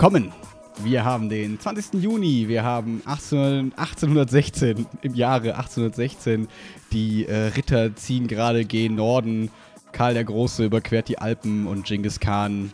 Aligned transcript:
Willkommen. 0.00 0.32
Wir 0.78 1.04
haben 1.04 1.28
den 1.28 1.60
20. 1.60 2.02
Juni, 2.02 2.48
wir 2.48 2.64
haben 2.64 3.02
18, 3.04 3.74
1816, 3.76 4.86
im 5.02 5.14
Jahre 5.14 5.56
1816. 5.56 6.48
Die 6.90 7.26
äh, 7.26 7.48
Ritter 7.48 7.94
ziehen 7.96 8.26
gerade 8.26 8.64
gen 8.64 8.94
Norden. 8.94 9.50
Karl 9.92 10.14
der 10.14 10.24
Große 10.24 10.64
überquert 10.64 11.08
die 11.08 11.18
Alpen 11.18 11.66
und 11.66 11.84
Genghis 11.84 12.18
Khan 12.18 12.72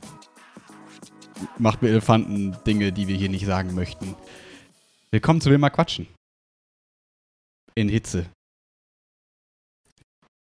macht 1.58 1.82
mit 1.82 1.90
Elefanten 1.90 2.56
Dinge, 2.64 2.92
die 2.92 3.08
wir 3.08 3.16
hier 3.16 3.28
nicht 3.28 3.44
sagen 3.44 3.74
möchten. 3.74 4.14
Willkommen 5.10 5.40
zu 5.40 5.50
Will 5.50 5.58
mal 5.58 5.70
quatschen. 5.70 6.06
In 7.74 7.88
Hitze. 7.88 8.26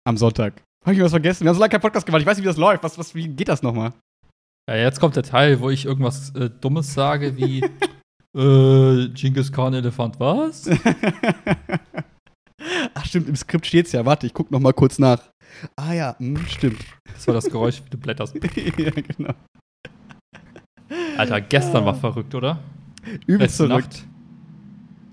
Am 0.05 0.17
Sonntag. 0.17 0.63
Habe 0.83 0.95
ich 0.95 1.01
was 1.01 1.11
vergessen? 1.11 1.43
Wir 1.43 1.49
haben 1.49 1.55
so 1.55 1.61
lange 1.61 1.69
keinen 1.69 1.81
Podcast 1.81 2.07
gemacht. 2.07 2.21
Ich 2.21 2.27
weiß 2.27 2.37
nicht, 2.37 2.45
wie 2.45 2.49
das 2.49 2.57
läuft. 2.57 2.81
Was, 2.81 2.97
was, 2.97 3.13
wie 3.13 3.27
geht 3.27 3.49
das 3.49 3.61
nochmal? 3.61 3.93
Ja, 4.69 4.77
jetzt 4.77 4.99
kommt 4.99 5.15
der 5.15 5.23
Teil, 5.23 5.59
wo 5.59 5.69
ich 5.69 5.85
irgendwas 5.85 6.33
äh, 6.35 6.49
Dummes 6.49 6.93
sage, 6.93 7.35
wie 7.37 7.63
äh, 8.37 9.09
Genghis 9.09 9.51
Khan 9.51 9.73
Elefant, 9.73 10.19
was? 10.19 10.69
Ach, 12.93 13.05
stimmt, 13.05 13.27
im 13.27 13.35
Skript 13.35 13.65
steht's 13.65 13.91
ja. 13.91 14.05
Warte, 14.05 14.25
ich 14.25 14.33
guck 14.33 14.51
noch 14.51 14.61
mal 14.61 14.71
kurz 14.71 14.99
nach. 14.99 15.21
Ah 15.75 15.93
ja, 15.93 16.15
mh, 16.19 16.45
stimmt. 16.47 16.79
Das 17.13 17.27
war 17.27 17.33
das 17.33 17.45
Geräusch, 17.45 17.81
wie 17.83 17.89
du 17.89 17.97
blätterst. 17.97 18.35
ja, 18.77 18.89
genau. 18.91 19.33
Alter, 21.17 21.41
gestern 21.41 21.85
war 21.85 21.95
verrückt, 21.95 22.33
oder? 22.33 22.59
Übelst 23.27 23.59
Letzte 23.59 23.67
verrückt. 23.67 23.93
Nacht. 23.93 24.07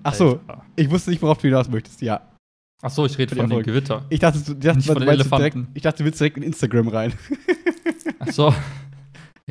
Ach 0.05 0.15
so, 0.15 0.41
Alter. 0.47 0.65
ich 0.77 0.89
wusste 0.89 1.11
nicht, 1.11 1.21
worauf 1.23 1.39
du 1.39 1.49
hinaus 1.49 1.69
möchtest. 1.69 2.01
Ja. 2.03 2.21
Ach 2.83 2.91
so, 2.91 3.05
ich 3.05 3.19
rede 3.19 3.35
von 3.35 3.51
die 3.51 3.57
dem. 3.57 3.65
Gewitter. 3.65 4.07
Ich 4.09 4.21
dachte, 4.21 4.39
du, 4.39 4.55
dachte, 4.55 4.77
Nicht 4.77 4.89
du 4.89 4.93
von 4.93 5.03
den 5.03 5.07
meinst 5.09 5.31
direkt, 5.31 5.57
ich 5.75 5.83
dachte, 5.83 5.99
du 5.99 6.05
willst 6.05 6.21
direkt 6.21 6.37
in 6.37 6.45
Instagram 6.45 6.89
rein. 6.89 7.13
Ach 8.21 8.29
so. 8.29 8.55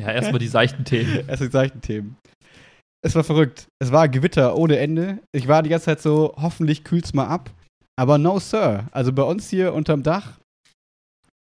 Ja, 0.00 0.10
erstmal 0.12 0.38
die 0.38 0.48
seichten 0.48 0.84
Themen. 0.84 1.24
Erst 1.28 1.42
die 1.42 1.48
seichten 1.50 1.80
Themen. 1.80 2.16
Es 3.02 3.14
war 3.14 3.24
verrückt. 3.24 3.66
Es 3.82 3.92
war 3.92 4.08
Gewitter 4.08 4.56
ohne 4.56 4.78
Ende. 4.78 5.18
Ich 5.32 5.48
war 5.48 5.62
die 5.62 5.70
ganze 5.70 5.86
Zeit 5.86 6.02
so, 6.02 6.34
hoffentlich 6.36 6.84
kühlt's 6.84 7.14
mal 7.14 7.26
ab. 7.26 7.50
Aber 7.98 8.18
no, 8.18 8.38
Sir. 8.38 8.86
Also 8.92 9.12
bei 9.12 9.22
uns 9.22 9.48
hier 9.48 9.74
unterm 9.74 10.02
Dach 10.02 10.38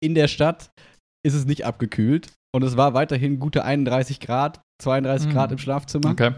in 0.04 0.16
der 0.16 0.28
Stadt 0.28 0.72
ist 1.26 1.34
es 1.34 1.46
nicht 1.46 1.66
abgekühlt. 1.66 2.32
Und 2.54 2.64
es 2.64 2.76
war 2.78 2.94
weiterhin 2.94 3.40
gute 3.40 3.64
31 3.64 4.20
Grad, 4.20 4.62
32 4.82 5.30
Mhm. 5.30 5.34
Grad 5.34 5.52
im 5.52 5.58
Schlafzimmer. 5.58 6.12
Okay. 6.12 6.34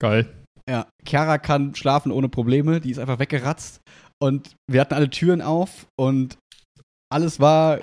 Geil. 0.00 0.28
Ja, 0.68 0.86
Chiara 1.06 1.38
kann 1.38 1.74
schlafen 1.74 2.12
ohne 2.12 2.28
Probleme. 2.28 2.80
Die 2.80 2.90
ist 2.90 2.98
einfach 2.98 3.18
weggeratzt. 3.18 3.80
Und 4.22 4.54
wir 4.70 4.80
hatten 4.80 4.94
alle 4.94 5.10
Türen 5.10 5.42
auf 5.42 5.86
und 5.98 6.36
alles 7.12 7.40
war 7.40 7.80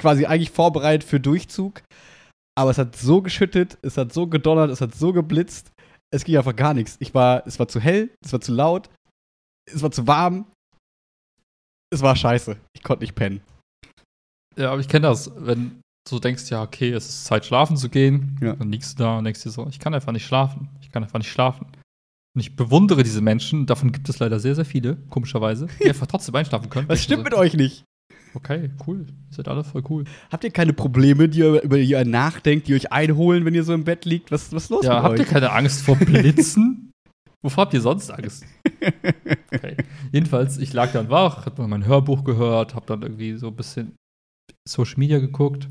quasi 0.00 0.26
eigentlich 0.26 0.50
vorbereitet 0.50 1.08
für 1.08 1.20
Durchzug. 1.20 1.82
Aber 2.54 2.70
es 2.70 2.78
hat 2.78 2.96
so 2.96 3.22
geschüttet, 3.22 3.78
es 3.82 3.96
hat 3.96 4.12
so 4.12 4.26
gedonnert, 4.26 4.70
es 4.70 4.80
hat 4.80 4.94
so 4.94 5.12
geblitzt. 5.12 5.72
Es 6.12 6.24
ging 6.24 6.36
einfach 6.36 6.54
gar 6.54 6.74
nichts. 6.74 6.96
Ich 7.00 7.14
war, 7.14 7.46
es 7.46 7.58
war 7.58 7.68
zu 7.68 7.80
hell, 7.80 8.10
es 8.22 8.32
war 8.32 8.40
zu 8.40 8.52
laut, 8.52 8.90
es 9.70 9.82
war 9.82 9.90
zu 9.90 10.06
warm. 10.06 10.46
Es 11.90 12.02
war 12.02 12.16
scheiße. 12.16 12.58
Ich 12.74 12.82
konnte 12.82 13.04
nicht 13.04 13.14
pennen. 13.14 13.42
Ja, 14.56 14.72
aber 14.72 14.80
ich 14.80 14.88
kenne 14.88 15.08
das, 15.08 15.30
wenn 15.36 15.80
du 16.08 16.18
denkst, 16.18 16.50
ja, 16.50 16.62
okay, 16.62 16.90
es 16.92 17.08
ist 17.08 17.24
Zeit, 17.24 17.44
schlafen 17.46 17.76
zu 17.76 17.88
gehen. 17.88 18.38
Ja. 18.42 18.54
Dann 18.54 18.70
liegst 18.70 18.98
du 18.98 19.04
da 19.04 19.18
und 19.18 19.24
denkst 19.24 19.42
dir 19.42 19.50
so, 19.50 19.66
ich 19.68 19.78
kann 19.78 19.94
einfach 19.94 20.12
nicht 20.12 20.26
schlafen. 20.26 20.68
Ich 20.80 20.90
kann 20.90 21.02
einfach 21.02 21.18
nicht 21.18 21.30
schlafen. 21.30 21.66
Und 22.34 22.40
ich 22.40 22.56
bewundere 22.56 23.02
diese 23.02 23.20
Menschen, 23.20 23.66
davon 23.66 23.92
gibt 23.92 24.08
es 24.08 24.18
leider 24.18 24.40
sehr, 24.40 24.54
sehr 24.54 24.64
viele, 24.64 24.96
komischerweise, 25.10 25.66
die 25.80 25.84
einfach 25.88 26.06
trotzdem 26.06 26.34
einschlafen 26.34 26.70
können. 26.70 26.88
Was 26.88 27.02
stimmt 27.02 27.24
mit 27.24 27.34
euch 27.34 27.54
nicht? 27.54 27.84
Okay, 28.34 28.70
cool. 28.86 29.06
Seid 29.30 29.48
alle 29.48 29.62
voll 29.64 29.82
cool. 29.90 30.04
Habt 30.30 30.44
ihr 30.44 30.50
keine 30.50 30.72
Probleme, 30.72 31.28
die 31.28 31.40
ihr, 31.40 31.62
über 31.62 31.76
die 31.76 31.84
ihr 31.84 32.04
nachdenkt, 32.04 32.68
die 32.68 32.74
euch 32.74 32.90
einholen, 32.92 33.44
wenn 33.44 33.54
ihr 33.54 33.64
so 33.64 33.74
im 33.74 33.84
Bett 33.84 34.04
liegt? 34.04 34.30
Was, 34.30 34.52
was 34.52 34.64
ist 34.64 34.70
los 34.70 34.84
Ja, 34.84 35.02
habt 35.02 35.14
euch? 35.14 35.20
ihr 35.20 35.26
keine 35.26 35.52
Angst 35.52 35.82
vor 35.82 35.96
Blitzen? 35.96 36.90
Wovor 37.42 37.64
habt 37.64 37.74
ihr 37.74 37.80
sonst 37.80 38.10
Angst? 38.10 38.44
Okay. 39.52 39.76
Jedenfalls, 40.12 40.58
ich 40.58 40.72
lag 40.72 40.92
dann 40.92 41.10
wach, 41.10 41.44
hab 41.44 41.58
mal 41.58 41.66
mein 41.68 41.84
Hörbuch 41.86 42.24
gehört, 42.24 42.74
hab 42.74 42.86
dann 42.86 43.02
irgendwie 43.02 43.36
so 43.36 43.48
ein 43.48 43.56
bisschen 43.56 43.96
Social 44.66 44.98
Media 44.98 45.18
geguckt. 45.18 45.68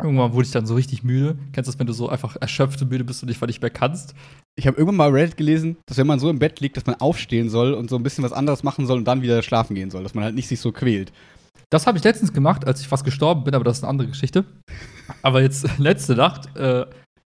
Irgendwann 0.00 0.32
wurde 0.32 0.46
ich 0.46 0.52
dann 0.52 0.66
so 0.66 0.74
richtig 0.76 1.02
müde. 1.02 1.36
Kennst 1.52 1.66
du 1.66 1.72
das, 1.72 1.78
wenn 1.80 1.88
du 1.88 1.92
so 1.92 2.08
einfach 2.08 2.36
erschöpft 2.36 2.80
und 2.82 2.90
müde 2.90 3.04
bist 3.04 3.22
und 3.22 3.28
nicht, 3.28 3.40
weil 3.40 3.48
nicht 3.48 3.62
mehr 3.62 3.70
kannst? 3.70 4.14
Ich 4.56 4.66
habe 4.66 4.76
irgendwann 4.76 4.96
mal 4.96 5.10
Reddit 5.10 5.36
gelesen, 5.36 5.76
dass 5.86 5.96
wenn 5.96 6.06
man 6.06 6.20
so 6.20 6.30
im 6.30 6.38
Bett 6.38 6.60
liegt, 6.60 6.76
dass 6.76 6.86
man 6.86 6.96
aufstehen 6.96 7.48
soll 7.48 7.72
und 7.74 7.90
so 7.90 7.96
ein 7.96 8.02
bisschen 8.04 8.22
was 8.22 8.32
anderes 8.32 8.62
machen 8.62 8.86
soll 8.86 8.98
und 8.98 9.06
dann 9.06 9.22
wieder 9.22 9.42
schlafen 9.42 9.74
gehen 9.74 9.90
soll, 9.90 10.04
dass 10.04 10.14
man 10.14 10.22
halt 10.24 10.36
nicht 10.36 10.46
sich 10.46 10.60
so 10.60 10.70
quält. 10.70 11.10
Das 11.70 11.86
habe 11.86 11.98
ich 11.98 12.04
letztens 12.04 12.32
gemacht, 12.32 12.66
als 12.66 12.80
ich 12.80 12.88
fast 12.88 13.04
gestorben 13.04 13.44
bin, 13.44 13.54
aber 13.54 13.64
das 13.64 13.78
ist 13.78 13.84
eine 13.84 13.90
andere 13.90 14.08
Geschichte. 14.08 14.44
Aber 15.22 15.42
jetzt, 15.42 15.66
letzte 15.78 16.14
Nacht, 16.14 16.54
äh, 16.56 16.86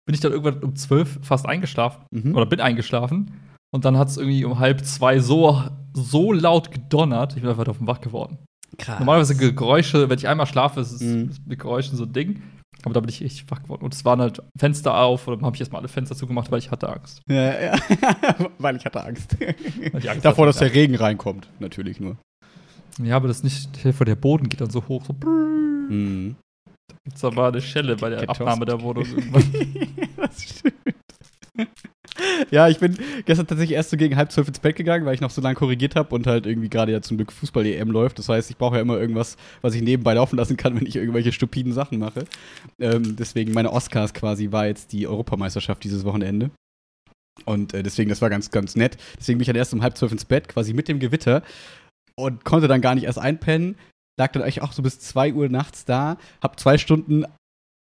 bin 0.05 0.13
ich 0.13 0.19
dann 0.19 0.31
irgendwann 0.31 0.63
um 0.63 0.75
zwölf 0.75 1.19
fast 1.21 1.45
eingeschlafen. 1.45 2.03
Mhm. 2.11 2.35
Oder 2.35 2.45
bin 2.45 2.61
eingeschlafen. 2.61 3.31
Und 3.73 3.83
dann 3.85 3.97
hat 3.97 4.07
es 4.07 4.17
irgendwie 4.17 4.45
um 4.45 4.59
halb 4.59 4.85
zwei 4.85 5.19
so, 5.19 5.61
so 5.93 6.31
laut 6.31 6.71
gedonnert, 6.71 7.35
ich 7.35 7.41
bin 7.41 7.49
einfach 7.49 7.67
auf 7.67 7.77
dem 7.79 7.87
Wach 7.87 7.99
geworden. 8.01 8.37
Krass. 8.77 8.99
Normalerweise 8.99 9.35
Geräusche, 9.35 10.09
wenn 10.09 10.17
ich 10.17 10.27
einmal 10.27 10.45
schlafe, 10.45 10.79
ist 10.81 10.91
es 10.91 11.01
Mhm. 11.01 11.31
mit 11.45 11.59
Geräuschen 11.59 11.97
so 11.97 12.03
ein 12.05 12.13
Ding. 12.13 12.41
Aber 12.83 12.93
da 12.93 12.99
bin 12.99 13.09
ich 13.09 13.23
echt 13.23 13.49
wach 13.49 13.63
geworden. 13.63 13.83
Und 13.83 13.93
es 13.93 14.05
waren 14.05 14.21
halt 14.21 14.41
Fenster 14.57 14.95
auf, 14.95 15.27
und 15.27 15.37
dann 15.37 15.45
habe 15.45 15.55
ich 15.55 15.61
erstmal 15.61 15.79
alle 15.81 15.87
Fenster 15.89 16.15
zugemacht, 16.15 16.51
weil 16.51 16.59
ich 16.59 16.69
hatte 16.69 16.87
Angst. 16.87 17.21
Ja, 17.27 17.59
ja. 17.59 17.75
Weil 18.59 18.75
ich 18.75 18.85
hatte 18.85 19.03
Angst. 19.03 19.35
Ich 19.39 20.09
Angst 20.09 20.23
Davor, 20.23 20.45
hatte, 20.45 20.57
dass 20.57 20.57
der 20.59 20.73
Regen 20.73 20.95
reinkommt. 20.95 21.49
Natürlich 21.59 21.99
nur. 21.99 22.17
Ja, 23.03 23.15
aber 23.15 23.27
das 23.27 23.43
nicht, 23.43 23.69
stell 23.71 23.91
dir 23.91 23.97
vor, 23.97 24.05
der 24.05 24.15
Boden 24.15 24.49
geht 24.49 24.61
dann 24.61 24.69
so 24.69 24.87
hoch. 24.87 25.05
So 25.05 25.13
brrrr. 25.13 25.89
Mhm. 25.89 26.35
Gibt's 27.03 27.21
da 27.21 27.31
mal 27.31 27.49
eine 27.49 27.61
Schelle 27.61 27.95
bei 27.95 28.09
der. 28.09 28.29
Abnahme 28.29 28.65
der 28.65 28.81
Wohnung 28.81 29.05
das 30.17 30.43
stimmt. 30.43 30.73
Ja, 32.51 32.67
ich 32.67 32.79
bin 32.79 32.97
gestern 33.25 33.47
tatsächlich 33.47 33.75
erst 33.75 33.89
so 33.89 33.97
gegen 33.97 34.15
halb 34.15 34.31
zwölf 34.31 34.47
ins 34.47 34.59
Bett 34.59 34.75
gegangen, 34.75 35.05
weil 35.05 35.13
ich 35.13 35.21
noch 35.21 35.29
so 35.29 35.41
lange 35.41 35.55
korrigiert 35.55 35.95
habe 35.95 36.13
und 36.15 36.27
halt 36.27 36.45
irgendwie 36.45 36.69
gerade 36.69 36.91
ja 36.91 37.01
zum 37.01 37.17
Glück 37.17 37.31
Fußball-EM 37.31 37.91
läuft. 37.91 38.19
Das 38.19 38.29
heißt, 38.29 38.49
ich 38.49 38.57
brauche 38.57 38.75
ja 38.75 38.81
immer 38.81 38.97
irgendwas, 38.97 39.37
was 39.61 39.75
ich 39.75 39.81
nebenbei 39.81 40.13
laufen 40.13 40.37
lassen 40.37 40.57
kann, 40.57 40.75
wenn 40.79 40.85
ich 40.85 40.95
irgendwelche 40.95 41.31
stupiden 41.31 41.73
Sachen 41.73 41.99
mache. 41.99 42.25
Ähm, 42.79 43.15
deswegen 43.15 43.53
meine 43.53 43.71
Oscars 43.71 44.13
quasi 44.13 44.51
war 44.51 44.67
jetzt 44.67 44.91
die 44.93 45.07
Europameisterschaft 45.07 45.83
dieses 45.83 46.05
Wochenende. 46.05 46.51
Und 47.45 47.73
äh, 47.73 47.83
deswegen, 47.83 48.09
das 48.09 48.21
war 48.21 48.29
ganz, 48.29 48.49
ganz 48.49 48.75
nett. 48.75 48.97
Deswegen 49.19 49.37
bin 49.37 49.43
ich 49.43 49.47
dann 49.47 49.55
erst 49.55 49.73
um 49.73 49.83
halb 49.83 49.97
zwölf 49.97 50.11
ins 50.11 50.25
Bett, 50.25 50.47
quasi 50.47 50.73
mit 50.73 50.87
dem 50.87 50.99
Gewitter 50.99 51.43
und 52.17 52.43
konnte 52.43 52.67
dann 52.67 52.81
gar 52.81 52.95
nicht 52.95 53.05
erst 53.05 53.19
einpennen. 53.19 53.75
Lag 54.19 54.31
dann 54.31 54.41
eigentlich 54.41 54.61
auch 54.61 54.71
so 54.71 54.81
bis 54.81 54.99
zwei 54.99 55.33
Uhr 55.33 55.47
nachts 55.49 55.85
da, 55.85 56.17
hab 56.41 56.59
zwei 56.59 56.77
Stunden 56.77 57.25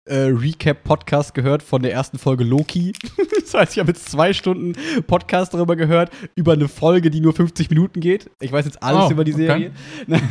äh, 0.07 0.29
Recap-Podcast 0.29 1.33
gehört 1.33 1.63
von 1.63 1.81
der 1.81 1.91
ersten 1.91 2.17
Folge 2.17 2.43
Loki. 2.43 2.93
das 3.41 3.53
heißt, 3.53 3.73
ich 3.73 3.79
habe 3.79 3.91
jetzt 3.91 4.09
zwei 4.09 4.33
Stunden 4.33 4.73
Podcast 5.07 5.53
darüber 5.53 5.75
gehört, 5.75 6.11
über 6.35 6.53
eine 6.53 6.67
Folge, 6.67 7.09
die 7.09 7.19
nur 7.21 7.33
50 7.33 7.69
Minuten 7.69 7.99
geht. 7.99 8.29
Ich 8.39 8.51
weiß 8.51 8.65
jetzt 8.65 8.81
alles 8.83 9.05
Oh, 9.07 9.11
über 9.11 9.23
die 9.23 9.33
okay. 9.33 9.45
Serie. 9.45 9.71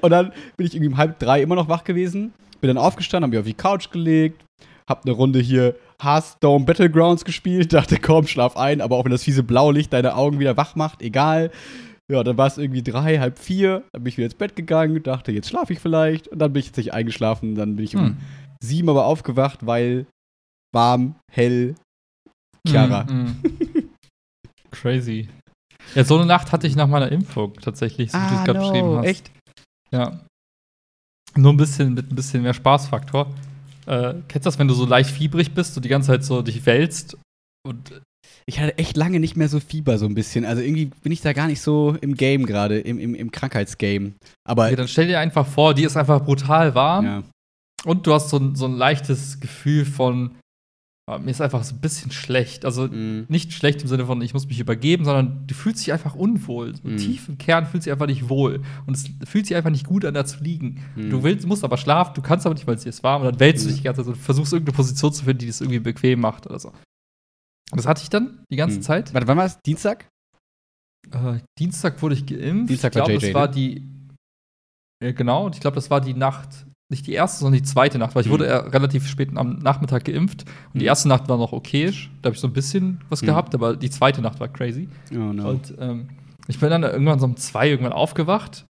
Und 0.00 0.10
dann 0.10 0.32
bin 0.56 0.66
ich 0.66 0.74
irgendwie 0.74 0.92
um 0.92 0.96
halb 0.96 1.18
drei 1.18 1.42
immer 1.42 1.54
noch 1.54 1.68
wach 1.68 1.84
gewesen, 1.84 2.32
bin 2.60 2.68
dann 2.68 2.78
aufgestanden, 2.78 3.24
hab 3.24 3.30
mich 3.30 3.40
auf 3.40 3.46
die 3.46 3.54
Couch 3.54 3.90
gelegt, 3.90 4.44
hab 4.88 5.04
eine 5.04 5.12
Runde 5.14 5.40
hier 5.40 5.74
Hearthstone 6.00 6.64
Battlegrounds 6.64 7.24
gespielt, 7.24 7.72
dachte, 7.72 7.98
komm, 7.98 8.26
schlaf 8.26 8.56
ein, 8.56 8.80
aber 8.80 8.96
auch 8.96 9.04
wenn 9.04 9.12
das 9.12 9.24
fiese 9.24 9.42
Blaulicht 9.42 9.92
deine 9.92 10.14
Augen 10.14 10.38
wieder 10.38 10.56
wach 10.56 10.76
macht, 10.76 11.02
egal. 11.02 11.50
Ja, 12.10 12.22
dann 12.22 12.36
war 12.38 12.46
es 12.46 12.56
irgendwie 12.58 12.82
drei, 12.82 13.18
halb 13.18 13.38
vier, 13.38 13.82
dann 13.92 14.04
bin 14.04 14.10
ich 14.10 14.16
wieder 14.16 14.26
ins 14.26 14.36
Bett 14.36 14.54
gegangen, 14.54 15.02
dachte, 15.02 15.32
jetzt 15.32 15.48
schlafe 15.48 15.72
ich 15.72 15.80
vielleicht. 15.80 16.28
Und 16.28 16.38
dann 16.38 16.52
bin 16.52 16.60
ich 16.60 16.66
tatsächlich 16.66 16.94
eingeschlafen, 16.94 17.54
dann 17.56 17.74
bin 17.76 17.84
ich 17.84 17.96
um 17.96 18.02
Hm. 18.06 18.16
sieben 18.62 18.88
aber 18.88 19.06
aufgewacht, 19.06 19.66
weil 19.66 20.06
warm, 20.72 21.16
hell, 21.32 21.74
Chiara. 22.66 23.04
Mm, 23.04 23.26
mm. 23.42 23.90
Crazy. 24.70 25.28
Ja, 25.94 26.04
so 26.04 26.16
eine 26.16 26.26
Nacht 26.26 26.52
hatte 26.52 26.66
ich 26.66 26.76
nach 26.76 26.88
meiner 26.88 27.10
Impfung 27.10 27.54
tatsächlich, 27.54 28.12
so 28.12 28.18
wie 28.18 28.28
du 28.28 28.34
es 28.34 28.44
gerade 28.44 28.58
beschrieben 28.60 28.88
hast. 28.96 29.04
Ah, 29.04 29.08
Echt? 29.08 29.30
Ja. 29.92 30.20
Nur 31.36 31.52
ein 31.52 31.56
bisschen 31.56 31.94
mit 31.94 32.10
ein 32.10 32.16
bisschen 32.16 32.42
mehr 32.42 32.54
Spaßfaktor. 32.54 33.32
Äh, 33.86 34.14
kennst 34.28 34.46
du 34.46 34.48
das, 34.48 34.58
wenn 34.58 34.68
du 34.68 34.74
so 34.74 34.84
leicht 34.86 35.10
fiebrig 35.10 35.54
bist 35.54 35.76
und 35.76 35.84
die 35.84 35.88
ganze 35.88 36.08
Zeit 36.08 36.24
so 36.24 36.42
dich 36.42 36.66
wälzt 36.66 37.16
und 37.66 38.00
Ich 38.48 38.60
hatte 38.60 38.78
echt 38.78 38.96
lange 38.96 39.18
nicht 39.18 39.36
mehr 39.36 39.48
so 39.48 39.58
Fieber, 39.58 39.98
so 39.98 40.06
ein 40.06 40.14
bisschen. 40.14 40.44
Also 40.44 40.62
irgendwie 40.62 40.86
bin 41.02 41.10
ich 41.10 41.20
da 41.20 41.32
gar 41.32 41.48
nicht 41.48 41.60
so 41.60 41.96
im 42.00 42.14
Game 42.14 42.46
gerade, 42.46 42.78
im, 42.78 42.98
im, 42.98 43.14
im 43.16 43.32
Krankheitsgame. 43.32 44.12
Aber 44.48 44.70
ja, 44.70 44.76
dann 44.76 44.86
stell 44.88 45.08
dir 45.08 45.18
einfach 45.18 45.46
vor, 45.46 45.74
die 45.74 45.82
ist 45.84 45.96
einfach 45.96 46.24
brutal 46.24 46.74
warm 46.76 47.04
ja. 47.04 47.22
und 47.84 48.06
du 48.06 48.12
hast 48.14 48.30
so 48.30 48.38
ein, 48.38 48.54
so 48.54 48.66
ein 48.66 48.76
leichtes 48.76 49.40
Gefühl 49.40 49.84
von 49.84 50.36
ah, 51.10 51.18
mir 51.18 51.32
ist 51.32 51.40
einfach 51.40 51.64
so 51.64 51.74
ein 51.74 51.80
bisschen 51.80 52.12
schlecht. 52.12 52.64
Also 52.64 52.86
Mm. 52.86 53.26
nicht 53.28 53.52
schlecht 53.52 53.82
im 53.82 53.88
Sinne 53.88 54.06
von, 54.06 54.22
ich 54.22 54.32
muss 54.32 54.46
mich 54.46 54.60
übergeben, 54.60 55.04
sondern 55.04 55.44
du 55.48 55.54
fühlst 55.54 55.80
dich 55.84 55.92
einfach 55.92 56.14
unwohl. 56.14 56.76
So 56.76 56.88
Mhm. 56.88 56.96
Tief 56.98 57.28
im 57.28 57.38
Kern 57.38 57.64
fühlst 57.66 57.86
du 57.86 57.90
dich 57.90 57.92
einfach 57.94 58.06
nicht 58.06 58.28
wohl. 58.28 58.62
Und 58.86 58.96
es 58.96 59.06
fühlt 59.28 59.46
sich 59.46 59.56
einfach 59.56 59.70
nicht 59.70 59.86
gut 59.86 60.04
an, 60.04 60.14
da 60.14 60.24
zu 60.24 60.42
liegen. 60.44 60.84
Mhm. 60.94 61.10
Du 61.10 61.24
willst, 61.24 61.48
musst 61.48 61.64
aber 61.64 61.78
schlafen, 61.78 62.12
du 62.14 62.22
kannst 62.22 62.46
aber 62.46 62.54
nicht, 62.54 62.66
weil 62.68 62.76
es 62.76 62.84
dir 62.84 62.90
ist 62.90 63.02
warm. 63.02 63.22
Und 63.22 63.28
dann 63.32 63.40
wälzt 63.40 63.64
du 63.64 63.68
Mhm. 63.68 63.72
dich 63.72 63.78
die 63.78 63.84
ganze 63.84 64.02
Zeit 64.04 64.14
und 64.14 64.20
versuchst 64.20 64.52
irgendeine 64.52 64.76
Position 64.76 65.12
zu 65.12 65.24
finden, 65.24 65.38
die 65.40 65.46
das 65.48 65.60
irgendwie 65.60 65.80
bequem 65.80 66.20
macht 66.20 66.46
oder 66.46 66.60
so. 66.60 66.70
Das 67.72 67.86
hatte 67.86 68.02
ich 68.02 68.10
dann 68.10 68.44
die 68.50 68.56
ganze 68.56 68.76
Hm. 68.76 68.82
Zeit. 68.82 69.12
Warte, 69.14 69.26
wann 69.26 69.38
war 69.38 69.44
es? 69.46 69.58
Dienstag? 69.66 70.08
Äh, 71.12 71.40
Dienstag 71.58 72.00
wurde 72.02 72.14
ich 72.14 72.26
geimpft. 72.26 72.70
Dienstag 72.70 72.88
ich 72.90 73.04
glaube, 73.04 73.14
das 73.14 73.34
war 73.34 73.46
ne? 73.48 73.54
die. 73.54 73.88
Ja, 75.04 75.12
genau, 75.12 75.46
und 75.46 75.54
ich 75.54 75.60
glaube, 75.60 75.74
das 75.74 75.90
war 75.90 76.00
die 76.00 76.14
Nacht 76.14 76.66
nicht 76.90 77.06
die 77.08 77.12
erste, 77.12 77.40
sondern 77.40 77.60
die 77.60 77.68
zweite 77.68 77.98
Nacht, 77.98 78.14
weil 78.14 78.22
ich 78.22 78.28
Mhm. 78.28 78.32
wurde 78.32 78.46
eher 78.46 78.72
relativ 78.72 79.06
spät 79.08 79.36
am 79.36 79.58
Nachmittag 79.58 80.04
geimpft 80.04 80.44
und 80.72 80.74
die 80.74 80.80
Mhm. 80.80 80.86
erste 80.86 81.08
Nacht 81.08 81.28
war 81.28 81.36
noch 81.36 81.52
okayisch. 81.52 82.10
Da 82.22 82.28
habe 82.28 82.34
ich 82.36 82.40
so 82.40 82.46
ein 82.46 82.52
bisschen 82.52 83.00
was 83.08 83.22
Mhm. 83.22 83.26
gehabt, 83.26 83.54
aber 83.54 83.76
die 83.76 83.90
zweite 83.90 84.22
Nacht 84.22 84.38
war 84.38 84.48
crazy. 84.48 84.88
Oh 85.12 85.16
no. 85.16 85.50
Und 85.50 85.74
ähm, 85.78 86.08
ich 86.46 86.60
bin 86.60 86.70
dann 86.70 86.84
irgendwann 86.84 87.18
so 87.18 87.26
um 87.26 87.36
zwei 87.36 87.68
irgendwann 87.68 87.92
aufgewacht, 87.92 88.64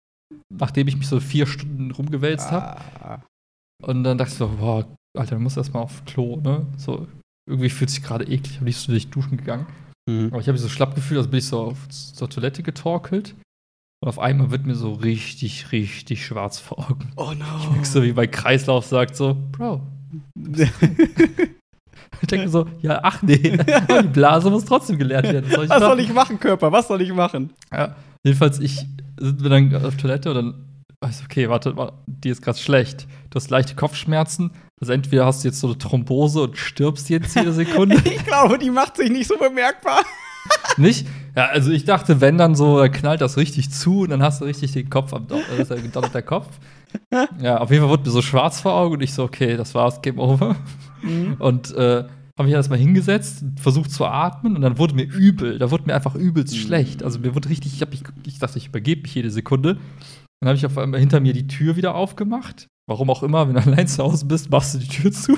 nachdem 0.54 0.88
ich 0.88 0.96
mich 0.96 1.08
so 1.08 1.20
vier 1.20 1.48
Stunden 1.48 1.90
rumgewälzt 1.92 2.52
habe. 2.52 2.80
Ah. 3.02 3.20
Und 3.82 4.04
dann 4.04 4.18
dachte 4.20 4.32
ich 4.32 4.38
so, 4.38 4.48
boah, 4.48 4.86
Alter, 5.18 5.36
du 5.36 5.42
musst 5.42 5.58
erst 5.58 5.74
mal 5.74 5.82
auf 5.82 6.06
Klo, 6.06 6.38
ne? 6.38 6.68
So, 6.78 7.08
irgendwie 7.48 7.70
fühlt 7.70 7.90
sich 7.90 8.04
gerade 8.04 8.26
eklig, 8.26 8.56
habe 8.56 8.66
nicht 8.66 8.78
so 8.78 8.92
durch 8.92 9.10
Duschen 9.10 9.38
gegangen. 9.38 9.66
Mhm. 10.10 10.28
Aber 10.32 10.40
ich 10.40 10.48
habe 10.48 10.54
mich 10.54 10.62
so 10.62 10.70
schlapp 10.70 10.96
gefühlt, 10.96 11.18
also 11.18 11.30
bin 11.30 11.40
ich 11.40 11.48
so 11.48 11.60
auf, 11.62 11.88
zur 11.90 12.30
Toilette 12.30 12.64
getorkelt. 12.64 13.36
Und 14.02 14.10
auf 14.10 14.20
einmal 14.20 14.52
wird 14.52 14.66
mir 14.66 14.76
so 14.76 14.94
richtig, 14.94 15.72
richtig 15.72 16.26
schwarz 16.26 16.60
vor 16.60 16.80
Augen. 16.90 17.12
Oh 17.16 17.30
Ich 17.32 17.40
no. 17.40 17.72
merke 17.72 17.86
so, 17.88 18.04
wie 18.04 18.12
bei 18.12 18.28
Kreislauf 18.28 18.86
sagt 18.86 19.16
so, 19.16 19.36
Bro. 19.52 19.82
Ich 22.22 22.28
denke 22.28 22.48
so, 22.48 22.68
ja, 22.82 23.00
ach 23.04 23.22
nee, 23.22 23.36
die 23.38 24.08
Blase 24.08 24.50
muss 24.50 24.64
trotzdem 24.66 24.98
geleert 24.98 25.26
werden. 25.26 25.46
Was 25.50 25.56
soll 25.56 25.66
ich 25.66 25.70
Was 25.70 25.80
soll 25.80 25.90
machen? 25.90 26.00
ich 26.00 26.14
machen, 26.14 26.40
Körper? 26.40 26.72
Was 26.72 26.88
soll 26.88 27.02
ich 27.02 27.12
machen? 27.14 27.50
Ja, 27.72 27.96
jedenfalls, 28.24 28.60
ich 28.60 28.86
sind 29.20 29.42
wir 29.44 29.50
dann 29.50 29.76
auf 29.84 29.98
Toilette 29.98 30.30
und 30.30 30.36
dann 30.36 30.54
ich, 31.10 31.24
okay, 31.24 31.50
warte 31.50 31.74
mal, 31.74 31.92
dir 32.08 32.32
ist 32.32 32.42
gerade 32.42 32.58
schlecht. 32.58 33.08
Du 33.30 33.36
hast 33.36 33.50
leichte 33.50 33.76
Kopfschmerzen. 33.76 34.52
Also 34.80 34.94
entweder 34.94 35.26
hast 35.26 35.44
du 35.44 35.48
jetzt 35.48 35.60
so 35.60 35.68
eine 35.68 35.78
Thrombose 35.78 36.42
und 36.42 36.58
stirbst 36.58 37.10
jetzt 37.10 37.36
jede 37.36 37.54
Sekunde. 37.54 37.96
Ich 38.06 38.26
glaube, 38.26 38.58
die 38.58 38.70
macht 38.70 38.98
sich 38.98 39.10
nicht 39.10 39.28
so 39.28 39.38
bemerkbar. 39.38 40.02
Nicht? 40.78 41.08
Ja, 41.36 41.46
also 41.46 41.72
ich 41.72 41.86
dachte, 41.86 42.20
wenn 42.20 42.38
dann 42.38 42.54
so, 42.56 42.80
dann 42.80 42.92
knallt 42.92 43.22
das 43.22 43.38
richtig 43.38 43.72
zu 43.72 44.02
und 44.02 44.10
dann 44.10 44.22
hast 44.22 44.42
du 44.42 44.46
richtig 44.46 44.72
den 44.74 44.90
Kopf 44.90 45.14
am 45.14 45.28
äh, 45.30 45.62
ist 45.62 45.72
ja 45.72 45.78
gedonnert 45.78 46.14
der 46.14 46.22
Kopf. 46.22 46.48
Ja, 47.42 47.58
auf 47.60 47.72
jeden 47.72 47.82
Fall 47.82 47.90
wurde 47.90 48.04
mir 48.04 48.12
so 48.12 48.22
schwarz 48.22 48.60
vor 48.60 48.74
Augen 48.74 48.96
und 48.96 49.02
ich 49.02 49.14
so, 49.14 49.24
okay, 49.24 49.56
das 49.58 49.74
war's, 49.74 50.02
Game 50.02 50.20
Over. 50.20 50.56
Und 51.40 51.72
äh, 51.76 52.04
habe 52.38 52.44
mich 52.46 52.54
erstmal 52.54 52.80
hingesetzt, 52.80 53.44
versucht 53.62 53.92
zu 53.92 54.06
atmen 54.06 54.56
und 54.56 54.62
dann 54.62 54.78
wurde 54.78 54.96
mir 54.96 55.04
übel. 55.06 55.60
Da 55.60 55.72
wurde 55.72 55.86
mir 55.86 55.96
einfach 55.96 56.16
übelst 56.16 56.54
Mhm. 56.54 56.60
schlecht. 56.60 57.04
Also 57.04 57.20
mir 57.20 57.36
wurde 57.36 57.50
richtig, 57.50 57.74
ich, 57.76 57.82
hab 57.82 57.92
mich, 57.92 58.04
ich 58.26 58.40
dachte, 58.40 58.58
ich 58.58 58.68
übergebe 58.68 59.04
mich 59.04 59.16
jede 59.16 59.30
Sekunde. 59.32 59.78
Dann 60.44 60.50
habe 60.50 60.58
ich 60.58 60.66
auf 60.66 60.78
einmal 60.78 61.00
hinter 61.00 61.22
mir 61.22 61.32
die 61.32 61.48
Tür 61.48 61.78
wieder 61.78 61.96
aufgemacht. 61.96 62.68
Warum 62.86 63.10
auch 63.10 63.24
immer, 63.24 63.48
wenn 63.48 63.56
du 63.56 63.62
allein 63.66 63.88
zu 63.88 64.04
Hause 64.04 64.26
bist, 64.26 64.52
machst 64.52 64.74
du 64.74 64.80
die 64.80 64.90
Tür 64.90 65.10
zu. 65.10 65.38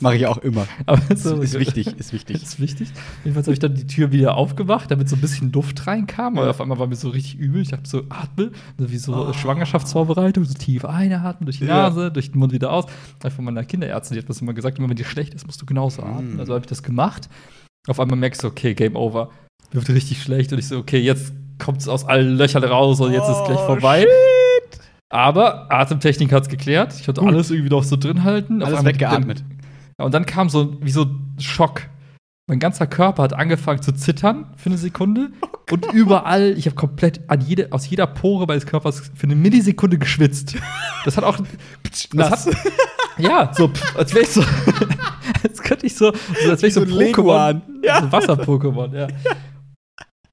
Mache 0.00 0.16
ich 0.16 0.26
auch 0.26 0.38
immer. 0.38 0.66
Aber 0.86 1.00
Ist, 1.10 1.24
ist 1.24 1.56
wichtig, 1.60 1.86
ist 1.96 2.12
wichtig. 2.12 2.42
ist 2.42 2.58
wichtig. 2.58 2.88
Jedenfalls 3.22 3.46
habe 3.46 3.52
ich 3.52 3.60
dann 3.60 3.76
die 3.76 3.86
Tür 3.86 4.10
wieder 4.10 4.34
aufgemacht, 4.36 4.90
damit 4.90 5.08
so 5.08 5.14
ein 5.14 5.20
bisschen 5.20 5.52
Luft 5.52 5.86
reinkam. 5.86 6.38
Aber 6.38 6.50
auf 6.50 6.60
einmal 6.60 6.80
war 6.80 6.88
mir 6.88 6.96
so 6.96 7.10
richtig 7.10 7.38
übel. 7.38 7.62
Ich 7.62 7.70
habe 7.72 7.86
so 7.86 8.02
atme, 8.08 8.50
so 8.78 8.90
wie 8.90 8.96
so 8.96 9.14
Oh. 9.14 9.32
Schwangerschaftsvorbereitung, 9.32 10.44
so 10.44 10.54
tief 10.54 10.84
einatmen 10.84 11.46
durch 11.46 11.58
die 11.58 11.66
Ja. 11.66 11.88
Nase, 11.88 12.10
durch 12.10 12.32
den 12.32 12.40
Mund 12.40 12.52
wieder 12.52 12.72
aus. 12.72 12.86
Einfach 13.22 13.36
von 13.36 13.44
meiner 13.44 13.62
Kinderärztin, 13.62 14.16
die 14.16 14.22
hat 14.22 14.28
das 14.28 14.40
immer 14.40 14.54
gesagt, 14.54 14.76
immer 14.76 14.88
wenn 14.88 14.96
dir 14.96 15.04
schlecht 15.04 15.34
ist, 15.34 15.46
musst 15.46 15.62
du 15.62 15.66
genauso 15.66 16.02
atmen. 16.02 16.34
Mm. 16.34 16.40
Also 16.40 16.54
habe 16.54 16.64
ich 16.64 16.68
das 16.68 16.82
gemacht. 16.82 17.28
Auf 17.86 18.00
einmal 18.00 18.18
merkst 18.18 18.42
du, 18.42 18.48
okay, 18.48 18.74
Game 18.74 18.96
Over. 18.96 19.30
Wird 19.70 19.88
richtig 19.88 20.20
schlecht 20.20 20.52
und 20.52 20.58
ich 20.58 20.66
so, 20.66 20.78
okay, 20.78 20.98
jetzt 20.98 21.32
kommt 21.62 21.80
es 21.80 21.88
aus 21.88 22.04
allen 22.06 22.36
Löchern 22.36 22.64
raus 22.64 23.00
und 23.00 23.12
jetzt 23.12 23.28
ist 23.28 23.44
gleich 23.44 23.58
Oh, 23.58 23.66
vorbei. 23.66 24.00
shit. 24.02 24.80
Aber 25.10 25.70
Atemtechnik 25.70 26.32
hat 26.32 26.44
es 26.44 26.48
geklärt. 26.48 26.94
Ich 26.98 27.04
konnte 27.04 27.20
Gut. 27.20 27.30
alles 27.32 27.50
irgendwie 27.50 27.70
noch 27.70 27.84
so 27.84 27.96
drin 27.96 28.24
halten. 28.24 28.62
Alles 28.62 28.84
weggeatmet. 28.84 29.44
ja, 29.98 30.04
und 30.04 30.12
dann 30.14 30.26
kam 30.26 30.48
so 30.48 30.78
wie 30.82 30.90
so 30.90 31.02
ein 31.02 31.36
Schock. 31.38 31.82
Mein 32.48 32.58
ganzer 32.58 32.86
Körper 32.86 33.22
hat 33.22 33.34
angefangen 33.34 33.82
zu 33.82 33.92
zittern 33.92 34.46
für 34.56 34.70
eine 34.70 34.78
Sekunde. 34.78 35.30
und 35.70 35.86
überall, 35.92 36.54
ich 36.58 36.66
habe 36.66 36.74
komplett 36.74 37.20
an 37.28 37.40
jede, 37.40 37.72
aus 37.72 37.88
jeder 37.88 38.06
Pore 38.06 38.46
meines 38.46 38.66
Körpers 38.66 39.12
für 39.14 39.24
eine 39.24 39.36
Millisekunde 39.36 39.98
geschwitzt. 39.98 40.56
Das 41.04 41.16
hat 41.16 41.24
auch. 41.24 41.38
Das 42.14 42.46
hat, 42.46 42.56
ja, 43.18 43.50
so, 43.54 43.70
als 43.96 44.12
wäre 44.14 44.24
ich 44.24 44.30
so. 44.30 44.42
als 45.44 45.62
könnte 45.62 45.86
ich 45.86 45.94
so. 45.94 46.08
als 46.08 46.62
wäre 46.62 46.66
ich 46.66 46.74
so, 46.74 46.84
so 46.84 46.98
ein 46.98 47.12
Pokémon. 47.12 47.60
Ja. 47.84 48.00
So 48.00 48.10
Wasser-Pokémon, 48.12 48.94
ja. 48.96 49.06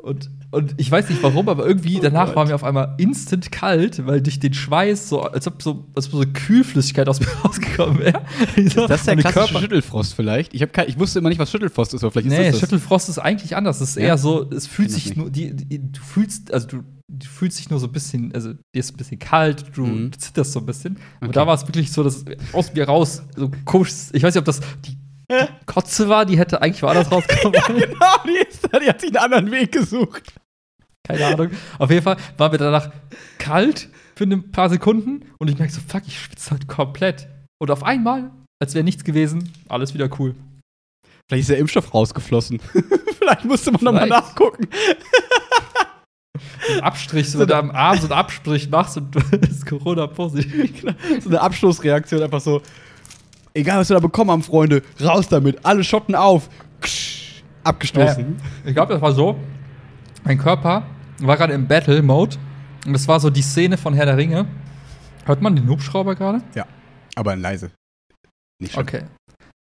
Und, 0.01 0.29
und 0.51 0.75
ich 0.77 0.89
weiß 0.89 1.09
nicht 1.09 1.21
warum, 1.21 1.49
aber 1.49 1.67
irgendwie 1.67 1.97
Oh 1.97 2.01
danach 2.01 2.27
Gott. 2.27 2.35
war 2.37 2.45
mir 2.47 2.55
auf 2.55 2.63
einmal 2.63 2.95
instant 2.97 3.51
kalt, 3.51 4.05
weil 4.07 4.21
durch 4.21 4.39
den 4.39 4.53
Schweiß 4.53 5.09
so, 5.09 5.21
als 5.21 5.45
ob 5.45 5.61
so, 5.61 5.87
als 5.93 6.13
ob 6.13 6.23
so 6.23 6.31
Kühlflüssigkeit 6.31 7.09
aus 7.09 7.19
mir 7.19 7.27
rausgekommen 7.43 7.99
wäre. 7.99 8.21
Das 8.87 9.01
ist 9.01 9.07
der 9.07 9.17
klassische 9.17 9.59
Schüttelfrost 9.59 10.13
vielleicht. 10.13 10.53
Ich, 10.53 10.65
kein, 10.71 10.87
ich 10.87 10.97
wusste 10.97 11.19
immer 11.19 11.27
nicht, 11.27 11.37
was 11.39 11.51
Schüttelfrost 11.51 11.93
ist, 11.93 12.03
aber 12.03 12.11
vielleicht 12.11 12.29
Nee, 12.29 12.47
ist 12.47 12.53
das. 12.53 12.59
Schüttelfrost 12.61 13.09
ist 13.09 13.19
eigentlich 13.19 13.57
anders. 13.57 13.81
Es 13.81 13.89
ist 13.91 13.95
Ja? 13.97 14.03
eher 14.03 14.17
so, 14.17 14.49
es 14.49 14.67
fühlt 14.67 14.89
sich 14.89 15.17
nur, 15.17 15.29
die, 15.29 15.53
die, 15.53 15.91
du 15.91 15.99
fühlst, 16.01 16.53
also 16.53 16.65
du, 16.67 16.77
du 17.09 17.27
fühlst 17.27 17.59
dich 17.59 17.69
nur 17.69 17.79
so 17.81 17.87
ein 17.87 17.91
bisschen, 17.91 18.33
also 18.33 18.53
dir 18.53 18.59
ist 18.79 18.93
ein 18.93 18.97
bisschen 18.97 19.19
kalt, 19.19 19.65
du 19.75 19.85
Mhm. 19.85 20.11
zitterst 20.17 20.53
so 20.53 20.59
ein 20.61 20.65
bisschen. 20.65 20.97
Okay. 21.19 21.33
da 21.33 21.45
war 21.45 21.55
es 21.55 21.67
wirklich 21.67 21.91
so, 21.91 22.03
dass 22.03 22.23
aus 22.53 22.73
mir 22.73 22.85
raus 22.85 23.21
so 23.35 23.51
komisch, 23.65 23.91
ich 24.13 24.23
weiß 24.23 24.33
nicht, 24.33 24.39
ob 24.39 24.45
das 24.45 24.61
die 24.85 24.97
Kotze 25.65 26.09
war, 26.09 26.25
die 26.25 26.37
hätte 26.37 26.61
eigentlich 26.61 26.81
woanders 26.81 27.11
rauskommen. 27.11 27.61
Genau, 27.67 28.23
die, 28.25 28.47
ist 28.47 28.67
da, 28.71 28.79
die 28.79 28.87
hat 28.87 29.01
sich 29.01 29.09
einen 29.09 29.23
anderen 29.23 29.51
Weg 29.51 29.71
gesucht. 29.71 30.33
Keine 31.07 31.25
Ahnung. 31.25 31.51
Auf 31.77 31.89
jeden 31.89 32.03
Fall 32.03 32.17
war 32.37 32.51
mir 32.51 32.57
danach 32.57 32.91
kalt 33.37 33.89
für 34.15 34.25
ein 34.25 34.51
paar 34.51 34.69
Sekunden 34.69 35.25
und 35.37 35.49
ich 35.49 35.57
merke 35.57 35.73
so, 35.73 35.81
fuck, 35.87 36.03
ich 36.05 36.19
schwitze 36.19 36.51
halt 36.51 36.67
komplett. 36.67 37.27
Und 37.59 37.71
auf 37.71 37.83
einmal, 37.83 38.31
als 38.61 38.75
wäre 38.75 38.83
nichts 38.83 39.03
gewesen, 39.03 39.51
alles 39.69 39.93
wieder 39.93 40.09
cool. 40.19 40.35
Vielleicht 41.27 41.41
ist 41.41 41.49
der 41.49 41.57
Impfstoff 41.59 41.93
rausgeflossen. 41.93 42.59
vielleicht 43.19 43.45
musste 43.45 43.71
man 43.71 43.83
nochmal 43.83 44.07
nachgucken. 44.07 44.67
So 46.67 46.73
ein 46.73 46.79
Abstrich, 46.81 47.29
so 47.29 47.39
wenn 47.39 47.47
du 47.47 47.55
am 47.55 47.71
Arm 47.71 47.97
so 47.97 48.03
einen 48.03 48.13
Abstrich 48.13 48.69
machst 48.69 48.97
und 48.97 49.13
du 49.13 49.19
bist 49.37 49.65
Corona-positiv. 49.65 50.83
So 51.21 51.29
eine 51.29 51.41
Abschlussreaktion, 51.41 52.23
einfach 52.23 52.41
so. 52.41 52.61
Egal, 53.53 53.79
was 53.79 53.89
wir 53.89 53.95
da 53.95 53.99
bekommen 53.99 54.31
haben, 54.31 54.43
Freunde, 54.43 54.81
raus 55.01 55.27
damit. 55.27 55.65
Alle 55.65 55.83
Schotten 55.83 56.15
auf. 56.15 56.49
Ksch, 56.81 57.43
abgestoßen. 57.63 58.35
Ich 58.65 58.73
glaube, 58.73 58.93
das 58.93 59.01
war 59.01 59.11
so. 59.11 59.37
Mein 60.23 60.37
Körper 60.37 60.83
war 61.19 61.37
gerade 61.37 61.53
im 61.53 61.67
Battle-Mode. 61.67 62.37
Und 62.85 62.93
das 62.93 63.07
war 63.07 63.19
so 63.19 63.29
die 63.29 63.41
Szene 63.41 63.77
von 63.77 63.93
Herr 63.93 64.05
der 64.05 64.17
Ringe. 64.17 64.45
Hört 65.25 65.41
man 65.41 65.55
den 65.55 65.67
Hubschrauber 65.67 66.15
gerade? 66.15 66.41
Aber 67.15 67.35
leise. 67.35 67.71
Nicht 68.61 68.73
schlimm. 68.73 68.83
Okay. 68.83 69.03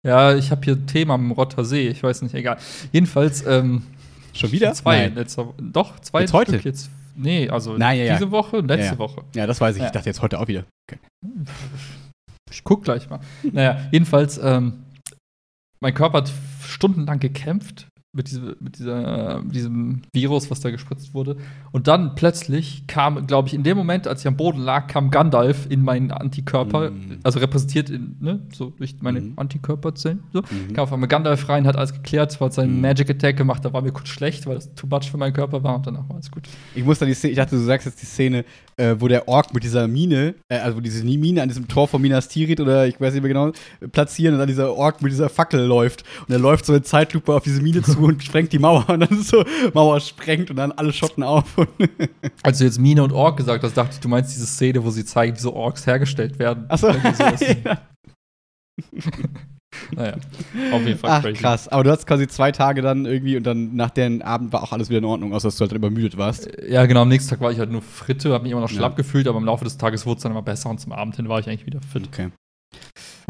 Ja, 0.07 0.35
ich 0.35 0.51
habe 0.51 0.65
hier 0.65 0.87
Thema 0.87 1.15
am 1.15 1.33
Rotter 1.33 1.65
See. 1.65 1.89
Ich 1.89 2.03
weiß 2.03 2.23
nicht, 2.23 2.35
egal. 2.35 2.59
Jedenfalls, 2.93 3.45
ähm, 3.47 3.83
Schon 4.33 4.53
wieder? 4.53 4.73
zwei. 4.75 5.09
Letzter, 5.09 5.53
doch, 5.61 5.99
zwei 6.01 6.21
Jetzt 6.21 6.33
heute? 6.33 6.53
Stück 6.53 6.65
jetzt. 6.67 6.91
Nee, 7.17 7.49
also 7.49 7.77
Nein, 7.77 7.99
ja, 7.99 8.05
ja. 8.05 8.15
diese 8.15 8.31
Woche 8.31 8.59
und 8.59 8.69
letzte 8.69 8.87
Ja, 8.87 8.93
ja. 8.93 8.99
Woche. 8.99 9.23
Ja, 9.35 9.47
das 9.49 9.61
weiß 9.61 9.75
ich. 9.75 9.81
Ja. 9.81 9.87
Ich 9.89 9.93
dachte 9.93 10.09
jetzt 10.09 10.23
heute 10.23 10.39
auch 10.39 10.47
wieder. 10.47 10.65
Okay. 10.89 11.01
Ich 12.51 12.65
guck 12.65 12.85
gleich 12.85 13.09
mal. 13.11 13.21
naja, 13.53 13.79
jedenfalls, 13.93 14.39
ähm, 14.43 14.85
mein 15.81 15.95
Körper 15.95 16.19
hat 16.19 16.33
stundenlang 16.67 17.21
gekämpft 17.21 17.87
mit, 18.17 18.29
diese, 18.31 18.57
mit 18.59 18.79
dieser, 18.79 19.43
diesem 19.45 20.03
Virus, 20.13 20.51
was 20.51 20.61
da 20.61 20.71
gespritzt 20.71 21.13
wurde. 21.15 21.37
Und 21.73 21.87
dann 21.87 22.15
plötzlich 22.17 22.87
kam, 22.89 23.27
glaube 23.27 23.47
ich, 23.49 23.55
in 23.55 23.63
dem 23.63 23.77
Moment, 23.77 24.09
als 24.09 24.23
ich 24.23 24.27
am 24.27 24.37
Boden 24.37 24.61
lag, 24.61 24.87
kam 24.89 25.11
Gandalf 25.11 25.67
in 25.71 25.83
meinen 25.83 26.11
Antikörper, 26.11 26.91
Mhm. 26.91 27.19
also 27.23 27.39
repräsentiert 27.39 27.91
in, 27.91 28.17
ne, 28.19 28.41
so 28.53 28.71
durch 28.71 28.97
meine 29.03 29.21
Mhm. 29.21 29.33
Antikörperzellen. 29.37 30.21
So. 30.33 30.41
Mhm. 30.41 30.73
Kam 30.73 30.85
auf 30.85 30.93
einmal 30.93 31.09
Gandalf 31.09 31.49
rein, 31.49 31.67
hat 31.67 31.77
alles 31.77 31.93
geklärt, 31.93 32.41
hat 32.41 32.55
seinen 32.55 32.77
Mhm. 32.77 32.81
Magic 32.81 33.11
Attack 33.11 33.37
gemacht, 33.37 33.65
da 33.65 33.73
war 33.73 33.83
mir 33.83 33.93
kurz 33.93 34.09
schlecht, 34.09 34.47
weil 34.47 34.55
das 34.57 34.75
too 34.75 34.87
much 34.89 35.11
für 35.11 35.19
meinen 35.19 35.35
Körper 35.35 35.63
war 35.63 35.77
und 35.77 35.87
danach 35.87 36.09
war 36.09 36.17
alles 36.17 36.31
gut. 36.31 36.49
Ich 36.75 36.83
muss 36.85 36.99
dann 36.99 37.09
die 37.09 37.15
Szene, 37.15 37.33
ich 37.33 37.37
dachte, 37.37 37.57
du 37.57 37.63
sagst 37.63 37.87
jetzt 37.87 38.01
die 38.03 38.07
Szene, 38.07 38.45
äh, 38.79 38.97
wo 38.99 39.09
der 39.09 39.29
Ork 39.29 39.53
mit 39.53 39.65
dieser 39.65 39.89
Mine, 39.89 40.35
äh, 40.49 40.59
also 40.59 40.77
wo 40.77 40.81
diese 40.81 41.05
Mine 41.05 41.43
an 41.43 41.49
diesem 41.49 41.69
Tor 41.69 41.89
von 41.89 42.01
Minas 42.01 42.29
Tirith 42.29 42.61
oder 42.61 42.87
ich 42.87 43.01
weiß 43.01 43.13
nicht 43.13 43.23
mehr 43.23 43.33
genau, 43.33 43.53
platzieren 43.93 44.35
und 44.35 44.39
dann 44.39 44.49
dieser 44.49 44.75
Ork 44.75 45.03
mit 45.03 45.13
dieser 45.13 45.29
Fackel 45.29 45.61
läuft. 45.61 46.05
Und 46.27 46.33
er 46.33 46.39
läuft 46.39 46.65
so 46.65 46.75
in 46.75 46.85
Zeitlupe 46.85 47.35
auf 47.35 47.43
diese 47.43 47.61
Mine 47.61 47.83
zu 47.83 47.99
und 47.99 48.23
sprengt 48.23 48.53
die 48.53 48.59
Mauer 48.59 48.89
und 48.89 49.01
dann 49.01 49.11
ist 49.11 49.29
so, 49.29 49.45
Mauer 49.75 50.01
sprengt 50.01 50.51
und 50.51 50.57
dann 50.57 50.73
alle 50.73 50.93
Schotten 50.93 51.23
auf. 51.23 51.57
Als 52.43 52.59
du 52.59 52.65
jetzt 52.65 52.79
Mine 52.79 53.03
und 53.03 53.13
Ork 53.13 53.37
gesagt 53.37 53.65
hast, 53.65 53.77
dachte 53.77 53.95
ich, 53.95 54.01
du 54.01 54.09
meinst 54.09 54.35
diese 54.35 54.47
Szene, 54.47 54.85
wo 54.85 54.91
sie 54.91 55.05
zeigen, 55.05 55.37
wie 55.37 55.41
so 55.41 55.53
Orks 55.53 55.87
hergestellt 55.87 56.39
werden. 56.39 56.65
Achso. 56.69 56.89
Naja, 59.95 60.17
auf 60.73 60.85
jeden 60.87 60.99
Fall 60.99 61.11
Ach, 61.11 61.23
crazy. 61.23 61.41
krass. 61.41 61.69
Aber 61.69 61.85
du 61.85 61.91
hast 61.91 62.07
quasi 62.07 62.27
zwei 62.29 62.53
Tage 62.53 62.83
dann 62.83 63.07
irgendwie 63.07 63.37
und 63.37 63.45
dann 63.45 63.75
nach 63.77 63.91
dem 63.91 64.21
Abend 64.23 64.53
war 64.53 64.63
auch 64.63 64.73
alles 64.73 64.89
wieder 64.89 64.99
in 64.99 65.05
Ordnung, 65.05 65.33
außer 65.35 65.49
dass 65.49 65.57
du 65.57 65.63
halt 65.63 65.73
übermüdet 65.73 66.17
warst. 66.17 66.49
Ja, 66.69 66.85
genau, 66.87 67.03
am 67.03 67.09
nächsten 67.09 67.31
Tag 67.31 67.41
war 67.41 67.51
ich 67.53 67.59
halt 67.59 67.71
nur 67.71 67.83
Fritte, 67.83 68.33
habe 68.33 68.43
mich 68.45 68.53
immer 68.53 68.61
noch 68.61 68.71
Ja. 68.71 68.77
schlapp 68.77 68.97
gefühlt, 68.97 69.27
aber 69.29 69.39
im 69.39 69.45
Laufe 69.45 69.65
des 69.65 69.77
Tages 69.79 70.05
wurde 70.07 70.19
es 70.19 70.23
dann 70.23 70.33
immer 70.33 70.43
besser 70.43 70.69
und 70.71 70.79
zum 70.81 70.93
Abend 70.93 71.17
hin 71.17 71.29
war 71.29 71.41
ich 71.41 71.49
eigentlich 71.49 71.67
wieder 71.67 71.81
fit. 71.83 72.07
Okay. 72.09 72.31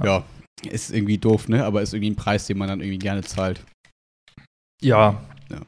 Ja, 0.02 0.24
ist 0.70 0.90
irgendwie 0.92 1.18
doof, 1.18 1.48
ne? 1.48 1.64
Aber 1.64 1.82
ist 1.82 1.94
irgendwie 1.94 2.10
ein 2.10 2.16
Preis, 2.16 2.46
den 2.46 2.58
man 2.58 2.68
dann 2.68 2.80
irgendwie 2.80 2.98
gerne 2.98 3.22
zahlt. 3.22 3.64
Ja. 4.82 5.22
Ja. 5.50 5.62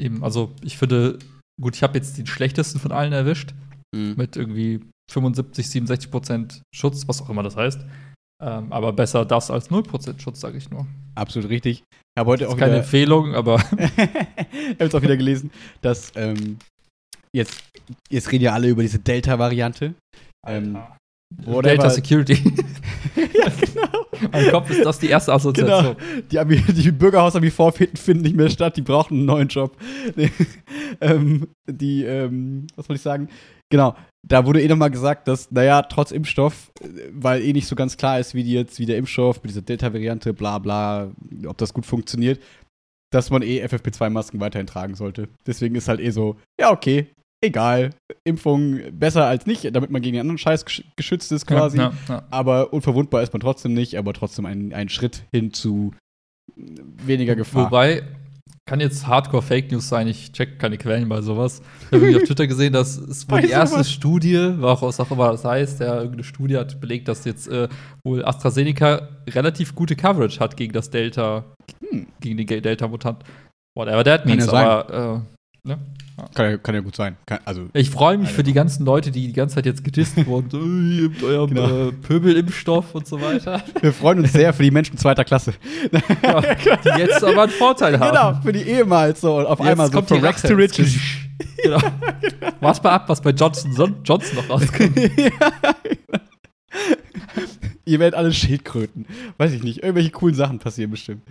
Eben, 0.00 0.22
also 0.22 0.52
ich 0.62 0.76
finde, 0.78 1.18
gut, 1.60 1.74
ich 1.76 1.82
habe 1.82 1.96
jetzt 1.98 2.18
den 2.18 2.26
schlechtesten 2.26 2.78
von 2.80 2.92
allen 2.92 3.12
erwischt, 3.12 3.54
Mhm. 3.94 4.14
mit 4.16 4.36
irgendwie 4.36 4.80
75, 5.10 5.70
67 5.70 6.10
Prozent 6.10 6.62
Schutz, 6.74 7.06
was 7.06 7.22
auch 7.22 7.30
immer 7.30 7.42
das 7.44 7.56
heißt. 7.56 7.80
Ähm, 8.42 8.72
aber 8.72 8.92
besser 8.92 9.24
das 9.24 9.50
als 9.50 9.70
0 9.70 9.82
Prozent 9.82 10.20
Schutz, 10.20 10.40
sage 10.40 10.58
ich 10.58 10.70
nur. 10.70 10.86
Absolut 11.14 11.48
richtig. 11.48 11.82
Ich 11.90 12.20
habe 12.20 12.30
heute 12.30 12.44
Das 12.44 12.52
auch 12.52 12.56
ist 12.56 12.60
keine 12.60 12.72
wieder, 12.72 12.82
Empfehlung, 12.82 13.34
aber 13.34 13.56
ich 13.78 13.98
habe 13.98 14.76
jetzt 14.80 14.94
auch 14.94 15.02
wieder 15.02 15.16
gelesen, 15.16 15.50
dass 15.80 16.12
ähm, 16.16 16.58
jetzt, 17.34 17.62
jetzt 18.10 18.30
reden 18.30 18.44
ja 18.44 18.52
alle 18.52 18.68
über 18.68 18.82
diese 18.82 18.98
Delta-Variante. 18.98 19.94
Ähm. 20.46 20.78
Delta 21.34 21.90
Security. 21.90 22.34
ja, 23.16 23.48
genau. 23.48 24.06
Mein 24.30 24.50
Kopf 24.50 24.70
ist 24.70 24.84
das 24.84 24.98
die 25.00 25.08
erste 25.08 25.32
Assoziation. 25.32 25.96
Genau. 26.30 26.44
Die, 26.44 26.72
die 26.72 26.92
Bürgerhaus-Abi 26.92 27.50
finden 27.50 28.22
nicht 28.22 28.36
mehr 28.36 28.48
statt, 28.48 28.76
die 28.76 28.82
brauchen 28.82 29.14
einen 29.18 29.26
neuen 29.26 29.48
Job. 29.48 29.76
Ähm, 31.00 31.48
die, 31.68 32.04
ähm, 32.04 32.68
was 32.74 32.88
wollte 32.88 32.96
ich 32.96 33.02
sagen? 33.02 33.28
Genau, 33.70 33.96
da 34.26 34.46
wurde 34.46 34.62
eh 34.62 34.68
nochmal 34.68 34.90
gesagt, 34.90 35.28
dass, 35.28 35.50
naja, 35.50 35.82
trotz 35.82 36.10
Impfstoff, 36.10 36.72
weil 37.10 37.42
eh 37.42 37.52
nicht 37.52 37.66
so 37.66 37.76
ganz 37.76 37.96
klar 37.96 38.18
ist, 38.18 38.34
wie 38.34 38.44
die 38.44 38.52
jetzt, 38.52 38.78
wie 38.78 38.86
der 38.86 38.98
Impfstoff 38.98 39.42
mit 39.42 39.50
dieser 39.50 39.62
Delta-Variante, 39.62 40.34
bla 40.34 40.58
bla, 40.58 41.12
ob 41.46 41.58
das 41.58 41.72
gut 41.72 41.86
funktioniert, 41.86 42.40
dass 43.12 43.30
man 43.30 43.42
eh 43.42 43.64
FFP2-Masken 43.64 44.40
weiterhin 44.40 44.66
tragen 44.66 44.94
sollte. 44.94 45.28
Deswegen 45.46 45.74
ist 45.74 45.88
halt 45.88 46.00
eh 46.00 46.10
so, 46.10 46.36
ja, 46.60 46.72
okay, 46.72 47.08
egal, 47.44 47.90
Impfung 48.24 48.80
besser 48.92 49.26
als 49.26 49.46
nicht, 49.46 49.74
damit 49.74 49.90
man 49.90 50.02
gegen 50.02 50.14
den 50.14 50.22
anderen 50.22 50.38
Scheiß 50.38 50.64
geschützt 50.96 51.32
ist 51.32 51.46
quasi. 51.46 51.78
Ja, 51.78 51.92
ja, 52.08 52.14
ja. 52.14 52.26
Aber 52.30 52.72
unverwundbar 52.72 53.22
ist 53.22 53.32
man 53.32 53.40
trotzdem 53.40 53.74
nicht, 53.74 53.96
aber 53.96 54.12
trotzdem 54.12 54.46
ein, 54.46 54.72
ein 54.72 54.88
Schritt 54.88 55.24
hin 55.32 55.52
zu 55.52 55.92
weniger 56.56 57.36
Gefahr. 57.36 57.66
Wobei, 57.66 58.02
kann 58.68 58.80
jetzt 58.80 59.06
Hardcore 59.06 59.42
Fake 59.42 59.70
News 59.70 59.88
sein, 59.88 60.08
ich 60.08 60.32
check 60.32 60.58
keine 60.58 60.76
Quellen 60.76 61.08
bei 61.08 61.22
sowas. 61.22 61.62
Ich 61.90 62.02
habe 62.02 62.16
auf 62.16 62.24
Twitter 62.24 62.48
gesehen, 62.48 62.72
dass 62.72 62.96
es 62.96 63.30
wohl 63.30 63.40
die 63.42 63.50
erste 63.50 63.76
sowas? 63.76 63.90
Studie, 63.92 64.54
was 64.58 64.98
auch 64.98 65.10
immer 65.10 65.30
das 65.30 65.44
heißt, 65.44 65.80
der 65.80 65.94
irgendeine 65.94 66.24
Studie 66.24 66.56
hat 66.56 66.80
belegt, 66.80 67.06
dass 67.06 67.24
jetzt 67.24 67.46
äh, 67.46 67.68
wohl 68.04 68.24
AstraZeneca 68.24 69.08
relativ 69.30 69.74
gute 69.76 69.94
Coverage 69.94 70.40
hat 70.40 70.56
gegen 70.56 70.72
das 70.72 70.90
Delta, 70.90 71.44
hm. 71.90 72.08
gegen 72.20 72.36
den 72.36 72.62
Delta-Mutant. 72.62 73.22
Whatever 73.76 74.02
that 74.04 74.26
means, 74.26 74.48
aber 74.48 75.24
äh, 75.24 75.35
ne? 75.66 75.78
Kann 76.34 76.50
ja, 76.50 76.56
kann 76.56 76.74
ja 76.74 76.80
gut 76.80 76.96
sein. 76.96 77.16
Kann, 77.26 77.40
also, 77.44 77.68
ich 77.74 77.90
freue 77.90 78.16
mich 78.16 78.30
für 78.30 78.42
die 78.42 78.54
ganzen 78.54 78.86
Leute, 78.86 79.10
die 79.10 79.26
die 79.26 79.32
ganze 79.34 79.56
Zeit 79.56 79.66
jetzt 79.66 79.84
gedisst 79.84 80.16
wurden. 80.26 80.48
So, 80.50 80.58
ihr 80.58 81.10
habt 81.10 81.22
euren 81.22 81.54
genau. 81.54 81.88
äh, 81.88 81.92
Pöbelimpfstoff 81.92 82.94
und 82.94 83.06
so 83.06 83.20
weiter. 83.20 83.62
Wir 83.82 83.92
freuen 83.92 84.20
uns 84.20 84.32
sehr 84.32 84.54
für 84.54 84.62
die 84.62 84.70
Menschen 84.70 84.96
zweiter 84.96 85.24
Klasse. 85.24 85.52
Ja, 86.22 86.40
die 86.84 87.00
jetzt 87.00 87.22
aber 87.22 87.42
einen 87.42 87.52
Vorteil 87.52 88.00
haben. 88.00 88.10
Genau, 88.10 88.40
für 88.42 88.52
die 88.52 88.62
ehemals 88.62 89.20
so. 89.20 89.36
Und 89.36 89.46
auf 89.46 89.58
jetzt 89.58 89.68
einmal 89.68 89.86
so 89.88 90.00
kommt 90.00 90.10
Rex 90.10 90.42
to 90.42 90.54
Riches. 90.54 90.94
genau. 91.62 91.80
Warte 92.60 92.82
mal 92.82 92.90
ab, 92.90 93.08
was 93.08 93.20
bei 93.20 93.30
Johnson 93.30 93.96
Johnson 94.02 94.36
noch 94.36 94.48
rauskommt. 94.48 94.96
ja, 95.16 95.74
Ihr 97.84 98.00
werdet 98.00 98.18
alle 98.18 98.32
Schildkröten. 98.32 99.06
Weiß 99.36 99.52
ich 99.52 99.62
nicht. 99.62 99.82
Irgendwelche 99.82 100.10
coolen 100.10 100.34
Sachen 100.34 100.58
passieren 100.58 100.90
bestimmt. 100.90 101.22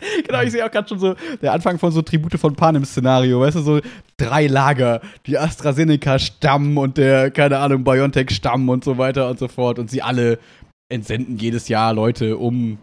genau, 0.26 0.42
ich 0.42 0.52
sehe 0.52 0.64
auch 0.64 0.70
gerade 0.70 0.88
schon 0.88 0.98
so 0.98 1.14
der 1.42 1.52
Anfang 1.52 1.78
von 1.78 1.90
so 1.92 2.02
Tribute 2.02 2.38
von 2.38 2.54
Panem-Szenario, 2.54 3.40
weißt 3.40 3.56
du, 3.56 3.60
so 3.60 3.80
drei 4.16 4.46
Lager, 4.46 5.00
die 5.26 5.38
AstraZeneca-Stamm 5.38 6.78
und 6.78 6.96
der, 6.96 7.30
keine 7.30 7.58
Ahnung, 7.58 7.84
BioNTech-Stamm 7.84 8.68
und 8.68 8.84
so 8.84 8.98
weiter 8.98 9.28
und 9.28 9.38
so 9.38 9.48
fort. 9.48 9.78
Und 9.78 9.90
sie 9.90 10.02
alle 10.02 10.38
entsenden 10.88 11.36
jedes 11.36 11.68
Jahr 11.68 11.94
Leute 11.94 12.36
um 12.36 12.78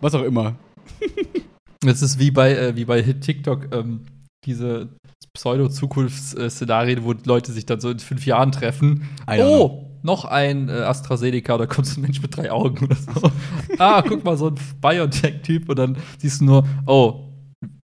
was 0.00 0.14
auch 0.14 0.24
immer. 0.24 0.56
Das 1.80 2.02
ist 2.02 2.18
wie 2.18 2.32
bei, 2.32 2.56
äh, 2.56 2.74
wie 2.74 2.84
bei 2.84 3.00
TikTok, 3.00 3.72
ähm, 3.72 4.00
diese 4.44 4.88
Pseudo-Zukunftsszenarien, 5.32 7.04
wo 7.04 7.14
Leute 7.24 7.52
sich 7.52 7.66
dann 7.66 7.78
so 7.78 7.90
in 7.90 8.00
fünf 8.00 8.26
Jahren 8.26 8.50
treffen. 8.50 9.08
Oh, 9.44 9.86
noch 10.08 10.24
ein 10.24 10.70
äh, 10.70 10.72
AstraZeneca 10.72 11.54
oder 11.54 11.66
kommt 11.66 11.86
so 11.86 12.00
ein 12.00 12.02
Mensch 12.02 12.22
mit 12.22 12.34
drei 12.34 12.50
Augen 12.50 12.86
oder 12.86 12.96
so. 12.96 13.30
ah, 13.78 14.02
guck 14.02 14.24
mal, 14.24 14.38
so 14.38 14.48
ein 14.48 14.54
BioNTech-Typ 14.80 15.68
und 15.68 15.78
dann 15.78 15.98
siehst 16.18 16.40
du 16.40 16.46
nur, 16.46 16.66
oh, 16.86 17.28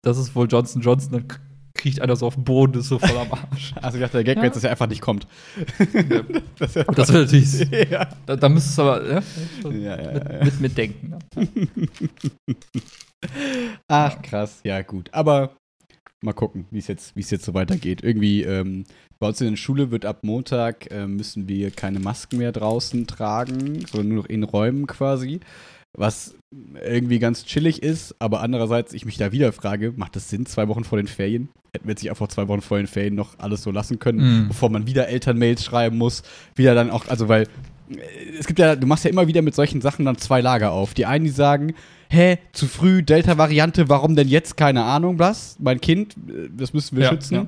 das 0.01 0.17
ist 0.17 0.33
wohl 0.33 0.47
Johnson 0.49 0.81
Johnson, 0.81 1.11
dann 1.11 1.27
kriecht 1.73 2.01
einer 2.01 2.15
so 2.15 2.27
auf 2.27 2.35
den 2.35 2.45
Boden, 2.45 2.79
ist 2.79 2.87
so 2.87 2.97
voll 2.97 3.17
am 3.17 3.31
Arsch. 3.31 3.73
Also 3.81 3.97
ich 3.97 4.03
dachte, 4.03 4.17
der 4.17 4.23
Gag 4.23 4.37
ja. 4.37 4.43
jetzt, 4.45 4.55
dass 4.55 4.63
er 4.63 4.71
einfach 4.71 4.87
nicht 4.87 5.01
kommt. 5.01 5.27
Ja. 5.93 6.21
das 6.59 6.75
wäre 6.75 6.87
wär 6.87 7.05
natürlich. 7.05 7.69
Ja. 7.91 8.07
Da, 8.25 8.37
da 8.37 8.49
müsstest 8.49 8.77
du 8.77 8.81
aber 8.83 9.03
ja, 9.03 9.21
ja, 9.71 10.01
ja, 10.01 10.13
mit, 10.13 10.43
mit, 10.45 10.61
mitdenken. 10.61 11.15
Ach, 13.89 14.21
krass, 14.21 14.61
ja, 14.63 14.81
gut. 14.81 15.09
Aber 15.11 15.57
mal 16.23 16.33
gucken, 16.33 16.65
wie 16.71 16.79
es 16.79 16.87
jetzt, 16.87 17.13
jetzt 17.15 17.45
so 17.45 17.53
weitergeht. 17.53 18.03
Irgendwie, 18.03 18.43
ähm, 18.43 18.85
bei 19.19 19.27
uns 19.27 19.41
in 19.41 19.51
der 19.51 19.57
Schule 19.57 19.91
wird 19.91 20.05
ab 20.05 20.19
Montag 20.23 20.91
äh, 20.91 21.07
müssen 21.07 21.47
wir 21.47 21.71
keine 21.71 21.99
Masken 21.99 22.37
mehr 22.37 22.51
draußen 22.51 23.07
tragen, 23.07 23.85
sondern 23.85 24.07
nur 24.09 24.17
noch 24.23 24.29
in 24.29 24.43
Räumen 24.43 24.87
quasi. 24.87 25.39
Was 25.95 26.35
irgendwie 26.83 27.19
ganz 27.19 27.45
chillig 27.45 27.83
ist, 27.83 28.15
aber 28.19 28.41
andererseits 28.41 28.93
ich 28.93 29.05
mich 29.05 29.17
da 29.17 29.31
wieder 29.31 29.53
frage, 29.53 29.93
macht 29.95 30.15
das 30.15 30.29
Sinn, 30.29 30.45
zwei 30.45 30.67
Wochen 30.67 30.83
vor 30.83 30.97
den 30.97 31.07
Ferien? 31.07 31.49
Hätten 31.71 31.87
wir 31.87 31.91
jetzt 31.91 32.01
nicht 32.01 32.09
einfach 32.09 32.27
zwei 32.27 32.47
Wochen 32.47 32.61
vor 32.61 32.77
den 32.77 32.87
Ferien 32.87 33.15
noch 33.15 33.37
alles 33.39 33.63
so 33.63 33.71
lassen 33.71 33.99
können, 33.99 34.45
mm. 34.45 34.47
bevor 34.47 34.69
man 34.69 34.87
wieder 34.87 35.07
Elternmails 35.07 35.63
schreiben 35.63 35.97
muss, 35.97 36.23
wieder 36.55 36.73
dann 36.73 36.89
auch, 36.89 37.07
also 37.07 37.27
weil 37.27 37.43
äh, 37.89 37.97
es 38.39 38.47
gibt 38.47 38.59
ja, 38.59 38.75
du 38.75 38.87
machst 38.87 39.05
ja 39.05 39.11
immer 39.11 39.27
wieder 39.27 39.41
mit 39.41 39.55
solchen 39.55 39.81
Sachen 39.81 40.05
dann 40.05 40.17
zwei 40.17 40.41
Lager 40.41 40.71
auf. 40.71 40.93
Die 40.93 41.05
einen, 41.05 41.25
die 41.25 41.31
sagen, 41.31 41.73
hä, 42.13 42.37
zu 42.53 42.67
früh, 42.67 43.03
Delta-Variante, 43.03 43.89
warum 43.89 44.15
denn 44.15 44.27
jetzt? 44.27 44.55
Keine 44.55 44.83
Ahnung, 44.83 45.19
was? 45.19 45.57
Mein 45.59 45.81
Kind, 45.81 46.15
äh, 46.27 46.49
das 46.55 46.73
müssen 46.73 46.97
wir 46.97 47.05
ja, 47.05 47.09
schützen. 47.09 47.33
Ja. 47.35 47.47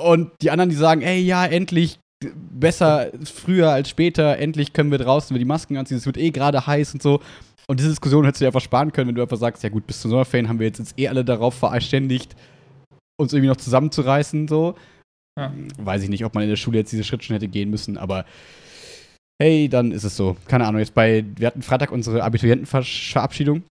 Und 0.00 0.32
die 0.40 0.50
anderen, 0.50 0.70
die 0.70 0.76
sagen, 0.76 1.02
ey, 1.02 1.20
ja, 1.20 1.44
endlich, 1.44 1.98
besser 2.34 3.10
früher 3.24 3.70
als 3.70 3.90
später, 3.90 4.38
endlich 4.38 4.72
können 4.72 4.90
wir 4.90 4.98
draußen 4.98 5.36
die 5.36 5.44
Masken 5.44 5.76
anziehen, 5.76 5.98
es 5.98 6.06
wird 6.06 6.16
eh 6.16 6.30
gerade 6.30 6.66
heiß 6.66 6.94
und 6.94 7.02
so. 7.02 7.20
Und 7.68 7.78
diese 7.78 7.90
Diskussion 7.90 8.24
hättest 8.24 8.40
du 8.40 8.44
dir 8.44 8.48
einfach 8.48 8.60
sparen 8.60 8.92
können, 8.92 9.08
wenn 9.08 9.14
du 9.14 9.22
einfach 9.22 9.36
sagst, 9.36 9.62
ja 9.62 9.68
gut, 9.68 9.86
bis 9.86 10.00
zum 10.00 10.10
Sommerferien 10.10 10.48
haben 10.48 10.58
wir 10.58 10.66
jetzt, 10.66 10.78
jetzt 10.78 10.98
eh 10.98 11.08
alle 11.08 11.24
darauf 11.24 11.54
verständigt, 11.54 12.34
uns 13.20 13.32
irgendwie 13.32 13.48
noch 13.48 13.56
zusammenzureißen, 13.56 14.48
so. 14.48 14.74
Ja. 15.38 15.52
Weiß 15.78 16.02
ich 16.02 16.10
nicht, 16.10 16.24
ob 16.24 16.34
man 16.34 16.44
in 16.44 16.50
der 16.50 16.56
Schule 16.56 16.78
jetzt 16.78 16.92
diese 16.92 17.04
Schritte 17.04 17.24
schon 17.24 17.34
hätte 17.34 17.48
gehen 17.48 17.70
müssen, 17.70 17.96
aber 17.98 18.24
hey, 19.40 19.68
dann 19.68 19.92
ist 19.92 20.04
es 20.04 20.16
so. 20.16 20.36
Keine 20.46 20.66
Ahnung, 20.66 20.80
jetzt 20.80 20.94
bei, 20.94 21.24
wir 21.36 21.46
hatten 21.46 21.62
Freitag 21.62 21.90
unsere 21.90 22.22
Abiturientenverabschiedung 22.22 23.62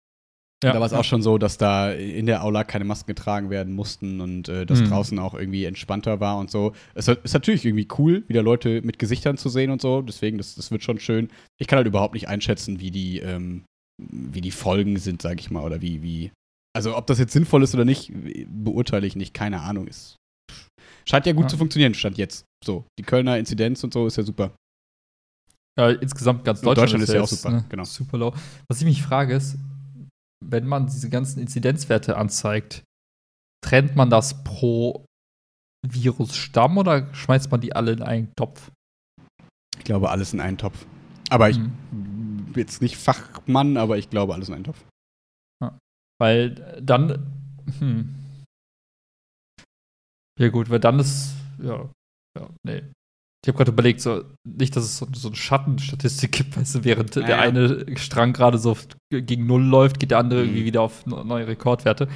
ja, 0.63 0.73
da 0.73 0.79
war 0.79 0.85
es 0.85 0.93
auch 0.93 1.03
schon 1.03 1.23
so, 1.23 1.39
dass 1.39 1.57
da 1.57 1.91
in 1.91 2.27
der 2.27 2.43
Aula 2.43 2.63
keine 2.63 2.85
Masken 2.85 3.07
getragen 3.07 3.49
werden 3.49 3.73
mussten 3.73 4.21
und 4.21 4.47
äh, 4.47 4.65
das 4.65 4.81
mhm. 4.81 4.89
draußen 4.89 5.19
auch 5.19 5.33
irgendwie 5.33 5.65
entspannter 5.65 6.19
war 6.19 6.37
und 6.37 6.51
so. 6.51 6.73
Es 6.93 7.07
ist 7.07 7.33
natürlich 7.33 7.65
irgendwie 7.65 7.87
cool, 7.97 8.23
wieder 8.27 8.43
Leute 8.43 8.81
mit 8.83 8.99
Gesichtern 8.99 9.37
zu 9.37 9.49
sehen 9.49 9.71
und 9.71 9.81
so. 9.81 10.03
Deswegen, 10.03 10.37
das, 10.37 10.53
das 10.53 10.69
wird 10.69 10.83
schon 10.83 10.99
schön. 10.99 11.29
Ich 11.57 11.67
kann 11.67 11.77
halt 11.77 11.87
überhaupt 11.87 12.13
nicht 12.13 12.27
einschätzen, 12.27 12.79
wie 12.79 12.91
die, 12.91 13.19
ähm, 13.19 13.63
wie 13.97 14.41
die 14.41 14.51
Folgen 14.51 14.97
sind, 14.97 15.23
sag 15.23 15.39
ich 15.39 15.49
mal, 15.49 15.63
oder 15.63 15.81
wie, 15.81 16.03
wie. 16.03 16.31
Also, 16.73 16.95
ob 16.95 17.07
das 17.07 17.17
jetzt 17.17 17.33
sinnvoll 17.33 17.63
ist 17.63 17.73
oder 17.73 17.85
nicht, 17.85 18.11
beurteile 18.47 19.07
ich 19.07 19.15
nicht. 19.15 19.33
Keine 19.33 19.61
Ahnung. 19.61 19.87
Ist, 19.87 20.15
scheint 21.09 21.25
ja 21.25 21.33
gut 21.33 21.45
ja. 21.45 21.49
zu 21.49 21.57
funktionieren, 21.57 21.95
stand 21.95 22.19
jetzt. 22.19 22.45
So, 22.63 22.85
die 22.99 23.03
Kölner 23.03 23.39
Inzidenz 23.39 23.83
und 23.83 23.93
so 23.93 24.05
ist 24.05 24.17
ja 24.17 24.23
super. 24.23 24.51
Ja, 25.79 25.89
insgesamt 25.89 26.43
ganz 26.43 26.61
Deutschland, 26.61 26.77
Deutschland 26.77 27.03
ist, 27.03 27.09
ist 27.09 27.15
ja 27.15 27.21
auch 27.23 27.27
super. 27.27 27.49
Ne, 27.49 27.65
genau. 27.67 27.83
Super 27.83 28.17
low. 28.17 28.33
Was 28.69 28.79
ich 28.79 28.85
mich 28.85 29.01
frage 29.01 29.33
ist, 29.33 29.57
wenn 30.43 30.65
man 30.67 30.87
diese 30.87 31.09
ganzen 31.09 31.39
Inzidenzwerte 31.39 32.17
anzeigt, 32.17 32.83
trennt 33.63 33.95
man 33.95 34.09
das 34.09 34.43
pro 34.43 35.05
Virusstamm 35.87 36.77
oder 36.77 37.13
schmeißt 37.13 37.51
man 37.51 37.61
die 37.61 37.75
alle 37.75 37.93
in 37.93 38.03
einen 38.03 38.33
Topf? 38.35 38.71
Ich 39.77 39.83
glaube, 39.83 40.09
alles 40.09 40.33
in 40.33 40.41
einen 40.41 40.57
Topf. 40.57 40.85
Aber 41.29 41.49
ich 41.49 41.57
mhm. 41.57 42.53
jetzt 42.55 42.81
nicht 42.81 42.97
Fachmann, 42.97 43.77
aber 43.77 43.97
ich 43.97 44.09
glaube, 44.09 44.33
alles 44.33 44.49
in 44.49 44.55
einen 44.55 44.63
Topf. 44.65 44.83
Ja. 45.61 45.77
Weil 46.19 46.55
dann. 46.81 47.55
Hm. 47.79 48.15
Ja, 50.39 50.49
gut, 50.49 50.69
weil 50.69 50.79
dann 50.79 50.99
ist. 50.99 51.35
Ja. 51.59 51.89
Ja, 52.37 52.49
nee. 52.63 52.83
Ich 53.43 53.47
habe 53.47 53.57
gerade 53.57 53.71
überlegt, 53.71 54.01
so, 54.01 54.23
nicht, 54.43 54.75
dass 54.75 54.83
es 54.83 54.97
so, 54.97 55.07
so 55.13 55.29
eine 55.29 55.35
Schattenstatistik 55.35 56.31
gibt, 56.31 56.57
weißt 56.57 56.75
du, 56.75 56.83
während 56.83 57.15
ja, 57.15 57.23
der 57.23 57.37
ja. 57.37 57.41
eine 57.41 57.85
Strang 57.97 58.33
gerade 58.33 58.59
so 58.59 58.77
gegen 59.09 59.47
Null 59.47 59.63
läuft, 59.63 59.99
geht 59.99 60.11
der 60.11 60.19
andere 60.19 60.41
mhm. 60.41 60.49
irgendwie 60.49 60.65
wieder 60.65 60.81
auf 60.81 61.05
neue 61.07 61.47
Rekordwerte. 61.47 62.07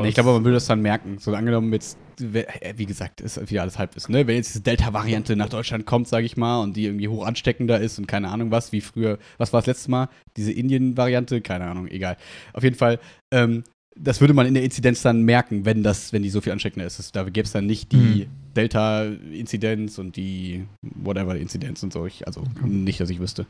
Nee, 0.00 0.08
ich 0.08 0.14
glaube, 0.14 0.32
man 0.32 0.44
würde 0.44 0.54
das 0.54 0.66
dann 0.66 0.80
merken. 0.80 1.18
So 1.18 1.34
angenommen 1.34 1.70
jetzt, 1.72 1.98
wie 2.18 2.86
gesagt, 2.86 3.20
ist 3.20 3.50
wieder 3.50 3.62
alles 3.62 3.78
Halbwissen, 3.78 4.12
ne? 4.12 4.26
Wenn 4.26 4.36
jetzt 4.36 4.48
diese 4.48 4.62
Delta-Variante 4.62 5.36
nach 5.36 5.50
Deutschland 5.50 5.84
kommt, 5.84 6.08
sage 6.08 6.24
ich 6.24 6.38
mal, 6.38 6.62
und 6.62 6.76
die 6.76 6.86
irgendwie 6.86 7.08
hoch 7.08 7.26
ansteckender 7.26 7.78
ist 7.78 7.98
und 7.98 8.06
keine 8.06 8.30
Ahnung 8.30 8.50
was, 8.50 8.72
wie 8.72 8.80
früher, 8.80 9.18
was 9.36 9.52
war 9.52 9.60
das 9.60 9.66
letzte 9.66 9.90
Mal? 9.90 10.08
Diese 10.36 10.52
Indien-Variante? 10.52 11.42
Keine 11.42 11.66
Ahnung, 11.66 11.88
egal. 11.88 12.16
Auf 12.54 12.62
jeden 12.62 12.76
Fall, 12.76 13.00
ähm, 13.30 13.64
das 13.96 14.20
würde 14.20 14.34
man 14.34 14.46
in 14.46 14.54
der 14.54 14.62
Inzidenz 14.62 15.02
dann 15.02 15.22
merken, 15.22 15.64
wenn 15.64 15.82
das, 15.82 16.12
wenn 16.12 16.22
die 16.22 16.30
so 16.30 16.40
viel 16.40 16.52
ansteckender 16.52 16.86
ist. 16.86 17.14
Da 17.14 17.24
gäbe 17.24 17.46
es 17.46 17.52
dann 17.52 17.66
nicht 17.66 17.92
die 17.92 18.26
mhm. 18.26 18.54
Delta-Inzidenz 18.54 19.98
und 19.98 20.16
die 20.16 20.66
whatever-Inzidenz 20.82 21.82
und 21.82 21.92
so. 21.92 22.06
Ich, 22.06 22.26
also 22.26 22.40
okay. 22.40 22.66
nicht, 22.66 23.00
dass 23.00 23.10
ich 23.10 23.20
wüsste. 23.20 23.46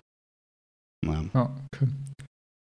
Naja. 1.04 1.24
Ja, 1.34 1.56
okay. 1.72 1.88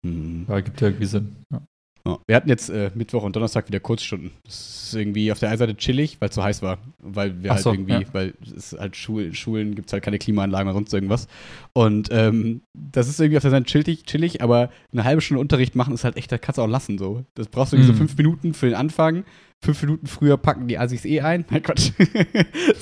Mhm. 0.07 0.47
Ja, 0.49 0.61
gibt 0.61 0.81
ja 0.81 0.89
irgendwie 0.89 1.07
Sinn. 1.07 1.37
Ja. 1.53 1.63
Ja, 2.07 2.19
wir 2.27 2.35
hatten 2.37 2.49
jetzt 2.49 2.71
äh, 2.71 2.91
Mittwoch 2.95 3.23
und 3.25 3.37
Donnerstag 3.37 3.69
wieder 3.69 3.79
Kurzstunden. 3.81 4.31
Das 4.45 4.85
ist 4.85 4.95
irgendwie 4.95 5.31
auf 5.31 5.39
der 5.39 5.51
einen 5.51 5.59
Seite 5.59 5.77
chillig, 5.77 6.17
weil 6.21 6.31
es 6.31 6.35
so 6.35 6.43
heiß 6.43 6.63
war. 6.63 6.79
Weil 6.99 7.43
wir 7.43 7.51
Ach 7.51 7.57
halt 7.57 7.65
so, 7.65 7.73
irgendwie, 7.73 7.93
ja. 7.93 8.03
weil 8.13 8.35
es 8.57 8.73
halt 8.73 8.97
Schul 8.97 9.35
Schulen 9.35 9.75
gibt 9.75 9.89
es 9.89 9.93
halt 9.93 10.03
keine 10.03 10.19
Klimaanlagen 10.19 10.67
oder 10.69 10.75
sonst 10.75 10.95
irgendwas. 10.95 11.29
Und 11.75 12.09
ähm, 12.11 12.63
das 12.73 13.09
ist 13.09 13.21
irgendwie 13.21 13.37
auf 13.37 13.43
der 13.43 13.51
Seite 13.51 13.67
chillig, 13.67 14.05
chillig, 14.05 14.43
aber 14.43 14.71
eine 14.93 15.05
halbe 15.05 15.21
Stunde 15.21 15.41
Unterricht 15.41 15.75
machen 15.77 15.93
ist 15.93 16.05
halt 16.05 16.17
echt, 16.17 16.33
das 16.33 16.41
kannst 16.41 16.59
du 16.59 16.63
auch 16.63 16.69
lassen 16.69 16.97
so. 16.97 17.25
Das 17.35 17.49
brauchst 17.49 17.73
du 17.73 17.77
irgendwie 17.77 17.93
Mhm. 17.93 17.97
so 17.97 17.99
fünf 17.99 18.17
Minuten 18.17 18.55
für 18.55 18.67
den 18.67 18.75
Anfang. 18.77 19.25
Fünf 19.63 19.83
Minuten 19.83 20.07
früher 20.07 20.39
packen 20.39 20.69
die 20.69 20.79
Assis 20.79 21.05
eh 21.05 21.21
ein. 21.21 21.45
Mein 21.51 21.63
Gott. 21.63 21.79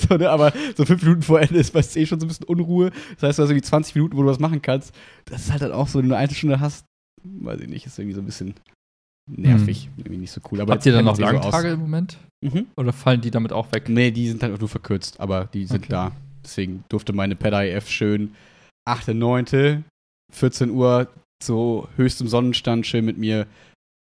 so, 0.07 0.15
ne, 0.15 0.29
aber 0.29 0.53
so 0.77 0.85
fünf 0.85 1.03
Minuten 1.03 1.23
vor 1.23 1.41
Ende 1.41 1.59
ist 1.59 1.73
meistens 1.73 1.97
eh 1.97 2.05
schon 2.05 2.21
so 2.21 2.25
ein 2.25 2.29
bisschen 2.29 2.45
Unruhe. 2.45 2.91
Das 3.19 3.27
heißt, 3.27 3.39
du 3.39 3.43
hast 3.43 3.49
irgendwie 3.49 3.63
20 3.67 3.95
Minuten, 3.95 4.15
wo 4.15 4.21
du 4.21 4.29
was 4.29 4.39
machen 4.39 4.61
kannst. 4.61 4.95
Das 5.25 5.41
ist 5.41 5.51
halt 5.51 5.61
dann 5.61 5.73
auch 5.73 5.89
so, 5.89 5.99
wenn 5.99 6.07
du 6.07 6.15
eine 6.15 6.33
Stunde 6.33 6.61
hast, 6.61 6.85
weiß 7.23 7.59
ich 7.59 7.67
nicht, 7.67 7.85
ist 7.85 7.99
irgendwie 7.99 8.15
so 8.15 8.21
ein 8.21 8.25
bisschen 8.25 8.53
nervig. 9.35 9.89
Irgendwie 9.97 10.17
nicht 10.17 10.31
so 10.31 10.41
cool. 10.51 10.61
Aber 10.61 10.73
Habt 10.73 10.85
ihr 10.85 10.91
dann 10.93 11.05
noch 11.05 11.15
sich 11.15 11.25
so. 11.25 11.31
Langtage 11.31 11.69
im 11.69 11.79
Moment? 11.79 12.17
Mhm. 12.41 12.67
Oder 12.77 12.93
fallen 12.93 13.21
die 13.21 13.31
damit 13.31 13.51
auch 13.51 13.71
weg? 13.71 13.89
Nee, 13.89 14.11
die 14.11 14.27
sind 14.29 14.41
halt 14.43 14.53
auch 14.53 14.59
nur 14.59 14.69
verkürzt, 14.69 15.19
aber 15.19 15.45
die 15.53 15.65
sind 15.65 15.83
Okay. 15.83 15.91
da. 15.91 16.11
Deswegen 16.43 16.83
durfte 16.89 17.13
meine 17.13 17.35
PED-IF 17.35 17.89
schön 17.89 18.33
8.9., 18.87 19.83
14 20.31 20.69
Uhr 20.69 21.07
zu 21.43 21.87
höchstem 21.95 22.27
Sonnenstand 22.27 22.85
schön 22.85 23.05
mit 23.05 23.17
mir 23.17 23.47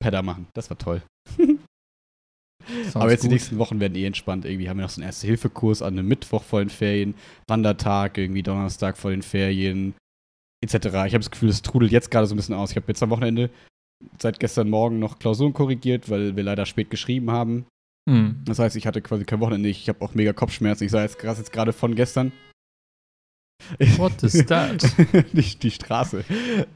Pedder 0.00 0.22
machen. 0.22 0.46
Das 0.54 0.70
war 0.70 0.78
toll. 0.78 1.02
Aber 2.94 3.10
jetzt 3.10 3.22
die 3.22 3.28
gut. 3.28 3.32
nächsten 3.32 3.58
Wochen 3.58 3.80
werden 3.80 3.94
eh 3.94 4.04
entspannt. 4.04 4.44
Irgendwie 4.44 4.68
haben 4.68 4.76
wir 4.76 4.82
noch 4.82 4.90
so 4.90 5.00
einen 5.00 5.08
Erste-Hilfe-Kurs 5.08 5.80
an 5.82 5.94
einem 5.98 6.06
Mittwoch 6.06 6.42
vor 6.42 6.60
den 6.60 6.68
Ferien, 6.68 7.14
Wandertag, 7.48 8.18
irgendwie 8.18 8.42
Donnerstag 8.42 8.98
vor 8.98 9.10
den 9.10 9.22
Ferien, 9.22 9.94
etc. 10.62 10.74
Ich 10.86 10.92
habe 11.14 11.18
das 11.20 11.30
Gefühl, 11.30 11.48
es 11.48 11.62
trudelt 11.62 11.92
jetzt 11.92 12.10
gerade 12.10 12.26
so 12.26 12.34
ein 12.34 12.36
bisschen 12.36 12.54
aus. 12.54 12.70
Ich 12.70 12.76
habe 12.76 12.86
jetzt 12.88 13.02
am 13.02 13.10
Wochenende 13.10 13.50
seit 14.18 14.40
gestern 14.40 14.70
Morgen 14.70 14.98
noch 14.98 15.18
Klausuren 15.18 15.52
korrigiert, 15.52 16.10
weil 16.10 16.36
wir 16.36 16.42
leider 16.42 16.66
spät 16.66 16.90
geschrieben 16.90 17.30
haben. 17.30 17.66
Hm. 18.08 18.42
Das 18.44 18.58
heißt, 18.58 18.76
ich 18.76 18.86
hatte 18.86 19.02
quasi 19.02 19.24
kein 19.24 19.40
Wochenende. 19.40 19.68
Ich 19.68 19.88
habe 19.88 20.02
auch 20.02 20.14
mega 20.14 20.32
Kopfschmerzen. 20.32 20.84
Ich 20.84 20.90
sah 20.90 21.02
jetzt 21.02 21.18
gerade 21.18 21.38
jetzt 21.38 21.52
gerade 21.52 21.72
von 21.72 21.94
gestern. 21.94 22.32
What 23.96 24.22
is 24.22 24.46
that? 24.46 24.86
Nicht 25.34 25.62
die 25.62 25.70
Straße. 25.70 26.24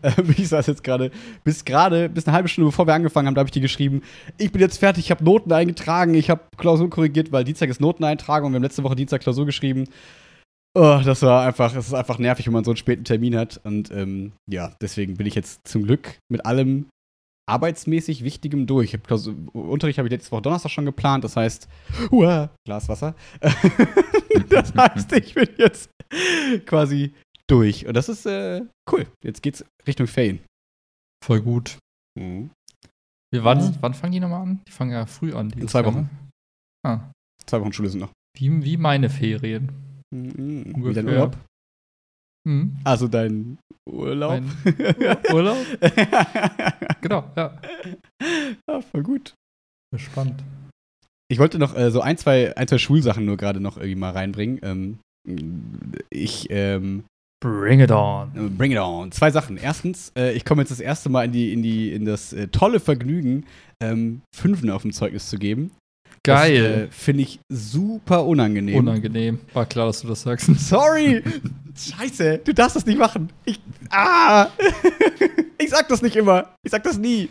Ähm, 0.02 0.34
ich 0.36 0.48
saß 0.48 0.66
jetzt 0.66 0.82
gerade, 0.82 1.10
bis 1.44 1.64
gerade, 1.64 2.08
bis 2.08 2.26
eine 2.26 2.34
halbe 2.34 2.48
Stunde 2.48 2.68
bevor 2.68 2.86
wir 2.86 2.94
angefangen 2.94 3.28
haben, 3.28 3.34
da 3.34 3.38
habe 3.38 3.48
ich 3.48 3.52
dir 3.52 3.62
geschrieben, 3.62 4.02
ich 4.36 4.50
bin 4.50 4.60
jetzt 4.60 4.78
fertig, 4.78 5.04
ich 5.04 5.10
habe 5.10 5.24
Noten 5.24 5.52
eingetragen, 5.52 6.14
ich 6.14 6.28
habe 6.28 6.42
Klausur 6.56 6.90
korrigiert, 6.90 7.30
weil 7.30 7.44
Dienstag 7.44 7.70
ist 7.70 7.80
Noteneintragung 7.80 8.48
und 8.48 8.52
wir 8.52 8.56
haben 8.56 8.64
letzte 8.64 8.82
Woche 8.82 8.96
Dienstag 8.96 9.22
Klausur 9.22 9.46
geschrieben. 9.46 9.84
Oh, 10.74 11.00
das 11.04 11.22
war 11.22 11.46
einfach, 11.46 11.74
es 11.74 11.88
ist 11.88 11.94
einfach 11.94 12.18
nervig, 12.18 12.46
wenn 12.46 12.54
man 12.54 12.64
so 12.64 12.70
einen 12.70 12.78
späten 12.78 13.04
Termin 13.04 13.36
hat. 13.36 13.60
Und 13.62 13.90
ähm, 13.90 14.32
ja, 14.50 14.74
deswegen 14.80 15.16
bin 15.16 15.26
ich 15.26 15.34
jetzt 15.34 15.68
zum 15.68 15.84
Glück 15.84 16.18
mit 16.30 16.46
allem 16.46 16.86
arbeitsmäßig 17.48 18.22
Wichtigem 18.24 18.66
durch. 18.66 18.88
Ich 18.94 18.94
hab 19.00 19.06
Klausur, 19.06 19.34
Unterricht 19.54 19.98
habe 19.98 20.08
ich 20.08 20.12
letzte 20.12 20.30
Woche 20.32 20.42
Donnerstag 20.42 20.70
schon 20.70 20.84
geplant, 20.84 21.24
das 21.24 21.36
heißt, 21.36 21.68
uah, 22.10 22.50
Glas 22.66 22.88
Wasser. 22.88 23.14
das 24.48 24.74
heißt, 24.74 25.12
ich 25.12 25.34
bin 25.34 25.48
jetzt 25.58 25.90
quasi 26.66 27.14
durch. 27.48 27.86
Und 27.86 27.94
das 27.94 28.08
ist 28.08 28.26
äh, 28.26 28.62
cool. 28.90 29.06
Jetzt 29.24 29.42
geht's 29.42 29.64
Richtung 29.86 30.06
Ferien. 30.06 30.40
Voll 31.24 31.40
gut. 31.40 31.78
Mhm. 32.18 32.50
Wir, 33.32 33.44
wann, 33.44 33.58
Mhm. 33.58 33.76
wann 33.80 33.94
fangen 33.94 34.12
die 34.12 34.20
nochmal 34.20 34.42
an? 34.42 34.60
Die 34.68 34.72
fangen 34.72 34.92
ja 34.92 35.06
früh 35.06 35.32
an. 35.34 35.50
In 35.50 35.68
zwei 35.68 35.84
Wochen. 35.84 36.08
Ah, 36.86 37.10
Zwei 37.46 37.60
Wochen 37.60 37.72
Schule 37.72 37.88
sind 37.88 38.00
noch. 38.00 38.10
wie, 38.36 38.62
wie 38.64 38.76
meine 38.76 39.08
Ferien. 39.10 39.72
Mhm. 40.14 40.74
Wie 40.84 40.92
dein 40.92 41.06
Urlaub? 41.08 41.36
Hm. 42.46 42.76
Also 42.84 43.08
dein 43.08 43.58
Urlaub? 43.88 44.40
Mein 44.64 44.74
Ur- 45.30 45.34
Urlaub? 45.34 45.56
Genau, 47.00 47.24
ja. 47.36 47.58
ah, 48.70 48.80
voll 48.80 49.02
gut. 49.02 49.34
Gespannt. 49.92 50.42
Ich 51.28 51.38
wollte 51.38 51.58
noch 51.58 51.76
äh, 51.76 51.90
so 51.90 52.00
ein 52.00 52.16
zwei, 52.16 52.56
ein, 52.56 52.68
zwei 52.68 52.78
Schulsachen 52.78 53.24
nur 53.24 53.36
gerade 53.36 53.60
noch 53.60 53.76
irgendwie 53.76 53.96
mal 53.96 54.10
reinbringen. 54.12 54.60
Ähm, 54.62 54.98
ich, 56.10 56.46
ähm, 56.50 57.04
Bring 57.42 57.80
it 57.80 57.90
on. 57.90 58.56
bring 58.56 58.70
it 58.70 58.78
on. 58.78 59.10
Zwei 59.10 59.32
Sachen. 59.32 59.56
Erstens, 59.56 60.12
äh, 60.16 60.32
ich 60.32 60.44
komme 60.44 60.62
jetzt 60.62 60.70
das 60.70 60.78
erste 60.78 61.08
Mal 61.08 61.24
in, 61.24 61.32
die, 61.32 61.52
in, 61.52 61.62
die, 61.64 61.92
in 61.92 62.04
das 62.04 62.32
äh, 62.32 62.46
tolle 62.48 62.78
Vergnügen, 62.78 63.46
ähm, 63.82 64.22
Fünfen 64.32 64.70
auf 64.70 64.82
dem 64.82 64.92
Zeugnis 64.92 65.28
zu 65.28 65.38
geben. 65.38 65.72
Geil. 66.24 66.86
Äh, 66.88 66.92
Finde 66.92 67.22
ich 67.22 67.40
super 67.52 68.24
unangenehm. 68.26 68.76
Unangenehm. 68.76 69.40
War 69.54 69.66
klar, 69.66 69.86
dass 69.86 70.02
du 70.02 70.08
das 70.08 70.22
sagst. 70.22 70.46
Sorry! 70.60 71.22
Scheiße, 71.76 72.38
du 72.44 72.52
darfst 72.52 72.76
das 72.76 72.86
nicht 72.86 72.98
machen. 72.98 73.32
Ich. 73.44 73.60
Ah! 73.90 74.48
ich 75.58 75.70
sag 75.70 75.88
das 75.88 76.02
nicht 76.02 76.16
immer. 76.16 76.54
Ich 76.62 76.70
sag 76.70 76.82
das 76.84 76.98
nie. 76.98 77.30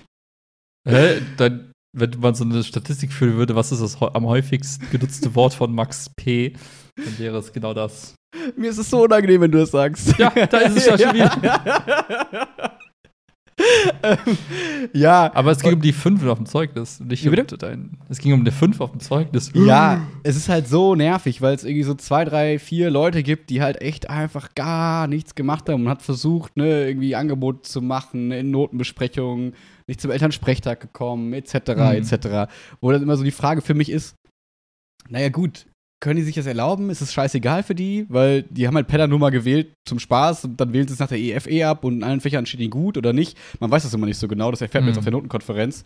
Hä? 0.87 1.21
Dann, 1.37 1.71
wenn 1.95 2.19
man 2.19 2.35
so 2.35 2.43
eine 2.43 2.63
Statistik 2.63 3.11
führen 3.11 3.35
würde, 3.35 3.55
was 3.55 3.71
ist 3.71 3.81
das 3.81 4.01
am 4.01 4.25
häufigsten 4.25 4.89
genutzte 4.89 5.35
Wort 5.35 5.53
von 5.53 5.73
Max 5.73 6.09
P., 6.15 6.53
dann 6.95 7.19
wäre 7.19 7.37
es 7.37 7.53
genau 7.53 7.73
das. 7.73 8.15
Mir 8.55 8.69
ist 8.71 8.77
es 8.77 8.89
so 8.89 9.03
unangenehm, 9.03 9.41
wenn 9.41 9.51
du 9.51 9.59
das 9.59 9.71
sagst. 9.71 10.17
Ja, 10.17 10.29
da 10.29 10.57
ist 10.59 10.77
es 10.77 10.85
ja 10.85 10.97
schon 10.97 11.13
wieder. 11.13 12.77
ja, 14.93 15.31
Aber 15.33 15.51
es 15.51 15.59
ging 15.61 15.73
um 15.73 15.81
die 15.81 15.93
5 15.93 16.25
auf 16.25 16.37
dem 16.37 16.45
Zeugnis. 16.45 16.99
Nicht 16.99 17.27
um 17.27 17.35
dein, 17.57 17.97
es 18.09 18.19
ging 18.19 18.33
um 18.33 18.41
eine 18.41 18.51
5 18.51 18.79
auf 18.81 18.91
dem 18.91 18.99
Zeugnis. 18.99 19.51
ja, 19.53 20.01
es 20.23 20.35
ist 20.35 20.49
halt 20.49 20.67
so 20.67 20.95
nervig, 20.95 21.41
weil 21.41 21.55
es 21.55 21.63
irgendwie 21.63 21.83
so 21.83 21.93
zwei, 21.95 22.25
drei, 22.25 22.59
vier 22.59 22.89
Leute 22.89 23.23
gibt, 23.23 23.49
die 23.49 23.61
halt 23.61 23.81
echt 23.81 24.09
einfach 24.09 24.53
gar 24.55 25.07
nichts 25.07 25.35
gemacht 25.35 25.69
haben 25.69 25.83
und 25.83 25.89
hat 25.89 26.01
versucht, 26.01 26.57
ne, 26.57 26.87
irgendwie 26.87 27.15
Angebote 27.15 27.61
zu 27.63 27.81
machen 27.81 28.31
in 28.31 28.51
Notenbesprechungen, 28.51 29.53
nicht 29.87 30.01
zum 30.01 30.11
Elternsprechtag 30.11 30.79
gekommen, 30.79 31.33
etc., 31.33 31.53
Mhm. 31.75 31.81
etc. 32.11 32.51
Wo 32.79 32.91
dann 32.91 33.01
immer 33.03 33.17
so 33.17 33.23
die 33.23 33.31
Frage 33.31 33.61
für 33.61 33.73
mich 33.73 33.89
ist, 33.91 34.15
naja 35.09 35.29
gut, 35.29 35.65
können 36.01 36.17
die 36.17 36.23
sich 36.23 36.35
das 36.35 36.45
erlauben? 36.47 36.89
Ist 36.89 37.01
es 37.01 37.13
scheißegal 37.13 37.63
für 37.63 37.75
die? 37.75 38.05
Weil 38.09 38.43
die 38.49 38.67
haben 38.67 38.75
halt 38.75 38.87
Penner 38.87 39.07
nur 39.07 39.19
mal 39.19 39.29
gewählt 39.29 39.73
zum 39.87 39.99
Spaß 39.99 40.45
und 40.45 40.59
dann 40.59 40.73
wählen 40.73 40.87
sie 40.87 40.93
es 40.95 40.99
nach 40.99 41.07
der 41.07 41.19
EFE 41.19 41.67
ab 41.67 41.83
und 41.83 41.93
in 41.97 42.03
allen 42.03 42.19
Fächern 42.21 42.45
steht 42.45 42.59
ihnen 42.59 42.71
gut 42.71 42.97
oder 42.97 43.13
nicht. 43.13 43.37
Man 43.59 43.71
weiß 43.71 43.83
das 43.83 43.93
immer 43.93 44.07
nicht 44.07 44.17
so 44.17 44.27
genau, 44.27 44.51
das 44.51 44.61
erfährt 44.61 44.81
man 44.83 44.87
Mhm. 44.87 44.89
jetzt 44.89 44.97
auf 44.97 45.03
der 45.05 45.13
Notenkonferenz. 45.13 45.83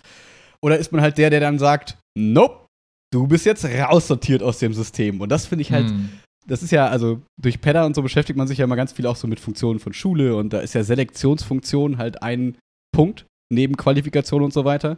Oder 0.62 0.78
ist 0.80 0.92
man 0.92 1.02
halt 1.02 1.18
der, 1.18 1.30
der 1.30 1.42
dann 1.42 1.60
sagt, 1.60 1.98
nope, 2.18 2.66
du 3.14 3.28
bist 3.28 3.46
jetzt 3.46 3.66
raussortiert 3.66 4.42
aus 4.42 4.58
dem 4.60 4.74
System. 4.74 5.22
Und 5.22 5.30
das 5.30 5.46
finde 5.46 5.62
ich 5.64 5.72
halt, 5.72 5.90
Hm. 5.90 6.10
das 6.48 6.64
ist 6.64 6.72
ja, 6.72 6.88
also 6.88 7.22
durch 7.42 7.60
Pedder 7.62 7.86
und 7.86 7.96
so 7.96 8.02
beschäftigt 8.02 8.38
man 8.38 8.48
sich 8.48 8.58
ja 8.60 8.64
immer 8.66 8.76
ganz 8.78 8.94
viel 8.94 9.06
auch 9.08 9.16
so 9.18 9.28
mit 9.28 9.40
Funktionen 9.40 9.80
von 9.80 9.94
Schule 9.94 10.36
und 10.36 10.54
da 10.54 10.60
ist 10.60 10.74
ja 10.76 10.84
Selektionsfunktion 10.84 11.98
halt 11.98 12.24
ein 12.24 12.58
Punkt 12.94 13.26
neben 13.52 13.76
Qualifikation 13.78 14.42
und 14.44 14.54
so 14.54 14.64
weiter. 14.66 14.98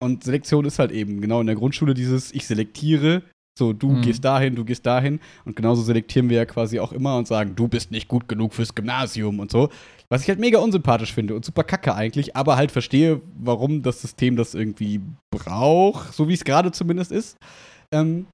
Und 0.00 0.24
Selektion 0.24 0.64
ist 0.66 0.78
halt 0.78 0.92
eben 0.92 1.20
genau 1.20 1.40
in 1.40 1.46
der 1.46 1.56
Grundschule 1.56 1.94
dieses, 1.94 2.32
ich 2.32 2.46
selektiere, 2.46 3.22
so 3.58 3.72
du 3.72 3.90
Mhm. 3.90 4.00
gehst 4.00 4.24
dahin, 4.24 4.54
du 4.54 4.64
gehst 4.64 4.86
dahin 4.86 5.20
und 5.44 5.56
genauso 5.56 5.82
selektieren 5.82 6.30
wir 6.30 6.36
ja 6.38 6.44
quasi 6.46 6.80
auch 6.80 6.92
immer 6.92 7.16
und 7.18 7.26
sagen, 7.26 7.54
du 7.56 7.68
bist 7.68 7.90
nicht 7.90 8.08
gut 8.08 8.28
genug 8.28 8.54
fürs 8.54 8.74
Gymnasium 8.74 9.40
und 9.40 9.50
so. 9.50 9.68
Was 10.08 10.22
ich 10.22 10.28
halt 10.28 10.38
mega 10.38 10.58
unsympathisch 10.58 11.12
finde 11.12 11.34
und 11.34 11.44
super 11.44 11.64
kacke 11.64 11.94
eigentlich, 11.94 12.34
aber 12.34 12.56
halt 12.56 12.70
verstehe, 12.72 13.20
warum 13.38 13.82
das 13.82 14.00
System 14.00 14.36
das 14.36 14.54
irgendwie 14.54 15.00
braucht, 15.30 16.14
so 16.14 16.28
wie 16.28 16.34
es 16.34 16.44
gerade 16.44 16.72
zumindest 16.72 17.12
ist. 17.12 17.36
Ähm, 17.92 18.26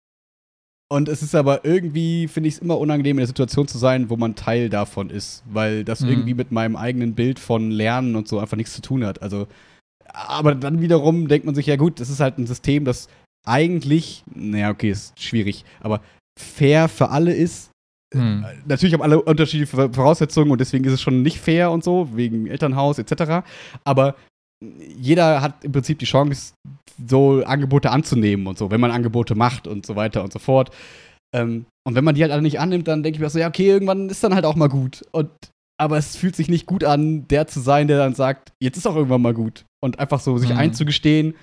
und 0.92 1.08
es 1.08 1.22
ist 1.22 1.34
aber 1.34 1.64
irgendwie, 1.64 2.28
finde 2.28 2.48
ich 2.48 2.56
es 2.56 2.60
immer 2.60 2.78
unangenehm, 2.78 3.16
in 3.16 3.22
der 3.22 3.26
Situation 3.26 3.66
zu 3.66 3.78
sein, 3.78 4.10
wo 4.10 4.16
man 4.16 4.36
Teil 4.36 4.68
davon 4.68 5.10
ist, 5.10 5.42
weil 5.50 5.82
das 5.82 6.02
Mhm. 6.02 6.10
irgendwie 6.10 6.34
mit 6.34 6.52
meinem 6.52 6.76
eigenen 6.76 7.14
Bild 7.14 7.40
von 7.40 7.70
Lernen 7.70 8.14
und 8.14 8.28
so 8.28 8.38
einfach 8.38 8.56
nichts 8.56 8.74
zu 8.74 8.82
tun 8.82 9.04
hat. 9.04 9.22
Also, 9.22 9.48
aber 10.12 10.54
dann 10.54 10.80
wiederum 10.80 11.26
denkt 11.26 11.46
man 11.46 11.54
sich, 11.56 11.66
ja 11.66 11.76
gut, 11.76 11.98
das 11.98 12.10
ist 12.10 12.20
halt 12.20 12.38
ein 12.38 12.46
System, 12.46 12.84
das 12.84 13.08
eigentlich, 13.44 14.24
naja, 14.34 14.70
okay, 14.70 14.90
ist 14.90 15.20
schwierig, 15.20 15.64
aber 15.80 16.00
fair 16.38 16.88
für 16.88 17.10
alle 17.10 17.32
ist. 17.34 17.70
Hm. 18.14 18.44
Natürlich 18.66 18.94
haben 18.94 19.02
alle 19.02 19.20
unterschiedliche 19.20 19.90
Voraussetzungen 19.92 20.50
und 20.50 20.60
deswegen 20.60 20.84
ist 20.84 20.92
es 20.92 21.02
schon 21.02 21.22
nicht 21.22 21.40
fair 21.40 21.70
und 21.70 21.82
so, 21.84 22.16
wegen 22.16 22.46
Elternhaus 22.46 22.98
etc. 22.98 23.44
Aber 23.84 24.14
jeder 24.96 25.40
hat 25.40 25.64
im 25.64 25.72
Prinzip 25.72 25.98
die 25.98 26.06
Chance, 26.06 26.54
so 27.08 27.42
Angebote 27.44 27.90
anzunehmen 27.90 28.46
und 28.46 28.56
so, 28.56 28.70
wenn 28.70 28.80
man 28.80 28.92
Angebote 28.92 29.34
macht 29.34 29.66
und 29.66 29.84
so 29.84 29.96
weiter 29.96 30.22
und 30.22 30.32
so 30.32 30.38
fort. 30.38 30.70
Ähm, 31.34 31.66
und 31.86 31.96
wenn 31.96 32.04
man 32.04 32.14
die 32.14 32.22
halt 32.22 32.32
alle 32.32 32.42
nicht 32.42 32.60
annimmt, 32.60 32.86
dann 32.86 33.02
denke 33.02 33.16
ich 33.16 33.20
mir 33.20 33.28
so, 33.28 33.38
ja, 33.40 33.48
okay, 33.48 33.66
irgendwann 33.66 34.08
ist 34.08 34.22
dann 34.22 34.34
halt 34.34 34.44
auch 34.44 34.54
mal 34.54 34.68
gut. 34.68 35.02
Und, 35.10 35.30
aber 35.76 35.98
es 35.98 36.16
fühlt 36.16 36.36
sich 36.36 36.48
nicht 36.48 36.66
gut 36.66 36.84
an, 36.84 37.26
der 37.26 37.48
zu 37.48 37.58
sein, 37.60 37.88
der 37.88 37.98
dann 37.98 38.14
sagt, 38.14 38.52
jetzt 38.62 38.76
ist 38.76 38.86
auch 38.86 38.94
irgendwann 38.94 39.22
mal 39.22 39.34
gut. 39.34 39.64
Und 39.82 39.98
einfach 39.98 40.20
so 40.20 40.38
sich 40.38 40.50
Mhm. 40.50 40.58
einzugestehen, 40.58 41.34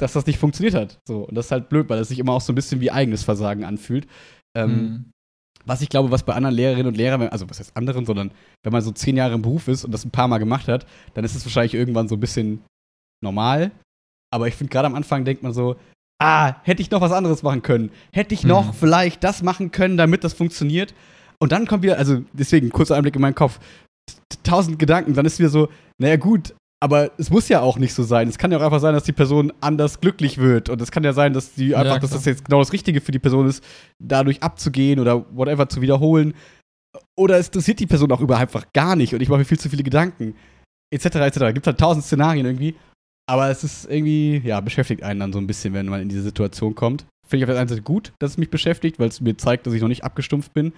dass 0.00 0.12
das 0.12 0.26
nicht 0.26 0.38
funktioniert 0.38 0.74
hat. 0.74 0.98
So, 1.06 1.24
und 1.24 1.34
das 1.34 1.46
ist 1.46 1.52
halt 1.52 1.68
blöd, 1.68 1.88
weil 1.88 1.98
das 1.98 2.08
sich 2.08 2.18
immer 2.18 2.32
auch 2.32 2.40
so 2.40 2.52
ein 2.52 2.54
bisschen 2.56 2.80
wie 2.80 2.90
eigenes 2.90 3.22
Versagen 3.24 3.64
anfühlt. 3.64 4.06
Ähm, 4.56 4.70
Hm. 4.70 5.10
was 5.64 5.82
ich 5.82 5.88
glaube, 5.90 6.10
was 6.10 6.22
bei 6.22 6.34
anderen 6.34 6.54
Lehrerinnen 6.56 6.86
und 6.86 6.96
Lehrern, 6.96 7.22
also 7.28 7.48
was 7.50 7.58
heißt 7.58 7.76
anderen, 7.76 8.06
sondern 8.06 8.30
wenn 8.64 8.72
man 8.72 8.80
so 8.82 8.90
zehn 8.92 9.16
Jahre 9.16 9.34
im 9.34 9.42
Beruf 9.42 9.68
ist 9.68 9.84
und 9.84 9.92
das 9.92 10.04
ein 10.04 10.10
paar 10.10 10.28
Mal 10.28 10.38
gemacht 10.38 10.66
hat, 10.68 10.86
dann 11.14 11.24
ist 11.24 11.34
es 11.34 11.44
wahrscheinlich 11.44 11.74
irgendwann 11.74 12.08
so 12.08 12.14
ein 12.16 12.20
bisschen 12.20 12.62
normal. 13.22 13.70
Aber 14.32 14.46
ich 14.48 14.54
finde, 14.54 14.70
gerade 14.70 14.86
am 14.86 14.94
Anfang 14.94 15.24
denkt 15.24 15.42
man 15.42 15.52
so, 15.52 15.76
ah, 16.22 16.54
hätte 16.62 16.80
ich 16.82 16.90
noch 16.90 17.00
was 17.00 17.12
anderes 17.12 17.42
machen 17.42 17.62
können? 17.62 17.90
Hätte 18.12 18.34
ich 18.34 18.44
noch 18.44 18.68
Mhm. 18.68 18.74
vielleicht 18.74 19.24
das 19.24 19.42
machen 19.42 19.70
können, 19.70 19.96
damit 19.96 20.24
das 20.24 20.32
funktioniert? 20.34 20.94
Und 21.40 21.52
dann 21.52 21.66
kommt 21.66 21.82
wieder, 21.82 21.98
also 21.98 22.22
deswegen, 22.32 22.70
kurzer 22.70 22.96
Einblick 22.96 23.14
in 23.16 23.22
meinen 23.22 23.34
Kopf, 23.34 23.60
tausend 24.42 24.78
Gedanken, 24.78 25.14
dann 25.14 25.26
ist 25.26 25.38
wieder 25.38 25.48
so, 25.50 25.68
naja 26.00 26.16
gut, 26.16 26.54
Aber 26.80 27.10
es 27.18 27.30
muss 27.30 27.48
ja 27.48 27.60
auch 27.60 27.76
nicht 27.78 27.92
so 27.92 28.04
sein. 28.04 28.28
Es 28.28 28.38
kann 28.38 28.52
ja 28.52 28.58
auch 28.58 28.62
einfach 28.62 28.80
sein, 28.80 28.94
dass 28.94 29.02
die 29.02 29.12
Person 29.12 29.52
anders 29.60 30.00
glücklich 30.00 30.38
wird. 30.38 30.68
Und 30.68 30.80
es 30.80 30.92
kann 30.92 31.02
ja 31.02 31.12
sein, 31.12 31.32
dass 31.32 31.54
die 31.54 31.74
einfach, 31.74 31.94
Ja, 31.94 31.98
dass 31.98 32.10
das 32.10 32.24
jetzt 32.24 32.44
genau 32.44 32.60
das 32.60 32.72
Richtige 32.72 33.00
für 33.00 33.10
die 33.10 33.18
Person 33.18 33.48
ist, 33.48 33.64
dadurch 33.98 34.42
abzugehen 34.42 35.00
oder 35.00 35.26
whatever 35.34 35.68
zu 35.68 35.80
wiederholen. 35.80 36.34
Oder 37.16 37.38
es 37.38 37.48
interessiert 37.48 37.80
die 37.80 37.86
Person 37.86 38.12
auch 38.12 38.20
überhaupt 38.20 38.42
einfach 38.42 38.72
gar 38.72 38.94
nicht 38.94 39.12
und 39.12 39.20
ich 39.20 39.28
mache 39.28 39.40
mir 39.40 39.44
viel 39.44 39.58
zu 39.58 39.68
viele 39.68 39.82
Gedanken. 39.82 40.36
Etc. 40.90 41.04
etc. 41.16 41.38
Gibt 41.52 41.66
halt 41.66 41.78
tausend 41.78 42.04
Szenarien 42.04 42.46
irgendwie. 42.46 42.76
Aber 43.28 43.50
es 43.50 43.64
ist 43.64 43.90
irgendwie, 43.90 44.38
ja, 44.38 44.60
beschäftigt 44.60 45.02
einen 45.02 45.20
dann 45.20 45.32
so 45.32 45.38
ein 45.38 45.46
bisschen, 45.46 45.74
wenn 45.74 45.86
man 45.86 46.00
in 46.00 46.08
diese 46.08 46.22
Situation 46.22 46.74
kommt. 46.74 47.04
Finde 47.26 47.44
ich 47.44 47.44
auf 47.44 47.52
der 47.52 47.60
einen 47.60 47.68
Seite 47.68 47.82
gut, 47.82 48.12
dass 48.20 48.32
es 48.32 48.38
mich 48.38 48.50
beschäftigt, 48.50 48.98
weil 48.98 49.08
es 49.08 49.20
mir 49.20 49.36
zeigt, 49.36 49.66
dass 49.66 49.74
ich 49.74 49.82
noch 49.82 49.88
nicht 49.88 50.04
abgestumpft 50.04 50.54
bin. 50.54 50.72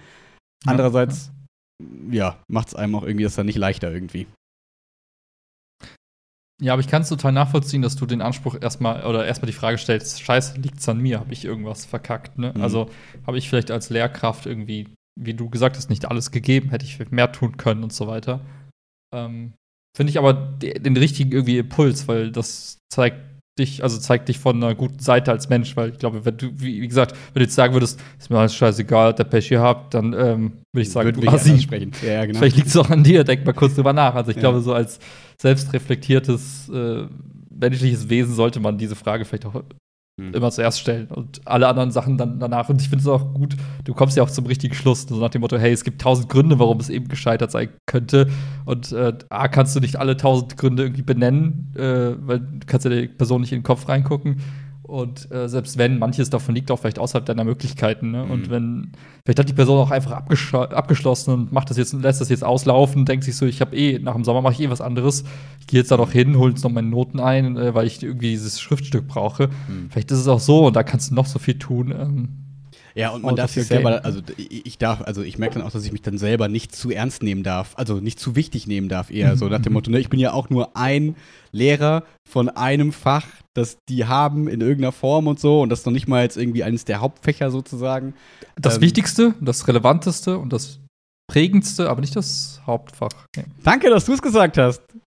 Ja, 0.65 0.71
Andererseits, 0.71 1.31
ja, 2.09 2.43
macht 2.49 2.69
es 2.69 2.75
einem 2.75 2.95
auch 2.95 3.03
irgendwie 3.03 3.23
das 3.23 3.35
dann 3.35 3.45
nicht 3.45 3.57
leichter 3.57 3.91
irgendwie. 3.91 4.27
Ja, 6.61 6.73
aber 6.73 6.79
ich 6.81 6.87
kann 6.87 7.01
es 7.01 7.09
total 7.09 7.31
nachvollziehen, 7.31 7.81
dass 7.81 7.95
du 7.95 8.05
den 8.05 8.21
Anspruch 8.21 8.55
erstmal 8.61 9.03
oder 9.05 9.25
erstmal 9.25 9.47
die 9.47 9.57
Frage 9.57 9.77
stellst, 9.79 10.21
scheiße, 10.21 10.59
liegt's 10.59 10.87
an 10.87 10.99
mir? 10.99 11.19
Habe 11.19 11.33
ich 11.33 11.43
irgendwas 11.43 11.85
verkackt, 11.85 12.37
ne? 12.37 12.53
Mhm. 12.55 12.61
Also 12.61 12.89
habe 13.25 13.37
ich 13.39 13.49
vielleicht 13.49 13.71
als 13.71 13.89
Lehrkraft 13.89 14.45
irgendwie, 14.45 14.87
wie 15.19 15.33
du 15.33 15.49
gesagt 15.49 15.75
hast, 15.75 15.89
nicht 15.89 16.05
alles 16.05 16.29
gegeben, 16.29 16.69
hätte 16.69 16.85
ich 16.85 17.09
mehr 17.11 17.31
tun 17.31 17.57
können 17.57 17.83
und 17.83 17.91
so 17.93 18.05
weiter. 18.07 18.41
Ähm, 19.13 19.53
Finde 19.97 20.11
ich 20.11 20.19
aber 20.19 20.33
de- 20.33 20.79
den 20.79 20.95
richtigen 20.95 21.31
irgendwie 21.31 21.57
Impuls, 21.57 22.07
weil 22.07 22.31
das 22.31 22.77
zeigt 22.93 23.19
dich, 23.61 23.83
also 23.83 23.97
zeigt 23.97 24.27
dich 24.27 24.37
von 24.39 24.61
einer 24.61 24.75
guten 24.75 24.99
Seite 24.99 25.31
als 25.31 25.47
Mensch, 25.47 25.75
weil 25.77 25.91
ich 25.91 25.97
glaube, 25.97 26.25
wenn 26.25 26.37
du, 26.37 26.49
wie, 26.57 26.85
gesagt, 26.87 27.13
wenn 27.33 27.39
du 27.41 27.45
jetzt 27.45 27.55
sagen 27.55 27.73
würdest, 27.73 27.99
ist 28.19 28.29
mir 28.29 28.37
alles 28.39 28.53
scheißegal, 28.55 29.13
der 29.13 29.23
Pech 29.23 29.49
ihr 29.51 29.61
habt, 29.61 29.93
dann 29.93 30.13
ähm, 30.13 30.51
würde 30.73 30.81
ich 30.81 30.91
sagen, 30.91 31.07
Würden 31.15 31.21
du 31.21 31.49
ihn. 31.49 31.59
sprechen. 31.61 31.91
Ja, 32.05 32.25
genau. 32.25 32.39
Vielleicht 32.39 32.57
liegt 32.57 32.67
es 32.67 32.75
auch 32.77 32.89
an 32.89 33.03
dir, 33.03 33.23
denk 33.23 33.45
mal 33.45 33.53
kurz 33.53 33.75
drüber 33.75 33.93
nach. 33.93 34.13
Also 34.15 34.31
ich 34.31 34.37
Ja. 34.37 34.41
glaube, 34.41 34.61
so 34.61 34.73
als 34.73 34.99
selbstreflektiertes 35.41 36.69
äh, 36.69 37.05
menschliches 37.49 38.09
Wesen 38.09 38.33
sollte 38.35 38.59
man 38.59 38.77
diese 38.77 38.95
Frage 38.95 39.25
vielleicht 39.25 39.45
auch 39.45 39.63
Hm. 40.21 40.35
immer 40.35 40.51
zuerst 40.51 40.79
stellen 40.79 41.07
und 41.07 41.41
alle 41.45 41.67
anderen 41.67 41.89
Sachen 41.89 42.15
dann 42.15 42.39
danach. 42.39 42.69
Und 42.69 42.79
ich 42.79 42.89
finde 42.89 43.01
es 43.01 43.07
auch 43.07 43.33
gut, 43.33 43.55
du 43.85 43.93
kommst 43.95 44.15
ja 44.15 44.21
auch 44.21 44.29
zum 44.29 44.45
richtigen 44.45 44.75
Schluss, 44.75 45.07
so 45.09 45.15
nach 45.15 45.29
dem 45.29 45.41
Motto, 45.41 45.57
hey, 45.57 45.71
es 45.71 45.83
gibt 45.83 45.99
tausend 45.99 46.29
Gründe, 46.29 46.59
warum 46.59 46.79
es 46.79 46.89
eben 46.89 47.07
gescheitert 47.07 47.49
sein 47.49 47.69
könnte. 47.87 48.29
Und 48.65 48.91
äh, 48.91 49.13
A, 49.29 49.47
kannst 49.47 49.75
du 49.75 49.79
nicht 49.79 49.95
alle 49.95 50.17
tausend 50.17 50.57
Gründe 50.57 50.83
irgendwie 50.83 51.01
benennen, 51.01 51.73
äh, 51.75 52.13
weil 52.19 52.39
du 52.39 52.59
kannst 52.67 52.85
ja 52.85 52.91
der 52.91 53.07
Person 53.07 53.41
nicht 53.41 53.51
in 53.51 53.59
den 53.59 53.63
Kopf 53.63 53.89
reingucken. 53.89 54.41
Und 54.91 55.31
äh, 55.31 55.47
selbst 55.47 55.77
wenn, 55.77 55.99
manches 55.99 56.29
davon 56.29 56.53
liegt 56.53 56.69
auch 56.69 56.75
vielleicht 56.75 56.99
außerhalb 56.99 57.25
deiner 57.25 57.45
Möglichkeiten. 57.45 58.11
Ne? 58.11 58.25
Mhm. 58.25 58.31
Und 58.31 58.49
wenn, 58.49 58.91
vielleicht 59.23 59.39
hat 59.39 59.47
die 59.47 59.53
Person 59.53 59.77
auch 59.77 59.89
einfach 59.89 60.11
abgesch 60.11 60.53
abgeschlossen 60.53 61.33
und 61.33 61.53
macht 61.53 61.69
das 61.69 61.77
jetzt, 61.77 61.93
lässt 61.93 62.19
das 62.19 62.27
jetzt 62.27 62.43
auslaufen, 62.43 63.05
denkt 63.05 63.23
sich 63.23 63.37
so, 63.37 63.45
ich 63.45 63.61
habe 63.61 63.73
eh, 63.73 63.99
nach 63.99 64.15
dem 64.15 64.25
Sommer 64.25 64.41
mache 64.41 64.51
ich 64.51 64.59
eh 64.59 64.69
was 64.69 64.81
anderes. 64.81 65.23
Ich 65.61 65.67
gehe 65.67 65.79
jetzt 65.79 65.91
da 65.91 65.95
noch 65.95 66.11
hin, 66.11 66.37
hole 66.37 66.51
jetzt 66.51 66.65
noch 66.65 66.71
meine 66.71 66.89
Noten 66.89 67.21
ein, 67.21 67.55
äh, 67.55 67.73
weil 67.73 67.87
ich 67.87 68.03
irgendwie 68.03 68.31
dieses 68.31 68.59
Schriftstück 68.59 69.07
brauche. 69.07 69.43
Hm. 69.43 69.89
Vielleicht 69.89 70.11
ist 70.11 70.19
es 70.19 70.27
auch 70.27 70.41
so 70.41 70.67
und 70.67 70.75
da 70.75 70.83
kannst 70.83 71.11
du 71.11 71.15
noch 71.15 71.25
so 71.25 71.39
viel 71.39 71.57
tun. 71.57 71.91
Ähm, 71.97 72.29
Ja, 72.95 73.09
und 73.11 73.21
man 73.23 73.31
Out 73.31 73.39
darf 73.39 73.51
sich 73.51 73.65
selber, 73.67 73.91
game. 73.91 74.01
also 74.05 74.21
ich 74.37 74.65
ich 74.65 74.77
darf, 74.77 75.01
also 75.01 75.21
ich 75.21 75.37
merke 75.37 75.55
dann 75.59 75.63
auch, 75.67 75.71
dass 75.71 75.85
ich 75.85 75.91
mich 75.91 76.01
dann 76.01 76.17
selber 76.17 76.47
nicht 76.47 76.75
zu 76.75 76.91
ernst 76.91 77.23
nehmen 77.23 77.43
darf, 77.43 77.73
also 77.77 77.95
nicht 78.01 78.19
zu 78.19 78.35
wichtig 78.35 78.67
nehmen 78.67 78.89
darf, 78.89 79.09
eher 79.11 79.37
so 79.37 79.47
nach 79.47 79.59
dem 79.61 79.71
Mhm. 79.71 79.73
Motto, 79.75 79.91
ne, 79.91 79.99
ich 79.99 80.09
bin 80.09 80.19
ja 80.19 80.33
auch 80.33 80.49
nur 80.49 80.75
ein 80.75 81.15
Lehrer 81.51 82.03
von 82.29 82.49
einem 82.49 82.91
Fach, 82.93 83.25
das 83.53 83.77
die 83.89 84.05
haben 84.05 84.47
in 84.47 84.61
irgendeiner 84.61 84.91
Form 84.91 85.27
und 85.27 85.39
so 85.39 85.61
und 85.61 85.69
das 85.69 85.79
ist 85.79 85.85
noch 85.85 85.93
nicht 85.93 86.07
mal 86.07 86.23
jetzt 86.23 86.37
irgendwie 86.37 86.63
eines 86.63 86.85
der 86.85 86.99
Hauptfächer 87.01 87.49
sozusagen. 87.51 88.13
das 88.59 88.75
Ähm. 88.75 88.81
Wichtigste, 88.81 89.33
das 89.41 89.67
Relevanteste 89.67 90.37
und 90.37 90.51
das 90.53 90.79
Prägendste, 91.31 91.89
aber 91.89 92.01
nicht 92.01 92.15
das 92.15 92.61
Hauptfach. 92.67 93.09
Nee. 93.37 93.45
Danke, 93.63 93.89
dass 93.89 94.05
du 94.05 94.13
es 94.13 94.21
gesagt 94.21 94.57
hast. 94.57 94.81
Ich 94.93 95.01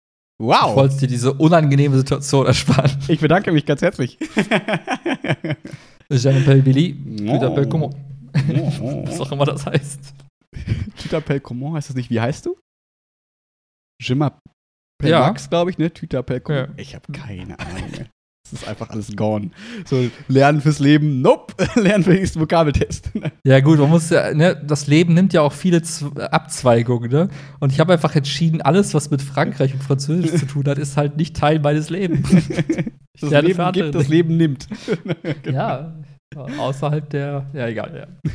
Wow. 0.48 0.74
wollte 0.76 0.96
dir 0.96 1.06
diese 1.08 1.32
unangenehme 1.34 1.96
Situation 1.96 2.46
ersparen. 2.46 2.90
Ich 3.08 3.20
bedanke 3.20 3.52
mich 3.52 3.64
ganz 3.66 3.80
herzlich. 3.82 4.18
Je 6.12 6.28
m'appelle 6.28 6.62
Billy, 6.62 6.96
Oh. 7.06 7.16
tu 7.32 7.38
t'appelles 7.38 7.68
comment? 7.68 7.90
Was 9.06 9.20
auch 9.20 9.32
immer 9.32 9.44
das 9.46 9.66
heißt. 9.66 10.14
Tu 10.96 11.08
t'appelles 11.08 11.40
comment? 11.40 11.74
Heißt 11.74 11.88
das 11.88 11.96
nicht, 11.96 12.10
wie 12.10 12.20
heißt 12.20 12.46
du? 12.46 12.56
Je 14.02 14.14
m'appelle 14.14 14.40
Ja. 15.04 15.20
Max, 15.20 15.48
glaube 15.48 15.70
ich, 15.70 15.78
ne? 15.78 15.92
Tu 15.92 16.06
t'appelles 16.06 16.40
comment? 16.40 16.68
Ja. 16.68 16.74
Ich 16.76 16.94
habe 16.94 17.10
keine 17.12 17.58
Ahnung. 17.58 18.06
Es 18.44 18.52
ist 18.60 18.68
einfach 18.68 18.90
alles 18.90 19.14
gone. 19.16 19.50
So, 19.86 20.10
lernen 20.28 20.60
fürs 20.60 20.78
Leben, 20.78 21.22
nope. 21.22 21.54
lernen 21.80 22.04
für 22.04 22.10
den 22.10 22.18
nächsten 22.20 22.40
Vokabeltest. 22.40 23.10
Ja, 23.46 23.60
gut, 23.60 23.78
man 23.78 23.88
muss 23.90 24.10
ja, 24.10 24.32
ne, 24.34 24.54
das 24.64 24.86
Leben 24.86 25.14
nimmt 25.14 25.32
ja 25.32 25.40
auch 25.42 25.52
viele 25.52 25.82
Z 25.82 26.18
Abzweigungen, 26.32 27.10
ne? 27.10 27.28
Und 27.60 27.72
ich 27.72 27.80
habe 27.80 27.92
einfach 27.94 28.14
entschieden, 28.14 28.60
alles, 28.62 28.94
was 28.94 29.10
mit 29.10 29.20
Frankreich 29.22 29.72
und 29.74 29.82
Französisch 29.82 30.38
zu 30.40 30.46
tun 30.46 30.64
hat, 30.66 30.78
ist 30.78 30.96
halt 30.96 31.16
nicht 31.16 31.36
Teil 31.36 31.58
meines 31.60 31.90
Lebens. 31.90 32.28
das 33.20 33.30
Leben 33.42 33.72
gibt, 33.72 33.94
das. 33.94 34.08
Leben 34.08 34.36
nimmt. 34.36 34.68
Ja, 35.50 35.94
außerhalb 36.36 37.08
der, 37.10 37.46
ja, 37.52 37.68
egal, 37.68 37.96
ja. 37.96 38.30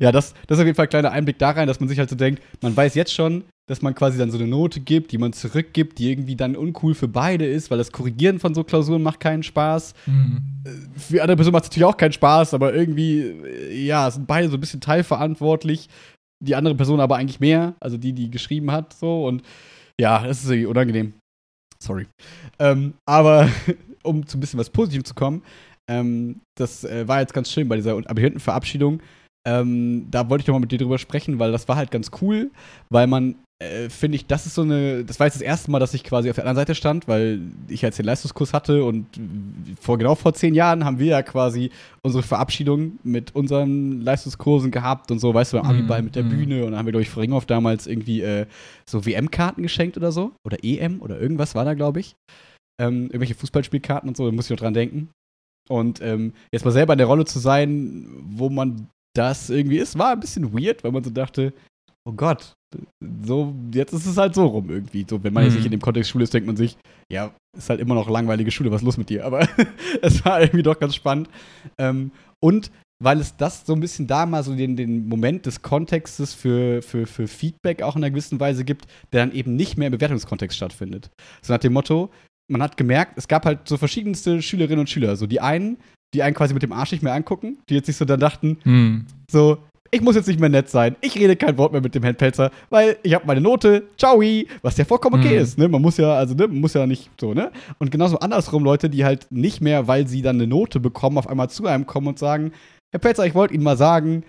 Ja, 0.00 0.10
das, 0.10 0.34
das 0.46 0.58
ist 0.58 0.62
auf 0.62 0.66
jeden 0.66 0.74
Fall 0.74 0.86
ein 0.86 0.90
kleiner 0.90 1.12
Einblick 1.12 1.38
da 1.38 1.50
rein, 1.50 1.68
dass 1.68 1.80
man 1.80 1.88
sich 1.88 1.98
halt 1.98 2.10
so 2.10 2.16
denkt, 2.16 2.42
man 2.60 2.76
weiß 2.76 2.94
jetzt 2.94 3.14
schon, 3.14 3.44
dass 3.68 3.82
man 3.82 3.94
quasi 3.94 4.18
dann 4.18 4.32
so 4.32 4.38
eine 4.38 4.48
Note 4.48 4.80
gibt, 4.80 5.12
die 5.12 5.18
man 5.18 5.32
zurückgibt, 5.32 5.98
die 5.98 6.10
irgendwie 6.10 6.34
dann 6.34 6.56
uncool 6.56 6.94
für 6.94 7.06
beide 7.06 7.46
ist, 7.46 7.70
weil 7.70 7.78
das 7.78 7.92
Korrigieren 7.92 8.40
von 8.40 8.52
so 8.52 8.64
Klausuren 8.64 9.02
macht 9.02 9.20
keinen 9.20 9.44
Spaß. 9.44 9.94
Mhm. 10.06 10.40
Für 10.96 11.22
andere 11.22 11.36
Personen 11.36 11.52
macht 11.52 11.64
es 11.64 11.70
natürlich 11.70 11.86
auch 11.86 11.96
keinen 11.96 12.12
Spaß, 12.12 12.54
aber 12.54 12.74
irgendwie, 12.74 13.20
äh, 13.20 13.84
ja, 13.84 14.10
sind 14.10 14.26
beide 14.26 14.48
so 14.48 14.56
ein 14.56 14.60
bisschen 14.60 14.80
teilverantwortlich. 14.80 15.88
Die 16.42 16.56
andere 16.56 16.74
Person 16.74 17.00
aber 17.00 17.16
eigentlich 17.16 17.38
mehr, 17.38 17.74
also 17.80 17.96
die, 17.96 18.12
die 18.12 18.30
geschrieben 18.30 18.72
hat, 18.72 18.94
so 18.94 19.26
und 19.26 19.42
ja, 20.00 20.26
das 20.26 20.42
ist 20.42 20.50
irgendwie 20.50 20.66
unangenehm. 20.66 21.12
Sorry. 21.78 22.06
Ähm, 22.58 22.94
aber 23.06 23.48
um 24.02 24.26
zu 24.26 24.36
ein 24.36 24.40
bisschen 24.40 24.58
was 24.58 24.70
Positivem 24.70 25.04
zu 25.04 25.14
kommen, 25.14 25.42
ähm, 25.90 26.40
das 26.56 26.84
äh, 26.84 27.06
war 27.08 27.20
jetzt 27.20 27.34
ganz 27.34 27.50
schön 27.50 27.68
bei 27.68 27.76
dieser 27.76 27.92
Abiturientenverabschiedung. 27.92 29.02
Ähm, 29.46 30.06
da 30.10 30.28
wollte 30.28 30.42
ich 30.42 30.48
noch 30.48 30.54
mal 30.54 30.60
mit 30.60 30.70
dir 30.70 30.78
drüber 30.78 30.98
sprechen, 30.98 31.38
weil 31.38 31.50
das 31.50 31.66
war 31.66 31.76
halt 31.76 31.90
ganz 31.90 32.10
cool, 32.20 32.50
weil 32.90 33.06
man, 33.06 33.36
äh, 33.58 33.88
finde 33.88 34.16
ich, 34.16 34.26
das 34.26 34.44
ist 34.44 34.54
so 34.54 34.62
eine, 34.62 35.02
das 35.02 35.18
war 35.18 35.26
jetzt 35.26 35.36
das 35.36 35.42
erste 35.42 35.70
Mal, 35.70 35.78
dass 35.78 35.94
ich 35.94 36.04
quasi 36.04 36.28
auf 36.28 36.36
der 36.36 36.44
anderen 36.44 36.56
Seite 36.56 36.74
stand, 36.74 37.08
weil 37.08 37.40
ich 37.68 37.80
jetzt 37.80 37.98
den 37.98 38.04
Leistungskurs 38.04 38.52
hatte 38.52 38.84
und 38.84 39.06
vor 39.80 39.96
genau 39.96 40.14
vor 40.14 40.34
zehn 40.34 40.54
Jahren 40.54 40.84
haben 40.84 40.98
wir 40.98 41.06
ja 41.06 41.22
quasi 41.22 41.70
unsere 42.02 42.22
Verabschiedung 42.22 42.98
mit 43.02 43.34
unseren 43.34 44.02
Leistungskursen 44.02 44.70
gehabt 44.70 45.10
und 45.10 45.20
so, 45.20 45.32
weißt 45.32 45.54
du, 45.54 45.56
beim 45.56 45.70
Abiball 45.70 46.00
Mhm, 46.00 46.04
mit 46.04 46.16
der 46.16 46.24
mhm. 46.24 46.28
Bühne 46.28 46.64
und 46.64 46.72
dann 46.72 46.78
haben 46.78 46.86
wir, 46.86 46.92
glaube 46.92 47.02
ich, 47.02 47.10
vor 47.10 47.22
Ringhoff 47.22 47.46
damals 47.46 47.86
irgendwie 47.86 48.20
äh, 48.20 48.46
so 48.88 49.06
WM-Karten 49.06 49.62
geschenkt 49.62 49.96
oder 49.96 50.12
so 50.12 50.32
oder 50.46 50.58
EM 50.62 51.00
oder 51.00 51.18
irgendwas 51.18 51.54
war 51.54 51.64
da, 51.64 51.72
glaube 51.72 52.00
ich. 52.00 52.14
Ähm, 52.78 53.04
irgendwelche 53.04 53.34
Fußballspielkarten 53.34 54.08
und 54.08 54.18
so, 54.18 54.26
da 54.26 54.32
muss 54.32 54.46
ich 54.46 54.50
noch 54.50 54.58
dran 54.58 54.74
denken. 54.74 55.08
Und 55.70 56.00
ähm, 56.02 56.32
jetzt 56.52 56.64
mal 56.64 56.72
selber 56.72 56.94
in 56.94 56.98
der 56.98 57.06
Rolle 57.06 57.24
zu 57.24 57.38
sein, 57.38 58.06
wo 58.22 58.50
man 58.50 58.88
das 59.14 59.50
irgendwie 59.50 59.78
ist, 59.78 59.98
war 59.98 60.12
ein 60.12 60.20
bisschen 60.20 60.52
weird, 60.52 60.82
weil 60.84 60.92
man 60.92 61.04
so 61.04 61.10
dachte, 61.10 61.52
oh 62.08 62.12
Gott, 62.12 62.54
so, 63.24 63.54
jetzt 63.72 63.92
ist 63.92 64.06
es 64.06 64.16
halt 64.16 64.34
so 64.34 64.46
rum 64.46 64.70
irgendwie. 64.70 65.04
So, 65.08 65.22
wenn 65.22 65.32
man 65.32 65.44
jetzt 65.44 65.52
Mhm. 65.52 65.56
nicht 65.58 65.66
in 65.66 65.72
dem 65.72 65.80
Kontext 65.80 66.10
Schule 66.10 66.24
ist, 66.24 66.34
denkt 66.34 66.46
man 66.46 66.56
sich, 66.56 66.76
ja, 67.10 67.32
ist 67.56 67.68
halt 67.70 67.80
immer 67.80 67.94
noch 67.94 68.08
langweilige 68.08 68.50
Schule, 68.50 68.70
was 68.70 68.80
ist 68.82 68.86
los 68.86 68.96
mit 68.96 69.10
dir? 69.10 69.24
Aber 69.24 69.40
es 70.02 70.24
war 70.24 70.40
irgendwie 70.40 70.62
doch 70.62 70.78
ganz 70.78 70.94
spannend. 70.94 71.28
Ähm, 71.78 72.12
und 72.40 72.70
weil 73.02 73.18
es 73.18 73.36
das 73.36 73.64
so 73.64 73.72
ein 73.72 73.80
bisschen 73.80 74.06
da 74.06 74.26
mal 74.26 74.42
so 74.44 74.54
den, 74.54 74.76
den 74.76 75.08
Moment 75.08 75.46
des 75.46 75.62
Kontextes 75.62 76.34
für, 76.34 76.82
für, 76.82 77.06
für 77.06 77.26
Feedback 77.26 77.82
auch 77.82 77.96
in 77.96 78.04
einer 78.04 78.10
gewissen 78.10 78.38
Weise 78.38 78.64
gibt, 78.64 78.86
der 79.12 79.24
dann 79.26 79.34
eben 79.34 79.56
nicht 79.56 79.78
mehr 79.78 79.86
im 79.86 79.92
Bewertungskontext 79.92 80.56
stattfindet. 80.56 81.10
So 81.42 81.52
nach 81.52 81.60
dem 81.60 81.72
Motto, 81.72 82.10
man 82.50 82.62
hat 82.62 82.76
gemerkt, 82.76 83.12
es 83.16 83.28
gab 83.28 83.44
halt 83.46 83.60
so 83.68 83.76
verschiedenste 83.76 84.42
Schülerinnen 84.42 84.80
und 84.80 84.90
Schüler. 84.90 85.16
So 85.16 85.26
die 85.26 85.40
einen, 85.40 85.78
die 86.14 86.22
einen 86.22 86.34
quasi 86.34 86.52
mit 86.54 86.62
dem 86.62 86.72
Arsch 86.72 86.92
nicht 86.92 87.02
mehr 87.02 87.14
angucken, 87.14 87.58
die 87.68 87.74
jetzt 87.74 87.86
sich 87.86 87.96
so 87.96 88.04
dann 88.04 88.20
dachten, 88.20 88.58
Mhm. 88.64 89.06
so, 89.30 89.58
ich 89.92 90.02
muss 90.02 90.14
jetzt 90.14 90.28
nicht 90.28 90.38
mehr 90.38 90.48
nett 90.48 90.68
sein, 90.68 90.94
ich 91.00 91.16
rede 91.16 91.34
kein 91.34 91.58
Wort 91.58 91.72
mehr 91.72 91.80
mit 91.80 91.94
dem 91.96 92.02
Herrn 92.04 92.14
Pelzer, 92.14 92.50
weil 92.68 92.96
ich 93.02 93.12
habe 93.14 93.26
meine 93.26 93.40
Note, 93.40 93.84
ciao, 93.98 94.20
was 94.62 94.76
ja 94.76 94.84
vollkommen 94.84 95.18
okay 95.20 95.34
Mhm. 95.36 95.42
ist, 95.42 95.58
ne? 95.58 95.68
Man 95.68 95.82
muss 95.82 95.96
ja, 95.96 96.14
also, 96.14 96.34
ne, 96.34 96.46
man 96.46 96.60
muss 96.60 96.74
ja 96.74 96.86
nicht 96.86 97.10
so, 97.20 97.34
ne? 97.34 97.50
Und 97.78 97.90
genauso 97.90 98.18
andersrum 98.20 98.62
Leute, 98.62 98.88
die 98.88 99.04
halt 99.04 99.26
nicht 99.30 99.60
mehr, 99.60 99.88
weil 99.88 100.06
sie 100.06 100.22
dann 100.22 100.36
eine 100.36 100.46
Note 100.46 100.78
bekommen, 100.78 101.18
auf 101.18 101.26
einmal 101.28 101.50
zu 101.50 101.66
einem 101.66 101.86
kommen 101.86 102.06
und 102.08 102.18
sagen, 102.20 102.52
Herr 102.92 103.00
Pelzer, 103.00 103.26
ich 103.26 103.34
wollte 103.34 103.54
Ihnen 103.54 103.64
mal 103.64 103.76
sagen, 103.76 104.24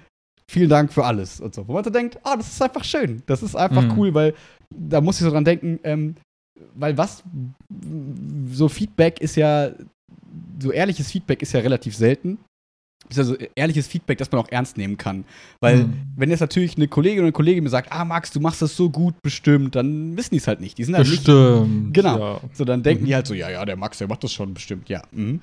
vielen 0.49 0.69
Dank 0.69 0.91
für 0.93 1.05
alles 1.05 1.39
und 1.39 1.53
so. 1.55 1.67
Wo 1.67 1.73
man 1.73 1.83
so 1.83 1.89
denkt, 1.91 2.19
ah, 2.23 2.35
das 2.37 2.47
ist 2.49 2.61
einfach 2.61 2.83
schön, 2.83 3.21
das 3.27 3.41
ist 3.43 3.55
einfach 3.55 3.83
Mhm. 3.83 3.97
cool, 3.97 4.13
weil 4.15 4.33
da 4.75 4.99
muss 5.01 5.17
ich 5.19 5.23
so 5.25 5.31
dran 5.31 5.45
denken, 5.45 5.79
ähm, 5.83 6.15
weil 6.75 6.97
was, 6.97 7.23
so 8.51 8.69
Feedback 8.69 9.19
ist 9.21 9.35
ja, 9.35 9.71
so 10.59 10.71
ehrliches 10.71 11.11
Feedback 11.11 11.41
ist 11.41 11.53
ja 11.53 11.59
relativ 11.61 11.95
selten. 11.95 12.37
Ist 13.09 13.17
also 13.19 13.35
ehrliches 13.55 13.87
Feedback, 13.87 14.19
das 14.19 14.31
man 14.31 14.39
auch 14.39 14.47
ernst 14.51 14.77
nehmen 14.77 14.95
kann. 14.95 15.25
Weil, 15.59 15.83
Mhm. 15.83 15.93
wenn 16.15 16.29
jetzt 16.29 16.39
natürlich 16.39 16.77
eine 16.77 16.87
Kollegin 16.87 17.19
oder 17.19 17.27
ein 17.29 17.33
Kollege 17.33 17.61
mir 17.61 17.69
sagt, 17.69 17.91
ah, 17.91 18.05
Max, 18.05 18.31
du 18.31 18.39
machst 18.39 18.61
das 18.61 18.75
so 18.77 18.89
gut, 18.89 19.15
bestimmt, 19.21 19.75
dann 19.75 20.15
wissen 20.15 20.31
die 20.31 20.37
es 20.37 20.47
halt 20.47 20.61
nicht. 20.61 20.77
Die 20.77 20.83
sind 20.83 20.95
halt 20.95 21.07
nicht. 21.07 21.25
Bestimmt. 21.25 21.93
Genau. 21.93 22.19
Ja. 22.19 22.41
So, 22.53 22.63
dann 22.63 22.83
denken 22.83 23.03
Mhm. 23.03 23.07
die 23.07 23.15
halt 23.15 23.27
so, 23.27 23.33
ja, 23.33 23.49
ja, 23.49 23.65
der 23.65 23.75
Max, 23.75 23.97
der 23.97 24.07
macht 24.07 24.23
das 24.23 24.31
schon 24.31 24.53
bestimmt, 24.53 24.87
ja. 24.87 25.01
Mhm. 25.11 25.41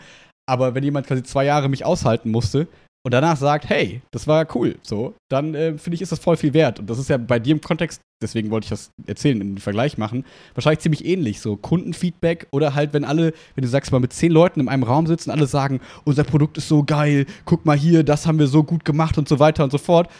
Aber 0.49 0.75
wenn 0.75 0.83
jemand 0.85 1.07
quasi 1.07 1.23
zwei 1.25 1.45
Jahre 1.45 1.69
mich 1.69 1.85
aushalten 1.85 2.31
musste 2.31 2.69
und 3.09 3.13
danach 3.13 3.39
sagt, 3.39 3.71
hey, 3.71 4.03
das 4.11 4.27
war 4.27 4.47
cool, 4.55 4.77
so, 4.83 5.15
dann 5.31 5.55
äh, 5.55 5.79
finde 5.79 5.95
ich, 5.95 6.03
ist 6.03 6.13
das 6.13 6.19
voll 6.19 6.37
viel 6.37 6.53
wert. 6.53 6.79
Und 6.79 6.91
das 6.91 6.99
ist 6.99 7.09
ja 7.09 7.17
bei 7.17 7.39
dir 7.39 7.53
im 7.53 7.63
Kontext, 7.63 8.03
deswegen 8.23 8.51
wollte 8.51 8.67
ich 8.67 8.69
das 8.69 8.91
erzählen, 9.07 9.41
in 9.41 9.55
den 9.55 9.59
Vergleich 9.63 9.97
machen, 9.97 10.27
wahrscheinlich 10.53 10.81
ziemlich 10.81 11.07
ähnlich. 11.07 11.41
So 11.41 11.57
Kundenfeedback 11.57 12.49
oder 12.51 12.75
halt, 12.75 12.93
wenn 12.93 13.07
alle, 13.07 13.33
wenn 13.55 13.63
du 13.63 13.69
sagst, 13.69 13.93
mal 13.93 13.99
mit 13.99 14.13
zehn 14.13 14.31
Leuten 14.31 14.61
in 14.61 14.69
einem 14.69 14.83
Raum 14.83 15.07
sitzen, 15.07 15.31
alle 15.31 15.47
sagen, 15.47 15.81
unser 16.05 16.23
Produkt 16.23 16.59
ist 16.59 16.69
so 16.69 16.83
geil, 16.83 17.25
guck 17.47 17.65
mal 17.65 17.79
hier, 17.79 18.05
das 18.05 18.27
haben 18.27 18.39
wir 18.39 18.47
so 18.47 18.63
gut 18.63 18.85
gemacht 18.85 19.17
und 19.17 19.27
so 19.27 19.39
weiter 19.39 19.65
und 19.65 19.71
so 19.71 19.79
fort. 19.79 20.11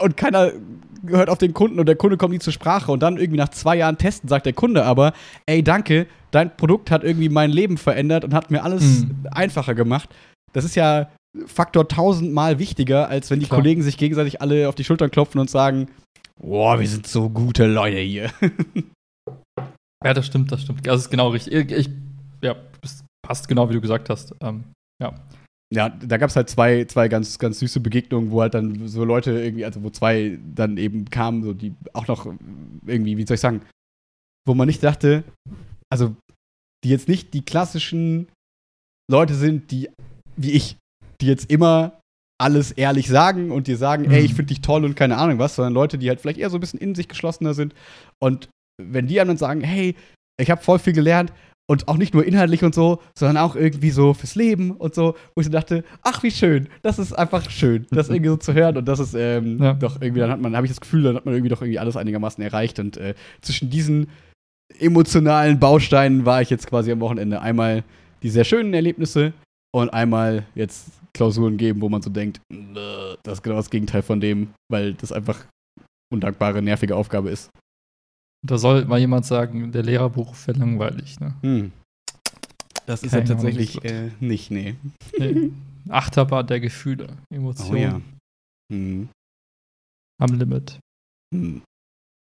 Und 0.00 0.16
keiner 0.16 0.52
hört 1.08 1.28
auf 1.28 1.38
den 1.38 1.52
Kunden 1.52 1.80
und 1.80 1.86
der 1.86 1.96
Kunde 1.96 2.16
kommt 2.16 2.32
nie 2.32 2.38
zur 2.38 2.52
Sprache. 2.52 2.92
Und 2.92 3.02
dann 3.02 3.16
irgendwie 3.16 3.38
nach 3.38 3.48
zwei 3.48 3.76
Jahren 3.76 3.98
testen 3.98 4.28
sagt 4.28 4.46
der 4.46 4.52
Kunde 4.52 4.84
aber, 4.84 5.14
ey, 5.46 5.64
danke, 5.64 6.06
dein 6.30 6.56
Produkt 6.56 6.92
hat 6.92 7.02
irgendwie 7.02 7.28
mein 7.28 7.50
Leben 7.50 7.76
verändert 7.76 8.24
und 8.24 8.34
hat 8.34 8.52
mir 8.52 8.62
alles 8.62 9.00
mhm. 9.00 9.26
einfacher 9.32 9.74
gemacht. 9.74 10.08
Das 10.52 10.64
ist 10.64 10.76
ja 10.76 11.08
Faktor 11.46 11.88
tausendmal 11.88 12.58
wichtiger, 12.58 13.08
als 13.08 13.30
wenn 13.30 13.40
die 13.40 13.46
Klar. 13.46 13.60
Kollegen 13.60 13.82
sich 13.82 13.96
gegenseitig 13.96 14.40
alle 14.40 14.68
auf 14.68 14.74
die 14.74 14.84
Schultern 14.84 15.10
klopfen 15.10 15.40
und 15.40 15.50
sagen, 15.50 15.88
boah, 16.40 16.78
wir 16.78 16.88
sind 16.88 17.06
so 17.06 17.28
gute 17.28 17.66
Leute 17.66 17.98
hier. 17.98 18.30
ja, 20.04 20.14
das 20.14 20.26
stimmt, 20.26 20.52
das 20.52 20.62
stimmt. 20.62 20.86
Das 20.86 21.00
ist 21.00 21.10
genau 21.10 21.28
richtig. 21.28 21.70
Ich, 21.72 21.90
ja, 22.42 22.56
das 22.80 23.04
passt 23.26 23.48
genau, 23.48 23.68
wie 23.68 23.74
du 23.74 23.80
gesagt 23.80 24.10
hast. 24.10 24.34
Ähm, 24.40 24.64
ja. 25.02 25.14
Ja, 25.72 25.88
da 25.88 26.18
gab 26.18 26.30
es 26.30 26.36
halt 26.36 26.48
zwei, 26.48 26.84
zwei 26.84 27.08
ganz, 27.08 27.38
ganz 27.38 27.58
süße 27.58 27.80
Begegnungen, 27.80 28.30
wo 28.30 28.42
halt 28.42 28.54
dann 28.54 28.86
so 28.86 29.02
Leute 29.04 29.32
irgendwie, 29.32 29.64
also 29.64 29.82
wo 29.82 29.90
zwei 29.90 30.38
dann 30.54 30.76
eben 30.76 31.06
kamen, 31.06 31.42
so 31.42 31.52
die 31.52 31.74
auch 31.94 32.06
noch 32.06 32.26
irgendwie, 32.86 33.16
wie 33.16 33.26
soll 33.26 33.34
ich 33.34 33.40
sagen, 33.40 33.62
wo 34.46 34.54
man 34.54 34.68
nicht 34.68 34.84
dachte, 34.84 35.24
also 35.90 36.14
die 36.84 36.90
jetzt 36.90 37.08
nicht 37.08 37.34
die 37.34 37.42
klassischen 37.42 38.28
Leute 39.10 39.34
sind, 39.34 39.70
die 39.70 39.88
wie 40.36 40.52
ich, 40.52 40.76
die 41.24 41.30
jetzt 41.30 41.50
immer 41.50 42.00
alles 42.40 42.72
ehrlich 42.72 43.08
sagen 43.08 43.50
und 43.50 43.66
dir 43.66 43.76
sagen, 43.76 44.04
mhm. 44.04 44.10
ey, 44.10 44.24
ich 44.24 44.32
mhm. 44.32 44.36
finde 44.36 44.48
dich 44.48 44.60
toll 44.60 44.84
und 44.84 44.96
keine 44.96 45.16
Ahnung 45.16 45.38
was, 45.38 45.56
sondern 45.56 45.72
Leute, 45.72 45.98
die 45.98 46.08
halt 46.08 46.20
vielleicht 46.20 46.38
eher 46.38 46.50
so 46.50 46.58
ein 46.58 46.60
bisschen 46.60 46.80
in 46.80 46.94
sich 46.94 47.08
geschlossener 47.08 47.54
sind. 47.54 47.74
Und 48.18 48.48
wenn 48.82 49.06
die 49.06 49.14
dann 49.14 49.36
sagen, 49.36 49.60
hey, 49.60 49.94
ich 50.40 50.50
habe 50.50 50.62
voll 50.62 50.78
viel 50.78 50.92
gelernt 50.92 51.32
und 51.70 51.88
auch 51.88 51.96
nicht 51.96 52.12
nur 52.12 52.26
inhaltlich 52.26 52.62
und 52.64 52.74
so, 52.74 53.00
sondern 53.16 53.38
auch 53.38 53.56
irgendwie 53.56 53.90
so 53.90 54.12
fürs 54.12 54.34
Leben 54.34 54.72
und 54.72 54.94
so, 54.94 55.14
wo 55.34 55.40
ich 55.40 55.46
so 55.46 55.52
dachte, 55.52 55.84
ach, 56.02 56.22
wie 56.22 56.30
schön, 56.30 56.68
das 56.82 56.98
ist 56.98 57.12
einfach 57.12 57.48
schön, 57.50 57.86
das 57.90 58.10
irgendwie 58.10 58.30
so 58.30 58.36
zu 58.36 58.52
hören 58.52 58.76
und 58.76 58.86
das 58.86 58.98
ist 58.98 59.14
ähm, 59.14 59.62
ja. 59.62 59.72
doch 59.74 60.02
irgendwie, 60.02 60.20
dann 60.20 60.30
hat 60.30 60.40
man, 60.40 60.56
habe 60.56 60.66
ich 60.66 60.72
das 60.72 60.80
Gefühl, 60.80 61.04
dann 61.04 61.16
hat 61.16 61.24
man 61.24 61.34
irgendwie 61.34 61.48
doch 61.48 61.62
irgendwie 61.62 61.78
alles 61.78 61.96
einigermaßen 61.96 62.44
erreicht 62.44 62.80
und 62.80 62.96
äh, 62.96 63.14
zwischen 63.40 63.70
diesen 63.70 64.08
emotionalen 64.78 65.58
Bausteinen 65.58 66.26
war 66.26 66.42
ich 66.42 66.50
jetzt 66.50 66.66
quasi 66.66 66.90
am 66.90 67.00
Wochenende 67.00 67.40
einmal 67.40 67.84
die 68.22 68.30
sehr 68.30 68.44
schönen 68.44 68.74
Erlebnisse 68.74 69.32
und 69.74 69.90
einmal 69.90 70.46
jetzt 70.54 70.88
Klausuren 71.12 71.56
geben, 71.56 71.80
wo 71.80 71.88
man 71.88 72.00
so 72.00 72.08
denkt, 72.08 72.40
das 73.24 73.38
ist 73.38 73.42
genau 73.42 73.56
das 73.56 73.70
Gegenteil 73.70 74.02
von 74.02 74.20
dem, 74.20 74.54
weil 74.70 74.94
das 74.94 75.10
einfach 75.10 75.44
undankbare, 76.12 76.62
nervige 76.62 76.94
Aufgabe 76.94 77.30
ist. 77.30 77.50
Da 78.46 78.56
soll 78.58 78.84
mal 78.84 79.00
jemand 79.00 79.26
sagen, 79.26 79.72
der 79.72 79.82
Lehrerbuch 79.82 80.34
wäre 80.46 80.58
langweilig, 80.58 81.18
ne? 81.18 81.34
Hm. 81.42 81.72
Das 82.86 83.02
ist 83.02 83.12
ja 83.12 83.22
tatsächlich 83.22 83.82
äh, 83.84 84.10
nicht, 84.20 84.50
nee. 84.50 84.76
nee. 85.18 85.50
Achterbahn 85.88 86.46
der 86.46 86.60
Gefühle, 86.60 87.16
Emotionen. 87.30 87.74
Oh, 87.74 87.76
ja. 87.76 88.00
hm. 88.72 89.08
Am 90.20 90.38
Limit. 90.38 90.78
Hm. 91.34 91.62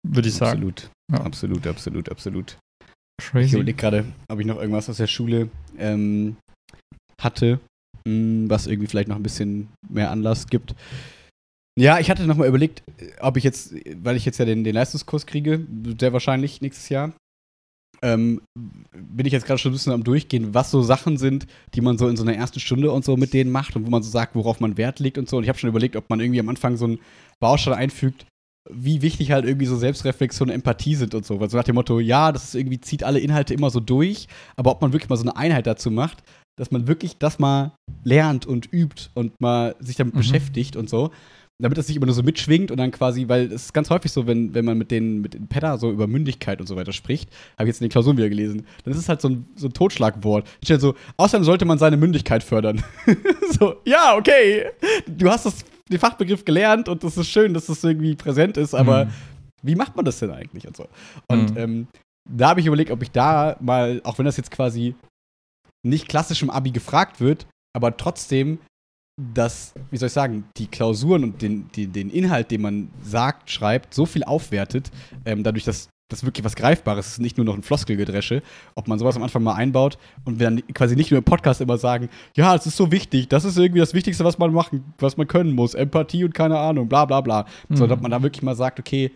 Würde 0.06 0.28
ich 0.28 0.34
sagen. 0.34 0.58
Absolut. 0.58 0.90
Ja. 1.12 1.20
Absolut, 1.20 1.66
absolut, 1.66 2.08
absolut. 2.10 2.58
Crazy. 3.20 3.46
Ich 3.46 3.52
überlege 3.54 3.78
gerade, 3.78 4.04
ob 4.28 4.38
ich 4.40 4.46
noch 4.46 4.58
irgendwas 4.58 4.90
aus 4.90 4.98
der 4.98 5.06
Schule 5.06 5.48
ähm, 5.78 6.36
hatte, 7.20 7.60
mh, 8.06 8.12
hm, 8.12 8.50
was 8.50 8.66
irgendwie 8.66 8.88
vielleicht 8.88 9.08
noch 9.08 9.16
ein 9.16 9.22
bisschen 9.22 9.68
mehr 9.88 10.10
Anlass 10.10 10.46
gibt. 10.46 10.74
Ja, 11.78 12.00
ich 12.00 12.10
hatte 12.10 12.26
noch 12.26 12.36
mal 12.36 12.48
überlegt, 12.48 12.82
ob 13.20 13.36
ich 13.36 13.44
jetzt, 13.44 13.72
weil 14.02 14.16
ich 14.16 14.24
jetzt 14.24 14.38
ja 14.38 14.44
den, 14.44 14.64
den 14.64 14.74
Leistungskurs 14.74 15.26
kriege, 15.26 15.64
sehr 16.00 16.12
wahrscheinlich 16.12 16.60
nächstes 16.60 16.88
Jahr, 16.88 17.12
ähm, 18.02 18.40
bin 18.56 19.26
ich 19.26 19.32
jetzt 19.32 19.46
gerade 19.46 19.58
schon 19.58 19.70
ein 19.70 19.74
bisschen 19.74 19.92
am 19.92 20.04
Durchgehen, 20.04 20.54
was 20.54 20.70
so 20.70 20.82
Sachen 20.82 21.18
sind, 21.18 21.46
die 21.74 21.80
man 21.80 21.98
so 21.98 22.08
in 22.08 22.16
so 22.16 22.22
einer 22.22 22.34
ersten 22.34 22.60
Stunde 22.60 22.90
und 22.90 23.04
so 23.04 23.16
mit 23.16 23.32
denen 23.32 23.50
macht 23.50 23.76
und 23.76 23.86
wo 23.86 23.90
man 23.90 24.02
so 24.02 24.10
sagt, 24.10 24.34
worauf 24.34 24.60
man 24.60 24.76
Wert 24.76 24.98
legt 25.00 25.18
und 25.18 25.28
so. 25.28 25.36
Und 25.36 25.44
ich 25.44 25.48
habe 25.48 25.58
schon 25.58 25.70
überlegt, 25.70 25.96
ob 25.96 26.08
man 26.10 26.20
irgendwie 26.20 26.40
am 26.40 26.48
Anfang 26.48 26.76
so 26.76 26.84
einen 26.84 27.00
Baustein 27.40 27.74
einfügt, 27.74 28.26
wie 28.70 29.02
wichtig 29.02 29.32
halt 29.32 29.44
irgendwie 29.44 29.66
so 29.66 29.76
Selbstreflexion 29.76 30.48
und 30.48 30.54
Empathie 30.54 30.94
sind 30.94 31.14
und 31.14 31.24
so. 31.24 31.40
Weil 31.40 31.50
so 31.50 31.56
nach 31.56 31.64
dem 31.64 31.74
Motto, 31.74 32.00
ja, 32.00 32.32
das 32.32 32.44
ist 32.44 32.54
irgendwie, 32.54 32.80
zieht 32.80 33.02
alle 33.02 33.18
Inhalte 33.18 33.54
immer 33.54 33.70
so 33.70 33.80
durch, 33.80 34.28
aber 34.56 34.70
ob 34.70 34.82
man 34.82 34.92
wirklich 34.92 35.08
mal 35.08 35.16
so 35.16 35.22
eine 35.22 35.36
Einheit 35.36 35.66
dazu 35.66 35.90
macht, 35.90 36.22
dass 36.58 36.70
man 36.70 36.86
wirklich 36.86 37.16
das 37.18 37.38
mal 37.38 37.72
lernt 38.04 38.46
und 38.46 38.72
übt 38.72 39.10
und 39.14 39.40
mal 39.40 39.74
sich 39.80 39.96
damit 39.96 40.14
mhm. 40.14 40.18
beschäftigt 40.18 40.76
und 40.76 40.90
so. 40.90 41.10
Damit 41.60 41.76
das 41.76 41.88
nicht 41.88 41.96
immer 41.96 42.06
nur 42.06 42.14
so 42.14 42.22
mitschwingt 42.22 42.70
und 42.70 42.76
dann 42.76 42.92
quasi, 42.92 43.26
weil 43.26 43.46
es 43.46 43.64
ist 43.64 43.74
ganz 43.74 43.90
häufig 43.90 44.12
so, 44.12 44.28
wenn, 44.28 44.54
wenn 44.54 44.64
man 44.64 44.78
mit 44.78 44.92
den, 44.92 45.20
mit 45.20 45.34
den 45.34 45.48
Pedder 45.48 45.76
so 45.76 45.90
über 45.90 46.06
Mündigkeit 46.06 46.60
und 46.60 46.68
so 46.68 46.76
weiter 46.76 46.92
spricht, 46.92 47.30
habe 47.58 47.64
ich 47.64 47.74
jetzt 47.74 47.80
in 47.80 47.86
den 47.86 47.90
Klausuren 47.90 48.16
wieder 48.16 48.28
gelesen, 48.28 48.64
dann 48.84 48.92
ist 48.92 49.00
es 49.00 49.08
halt 49.08 49.20
so 49.20 49.28
ein, 49.28 49.44
so 49.56 49.66
ein 49.66 49.72
Totschlagwort. 49.72 50.46
Steht 50.62 50.80
so, 50.80 50.94
außerdem 51.16 51.42
sollte 51.42 51.64
man 51.64 51.78
seine 51.78 51.96
Mündigkeit 51.96 52.44
fördern. 52.44 52.84
so, 53.58 53.74
ja, 53.84 54.16
okay, 54.16 54.66
du 55.08 55.28
hast 55.28 55.46
das, 55.46 55.64
den 55.90 55.98
Fachbegriff 55.98 56.44
gelernt 56.44 56.88
und 56.88 57.02
es 57.02 57.16
ist 57.16 57.28
schön, 57.28 57.54
dass 57.54 57.66
das 57.66 57.82
irgendwie 57.82 58.14
präsent 58.14 58.56
ist, 58.56 58.74
aber 58.74 59.06
mhm. 59.06 59.10
wie 59.62 59.74
macht 59.74 59.96
man 59.96 60.04
das 60.04 60.20
denn 60.20 60.30
eigentlich 60.30 60.64
und 60.68 60.76
so? 60.76 60.86
Und 61.26 61.50
mhm. 61.54 61.56
ähm, 61.56 61.86
da 62.30 62.50
habe 62.50 62.60
ich 62.60 62.66
überlegt, 62.66 62.92
ob 62.92 63.02
ich 63.02 63.10
da 63.10 63.56
mal, 63.58 64.00
auch 64.04 64.18
wenn 64.18 64.26
das 64.26 64.36
jetzt 64.36 64.52
quasi 64.52 64.94
nicht 65.88 66.08
klassisch 66.08 66.42
im 66.42 66.50
Abi 66.50 66.70
gefragt 66.70 67.20
wird, 67.20 67.46
aber 67.74 67.96
trotzdem 67.96 68.58
dass, 69.18 69.74
wie 69.90 69.96
soll 69.96 70.06
ich 70.06 70.12
sagen, 70.12 70.44
die 70.56 70.68
Klausuren 70.68 71.24
und 71.24 71.42
den, 71.42 71.68
die, 71.74 71.88
den 71.88 72.08
Inhalt, 72.08 72.50
den 72.50 72.62
man 72.62 72.90
sagt, 73.02 73.50
schreibt, 73.50 73.92
so 73.92 74.06
viel 74.06 74.22
aufwertet, 74.22 74.92
ähm, 75.24 75.42
dadurch, 75.42 75.64
dass 75.64 75.88
das 76.10 76.24
wirklich 76.24 76.44
was 76.44 76.56
Greifbares 76.56 77.08
ist, 77.08 77.18
nicht 77.18 77.36
nur 77.36 77.44
noch 77.44 77.54
ein 77.54 77.62
Floskelgedresche, 77.62 78.42
ob 78.76 78.88
man 78.88 78.98
sowas 78.98 79.16
am 79.16 79.22
Anfang 79.22 79.42
mal 79.42 79.54
einbaut 79.54 79.98
und 80.24 80.38
wir 80.38 80.48
dann 80.48 80.66
quasi 80.68 80.96
nicht 80.96 81.10
nur 81.10 81.18
im 81.18 81.24
Podcast 81.24 81.60
immer 81.60 81.76
sagen, 81.76 82.08
ja, 82.34 82.54
es 82.54 82.64
ist 82.64 82.76
so 82.76 82.90
wichtig, 82.92 83.28
das 83.28 83.44
ist 83.44 83.58
irgendwie 83.58 83.80
das 83.80 83.92
Wichtigste, 83.92 84.24
was 84.24 84.38
man 84.38 84.52
machen, 84.52 84.94
was 84.98 85.16
man 85.16 85.26
können 85.26 85.52
muss, 85.52 85.74
Empathie 85.74 86.24
und 86.24 86.32
keine 86.32 86.58
Ahnung, 86.58 86.88
bla 86.88 87.04
bla 87.04 87.20
bla. 87.20 87.44
Mhm. 87.68 87.76
Sondern 87.76 87.98
ob 87.98 88.02
man 88.02 88.10
da 88.10 88.22
wirklich 88.22 88.42
mal 88.42 88.56
sagt, 88.56 88.78
okay, 88.78 89.10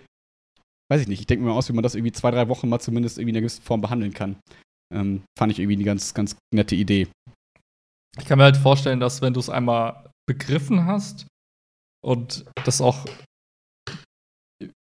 weiß 0.91 1.01
ich 1.01 1.09
nicht, 1.09 1.21
ich 1.21 1.27
denke 1.27 1.45
mir 1.45 1.51
mal 1.51 1.57
aus, 1.57 1.69
wie 1.69 1.73
man 1.73 1.83
das 1.83 1.95
irgendwie 1.95 2.13
zwei, 2.13 2.31
drei 2.31 2.49
Wochen 2.49 2.69
mal 2.69 2.81
zumindest 2.81 3.17
irgendwie 3.17 3.31
in 3.31 3.37
einer 3.37 3.43
gewissen 3.43 3.63
Form 3.63 3.81
behandeln 3.81 4.13
kann. 4.13 4.37
Ähm, 4.93 5.23
fand 5.39 5.53
ich 5.53 5.59
irgendwie 5.59 5.77
eine 5.77 5.85
ganz, 5.85 6.15
ganz 6.15 6.37
nette 6.55 6.75
Idee. 6.75 7.09
Ich 8.19 8.27
kann 8.27 8.39
mir 8.39 8.45
halt 8.45 8.57
vorstellen, 8.57 9.01
dass 9.01 9.23
wenn 9.23 9.33
du 9.33 9.41
es 9.41 9.49
einmal 9.49 10.11
begriffen 10.29 10.87
hast 10.87 11.27
und 12.05 12.45
das 12.65 12.81
auch 12.81 13.07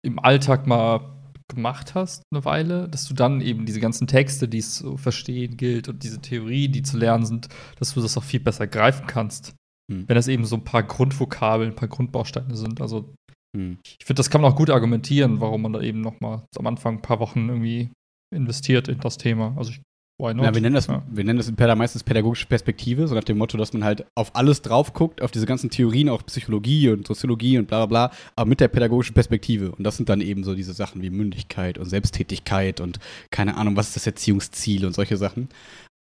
im 0.04 0.20
Alltag 0.20 0.66
mal 0.66 1.22
gemacht 1.48 1.96
hast, 1.96 2.24
eine 2.34 2.46
Weile, 2.46 2.88
dass 2.88 3.06
du 3.08 3.14
dann 3.14 3.42
eben 3.42 3.66
diese 3.66 3.80
ganzen 3.80 4.08
Texte, 4.08 4.48
die 4.48 4.60
es 4.60 4.76
zu 4.76 4.98
verstehen 4.98 5.58
gilt 5.58 5.90
und 5.90 6.04
diese 6.04 6.22
Theorie, 6.22 6.70
die 6.70 6.82
zu 6.82 6.98
lernen 6.98 7.26
sind, 7.26 7.50
dass 7.78 7.94
du 7.94 8.02
das 8.02 8.18
auch 8.18 8.24
viel 8.24 8.40
besser 8.40 8.68
greifen 8.68 9.06
kannst. 9.06 9.54
Hm. 9.92 10.08
Wenn 10.08 10.16
das 10.16 10.28
eben 10.28 10.46
so 10.46 10.56
ein 10.56 10.64
paar 10.64 10.84
Grundvokabeln, 10.84 11.72
ein 11.72 11.76
paar 11.76 11.90
Grundbausteine 11.90 12.56
sind. 12.56 12.82
Also 12.82 13.14
hm. 13.56 13.80
ich 14.00 14.06
finde, 14.06 14.20
das 14.20 14.30
kann 14.30 14.42
man 14.42 14.52
auch 14.52 14.58
gut 14.58 14.70
argumentieren, 14.70 15.42
warum 15.42 15.62
man 15.62 15.74
da 15.74 15.82
eben 15.82 16.02
noch 16.02 16.20
mal 16.22 16.46
am 16.58 16.68
Anfang 16.68 16.96
ein 16.96 17.02
paar 17.02 17.20
Wochen 17.20 17.50
irgendwie 17.50 17.92
investiert 18.34 18.88
in 18.88 19.00
das 19.00 19.18
Thema. 19.18 19.54
Also 19.58 19.72
ich 19.72 19.82
Why 20.22 20.36
not? 20.36 20.46
Ja, 20.46 20.54
wir 20.54 20.62
nennen 20.62 20.76
das, 20.76 20.86
ja. 20.86 21.02
wir 21.10 21.24
nennen 21.24 21.38
das 21.38 21.48
in 21.48 21.56
Pedda 21.56 21.76
meistens 21.76 22.04
pädagogische 22.04 22.46
Perspektive, 22.46 23.08
so 23.08 23.16
nach 23.16 23.24
dem 23.24 23.40
Motto, 23.40 23.58
dass 23.58 23.74
man 23.74 23.84
halt 23.84 24.06
auf 24.14 24.36
alles 24.36 24.62
drauf 24.62 24.94
guckt, 24.94 25.20
auf 25.24 25.32
diese 25.32 25.48
ganzen 25.48 25.72
Theorien, 25.72 26.10
auch 26.10 26.24
Psychologie 26.28 26.90
und 26.90 27.08
Soziologie 27.08 27.58
und 27.58 27.68
bla 27.68 27.86
bla 27.86 28.08
bla, 28.08 28.18
aber 28.36 28.48
mit 28.48 28.60
der 28.60 28.68
pädagogischen 28.68 29.16
Perspektive. 29.16 29.72
Und 29.72 29.84
das 29.84 29.98
sind 29.98 30.10
dann 30.10 30.22
eben 30.22 30.44
so 30.44 30.54
diese 30.54 30.74
Sachen 30.74 31.02
wie 31.02 31.10
Mündigkeit 31.10 31.80
und 31.80 31.86
Selbsttätigkeit 31.86 32.82
und 32.82 33.00
keine 33.32 33.58
Ahnung, 33.58 33.76
was 33.76 33.88
ist 33.88 33.96
das 33.96 34.06
Erziehungsziel 34.06 34.86
und 34.86 34.94
solche 34.94 35.18
Sachen. 35.18 35.50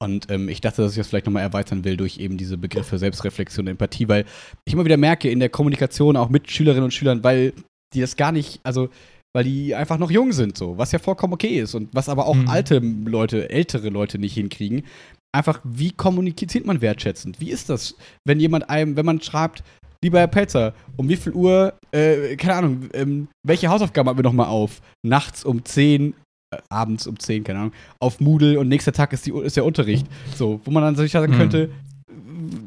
Und 0.02 0.30
ähm, 0.30 0.50
ich 0.50 0.60
dachte, 0.60 0.82
dass 0.82 0.92
ich 0.92 0.98
das 0.98 1.08
vielleicht 1.08 1.26
nochmal 1.26 1.44
erweitern 1.44 1.86
will 1.86 1.96
durch 1.96 2.18
eben 2.18 2.38
diese 2.38 2.58
Begriffe 2.58 2.98
Selbstreflexion 2.98 3.68
und 3.68 3.72
Empathie, 3.72 4.10
weil 4.10 4.26
ich 4.66 4.74
immer 4.74 4.86
wieder 4.86 4.98
merke 4.98 5.30
in 5.30 5.40
der 5.40 5.50
Kommunikation 5.50 6.18
auch 6.18 6.30
mit 6.30 6.52
Schülerinnen 6.52 6.86
und 6.86 6.94
Schülern, 6.94 7.24
weil 7.24 7.54
die 7.94 8.02
das 8.02 8.18
gar 8.18 8.34
nicht, 8.34 8.60
also 8.64 8.90
weil 9.34 9.44
die 9.44 9.76
einfach 9.76 9.98
noch 9.98 10.12
jung 10.12 10.32
sind, 10.32 10.58
so, 10.58 10.78
was 10.78 10.92
ja 10.92 11.00
vollkommen 11.00 11.34
okay 11.34 11.60
ist 11.60 11.76
und 11.76 11.90
was 11.94 12.10
aber 12.10 12.26
auch 12.26 12.36
mhm. 12.36 12.48
alte 12.48 12.80
Leute, 12.80 13.50
ältere 13.50 13.90
Leute 13.90 14.18
nicht 14.18 14.34
hinkriegen. 14.34 14.84
Einfach, 15.32 15.60
wie 15.64 15.92
kommuniziert 15.92 16.66
man 16.66 16.82
wertschätzend? 16.82 17.40
Wie 17.40 17.52
ist 17.52 17.70
das, 17.70 17.96
wenn 18.26 18.40
jemand 18.40 18.70
einem, 18.70 18.96
wenn 18.96 19.06
man 19.06 19.22
schreibt, 19.22 19.64
lieber 20.04 20.20
Herr 20.20 20.28
Pelzer, 20.28 20.74
um 20.98 21.08
wie 21.08 21.16
viel 21.16 21.34
Uhr, 21.34 21.74
äh, 21.92 22.36
keine 22.36 22.56
Ahnung, 22.56 22.90
ähm, 22.94 23.28
welche 23.46 23.70
Hausaufgaben 23.70 24.10
haben 24.10 24.18
wir 24.18 24.24
nochmal 24.24 24.48
auf? 24.48 24.82
Nachts 25.06 25.44
um 25.44 25.64
10, 25.64 26.16
äh, 26.52 26.58
abends 26.70 27.06
um 27.06 27.20
10, 27.20 27.44
keine 27.44 27.60
Ahnung, 27.60 27.74
auf 28.00 28.20
Moodle 28.20 28.60
und 28.60 28.70
nächster 28.70 28.94
Tag 28.94 29.14
ist, 29.14 29.28
die, 29.28 29.32
ist 29.32 29.58
der 29.58 29.66
Unterricht. 29.66 30.08
So, 30.36 30.62
wo 30.64 30.72
man 30.72 30.82
dann 30.82 30.96
sich 30.96 31.12
sagen 31.12 31.34
mhm. 31.34 31.38
könnte, 31.38 31.72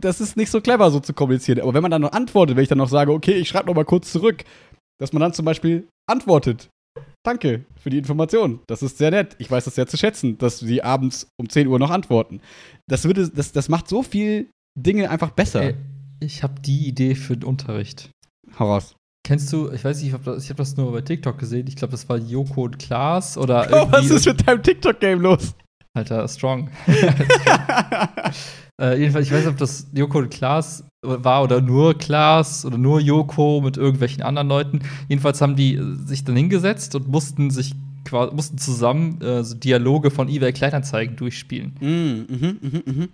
das 0.00 0.20
ist 0.20 0.36
nicht 0.36 0.50
so 0.50 0.60
clever, 0.60 0.90
so 0.92 1.00
zu 1.00 1.14
kommunizieren. 1.14 1.60
Aber 1.60 1.74
wenn 1.74 1.82
man 1.82 1.90
dann 1.90 2.02
noch 2.02 2.12
antwortet, 2.12 2.56
wenn 2.56 2.62
ich 2.62 2.68
dann 2.68 2.78
noch 2.78 2.88
sage, 2.88 3.12
okay, 3.12 3.32
ich 3.32 3.48
schreibe 3.48 3.66
nochmal 3.66 3.84
kurz 3.84 4.12
zurück, 4.12 4.44
dass 5.00 5.12
man 5.12 5.20
dann 5.20 5.32
zum 5.32 5.44
Beispiel 5.44 5.88
antwortet. 6.10 6.68
Danke 7.24 7.64
für 7.80 7.90
die 7.90 7.98
Information. 7.98 8.60
Das 8.66 8.82
ist 8.82 8.98
sehr 8.98 9.10
nett. 9.10 9.36
Ich 9.38 9.50
weiß 9.50 9.64
das 9.64 9.76
sehr 9.76 9.86
zu 9.86 9.96
schätzen, 9.96 10.38
dass 10.38 10.58
Sie 10.58 10.82
abends 10.82 11.28
um 11.40 11.48
10 11.48 11.68
Uhr 11.68 11.78
noch 11.78 11.90
antworten. 11.90 12.40
Das, 12.88 13.04
würde, 13.04 13.28
das, 13.28 13.52
das 13.52 13.68
macht 13.68 13.88
so 13.88 14.02
viel 14.02 14.50
Dinge 14.78 15.08
einfach 15.08 15.30
besser. 15.30 15.62
Ey, 15.62 15.74
ich 16.20 16.42
habe 16.42 16.60
die 16.60 16.88
Idee 16.88 17.14
für 17.14 17.36
den 17.36 17.44
Unterricht. 17.44 18.10
Hau 18.58 18.72
raus. 18.72 18.96
Kennst 19.24 19.52
du, 19.52 19.70
ich 19.70 19.84
weiß 19.84 19.98
nicht, 19.98 20.08
ich 20.08 20.12
habe 20.12 20.24
das, 20.24 20.42
ich 20.42 20.50
hab 20.50 20.56
das 20.56 20.76
nur 20.76 20.90
bei 20.90 21.00
TikTok 21.00 21.38
gesehen. 21.38 21.66
Ich 21.68 21.76
glaube, 21.76 21.92
das 21.92 22.08
war 22.08 22.18
Joko 22.18 22.64
und 22.64 22.78
Klaas 22.80 23.38
oder 23.38 23.68
Oh, 23.70 23.86
was 23.92 24.10
ist 24.10 24.26
mit 24.26 24.46
deinem 24.46 24.62
TikTok-Game 24.62 25.20
los? 25.20 25.54
Alter, 25.94 26.26
strong. 26.26 26.70
äh, 28.80 28.98
jedenfalls, 28.98 29.26
ich 29.26 29.32
weiß 29.32 29.40
nicht, 29.40 29.52
ob 29.52 29.58
das 29.58 29.88
Joko 29.92 30.18
und 30.18 30.30
Klaas 30.30 30.84
war 31.02 31.42
oder 31.42 31.60
nur 31.60 31.98
Klaas 31.98 32.64
oder 32.64 32.78
nur 32.78 33.00
Joko 33.00 33.60
mit 33.62 33.76
irgendwelchen 33.76 34.22
anderen 34.22 34.48
Leuten. 34.48 34.80
Jedenfalls 35.08 35.40
haben 35.42 35.56
die 35.56 35.74
äh, 35.74 35.94
sich 36.06 36.24
dann 36.24 36.36
hingesetzt 36.36 36.94
und 36.94 37.08
mussten 37.08 37.50
sich 37.50 37.74
mussten 38.32 38.58
zusammen 38.58 39.20
äh, 39.22 39.44
so 39.44 39.54
Dialoge 39.54 40.10
von 40.10 40.28
eBay 40.28 40.52
Kleinanzeigen 40.52 41.16
durchspielen. 41.16 41.76
Mhm, 41.80 42.26
mhm, 42.28 42.58
mhm, 42.60 42.82
mhm. 42.84 43.08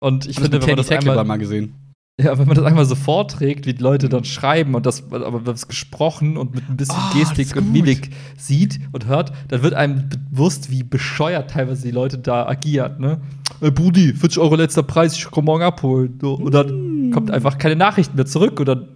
Und 0.00 0.26
ich 0.26 0.38
finde, 0.38 0.60
wenn 0.60 0.68
man 0.68 0.76
das 0.76 0.90
einmal, 0.90 1.24
mal 1.24 1.38
gesehen. 1.38 1.74
ja, 2.20 2.38
wenn 2.38 2.46
man 2.46 2.56
das 2.56 2.64
einmal 2.64 2.86
so 2.86 2.94
vorträgt, 2.94 3.66
wie 3.66 3.74
die 3.74 3.82
Leute 3.82 4.08
dann 4.08 4.24
schreiben 4.24 4.74
und 4.74 4.86
das 4.86 5.04
aber 5.12 5.40
das 5.40 5.68
gesprochen 5.68 6.38
und 6.38 6.54
mit 6.54 6.68
ein 6.68 6.76
bisschen 6.76 6.96
das 6.96 7.12
Gestik 7.34 7.56
und. 7.56 7.72
Mimik 7.72 8.10
sieht 8.38 8.80
und 8.92 9.06
hört, 9.06 9.32
dann 9.48 9.62
wird 9.62 9.74
einem 9.74 10.08
bewusst, 10.30 10.70
wie 10.70 10.82
bescheuert 10.82 11.50
teilweise 11.50 11.82
die 11.82 11.90
Leute 11.90 12.16
da 12.18 12.46
agieren, 12.46 13.00
ne? 13.00 13.20
Äh, 13.60 13.70
Brudi, 13.70 14.14
40 14.14 14.38
Euro 14.38 14.54
letzter 14.54 14.82
Preis, 14.82 15.14
ich 15.14 15.30
komm 15.30 15.44
morgen 15.44 15.62
abholen. 15.62 16.18
Und 16.22 16.52
dann 16.54 17.08
Mm. 17.08 17.10
kommt 17.12 17.30
einfach 17.30 17.58
keine 17.58 17.76
Nachrichten 17.76 18.16
mehr 18.16 18.26
zurück 18.26 18.58
und 18.60 18.66
dann 18.66 18.88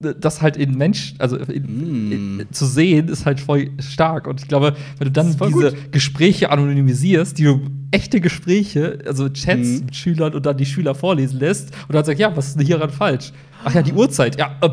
das 0.00 0.40
halt 0.42 0.56
in 0.56 0.76
Mensch, 0.76 1.14
also 1.18 1.36
in, 1.36 1.62
Mm. 2.08 2.12
in, 2.40 2.46
zu 2.52 2.66
sehen, 2.66 3.08
ist 3.08 3.26
halt 3.26 3.40
voll 3.40 3.70
stark. 3.78 4.26
Und 4.26 4.40
ich 4.40 4.48
glaube, 4.48 4.74
wenn 4.98 5.06
du 5.06 5.12
dann 5.12 5.36
diese 5.46 5.72
Gespräche 5.90 6.50
anonymisierst, 6.50 7.38
die 7.38 7.44
du 7.44 7.60
echte 7.90 8.20
Gespräche, 8.20 8.98
also 9.06 9.28
Chats 9.28 9.68
Mhm. 9.80 9.84
mit 9.86 9.96
Schülern 9.96 10.34
und 10.34 10.44
dann 10.46 10.56
die 10.56 10.66
Schüler 10.66 10.94
vorlesen 10.94 11.38
lässt 11.38 11.70
und 11.88 11.94
dann 11.94 12.04
sagst, 12.04 12.18
ja, 12.20 12.34
was 12.36 12.48
ist 12.48 12.58
denn 12.58 12.66
hieran 12.66 12.90
falsch? 12.90 13.32
Ach 13.64 13.74
ja, 13.74 13.82
die 13.82 13.92
Uhrzeit, 13.92 14.38
ja, 14.38 14.56
äh, 14.62 14.68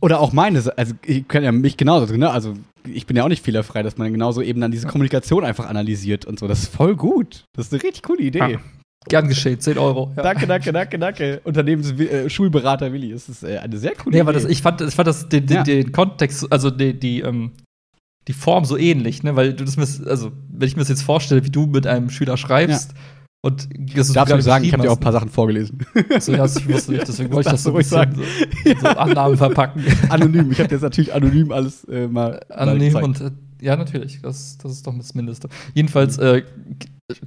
Oder 0.00 0.20
auch 0.20 0.32
meine, 0.32 0.62
also 0.76 0.94
ich 1.04 1.28
kenne 1.28 1.44
ja 1.46 1.52
mich 1.52 1.76
genauso 1.76 2.06
drin, 2.06 2.20
ne? 2.20 2.30
Also 2.30 2.54
ich 2.88 3.06
bin 3.06 3.16
ja 3.16 3.24
auch 3.24 3.28
nicht 3.28 3.44
fehlerfrei, 3.44 3.82
dass 3.82 3.98
man 3.98 4.10
genauso 4.12 4.40
eben 4.40 4.60
dann 4.60 4.70
diese 4.70 4.86
Kommunikation 4.86 5.44
einfach 5.44 5.68
analysiert 5.68 6.24
und 6.24 6.38
so. 6.38 6.48
Das 6.48 6.60
ist 6.62 6.74
voll 6.74 6.96
gut. 6.96 7.46
Das 7.52 7.66
ist 7.66 7.72
eine 7.74 7.82
richtig 7.82 8.02
coole 8.02 8.22
Idee. 8.22 8.38
Ja. 8.38 8.48
Gern 9.08 9.28
geschehen, 9.28 9.58
10 9.58 9.78
Euro. 9.78 10.12
Ja. 10.16 10.22
Danke, 10.22 10.46
danke, 10.46 10.72
danke, 10.72 10.98
danke. 10.98 11.40
Unternehmens 11.44 11.90
äh, 11.92 12.28
Schulberater 12.28 12.92
Willi. 12.92 13.12
Das 13.12 13.28
ist 13.28 13.42
äh, 13.42 13.58
eine 13.58 13.76
sehr 13.78 13.94
coole 13.94 14.16
Nee, 14.16 14.22
Idee. 14.22 14.32
das, 14.32 14.44
ich 14.44 14.62
fand, 14.62 14.80
ich 14.82 14.94
fand 14.94 15.08
das 15.08 15.28
den, 15.28 15.46
den, 15.46 15.56
Ja. 15.56 15.62
den 15.62 15.92
Kontext, 15.92 16.46
also 16.52 16.70
die, 16.70 16.98
die, 16.98 17.20
ähm, 17.20 17.52
die 18.28 18.32
Form 18.34 18.64
so 18.64 18.76
ähnlich, 18.76 19.22
ne? 19.22 19.34
Weil 19.36 19.54
du 19.54 19.64
das 19.64 19.76
mir, 19.76 20.08
also 20.08 20.32
wenn 20.50 20.68
ich 20.68 20.76
mir 20.76 20.82
das 20.82 20.90
jetzt 20.90 21.02
vorstelle, 21.02 21.44
wie 21.44 21.50
du 21.50 21.66
mit 21.66 21.86
einem 21.86 22.10
Schüler 22.10 22.36
schreibst 22.36 22.92
und 23.42 23.68
das 23.96 24.08
ist 24.08 24.16
Darfst 24.16 24.34
du 24.34 24.42
sagen, 24.42 24.64
ich 24.64 24.72
habe 24.74 24.82
dir 24.82 24.90
auch 24.92 24.96
ein 24.98 25.00
paar 25.00 25.12
Sachen 25.12 25.30
vorgelesen. 25.30 25.78
so, 26.20 26.32
ja, 26.32 26.38
das 26.38 26.68
wusste 26.68 26.94
ich, 26.94 27.04
deswegen 27.04 27.32
wollte 27.32 27.48
ich 27.48 27.52
das 27.52 27.62
so 27.62 27.70
du 27.70 27.76
ein 27.78 27.78
bisschen 27.78 28.14
so, 28.66 28.74
so 28.82 28.86
Annahmen 28.88 29.38
verpacken. 29.38 29.82
anonym. 30.10 30.52
Ich 30.52 30.60
habe 30.60 30.70
jetzt 30.70 30.82
natürlich 30.82 31.14
anonym 31.14 31.50
alles 31.50 31.84
äh, 31.84 32.06
mal. 32.06 32.38
Anonym 32.50 32.92
mal 32.92 33.02
und 33.02 33.18
äh, 33.22 33.30
ja, 33.60 33.76
natürlich, 33.76 34.20
das, 34.22 34.58
das 34.58 34.72
ist 34.72 34.86
doch 34.86 34.96
das 34.96 35.14
Mindeste. 35.14 35.48
Jedenfalls, 35.74 36.18
äh, 36.18 36.42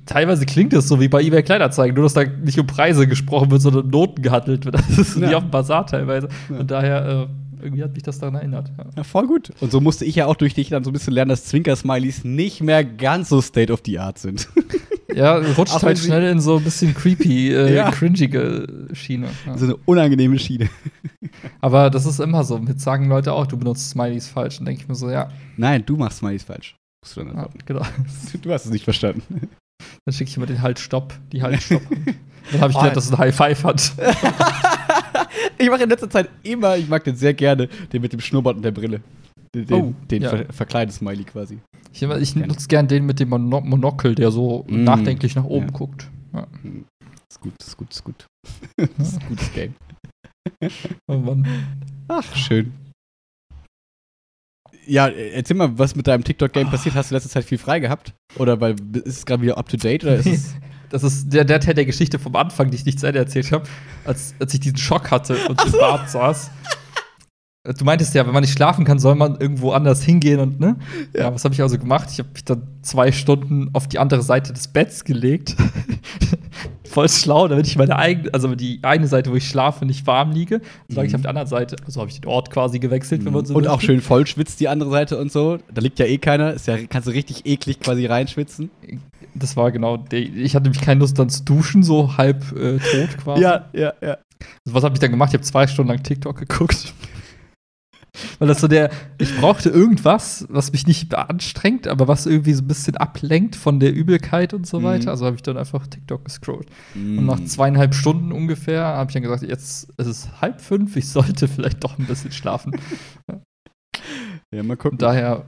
teilweise 0.05 0.45
klingt 0.45 0.73
es 0.73 0.87
so 0.87 0.99
wie 0.99 1.07
bei 1.07 1.21
eBay 1.21 1.43
Kleinanzeigen, 1.43 1.95
nur 1.95 2.03
dass 2.05 2.13
da 2.13 2.23
nicht 2.23 2.59
um 2.59 2.67
Preise 2.67 3.07
gesprochen 3.07 3.51
wird, 3.51 3.61
sondern 3.61 3.85
um 3.85 3.89
Noten 3.89 4.21
gehandelt 4.21 4.65
wird. 4.65 4.75
Das 4.75 4.97
ist 4.97 5.17
Ja. 5.17 5.29
wie 5.29 5.35
auf 5.35 5.43
dem 5.43 5.51
Bazar 5.51 5.85
teilweise. 5.85 6.27
Ja. 6.49 6.57
Und 6.59 6.71
daher, 6.71 7.05
äh, 7.05 7.27
irgendwie 7.63 7.83
hat 7.83 7.93
mich 7.93 8.03
das 8.03 8.19
daran 8.19 8.35
erinnert. 8.35 8.71
Ja. 8.77 8.85
Ja, 8.97 9.03
voll 9.03 9.27
gut. 9.27 9.51
Und 9.61 9.71
so 9.71 9.81
musste 9.81 10.05
ich 10.05 10.15
ja 10.15 10.25
auch 10.27 10.35
durch 10.35 10.53
dich 10.53 10.69
dann 10.69 10.83
so 10.83 10.89
ein 10.89 10.93
bisschen 10.93 11.13
lernen, 11.13 11.29
dass 11.29 11.45
Zwinker-Smileys 11.45 12.23
nicht 12.23 12.61
mehr 12.61 12.83
ganz 12.83 13.29
so 13.29 13.41
state 13.41 13.71
of 13.71 13.81
the 13.85 13.99
art 13.99 14.17
sind. 14.19 14.47
Ja, 15.15 15.35
rutscht 15.35 15.83
halt 15.83 15.99
schnell 15.99 16.23
in 16.31 16.39
so 16.41 16.57
ein 16.57 16.63
bisschen 16.63 16.95
creepy, 16.95 17.53
äh, 17.53 17.75
Ja. 17.75 17.91
cringige 17.91 18.87
Schiene. 18.93 19.27
Ja. 19.45 19.55
so 19.59 19.65
eine 19.65 19.75
unangenehme 19.85 20.39
Schiene. 20.39 20.69
Aber 21.61 21.91
das 21.91 22.07
ist 22.07 22.19
immer 22.19 22.43
so. 22.43 22.57
Mit 22.57 22.81
sagen 22.81 23.09
Leute 23.09 23.31
auch, 23.33 23.45
du 23.45 23.55
benutzt 23.55 23.91
Smileys 23.91 24.27
falsch. 24.27 24.57
Dann 24.57 24.65
denke 24.65 24.81
ich 24.81 24.87
mir 24.87 24.95
so, 24.95 25.11
ja, 25.11 25.29
Nein, 25.55 25.83
du 25.85 25.97
machst 25.97 26.17
Smileys 26.17 26.41
falsch. 26.41 26.77
Musst 27.03 27.15
du 27.15 27.19
dann 27.19 27.27
ja 27.29 27.43
antworten. 27.43 27.59
genau. 27.63 27.81
Du 28.41 28.51
hast 28.51 28.65
es 28.65 28.71
nicht 28.71 28.85
verstanden. 28.85 29.49
Dann 30.03 30.13
schicke 30.13 30.31
ich 30.31 30.37
immer 30.37 30.47
den 30.47 30.63
Halt 30.63 30.79
Stopp, 30.79 31.13
die 31.31 31.43
Halt 31.43 31.61
Stopp. 31.61 31.83
Dann 32.51 32.61
habe 32.61 32.71
ich 32.71 32.77
Oh, 32.77 32.79
gedacht, 32.81 32.97
dass 32.97 33.05
es 33.05 33.11
ein 33.11 33.17
High 33.19 33.35
Five 33.35 33.63
hat. 33.65 33.91
Ich 35.63 35.69
mache 35.69 35.83
in 35.83 35.89
letzter 35.89 36.09
Zeit 36.09 36.29
immer, 36.43 36.77
ich 36.77 36.87
mag 36.87 37.03
den 37.03 37.15
sehr 37.15 37.33
gerne, 37.33 37.67
den 37.91 38.01
mit 38.01 38.13
dem 38.13 38.19
Schnurrbart 38.19 38.55
und 38.57 38.61
der 38.63 38.71
Brille. 38.71 39.01
Den, 39.55 39.71
Oh, 39.71 39.93
den 40.09 40.23
ja. 40.23 40.29
ver 40.29 40.45
verkleidet 40.51 40.93
Smiley 40.95 41.23
quasi. 41.25 41.59
Ich, 41.93 42.01
ich 42.01 42.35
nutze 42.35 42.67
gern 42.67 42.87
den 42.87 43.05
mit 43.05 43.19
dem 43.19 43.29
Mono 43.29 43.61
Monokel, 43.61 44.15
der 44.15 44.31
so 44.31 44.65
Mm. 44.67 44.83
nachdenklich 44.83 45.35
nach 45.35 45.43
oben 45.43 45.67
Ja. 45.67 45.71
guckt. 45.73 46.09
Ja. 46.33 46.47
Ist 47.29 47.39
gut, 47.39 47.53
ist 47.61 47.77
gut, 47.77 47.91
ist 47.91 48.03
gut. 48.03 48.25
das 48.97 49.07
ist 49.13 49.21
ein 49.21 49.27
gutes 49.29 49.53
Game. 49.53 49.75
Oh 51.07 51.17
Mann. 51.17 51.47
Ach, 52.07 52.35
schön. 52.35 52.73
Ja, 54.85 55.07
äh, 55.07 55.29
erzähl 55.29 55.55
mal, 55.55 55.77
was 55.77 55.95
mit 55.95 56.07
deinem 56.07 56.23
TikTok-Game 56.23 56.69
passiert. 56.69 56.95
Hast 56.95 57.11
du 57.11 57.13
in 57.13 57.17
letzter 57.17 57.29
Zeit 57.29 57.45
viel 57.45 57.57
frei 57.57 57.79
gehabt? 57.79 58.13
Oder 58.37 58.59
weil 58.59 58.75
ist 59.05 59.07
es 59.19 59.25
gerade 59.25 59.41
wieder 59.43 59.57
up 59.57 59.69
to 59.69 59.77
date 59.77 60.03
oder 60.03 60.15
ist 60.15 60.25
es. 60.25 60.55
Das 60.93 61.01
ist 61.01 61.33
der, 61.33 61.43
der 61.43 61.59
Teil 61.59 61.73
der 61.73 61.85
Geschichte 61.85 62.19
vom 62.19 62.35
Anfang, 62.35 62.69
die 62.69 62.75
ich 62.77 62.85
nicht 62.85 62.99
zu 62.99 63.07
Ende 63.07 63.17
erzählt 63.17 63.51
habe, 63.51 63.63
als, 64.05 64.35
als 64.39 64.53
ich 64.53 64.59
diesen 64.59 64.77
Schock 64.77 65.09
hatte 65.09 65.35
und 65.49 65.59
im 65.65 65.71
Bad 65.71 66.07
saß. 66.07 66.51
Du 67.77 67.83
meintest 67.85 68.13
ja, 68.13 68.25
wenn 68.27 68.33
man 68.33 68.41
nicht 68.41 68.53
schlafen 68.53 68.85
kann, 68.85 68.99
soll 68.99 69.15
man 69.15 69.37
irgendwo 69.39 69.71
anders 69.71 70.03
hingehen 70.03 70.39
und 70.39 70.59
ne? 70.59 70.75
Ja, 71.15 71.33
was 71.33 71.45
habe 71.45 71.55
ich 71.55 71.61
also 71.63 71.79
gemacht? 71.79 72.09
Ich 72.11 72.19
habe 72.19 72.29
mich 72.33 72.43
dann 72.43 72.61
zwei 72.83 73.11
Stunden 73.11 73.69
auf 73.73 73.87
die 73.87 73.97
andere 73.99 74.21
Seite 74.21 74.53
des 74.53 74.67
Betts 74.67 75.03
gelegt. 75.03 75.55
Voll 76.85 77.09
schlau, 77.09 77.47
damit 77.47 77.65
ich 77.65 77.75
meine 77.77 77.95
eigene, 77.95 78.31
also 78.33 78.53
die 78.53 78.79
eine 78.83 79.07
Seite, 79.07 79.31
wo 79.31 79.35
ich 79.35 79.47
schlafe, 79.47 79.85
nicht 79.85 80.05
warm 80.05 80.31
liege. 80.31 80.59
Dann 80.89 80.97
lag 80.97 81.03
ich 81.05 81.09
Mhm. 81.11 81.15
auf 81.15 81.21
der 81.21 81.29
anderen 81.29 81.47
Seite. 81.47 81.75
Also 81.85 82.01
habe 82.01 82.11
ich 82.11 82.19
den 82.21 82.29
Ort 82.29 82.51
quasi 82.51 82.77
gewechselt, 82.79 83.25
wenn 83.25 83.33
man 83.33 83.45
so 83.45 83.55
und 83.55 83.67
auch 83.67 83.77
möchte. 83.77 83.87
schön 83.87 84.01
voll 84.01 84.27
schwitzt 84.27 84.59
die 84.59 84.67
andere 84.67 84.91
Seite 84.91 85.17
und 85.17 85.31
so. 85.31 85.57
Da 85.73 85.81
liegt 85.81 85.97
ja 85.97 86.05
eh 86.05 86.17
keiner. 86.19 86.53
Ist 86.53 86.67
ja, 86.67 86.77
kannst 86.87 87.07
du 87.07 87.13
richtig 87.13 87.45
eklig 87.47 87.79
quasi 87.79 88.05
reinschwitzen. 88.05 88.69
Das 89.35 89.55
war 89.57 89.71
genau, 89.71 89.97
der, 89.97 90.19
ich 90.21 90.55
hatte 90.55 90.63
nämlich 90.63 90.81
keine 90.81 90.99
Lust 90.99 91.17
dann 91.17 91.29
zu 91.29 91.43
duschen, 91.43 91.83
so 91.83 92.17
halb 92.17 92.51
äh, 92.55 92.77
tot 92.79 93.17
quasi. 93.23 93.41
Ja, 93.41 93.69
ja, 93.73 93.93
ja. 94.01 94.17
Was 94.65 94.83
habe 94.83 94.95
ich 94.95 94.99
dann 94.99 95.11
gemacht? 95.11 95.29
Ich 95.29 95.35
habe 95.35 95.43
zwei 95.43 95.67
Stunden 95.67 95.89
lang 95.91 96.03
TikTok 96.03 96.37
geguckt. 96.37 96.93
Weil 98.37 98.47
das 98.47 98.61
so 98.61 98.67
der, 98.67 98.91
ich 99.17 99.35
brauchte 99.37 99.69
irgendwas, 99.69 100.45
was 100.49 100.71
mich 100.71 100.85
nicht 100.85 101.09
beanstrengt, 101.09 101.87
aber 101.87 102.07
was 102.07 102.27
irgendwie 102.27 102.53
so 102.53 102.61
ein 102.61 102.67
bisschen 102.67 102.95
ablenkt 102.95 103.55
von 103.55 103.79
der 103.79 103.91
Übelkeit 103.91 104.53
und 104.53 104.67
so 104.67 104.79
Mhm. 104.81 104.83
weiter. 104.83 105.11
Also 105.11 105.25
habe 105.25 105.35
ich 105.35 105.41
dann 105.41 105.57
einfach 105.57 105.87
TikTok 105.87 106.23
gescrollt. 106.25 106.67
Und 106.93 107.23
Mm. 107.23 107.25
nach 107.25 107.43
zweieinhalb 107.43 107.95
Stunden 107.95 108.31
ungefähr 108.31 108.83
habe 108.83 109.09
ich 109.09 109.13
dann 109.13 109.23
gesagt, 109.23 109.41
jetzt 109.41 109.89
ist 109.97 110.05
es 110.07 110.41
halb 110.41 110.61
fünf, 110.61 110.95
ich 110.95 111.09
sollte 111.09 111.47
vielleicht 111.47 111.83
doch 111.83 111.97
ein 111.97 112.05
bisschen 112.05 112.31
schlafen. 112.31 112.75
Ja, 114.53 114.61
mal 114.61 114.77
gucken. 114.77 114.91
Und 114.91 115.01
daher 115.01 115.45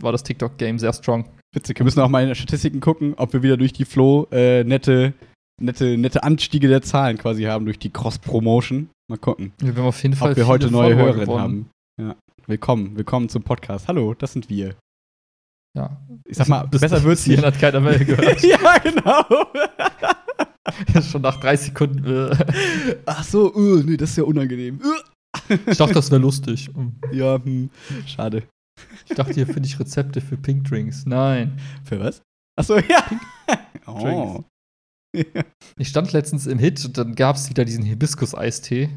war 0.00 0.10
das 0.10 0.24
TikTok-Game 0.24 0.80
sehr 0.80 0.92
strong. 0.92 1.28
Witzig. 1.52 1.78
Wir 1.78 1.84
müssen 1.84 2.00
auch 2.00 2.08
mal 2.08 2.22
in 2.22 2.28
den 2.28 2.34
Statistiken 2.36 2.80
gucken, 2.80 3.14
ob 3.16 3.32
wir 3.32 3.42
wieder 3.42 3.56
durch 3.56 3.72
die 3.72 3.84
Flow 3.84 4.28
äh, 4.30 4.62
nette, 4.62 5.14
nette, 5.60 5.98
nette 5.98 6.22
Anstiege 6.22 6.68
der 6.68 6.82
Zahlen 6.82 7.18
quasi 7.18 7.42
haben 7.44 7.64
durch 7.64 7.78
die 7.78 7.90
Cross-Promotion. 7.90 8.88
Mal 9.08 9.18
gucken, 9.18 9.52
Wir 9.58 9.74
haben 9.74 9.86
auf 9.86 10.00
jeden 10.02 10.14
Fall 10.14 10.30
ob 10.30 10.36
wir 10.36 10.46
heute 10.46 10.70
neue 10.70 10.90
Follower 10.94 10.98
Hörerinnen 11.06 11.26
gewonnen. 11.26 11.42
haben. 11.42 11.70
Ja. 12.00 12.16
Willkommen, 12.46 12.96
willkommen 12.96 13.28
zum 13.28 13.42
Podcast. 13.42 13.88
Hallo, 13.88 14.14
das 14.14 14.32
sind 14.32 14.48
wir. 14.48 14.76
Ja. 15.76 16.00
Ich 16.24 16.36
sag 16.36 16.46
mal, 16.48 16.68
Bis- 16.68 16.80
besser 16.82 17.02
wird's 17.02 17.26
nicht. 17.26 17.42
hat 17.42 17.58
keiner 17.58 17.80
mehr 17.80 17.98
gehört. 17.98 18.40
ja, 18.42 18.78
genau. 18.78 19.24
Schon 21.02 21.22
nach 21.22 21.40
drei 21.40 21.56
Sekunden. 21.56 22.04
Äh, 22.06 22.36
Ach 23.06 23.24
so, 23.24 23.52
uh, 23.52 23.82
nee, 23.84 23.96
das 23.96 24.10
ist 24.10 24.16
ja 24.18 24.22
unangenehm. 24.24 24.80
Uh. 24.80 25.54
ich 25.66 25.76
dachte, 25.78 25.94
das 25.94 26.10
wäre 26.12 26.20
lustig. 26.20 26.70
Ja, 27.10 27.42
hm, 27.42 27.70
schade. 28.06 28.44
Ich 29.08 29.14
dachte, 29.16 29.32
hier 29.34 29.46
finde 29.46 29.66
ich 29.68 29.78
Rezepte 29.78 30.20
für 30.20 30.36
Pink 30.36 30.64
Drinks. 30.64 31.06
Nein. 31.06 31.58
Für 31.84 32.00
was? 32.00 32.22
Ach 32.56 32.64
so, 32.64 32.78
ja. 32.78 33.04
Oh. 33.86 34.44
Drinks. 35.12 35.44
Ich 35.78 35.88
stand 35.88 36.12
letztens 36.12 36.46
im 36.46 36.58
Hit 36.58 36.84
und 36.84 36.96
dann 36.96 37.14
gab 37.14 37.36
es 37.36 37.50
wieder 37.50 37.64
diesen 37.64 37.84
Hibiskus-Eistee. 37.84 38.90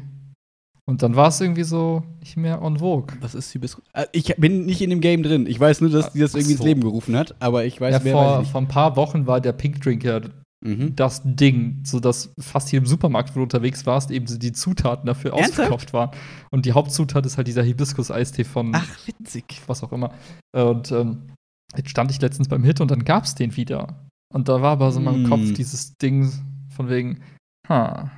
Und 0.86 1.02
dann 1.02 1.16
war 1.16 1.28
es 1.28 1.40
irgendwie 1.40 1.64
so 1.64 2.02
nicht 2.20 2.36
mehr 2.36 2.60
on 2.60 2.78
vogue. 2.78 3.16
Was 3.20 3.34
ist 3.34 3.50
Hibiskus? 3.52 3.82
Äh, 3.94 4.06
Ich 4.12 4.36
bin 4.36 4.66
nicht 4.66 4.82
in 4.82 4.90
dem 4.90 5.00
Game 5.00 5.22
drin. 5.22 5.46
Ich 5.46 5.58
weiß 5.58 5.80
nur, 5.80 5.88
dass 5.90 6.12
die 6.12 6.20
das 6.20 6.34
irgendwie 6.34 6.52
ins 6.52 6.60
so. 6.60 6.66
Leben 6.66 6.82
gerufen 6.82 7.16
hat, 7.16 7.34
aber 7.40 7.64
ich 7.64 7.80
weiß, 7.80 7.94
Ja, 7.94 8.04
weiß 8.04 8.12
vor, 8.12 8.42
ich 8.42 8.48
vor 8.50 8.60
ein 8.60 8.68
paar 8.68 8.94
Wochen 8.96 9.26
war 9.26 9.40
der 9.40 9.52
Pink 9.52 9.80
Drink 9.80 10.04
ja 10.04 10.20
nicht. 10.20 10.32
Mhm. 10.64 10.96
das 10.96 11.20
Ding, 11.24 11.80
sodass 11.84 12.32
fast 12.40 12.70
hier 12.70 12.78
im 12.78 12.86
Supermarkt, 12.86 13.30
wo 13.30 13.40
du 13.40 13.42
unterwegs 13.42 13.84
warst, 13.86 14.10
eben 14.10 14.24
die 14.26 14.52
Zutaten 14.52 15.06
dafür 15.06 15.32
Ernsthaft? 15.32 15.58
ausverkauft 15.58 15.92
waren. 15.92 16.10
Und 16.50 16.64
die 16.66 16.72
Hauptzutat 16.72 17.26
ist 17.26 17.36
halt 17.36 17.46
dieser 17.46 17.62
Hibiskus-Eistee 17.62 18.44
von 18.44 18.72
Ach, 18.74 19.06
witzig. 19.06 19.60
was 19.66 19.82
auch 19.84 19.92
immer. 19.92 20.14
Und 20.56 20.90
ähm, 20.90 21.30
jetzt 21.76 21.90
stand 21.90 22.10
ich 22.10 22.20
letztens 22.20 22.48
beim 22.48 22.64
Hit 22.64 22.80
und 22.80 22.90
dann 22.90 23.04
gab 23.04 23.24
es 23.24 23.34
den 23.34 23.56
wieder. 23.56 24.06
Und 24.32 24.48
da 24.48 24.62
war 24.62 24.72
aber 24.72 24.90
so 24.90 24.98
in 25.00 25.04
meinem 25.04 25.22
Mm. 25.24 25.28
Kopf 25.28 25.52
dieses 25.52 25.94
Ding 25.98 26.32
von 26.74 26.88
wegen, 26.88 27.20
ha, 27.68 28.10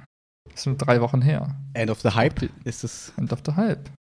ist 0.55 0.67
nur 0.67 0.77
drei 0.77 1.01
Wochen 1.01 1.21
her. 1.21 1.59
End 1.75 1.91
of 1.91 2.01
the 2.01 2.11
Hype 2.11 2.49
ist 2.65 2.85
es. 2.85 3.13
End 3.19 3.33
of 3.33 3.41
the 3.45 3.53
Hype. 3.53 3.91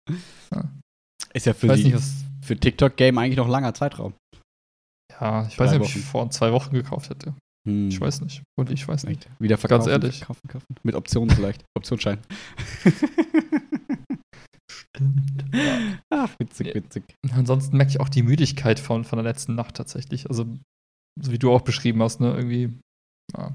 Ist 1.35 1.45
ja 1.47 1.53
für, 1.53 1.75
die, 1.77 1.93
nicht, 1.93 2.05
für 2.43 2.57
TikTok-Game 2.57 3.19
eigentlich 3.19 3.37
noch 3.37 3.49
langer 3.49 3.75
Zeitraum. 3.75 4.15
Ja, 5.21 5.47
ich 5.47 5.57
Drei 5.57 5.65
weiß 5.65 5.73
nicht, 5.73 5.81
ob 5.81 5.87
ich 5.89 5.97
Wochen. 5.97 6.03
vor 6.05 6.31
zwei 6.31 6.53
Wochen 6.53 6.73
gekauft 6.73 7.11
hätte. 7.11 7.35
Hm. 7.67 7.89
Ich 7.89 8.01
weiß 8.01 8.21
nicht. 8.23 8.43
Und 8.59 8.71
ich 8.71 8.87
weiß 8.87 9.05
nicht. 9.05 9.29
Wieder 9.39 9.59
verkaufen. 9.59 9.89
Ganz 9.91 10.03
ehrlich. 10.05 10.21
Kaufen, 10.23 10.49
kaufen. 10.49 10.67
Mit 10.83 10.95
Optionen 10.95 11.35
vielleicht. 11.35 11.65
Optionsschein. 11.77 12.19
Stimmt. 14.71 15.45
Ach, 16.11 16.31
witzig, 16.39 16.69
Ja. 16.69 16.75
witzig. 16.75 17.05
Ansonsten 17.33 17.77
merke 17.77 17.91
ich 17.91 18.01
auch 18.01 18.09
die 18.09 18.23
Müdigkeit 18.23 18.79
von, 18.81 19.05
von 19.05 19.17
der 19.19 19.25
letzten 19.25 19.55
Nacht 19.55 19.75
tatsächlich. 19.77 20.29
Also, 20.29 20.45
so 21.21 21.33
wie 21.33 21.39
du 21.39 21.53
auch 21.53 21.63
beschrieben 21.63 22.03
hast, 22.03 22.21
ne? 22.21 22.35
Irgendwie. 22.35 22.79
Ja, 23.37 23.53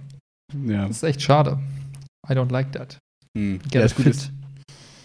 Ja. 0.65 0.87
das 0.87 0.97
ist 0.97 1.03
echt 1.03 1.21
schade. 1.21 1.59
I 2.29 2.33
don't 2.33 2.51
like 2.51 2.71
that. 2.73 2.97
Hm. 3.37 3.59
Get 3.63 3.73
ja 3.75 3.81
das, 3.81 4.31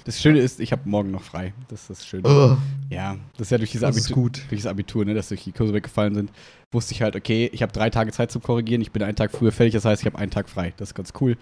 das 0.04 0.20
Schöne 0.20 0.40
ist, 0.40 0.60
ich 0.60 0.72
habe 0.72 0.88
morgen 0.88 1.10
noch 1.10 1.22
frei. 1.22 1.54
Das 1.68 1.82
ist 1.82 1.90
das 1.90 2.06
Schöne. 2.06 2.58
Ja, 2.88 3.16
das 3.32 3.48
ist 3.48 3.50
ja 3.50 3.58
durch 3.58 3.70
dieses 3.72 3.88
das 3.88 3.96
Abitur, 3.96 4.22
gut. 4.22 4.42
durch 4.48 4.62
das 4.62 4.70
Abitur, 4.70 5.04
ne, 5.04 5.14
dass 5.14 5.28
durch 5.28 5.44
die 5.44 5.52
Kurse 5.52 5.74
weggefallen 5.74 6.14
sind, 6.14 6.30
wusste 6.72 6.94
ich 6.94 7.02
halt, 7.02 7.16
okay, 7.16 7.50
ich 7.52 7.62
habe 7.62 7.72
drei 7.72 7.90
Tage 7.90 8.12
Zeit 8.12 8.30
zum 8.30 8.42
Korrigieren, 8.42 8.80
ich 8.80 8.92
bin 8.92 9.02
einen 9.02 9.16
Tag 9.16 9.32
früher 9.32 9.52
fertig, 9.52 9.74
das 9.74 9.84
heißt, 9.84 10.02
ich 10.02 10.06
habe 10.06 10.18
einen 10.18 10.30
Tag 10.30 10.48
frei. 10.48 10.72
Das 10.76 10.90
ist 10.90 10.94
ganz 10.94 11.12
cool. 11.20 11.36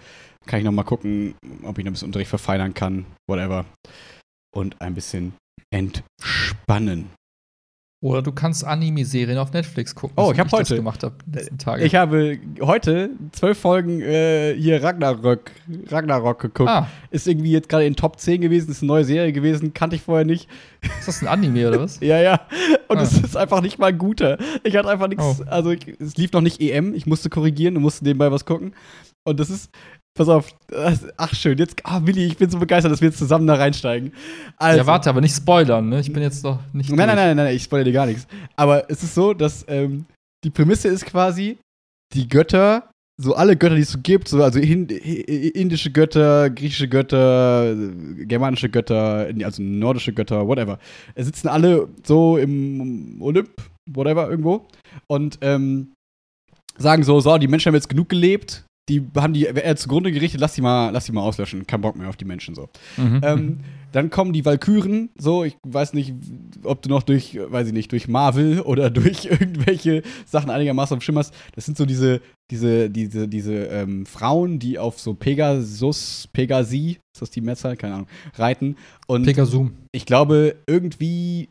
Kann 0.45 0.59
ich 0.59 0.65
noch 0.65 0.71
mal 0.71 0.83
gucken, 0.83 1.35
ob 1.63 1.77
ich 1.77 1.85
noch 1.85 1.91
ein 1.91 1.93
bisschen 1.93 2.07
Unterricht 2.07 2.29
verfeinern 2.29 2.73
kann, 2.73 3.05
whatever. 3.29 3.65
Und 4.53 4.81
ein 4.81 4.95
bisschen 4.95 5.33
entspannen. 5.71 7.09
Oder 8.05 8.21
du 8.21 8.31
kannst 8.31 8.63
Anime-Serien 8.63 9.39
auf 9.39 9.51
Netflix 9.51 9.95
gucken. 9.95 10.13
Oh, 10.17 10.31
ich 10.31 10.39
hab 10.39 10.47
das 10.49 10.59
heute- 10.59 10.75
gemacht 10.75 11.03
habe 11.03 11.15
die 11.25 11.39
letzten 11.39 11.57
Tage. 11.57 11.83
Ich 11.83 11.95
habe 11.95 12.37
heute 12.61 13.09
zwölf 13.31 13.57
Folgen 13.57 13.99
äh, 14.01 14.53
hier 14.55 14.83
Ragnarök, 14.83 15.51
Ragnarok 15.87 16.39
geguckt. 16.39 16.69
ah, 16.69 16.87
Ist 17.09 17.27
irgendwie 17.27 17.51
jetzt 17.51 17.67
gerade 17.67 17.85
in 17.85 17.95
Top 17.95 18.19
10 18.19 18.41
gewesen, 18.41 18.69
ist 18.69 18.83
eine 18.83 18.87
neue 18.89 19.05
Serie 19.05 19.33
gewesen, 19.33 19.73
kannte 19.73 19.95
ich 19.95 20.03
vorher 20.03 20.23
nicht. 20.23 20.47
ist 20.99 21.07
das 21.07 21.21
ein 21.23 21.27
Anime 21.27 21.67
oder 21.67 21.79
was? 21.79 21.99
Ja, 22.01 22.19
ja. 22.21 22.41
Und 22.89 22.97
Ah. 22.99 23.01
es 23.01 23.13
ist 23.17 23.35
einfach 23.35 23.61
nicht 23.61 23.79
mal 23.79 23.87
ein 23.87 23.97
guter. 23.97 24.37
Ich 24.63 24.75
hatte 24.77 24.87
einfach 24.89 25.07
nichts. 25.07 25.23
Oh. 25.23 25.43
Also, 25.47 25.71
ich, 25.71 25.87
es 25.99 26.15
lief 26.15 26.31
noch 26.31 26.41
nicht 26.41 26.61
EM. 26.61 26.93
Ich 26.93 27.07
musste 27.07 27.29
korrigieren 27.31 27.75
und 27.75 27.81
musste 27.81 28.03
nebenbei 28.03 28.31
was 28.31 28.45
gucken. 28.45 28.75
Und 29.23 29.39
das 29.39 29.49
ist. 29.49 29.71
Pass 30.17 30.29
auf. 30.29 30.49
Ach, 31.17 31.33
schön. 31.35 31.57
Jetzt. 31.57 31.81
Ah, 31.83 31.99
Willi, 32.05 32.25
ich 32.25 32.37
bin 32.37 32.49
so 32.49 32.57
begeistert, 32.57 32.91
dass 32.91 33.01
wir 33.01 33.09
jetzt 33.09 33.17
zusammen 33.17 33.47
da 33.47 33.55
reinsteigen. 33.55 34.13
Also, 34.57 34.77
Ja, 34.79 34.85
warte, 34.87 35.09
aber 35.09 35.19
nicht 35.19 35.35
spoilern, 35.35 35.89
ne? 35.89 35.99
Ich 35.99 36.11
bin 36.13 36.23
jetzt 36.23 36.43
noch 36.43 36.59
nicht. 36.73 36.89
Nein, 36.89 37.07
nein, 37.07 37.15
nein, 37.17 37.35
nein, 37.35 37.45
nein, 37.47 37.55
ich 37.55 37.63
spoilere 37.63 37.85
dir 37.85 37.91
gar 37.93 38.05
nichts. 38.05 38.25
Aber 38.55 38.89
es 38.89 39.03
ist 39.03 39.13
so, 39.13 39.33
dass 39.33 39.65
ähm, 39.67 40.05
die 40.45 40.49
Prämisse 40.51 40.87
ist 40.87 41.05
quasi, 41.05 41.57
die 42.13 42.29
Götter, 42.29 42.89
so 43.21 43.35
alle 43.35 43.57
Götter, 43.57 43.75
die 43.75 43.81
es 43.81 43.91
so 43.91 43.99
gibt, 44.01 44.29
so, 44.29 44.41
also 44.41 44.59
hin, 44.59 44.87
hi- 44.89 45.49
indische 45.49 45.91
Götter, 45.91 46.49
griechische 46.49 46.87
Götter, 46.87 47.75
germanische 48.19 48.69
Götter, 48.69 49.29
also 49.43 49.61
nordische 49.63 50.13
Götter, 50.13 50.47
whatever, 50.47 50.79
sitzen 51.17 51.49
alle 51.49 51.89
so 52.03 52.37
im 52.37 53.21
Olymp, 53.21 53.49
whatever, 53.89 54.29
irgendwo 54.29 54.65
und 55.07 55.39
ähm, 55.41 55.91
sagen 56.77 57.03
so, 57.03 57.19
so, 57.19 57.37
die 57.37 57.47
Menschen 57.47 57.67
haben 57.69 57.75
jetzt 57.75 57.89
genug 57.89 58.09
gelebt, 58.09 58.65
die 58.89 59.03
haben 59.15 59.33
die 59.33 59.47
äh, 59.47 59.75
zugrunde 59.75 60.11
gerichtet, 60.11 60.39
lass 60.39 60.53
die 60.53 60.61
mal, 60.61 60.91
lass 60.91 61.05
die 61.05 61.11
mal 61.11 61.21
auslöschen, 61.21 61.65
kein 61.65 61.81
Bock 61.81 61.95
mehr 61.95 62.09
auf 62.09 62.17
die 62.17 62.25
Menschen 62.25 62.53
so. 62.53 62.69
Mhm. 62.97 63.21
Ähm, 63.23 63.59
dann 63.91 64.09
kommen 64.09 64.33
die 64.33 64.45
Valkyren, 64.45 65.09
so, 65.17 65.43
ich 65.43 65.55
weiß 65.63 65.93
nicht, 65.93 66.13
ob 66.63 66.81
du 66.81 66.89
noch 66.89 67.01
durch, 67.01 67.35
äh, 67.35 67.51
weiß 67.51 67.67
ich 67.67 67.73
nicht, 67.73 67.91
durch 67.91 68.07
Marvel 68.07 68.61
oder 68.65 68.89
durch 68.89 69.25
irgendwelche 69.25 70.03
Sachen 70.25 70.49
einigermaßen 70.49 70.97
auf 70.97 71.15
hast. 71.15 71.33
Das 71.55 71.65
sind 71.65 71.77
so 71.77 71.85
diese, 71.85 72.21
diese, 72.51 72.89
diese, 72.89 73.27
diese 73.27 73.53
ähm, 73.53 74.05
Frauen, 74.05 74.59
die 74.59 74.77
auf 74.77 74.99
so 74.99 75.13
Pegasus, 75.13 76.27
Pegasi, 76.31 76.97
ist 77.13 77.21
das 77.21 77.31
die 77.31 77.41
Mehrzahl? 77.41 77.77
Keine 77.77 77.95
Ahnung, 77.95 78.07
reiten. 78.35 78.75
Und 79.07 79.23
Pegasum. 79.23 79.71
ich 79.91 80.05
glaube, 80.05 80.57
irgendwie 80.67 81.49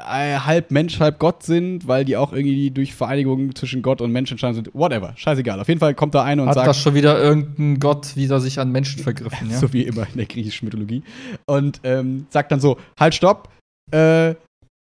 halb 0.00 0.70
Mensch, 0.70 0.98
halb 0.98 1.18
Gott 1.18 1.42
sind, 1.44 1.86
weil 1.86 2.04
die 2.04 2.16
auch 2.16 2.32
irgendwie 2.32 2.70
durch 2.70 2.94
Vereinigung 2.94 3.54
zwischen 3.54 3.82
Gott 3.82 4.00
und 4.00 4.10
Mensch 4.10 4.30
entstanden 4.30 4.56
sind. 4.56 4.74
Whatever, 4.74 5.12
scheißegal. 5.16 5.60
Auf 5.60 5.68
jeden 5.68 5.80
Fall 5.80 5.94
kommt 5.94 6.14
da 6.14 6.24
eine 6.24 6.42
und 6.42 6.48
Hat 6.48 6.56
sagt. 6.56 6.68
das 6.68 6.80
schon 6.80 6.94
wieder 6.94 7.20
irgendein 7.20 7.78
Gott 7.78 8.16
wieder 8.16 8.40
sich 8.40 8.58
an 8.58 8.72
Menschen 8.72 9.02
vergriffen, 9.02 9.50
ja? 9.50 9.58
So 9.58 9.72
wie 9.72 9.82
immer 9.82 10.06
in 10.08 10.16
der 10.16 10.26
griechischen 10.26 10.66
Mythologie. 10.66 11.02
Und 11.46 11.80
ähm, 11.84 12.26
sagt 12.30 12.50
dann 12.50 12.60
so: 12.60 12.78
Halt, 12.98 13.14
stopp. 13.14 13.48
Äh, 13.92 14.34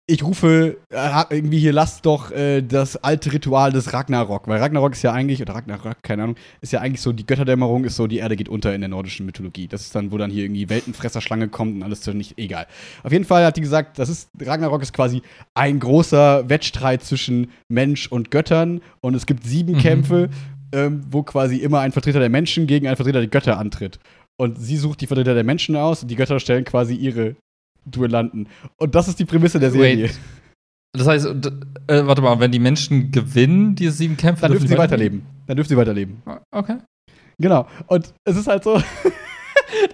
ich 0.05 0.21
rufe 0.21 0.77
äh, 0.89 1.23
irgendwie 1.29 1.59
hier, 1.59 1.71
lasst 1.71 2.05
doch 2.05 2.29
äh, 2.31 2.61
das 2.61 2.97
alte 2.97 3.31
Ritual 3.31 3.71
des 3.71 3.93
Ragnarok. 3.93 4.49
Weil 4.49 4.59
Ragnarok 4.59 4.91
ist 4.91 5.01
ja 5.01 5.13
eigentlich, 5.13 5.41
oder 5.41 5.55
Ragnarok, 5.55 6.03
keine 6.03 6.23
Ahnung, 6.23 6.35
ist 6.59 6.73
ja 6.73 6.81
eigentlich 6.81 6.99
so, 6.99 7.13
die 7.13 7.25
Götterdämmerung 7.25 7.85
ist 7.85 7.95
so, 7.95 8.07
die 8.07 8.17
Erde 8.17 8.35
geht 8.35 8.49
unter 8.49 8.75
in 8.75 8.81
der 8.81 8.89
nordischen 8.89 9.25
Mythologie. 9.25 9.67
Das 9.67 9.81
ist 9.81 9.95
dann, 9.95 10.11
wo 10.11 10.17
dann 10.17 10.29
hier 10.29 10.43
irgendwie 10.43 10.67
Weltenfresserschlange 10.67 11.47
kommt 11.47 11.75
und 11.75 11.83
alles 11.83 12.03
so 12.03 12.11
nicht 12.11 12.37
egal. 12.37 12.67
Auf 13.03 13.13
jeden 13.13 13.23
Fall 13.23 13.45
hat 13.45 13.55
die 13.55 13.61
gesagt, 13.61 13.97
das 13.97 14.09
ist, 14.09 14.29
Ragnarok 14.41 14.81
ist 14.81 14.91
quasi 14.91 15.21
ein 15.53 15.79
großer 15.79 16.49
Wettstreit 16.49 17.03
zwischen 17.03 17.51
Mensch 17.69 18.07
und 18.07 18.29
Göttern 18.29 18.81
und 18.99 19.15
es 19.15 19.25
gibt 19.25 19.45
sieben 19.45 19.73
Mhm. 19.73 19.77
Kämpfe, 19.77 20.29
ähm, 20.73 21.01
wo 21.09 21.23
quasi 21.23 21.57
immer 21.57 21.79
ein 21.79 21.93
Vertreter 21.93 22.19
der 22.19 22.29
Menschen 22.29 22.67
gegen 22.67 22.87
einen 22.87 22.97
Vertreter 22.97 23.19
der 23.19 23.29
Götter 23.29 23.57
antritt. 23.57 23.99
Und 24.35 24.59
sie 24.59 24.77
sucht 24.77 24.99
die 24.99 25.07
Vertreter 25.07 25.33
der 25.35 25.43
Menschen 25.43 25.75
aus 25.75 26.01
und 26.01 26.09
die 26.09 26.15
Götter 26.15 26.39
stellen 26.39 26.65
quasi 26.65 26.95
ihre 26.95 27.35
Duellanten. 27.85 28.47
Und 28.77 28.95
das 28.95 29.07
ist 29.07 29.19
die 29.19 29.25
Prämisse 29.25 29.59
der 29.59 29.71
Serie. 29.71 30.05
Wait. 30.05 30.19
Das 30.95 31.07
heißt, 31.07 31.25
äh, 31.25 32.05
warte 32.05 32.21
mal, 32.21 32.39
wenn 32.39 32.51
die 32.51 32.59
Menschen 32.59 33.11
gewinnen, 33.11 33.75
diese 33.75 33.91
sieben 33.91 34.15
Kämpfe, 34.15 34.43
Dann 34.43 34.51
dürfen 34.51 34.67
sie 34.67 34.77
weiterleben. 34.77 35.25
Dann 35.47 35.55
dürfen 35.55 35.69
sie 35.69 35.77
weiterleben. 35.77 36.21
Ah, 36.25 36.39
Okay. 36.51 36.77
Genau. 37.39 37.67
Und 37.87 38.13
es 38.25 38.37
ist 38.37 38.47
halt 38.47 38.63
so. 38.63 38.81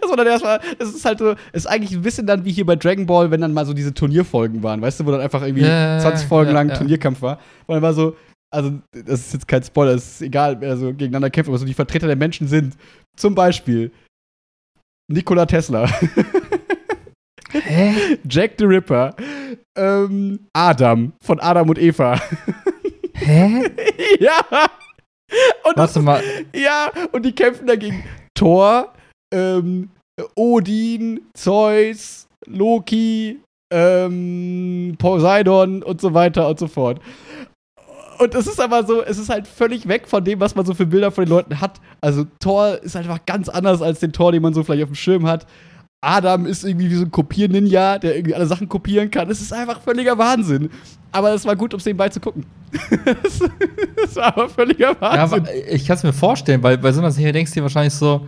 Das 0.02 0.10
war 0.10 0.18
dann 0.18 0.28
erstmal, 0.28 0.60
es 0.78 0.94
ist 0.94 1.06
halt 1.06 1.20
so, 1.20 1.32
es 1.54 1.64
ist 1.64 1.68
eigentlich 1.68 1.94
ein 1.94 2.02
bisschen 2.02 2.28
dann 2.28 2.44
wie 2.44 2.52
hier 2.52 2.66
bei 2.66 2.76
Dragon 2.76 3.06
Ball, 3.06 3.32
wenn 3.32 3.40
dann 3.40 3.54
mal 3.54 3.66
so 3.66 3.74
diese 3.74 3.94
Turnierfolgen 3.94 4.62
waren, 4.62 4.82
weißt 4.82 5.00
du, 5.00 5.06
wo 5.06 5.12
dann 5.12 5.22
einfach 5.22 5.42
irgendwie 5.42 5.64
ja, 5.64 6.00
20 6.00 6.28
Folgen 6.28 6.52
ja, 6.52 6.56
lang 6.56 6.70
ja. 6.70 6.76
Turnierkampf 6.76 7.22
war. 7.22 7.40
Und 7.66 7.76
dann 7.76 7.82
war 7.82 7.94
so, 7.94 8.16
also, 8.52 8.74
das 8.92 9.22
ist 9.22 9.34
jetzt 9.34 9.48
kein 9.48 9.64
Spoiler, 9.64 9.94
es 9.94 10.16
ist 10.16 10.22
egal, 10.22 10.60
wer 10.60 10.76
so 10.76 10.88
gegeneinander 10.88 11.30
kämpft, 11.30 11.50
aber 11.50 11.58
so 11.58 11.66
die 11.66 11.74
Vertreter 11.74 12.08
der 12.08 12.18
Menschen 12.18 12.48
sind 12.48 12.76
zum 13.16 13.36
Beispiel 13.36 13.92
Nikola 15.08 15.46
Tesla, 15.46 15.90
Hä? 17.52 18.18
Jack 18.30 18.54
the 18.60 18.66
Ripper, 18.66 19.16
ähm, 19.78 20.40
Adam 20.54 21.14
von 21.22 21.40
Adam 21.40 21.70
und 21.70 21.80
Eva. 21.80 22.20
Hä? 23.16 23.64
ja! 24.20 24.46
Und 25.64 25.78
Warte 25.78 26.02
mal. 26.02 26.24
Ja, 26.56 26.92
und 27.12 27.26
die 27.26 27.34
kämpfen 27.34 27.68
dagegen 27.68 28.04
Thor, 28.36 28.94
ähm, 29.34 29.90
Odin, 30.36 31.22
Zeus, 31.36 32.28
Loki, 32.46 33.40
ähm, 33.72 34.96
Poseidon 34.98 35.84
und 35.84 36.02
so 36.02 36.14
weiter 36.14 36.48
und 36.48 36.60
so 36.60 36.68
fort. 36.68 37.00
Und 38.20 38.36
es 38.36 38.48
ist 38.48 38.60
aber 38.60 38.86
so, 38.86 39.02
es 39.02 39.18
ist 39.18 39.30
halt 39.30 39.48
völlig 39.48 39.88
weg 39.88 40.08
von 40.08 40.24
dem, 40.24 40.42
was 40.42 40.54
man 40.54 40.66
so 40.66 40.74
für 40.74 40.86
Bilder 40.86 41.12
von 41.12 41.24
den 41.24 41.30
Leuten 41.30 41.62
hat. 41.62 41.80
Also 42.02 42.26
Thor 42.40 42.78
ist 42.84 42.96
einfach 42.96 43.26
ganz 43.26 43.48
anders 43.48 43.82
als 43.82 44.00
den 44.00 44.12
Thor, 44.12 44.32
den 44.32 44.42
man 44.42 44.54
so 44.54 44.64
vielleicht 44.64 44.84
auf 44.84 44.90
dem 44.90 44.96
Schirm 44.96 45.26
hat. 45.26 45.48
Adam 46.02 46.46
ist 46.46 46.64
irgendwie 46.64 46.90
wie 46.90 46.96
so 46.96 47.04
ein 47.04 47.12
Kopier-Ninja, 47.12 47.98
der 48.00 48.16
irgendwie 48.16 48.34
alle 48.36 48.46
Sachen 48.46 48.70
kopieren 48.70 49.12
kann. 49.12 49.30
Es 49.30 49.42
ist 49.42 49.52
einfach 49.52 49.82
völliger 49.82 50.18
Wahnsinn. 50.18 50.70
Aber 51.12 51.34
es 51.34 51.46
war 51.46 51.56
gut, 51.56 51.74
um 51.74 51.80
es 51.80 51.86
nebenbei 51.86 52.10
zu 52.10 52.20
gucken. 52.20 52.46
Es 54.04 54.16
war 54.16 54.28
aber 54.38 54.50
völliger 54.50 54.92
Ja, 54.94 55.02
Wahnsinn. 55.02 55.40
aber 55.42 55.56
ich 55.72 55.86
kann 55.86 55.98
es 55.98 56.04
mir 56.04 56.14
vorstellen, 56.14 56.64
weil 56.64 56.78
bei 56.78 56.92
so 56.92 57.00
einer 57.02 57.12
Serie 57.12 57.34
denkst 57.34 57.52
du 57.52 57.56
dir 57.60 57.64
wahrscheinlich 57.64 57.94
so, 57.94 58.26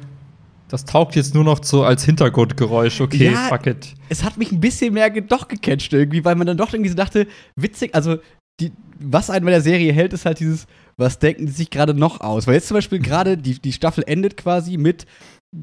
das 0.67 0.84
taugt 0.86 1.15
jetzt 1.15 1.34
nur 1.34 1.43
noch 1.43 1.63
so 1.63 1.84
als 1.84 2.03
Hintergrundgeräusch. 2.05 2.99
Okay, 3.01 3.32
Ja. 3.32 3.47
fuck 3.47 3.67
it. 3.67 3.93
es 4.09 4.24
hat 4.24 4.38
mich 4.38 4.51
ein 4.51 4.59
bisschen 4.59 4.93
mehr 4.93 5.09
doch 5.09 5.47
gecatcht 5.47 5.93
irgendwie, 5.93 6.24
weil 6.26 6.36
man 6.36 6.47
dann 6.47 6.57
doch 6.57 6.74
irgendwie 6.74 6.89
so 6.89 6.95
dachte, 6.95 7.28
witzig, 7.55 7.95
also 7.95 8.17
die, 8.59 8.72
was 8.99 9.30
einen 9.30 9.45
bei 9.45 9.51
der 9.51 9.61
Serie 9.61 9.91
hält, 9.93 10.13
ist 10.13 10.26
halt 10.26 10.39
dieses, 10.39 10.67
was 10.97 11.19
denken 11.19 11.45
die 11.45 11.51
sich 11.51 11.69
gerade 11.69 11.93
noch 11.93 12.19
aus? 12.22 12.47
Weil 12.47 12.55
jetzt 12.55 12.67
zum 12.67 12.76
Beispiel 12.76 12.99
gerade 13.03 13.38
die, 13.38 13.59
die 13.61 13.74
Staffel 13.74 14.03
endet 14.07 14.36
quasi 14.38 14.78
mit 14.78 15.05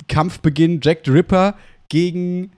Kampfbeginn 0.08 0.80
Jack 0.82 1.00
the 1.04 1.10
Ripper 1.10 1.54
gegen 1.88 2.52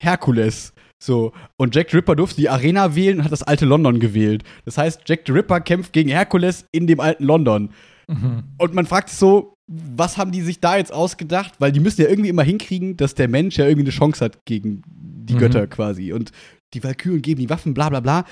Herkules. 0.00 0.72
So, 1.02 1.32
und 1.56 1.74
Jack 1.74 1.90
the 1.90 1.96
Ripper 1.96 2.16
durfte 2.16 2.40
die 2.40 2.48
Arena 2.48 2.94
wählen 2.94 3.18
und 3.18 3.24
hat 3.24 3.32
das 3.32 3.42
alte 3.44 3.66
London 3.66 4.00
gewählt. 4.00 4.42
Das 4.64 4.78
heißt, 4.78 5.02
Jack 5.06 5.20
the 5.26 5.32
Ripper 5.32 5.60
kämpft 5.60 5.92
gegen 5.92 6.08
Herkules 6.10 6.64
in 6.72 6.86
dem 6.86 6.98
alten 7.00 7.24
London. 7.24 7.70
Mhm. 8.08 8.44
Und 8.58 8.74
man 8.74 8.86
fragt 8.86 9.10
sich 9.10 9.18
so, 9.18 9.54
was 9.70 10.16
haben 10.16 10.32
die 10.32 10.40
sich 10.40 10.60
da 10.60 10.76
jetzt 10.76 10.92
ausgedacht? 10.92 11.54
Weil 11.58 11.72
die 11.72 11.80
müssen 11.80 12.00
ja 12.00 12.08
irgendwie 12.08 12.30
immer 12.30 12.42
hinkriegen, 12.42 12.96
dass 12.96 13.14
der 13.14 13.28
Mensch 13.28 13.58
ja 13.58 13.66
irgendwie 13.66 13.82
eine 13.86 13.90
Chance 13.96 14.24
hat 14.24 14.38
gegen 14.44 14.82
die 14.88 15.34
Mhm. 15.34 15.38
Götter 15.38 15.66
quasi. 15.66 16.12
Und 16.12 16.32
die 16.74 16.82
Valkyren 16.82 17.22
geben 17.22 17.40
die 17.40 17.50
Waffen, 17.50 17.74
bla 17.74 17.88
bla 17.90 18.00
bla. 18.00 18.24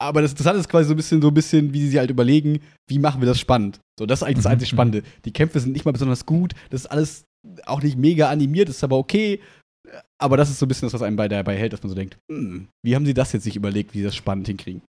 Aber 0.00 0.22
das 0.22 0.30
Interessante 0.30 0.60
ist 0.60 0.68
quasi 0.68 0.86
so 0.86 0.94
ein 0.94 0.96
bisschen, 0.96 1.20
so 1.20 1.28
ein 1.28 1.34
bisschen, 1.34 1.72
wie 1.74 1.80
sie 1.80 1.88
sich 1.88 1.98
halt 1.98 2.10
überlegen, 2.10 2.60
wie 2.88 3.00
machen 3.00 3.20
wir 3.20 3.26
das 3.26 3.40
spannend. 3.40 3.80
So, 3.98 4.06
das 4.06 4.20
ist 4.20 4.22
eigentlich 4.22 4.36
das 4.36 4.44
Mhm, 4.44 4.50
einzig. 4.52 4.68
Spannende. 4.68 5.02
Die 5.24 5.32
Kämpfe 5.32 5.58
sind 5.58 5.72
nicht 5.72 5.84
mal 5.84 5.90
besonders 5.92 6.24
gut, 6.26 6.52
das 6.70 6.82
ist 6.82 6.86
alles 6.86 7.24
auch 7.66 7.82
nicht 7.82 7.96
mega 7.96 8.28
animiert, 8.28 8.68
ist 8.68 8.84
aber 8.84 8.96
okay. 8.98 9.40
Aber 10.20 10.36
das 10.36 10.50
ist 10.50 10.58
so 10.58 10.66
ein 10.66 10.68
bisschen 10.68 10.86
das, 10.86 10.94
was 10.94 11.02
einem 11.02 11.16
bei 11.16 11.28
dabei 11.28 11.56
hält, 11.56 11.72
dass 11.72 11.82
man 11.82 11.90
so 11.90 11.94
denkt, 11.94 12.18
hm, 12.30 12.68
wie 12.84 12.94
haben 12.94 13.06
sie 13.06 13.14
das 13.14 13.32
jetzt 13.32 13.44
sich 13.44 13.56
überlegt, 13.56 13.94
wie 13.94 13.98
sie 13.98 14.04
das 14.04 14.16
spannend 14.16 14.46
hinkriegen? 14.46 14.82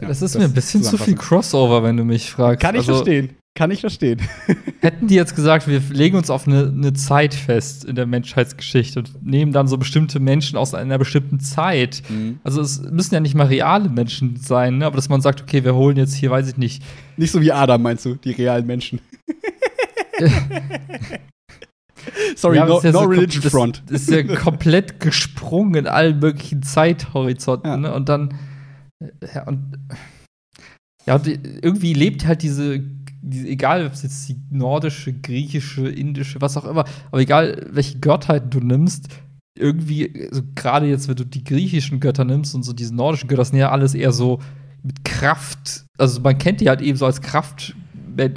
Ja, 0.00 0.08
das 0.08 0.22
ist 0.22 0.38
mir 0.38 0.44
ein 0.44 0.54
bisschen 0.54 0.82
zu 0.82 0.96
viel. 0.96 1.14
Crossover, 1.16 1.82
wenn 1.82 1.96
du 1.96 2.04
mich 2.04 2.30
fragst. 2.30 2.62
Kann 2.62 2.74
ich 2.74 2.80
also, 2.80 2.94
verstehen. 2.94 3.36
Kann 3.56 3.70
ich 3.72 3.80
verstehen. 3.80 4.20
Hätten 4.80 5.08
die 5.08 5.16
jetzt 5.16 5.34
gesagt, 5.34 5.66
wir 5.66 5.82
legen 5.90 6.16
uns 6.16 6.30
auf 6.30 6.46
eine, 6.46 6.68
eine 6.68 6.92
Zeit 6.92 7.34
fest 7.34 7.84
in 7.84 7.96
der 7.96 8.06
Menschheitsgeschichte 8.06 9.00
und 9.00 9.26
nehmen 9.26 9.52
dann 9.52 9.66
so 9.66 9.76
bestimmte 9.76 10.20
Menschen 10.20 10.56
aus 10.56 10.72
einer 10.72 10.98
bestimmten 10.98 11.40
Zeit. 11.40 12.02
Mhm. 12.08 12.38
Also 12.44 12.60
es 12.60 12.80
müssen 12.80 13.12
ja 13.12 13.20
nicht 13.20 13.34
mal 13.34 13.48
reale 13.48 13.88
Menschen 13.88 14.36
sein, 14.36 14.78
ne? 14.78 14.86
aber 14.86 14.96
dass 14.96 15.08
man 15.08 15.20
sagt, 15.20 15.42
okay, 15.42 15.64
wir 15.64 15.74
holen 15.74 15.96
jetzt 15.96 16.14
hier, 16.14 16.30
weiß 16.30 16.48
ich 16.48 16.56
nicht, 16.56 16.82
Nicht 17.16 17.32
so 17.32 17.40
wie 17.40 17.52
Adam, 17.52 17.82
meinst 17.82 18.04
du, 18.04 18.14
die 18.14 18.30
realen 18.30 18.66
Menschen. 18.66 19.00
Sorry, 22.36 22.56
Ja, 22.56 22.66
no, 22.66 22.74
das 22.74 22.78
ist 22.78 22.84
ja 22.84 22.92
no 22.92 23.00
so 23.00 23.04
religion 23.06 23.42
das, 23.42 23.52
front. 23.52 23.82
Das 23.86 24.02
ist 24.08 24.10
ja 24.10 24.22
komplett 24.36 25.00
gesprungen 25.00 25.74
in 25.74 25.86
allen 25.86 26.18
möglichen 26.18 26.62
Zeithorizonten. 26.62 27.66
Ja. 27.66 27.76
Ne? 27.76 27.94
Und 27.94 28.08
dann. 28.08 28.34
äh, 29.00 29.08
Ja, 29.34 29.46
und. 29.46 29.78
Ja, 31.06 31.14
und 31.16 31.26
irgendwie 31.26 31.94
lebt 31.94 32.26
halt 32.26 32.42
diese, 32.42 32.80
diese. 33.22 33.48
Egal, 33.48 33.86
ob 33.86 33.92
es 33.92 34.02
jetzt 34.02 34.28
die 34.28 34.36
nordische, 34.50 35.12
griechische, 35.12 35.88
indische, 35.88 36.40
was 36.40 36.56
auch 36.56 36.64
immer, 36.64 36.84
aber 37.10 37.20
egal, 37.20 37.66
welche 37.70 37.98
Gottheiten 38.00 38.50
du 38.50 38.60
nimmst, 38.60 39.08
irgendwie, 39.58 40.28
also 40.30 40.42
gerade 40.54 40.86
jetzt, 40.86 41.08
wenn 41.08 41.16
du 41.16 41.24
die 41.24 41.44
griechischen 41.44 42.00
Götter 42.00 42.24
nimmst 42.24 42.54
und 42.54 42.62
so 42.62 42.72
diese 42.72 42.94
nordischen 42.94 43.28
Götter, 43.28 43.40
das 43.40 43.48
sind 43.48 43.58
ja 43.58 43.70
alles 43.70 43.94
eher 43.94 44.12
so 44.12 44.40
mit 44.82 45.04
Kraft. 45.04 45.84
Also 45.98 46.20
man 46.20 46.38
kennt 46.38 46.60
die 46.60 46.68
halt 46.68 46.80
eben 46.80 46.96
so 46.96 47.06
als 47.06 47.20
Kraft. 47.20 47.74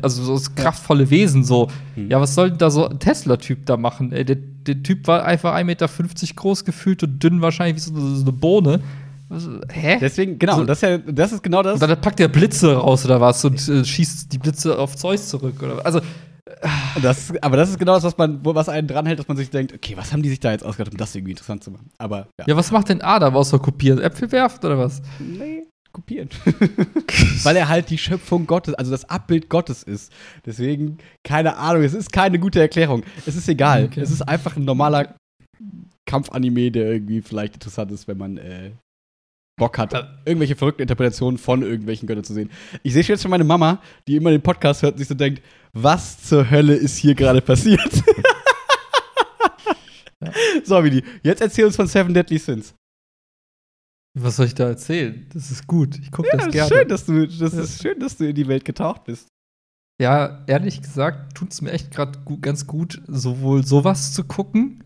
Also 0.01 0.23
so 0.23 0.33
als 0.33 0.55
kraftvolle 0.55 1.09
Wesen, 1.09 1.43
so. 1.43 1.69
Hm. 1.95 2.09
Ja, 2.09 2.19
was 2.21 2.35
soll 2.35 2.49
denn 2.49 2.57
da 2.57 2.69
so 2.69 2.87
ein 2.87 2.99
Tesla-Typ 2.99 3.65
da 3.65 3.77
machen? 3.77 4.11
Ey, 4.11 4.25
der, 4.25 4.37
der 4.37 4.81
Typ 4.83 5.07
war 5.07 5.25
einfach 5.25 5.55
1,50 5.55 5.63
Meter 5.63 5.87
groß 6.35 6.65
gefühlt 6.65 7.03
und 7.03 7.23
dünn 7.23 7.41
wahrscheinlich 7.41 7.75
wie 7.75 7.79
so 7.79 7.91
eine, 7.93 8.15
so 8.15 8.21
eine 8.21 8.31
Bohne. 8.31 8.81
Was, 9.29 9.49
hä? 9.71 9.97
Deswegen, 9.99 10.37
genau, 10.37 10.55
So- 10.55 10.61
und 10.61 10.67
das, 10.67 10.83
ist 10.83 10.89
ja, 10.89 10.97
das 10.97 11.31
ist 11.31 11.43
genau 11.43 11.63
das. 11.63 11.81
und 11.81 11.87
dann 11.87 12.01
packt 12.01 12.19
der 12.19 12.27
Blitze 12.27 12.75
raus 12.75 13.05
oder 13.05 13.19
was 13.21 13.43
und 13.45 13.67
äh, 13.67 13.83
schießt 13.83 14.31
die 14.31 14.37
Blitze 14.37 14.77
auf 14.77 14.95
Zeus 14.95 15.29
zurück 15.29 15.61
oder 15.61 15.85
also 15.85 16.01
Das, 17.01 17.33
aber 17.41 17.57
das 17.57 17.69
ist 17.69 17.79
genau 17.79 17.95
das, 17.95 18.03
was 18.03 18.17
man, 18.17 18.39
was 18.43 18.69
einen 18.69 18.87
dranhält, 18.87 19.19
dass 19.19 19.27
man 19.27 19.37
sich 19.37 19.49
denkt, 19.49 19.73
okay, 19.73 19.95
was 19.97 20.11
haben 20.13 20.21
die 20.21 20.29
sich 20.29 20.39
da 20.39 20.51
jetzt 20.51 20.63
ausgedacht, 20.63 20.93
um 20.93 20.97
das 20.97 21.15
irgendwie 21.15 21.31
interessant 21.31 21.63
zu 21.63 21.71
machen? 21.71 21.89
Aber 21.97 22.27
ja. 22.39 22.45
ja 22.47 22.55
was 22.55 22.71
macht 22.71 22.89
denn 22.89 23.01
Adam 23.01 23.35
außer 23.35 23.59
kopieren 23.59 23.99
Äpfel 23.99 24.31
werfen 24.31 24.65
oder 24.65 24.77
was 24.77 25.01
Nee, 25.19 25.62
kopieren. 25.93 26.29
Weil 27.43 27.55
er 27.55 27.69
halt 27.69 27.89
die 27.89 27.97
Schöpfung 27.97 28.45
Gottes, 28.47 28.73
also 28.73 28.91
das 28.91 29.05
Abbild 29.09 29.49
Gottes 29.49 29.83
ist. 29.83 30.11
Deswegen, 30.45 30.97
keine 31.23 31.55
Ahnung, 31.57 31.83
es 31.83 31.93
ist 31.93 32.11
keine 32.11 32.39
gute 32.39 32.59
Erklärung. 32.59 33.03
Es 33.25 33.35
ist 33.35 33.47
egal. 33.47 33.85
Okay. 33.85 34.01
Es 34.01 34.11
ist 34.11 34.21
einfach 34.23 34.57
ein 34.57 34.65
normaler 34.65 35.15
Kampfanime, 36.05 36.71
der 36.71 36.91
irgendwie 36.91 37.21
vielleicht 37.21 37.53
interessant 37.53 37.91
ist, 37.91 38.07
wenn 38.07 38.17
man 38.17 38.37
äh, 38.37 38.71
Bock 39.57 39.77
hat, 39.77 39.93
Ja. 39.93 40.09
irgendwelche 40.25 40.55
verrückten 40.55 40.81
Interpretationen 40.81 41.37
von 41.37 41.61
irgendwelchen 41.61 42.07
Göttern 42.07 42.23
zu 42.23 42.33
sehen. 42.33 42.49
Ich 42.81 42.93
sehe 42.93 43.03
jetzt 43.03 43.21
schon 43.21 43.31
meine 43.31 43.43
Mama, 43.43 43.81
die 44.07 44.15
immer 44.15 44.31
den 44.31 44.41
Podcast 44.41 44.81
hört 44.81 44.93
und 44.93 44.97
sich 44.97 45.07
so 45.07 45.13
denkt, 45.13 45.41
was 45.73 46.23
zur 46.23 46.49
Hölle 46.49 46.73
ist 46.73 46.97
hier 46.97 47.15
gerade 47.15 47.39
passiert? 47.41 47.79
So, 50.63 50.81
Willi, 50.81 51.03
jetzt 51.21 51.41
erzähl 51.41 51.65
uns 51.65 51.75
von 51.75 51.85
Seven 51.87 52.13
Deadly 52.13 52.37
Sins. 52.37 52.73
Was 54.15 54.35
soll 54.35 54.45
ich 54.47 54.55
da 54.55 54.67
erzählen 54.67 55.25
das 55.33 55.49
ist 55.51 55.67
gut 55.67 55.97
ich 55.99 56.11
gucke 56.11 56.29
Ja, 56.31 56.37
das 56.45 56.51
gerne 56.53 56.69
schön, 56.69 56.87
dass 56.87 57.05
du, 57.05 57.27
das 57.27 57.53
Ja. 57.53 57.61
ist 57.61 57.81
schön, 57.81 57.99
dass 57.99 58.17
du 58.17 58.27
in 58.29 58.35
die 58.35 58.47
Welt 58.47 58.65
getaucht 58.65 59.05
bist. 59.05 59.27
ja 60.01 60.43
ehrlich 60.47 60.81
gesagt 60.81 61.35
tut 61.35 61.51
es 61.51 61.61
mir 61.61 61.71
echt 61.71 61.91
gerade 61.91 62.19
ganz 62.41 62.67
gut 62.67 63.01
sowohl 63.07 63.65
sowas 63.65 64.13
zu 64.13 64.23
gucken 64.23 64.83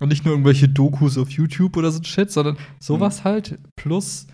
und 0.00 0.08
nicht 0.08 0.24
nur 0.24 0.34
irgendwelche 0.34 0.68
Dokus 0.68 1.18
auf 1.18 1.30
YouTube 1.30 1.76
oder 1.76 1.90
so 1.90 2.00
ein 2.00 2.04
Shit 2.04 2.30
sondern 2.30 2.54
Mhm. 2.54 2.58
sowas 2.80 3.24
halt 3.24 3.58
plus 3.76 4.26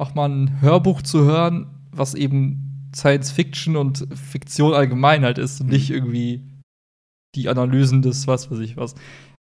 auch 0.00 0.14
mal 0.14 0.28
ein 0.30 0.60
Hörbuch 0.60 1.02
zu 1.02 1.24
hören 1.24 1.66
was 1.90 2.14
eben 2.14 2.90
Science 2.94 3.30
Fiction 3.32 3.76
und 3.76 4.06
Fiktion 4.14 4.72
allgemein 4.72 5.22
halt 5.24 5.36
ist 5.38 5.60
und 5.60 5.66
Mhm. 5.66 5.72
nicht 5.72 5.90
irgendwie 5.90 6.48
die 7.34 7.48
Analysen 7.50 8.00
des 8.02 8.26
was 8.26 8.50
weiß 8.50 8.60
ich 8.60 8.76
was 8.78 8.94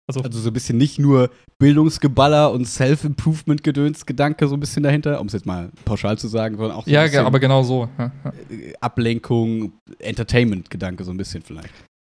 also, 0.08 0.22
Also 0.22 0.40
so 0.40 0.50
ein 0.50 0.54
bisschen 0.54 0.78
nicht 0.78 1.00
nur 1.00 1.30
Bildungsgeballer 1.60 2.52
und 2.52 2.66
Self-Improvement-Gedöns-Gedanke 2.66 4.48
so 4.48 4.56
ein 4.56 4.60
bisschen 4.60 4.84
dahinter, 4.84 5.20
um 5.20 5.28
es 5.28 5.34
jetzt 5.34 5.46
mal 5.46 5.72
pauschal 5.86 6.18
zu 6.18 6.28
sagen, 6.28 6.58
sondern 6.58 6.78
auch 6.78 6.86
so 6.86 6.92
ja 6.92 7.02
ein 7.02 7.06
ge- 7.06 7.12
bisschen 7.12 7.26
aber 7.26 7.40
genau 7.40 7.64
so 7.64 7.90
ja, 7.98 8.12
ja. 8.24 8.34
äh, 8.50 8.74
Ablenkung, 8.82 9.74
Entertainment-Gedanke 10.00 11.04
so 11.04 11.12
ein 11.12 11.18
bisschen 11.18 11.42
vielleicht. 11.44 11.74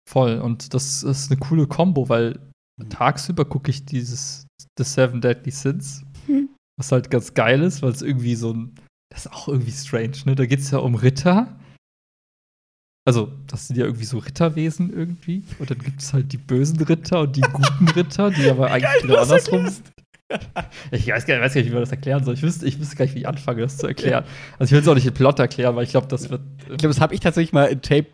voll 0.10 0.40
und 0.40 0.74
das 0.74 1.04
ist 1.04 1.32
eine 1.32 1.40
coole 1.40 1.68
Kombo 1.68 2.10
weil 2.10 2.40
tagsüber 2.90 3.46
gucke 3.46 3.72
ich 3.72 3.86
dieses 3.86 4.46
The 4.78 4.84
Seven 4.84 5.22
Deadly 5.22 5.52
Sins 5.52 6.04
Hm. 6.28 6.50
was 6.78 6.92
halt 6.92 7.10
ganz 7.10 7.34
geil 7.34 7.62
ist, 7.64 7.82
weil 7.82 7.92
es 7.92 8.02
irgendwie 8.02 8.36
so 8.36 8.54
ein. 8.54 8.76
Das 9.10 9.26
ist 9.26 9.32
auch 9.34 9.48
irgendwie 9.48 9.72
strange, 9.72 10.18
ne? 10.26 10.36
Da 10.36 10.46
geht 10.46 10.60
es 10.60 10.72
ja 10.72 10.80
um 10.80 10.96
Ritter. 10.96 11.58
Also, 13.08 13.32
das 13.48 13.70
sind 13.70 13.78
ja 13.78 13.86
irgendwie 13.86 14.04
so 14.04 14.18
Ritterwesen 14.18 14.92
irgendwie. 14.92 15.42
Und 15.60 15.72
dann 15.72 15.78
gibt 15.80 16.02
es 16.02 16.12
halt 16.12 16.34
die 16.34 16.38
bösen 16.38 16.78
Ritter 16.82 17.22
und 17.22 17.38
die 17.38 17.42
guten 17.42 17.88
Ritter, 17.96 18.32
die 18.32 18.50
aber 18.50 18.70
eigentlich 18.70 19.02
genau 19.02 19.16
andersrum 19.16 19.66
sind. 19.66 19.94
Ich 20.92 21.08
weiß, 21.08 21.26
gar 21.26 21.36
nicht, 21.36 21.46
weiß 21.46 21.54
gar 21.54 21.62
nicht, 21.62 21.70
wie 21.70 21.74
man 21.74 21.84
das 21.84 21.92
erklären 21.92 22.26
soll. 22.26 22.34
Ich 22.34 22.44
wüsste, 22.44 22.66
ich 22.66 22.78
wüsste 22.82 22.98
gar 22.98 23.06
nicht, 23.06 23.16
wie 23.16 23.20
ich 23.20 23.28
anfange, 23.30 23.62
das 23.62 23.78
zu 23.78 23.88
erklären. 23.88 24.26
Also, 24.60 24.66
ich 24.66 24.72
will 24.74 24.82
es 24.82 24.88
auch 24.90 24.96
nicht 24.96 25.08
im 25.08 25.14
Plot 25.14 25.40
erklären, 25.40 25.74
weil 25.78 25.86
ich 25.86 25.92
glaube, 25.92 26.08
das 26.08 26.30
wird. 26.30 26.42
Ich 26.64 26.66
glaube, 26.66 26.90
das 26.90 27.00
habe 27.00 27.14
ich 27.14 27.22
tatsächlich 27.22 27.54
mal 27.54 27.68
in 27.68 27.82
Tape 27.82 28.08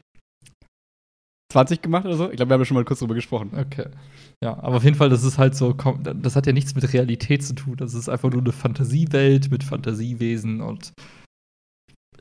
20 1.53 1.81
gemacht 1.81 2.05
oder 2.05 2.15
so. 2.15 2.29
Ich 2.29 2.35
glaube, 2.35 2.51
wir 2.51 2.53
haben 2.53 2.65
schon 2.65 2.75
mal 2.75 2.85
kurz 2.85 2.99
drüber 2.99 3.15
gesprochen. 3.15 3.49
Okay. 3.57 3.87
Ja, 4.43 4.59
aber 4.61 4.75
auf 4.75 4.83
jeden 4.83 4.95
Fall, 4.95 5.09
das 5.09 5.23
ist 5.23 5.39
halt 5.39 5.55
so, 5.55 5.73
das 5.73 6.35
hat 6.35 6.45
ja 6.45 6.53
nichts 6.53 6.75
mit 6.75 6.93
Realität 6.93 7.43
zu 7.43 7.55
tun. 7.55 7.77
Das 7.77 7.95
ist 7.95 8.09
einfach 8.09 8.29
nur 8.29 8.41
eine 8.41 8.51
Fantasiewelt 8.51 9.49
mit 9.49 9.63
Fantasiewesen 9.63 10.61
und 10.61 10.93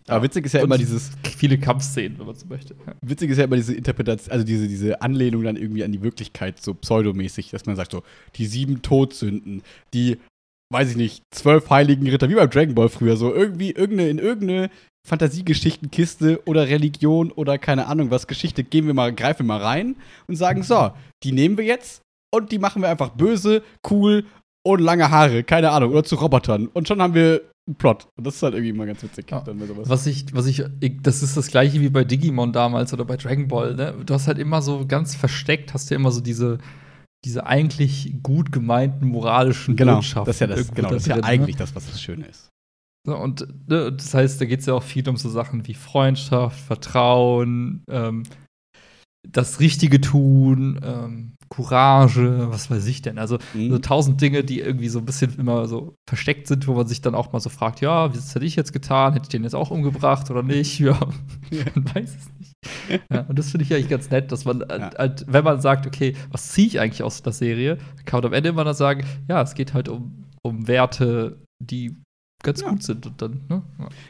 Aber 0.09 0.24
witzig 0.24 0.46
ist 0.46 0.53
ja 0.53 0.61
Und 0.61 0.66
immer 0.66 0.78
dieses, 0.78 1.11
viele 1.36 1.59
Kampfszenen, 1.59 2.18
wenn 2.18 2.26
man 2.26 2.34
so 2.34 2.46
möchte. 2.46 2.74
Witzig 3.00 3.30
ist 3.30 3.38
ja 3.38 3.44
immer 3.44 3.57
diese 3.57 3.74
Interpretation, 3.74 4.32
also 4.32 4.44
diese, 4.44 4.68
diese 4.68 5.00
Anlehnung 5.00 5.44
dann 5.44 5.57
irgendwie 5.57 5.84
an 5.84 5.92
die 5.92 6.03
Wirklichkeit, 6.03 6.61
so 6.61 6.74
pseudomäßig, 6.74 7.50
dass 7.50 7.66
man 7.66 7.76
sagt 7.76 7.92
so, 7.92 8.03
die 8.36 8.46
sieben 8.46 8.82
Todsünden, 8.82 9.62
die, 9.94 10.18
weiß 10.72 10.90
ich 10.90 10.96
nicht, 10.96 11.22
zwölf 11.30 11.70
heiligen 11.70 12.09
Ritter, 12.09 12.28
wie 12.28 12.34
beim 12.34 12.50
Dragon 12.50 12.74
Ball 12.74 12.88
früher, 12.88 13.16
so 13.16 13.32
irgendwie 13.32 13.70
irgendeine, 13.70 14.11
in 14.11 14.18
irgendeine 14.18 14.70
Fantasiegeschichtenkiste 15.07 16.42
oder 16.46 16.68
Religion 16.68 17.32
oder 17.32 17.59
keine 17.59 17.86
Ahnung 17.86 18.11
was, 18.11 18.26
Geschichte, 18.26 18.64
gehen 18.64 18.86
wir 18.86 18.94
mal, 18.94 19.12
greifen 19.12 19.40
wir 19.40 19.55
mal 19.55 19.62
rein 19.62 19.96
und 20.26 20.36
sagen, 20.36 20.62
so, 20.62 20.92
die 21.22 21.32
nehmen 21.32 21.59
wir 21.59 21.64
jetzt 21.64 22.03
und 22.32 22.53
die 22.53 22.59
machen 22.59 22.82
wir 22.82 22.88
einfach 22.88 23.11
böse, 23.11 23.62
cool 23.90 24.24
und 24.64 24.80
lange 24.80 25.11
Haare, 25.11 25.42
keine 25.42 25.70
Ahnung, 25.70 25.90
oder 25.90 26.05
zu 26.05 26.16
Robotern. 26.16 26.68
Und 26.68 26.86
schon 26.88 27.03
haben 27.03 27.14
wir 27.14 27.42
einen 27.67 27.77
Plot. 27.77 28.09
Und 28.17 28.27
das 28.27 28.37
ist 28.37 28.43
halt 28.43 28.55
irgendwie 28.55 28.71
immer 28.71 28.87
ganz 28.87 29.03
witzig. 29.03 29.31
Ja. 29.31 29.41
Dann 29.41 29.59
bei 29.59 29.67
sowas. 29.67 29.89
Was 29.89 30.07
ich, 30.07 30.35
was 30.35 30.47
ich, 30.47 30.65
ich, 30.81 31.01
das 31.03 31.23
ist 31.23 31.37
das 31.37 31.49
gleiche 31.49 31.81
wie 31.81 31.89
bei 31.89 32.05
Digimon 32.05 32.53
damals 32.53 32.93
oder 32.93 33.05
bei 33.05 33.17
Dragon 33.17 33.49
Ball, 33.49 33.75
ne? 33.75 33.95
Du 34.05 34.15
hast 34.15 34.27
halt 34.27 34.39
immer 34.39 34.63
so 34.63 34.87
ganz 34.87 35.15
versteckt, 35.15 35.75
hast 35.75 35.91
du 35.91 35.95
immer 35.95 36.11
so 36.11 36.21
diese, 36.21 36.59
diese 37.25 37.47
eigentlich 37.47 38.15
gut 38.23 38.51
gemeinten 38.51 39.07
moralischen 39.07 39.77
Genau, 39.77 39.97
Botschaften 39.97 40.27
das 40.27 40.37
ist 40.37 40.41
ja, 40.41 40.47
das, 40.49 40.75
genau, 40.75 40.89
da 40.89 40.95
das 40.95 41.03
ist 41.03 41.09
ja 41.09 41.15
drin, 41.15 41.23
ne? 41.23 41.29
eigentlich 41.29 41.57
das, 41.57 41.75
was 41.75 41.87
das 41.87 42.03
Schöne 42.03 42.27
ist. 42.27 42.49
So, 43.05 43.17
Und 43.17 43.47
ne, 43.69 43.93
das 43.93 44.15
heißt, 44.15 44.41
da 44.41 44.45
geht 44.45 44.61
es 44.61 44.67
ja 44.67 44.75
auch 44.75 44.83
viel 44.83 45.09
um 45.09 45.17
so 45.17 45.29
Sachen 45.29 45.67
wie 45.67 45.75
Freundschaft, 45.75 46.59
Vertrauen, 46.59 47.85
ähm, 47.89 48.25
das 49.29 49.61
Richtige 49.61 50.01
tun, 50.01 50.81
ähm, 50.83 51.37
Courage, 51.53 52.50
was 52.50 52.70
weiß 52.70 52.86
ich 52.86 53.03
denn. 53.03 53.18
Also 53.18 53.38
so 53.53 53.59
Mhm. 53.59 53.82
tausend 53.82 54.20
Dinge, 54.20 54.42
die 54.42 54.61
irgendwie 54.61 54.88
so 54.88 54.98
ein 54.98 55.05
bisschen 55.05 55.38
immer 55.38 55.66
so 55.68 55.94
versteckt 56.09 56.46
sind, 56.46 56.66
wo 56.66 56.74
man 56.74 56.86
sich 56.86 57.00
dann 57.03 57.14
auch 57.14 57.32
mal 57.32 57.40
so 57.40 57.50
fragt, 57.50 57.80
ja, 57.80 58.14
was 58.14 58.34
hätte 58.34 58.46
ich 58.46 58.57
jetzt 58.57 58.72
getan? 58.72 59.12
Hätte 59.12 59.24
ich 59.24 59.28
den 59.28 59.44
jetzt 59.44 59.55
auch 59.55 59.70
umgebracht 59.70 60.30
oder 60.30 60.42
nicht? 60.42 60.80
Ja, 61.53 61.66
man 61.74 61.94
weiß 61.94 62.16
es 62.16 62.30
nicht. 62.38 62.53
Ja, 63.12 63.20
und 63.28 63.38
das 63.38 63.50
finde 63.50 63.64
ich 63.64 63.74
eigentlich 63.74 63.88
ganz 63.90 64.09
nett, 64.11 64.32
dass 64.32 64.44
man, 64.46 64.61
halt, 64.62 64.80
Ja. 64.94 64.98
halt, 64.98 65.24
wenn 65.28 65.44
man 65.44 65.61
sagt, 65.61 65.86
okay, 65.86 66.14
was 66.30 66.48
ziehe 66.53 66.66
ich 66.66 66.80
eigentlich 66.80 67.03
aus 67.03 67.22
der 67.22 67.32
Serie, 67.34 67.76
kann 68.07 68.18
man 68.20 68.26
am 68.28 68.32
Ende 68.32 68.48
immer 68.48 68.64
dann 68.64 68.74
sagen, 68.74 69.05
ja, 69.28 69.42
es 69.42 69.55
geht 69.55 69.74
halt 69.74 69.88
um, 69.90 70.24
um 70.42 70.66
Werte, 70.68 71.42
die 71.62 71.94
ganz 72.42 72.62
Ja. 72.62 72.70
gut 72.70 72.82
sind 72.82 73.07
und 73.07 73.20
dann, 73.20 73.40
ne? 73.48 73.62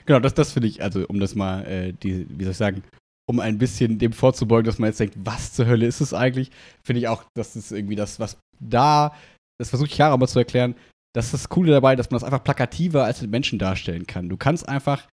Genau, 0.07 0.21
das, 0.21 0.35
das 0.35 0.53
finde 0.53 0.69
ich, 0.69 0.83
also 0.83 1.05
um 1.09 1.19
das 1.19 1.35
mal, 1.35 1.63
äh, 1.65 1.93
die, 1.93 2.27
wie 2.31 2.45
soll 2.45 2.53
ich 2.53 2.57
sagen, 2.59 2.83
um 3.29 3.41
ein 3.41 3.59
bisschen 3.59 3.99
dem 3.99 4.13
vorzubeugen, 4.13 4.67
dass 4.67 4.79
man 4.79 4.89
jetzt 4.89 5.01
denkt, 5.01 5.17
was 5.19 5.53
zur 5.53 5.67
Hölle 5.67 5.87
ist 5.87 6.01
es 6.01 6.15
eigentlich, 6.15 6.51
finde 6.83 7.01
ich 7.01 7.09
auch, 7.09 7.25
das 7.35 7.57
ist 7.57 7.73
irgendwie 7.73 7.97
das, 7.97 8.21
was 8.21 8.39
da, 8.61 9.15
das 9.59 9.71
versuche 9.71 9.89
ich 9.89 9.95
Chiara 9.95 10.17
mal 10.17 10.29
zu 10.29 10.39
erklären, 10.39 10.75
das 11.15 11.27
ist 11.27 11.35
das 11.35 11.49
Coole 11.49 11.73
dabei, 11.73 11.95
dass 11.95 12.11
man 12.11 12.17
das 12.17 12.25
einfach 12.25 12.43
plakativer 12.43 13.05
als 13.05 13.21
den 13.21 13.31
Menschen 13.31 13.59
darstellen 13.59 14.07
kann. 14.07 14.29
Du 14.29 14.37
kannst 14.37 14.69
einfach, 14.69 15.07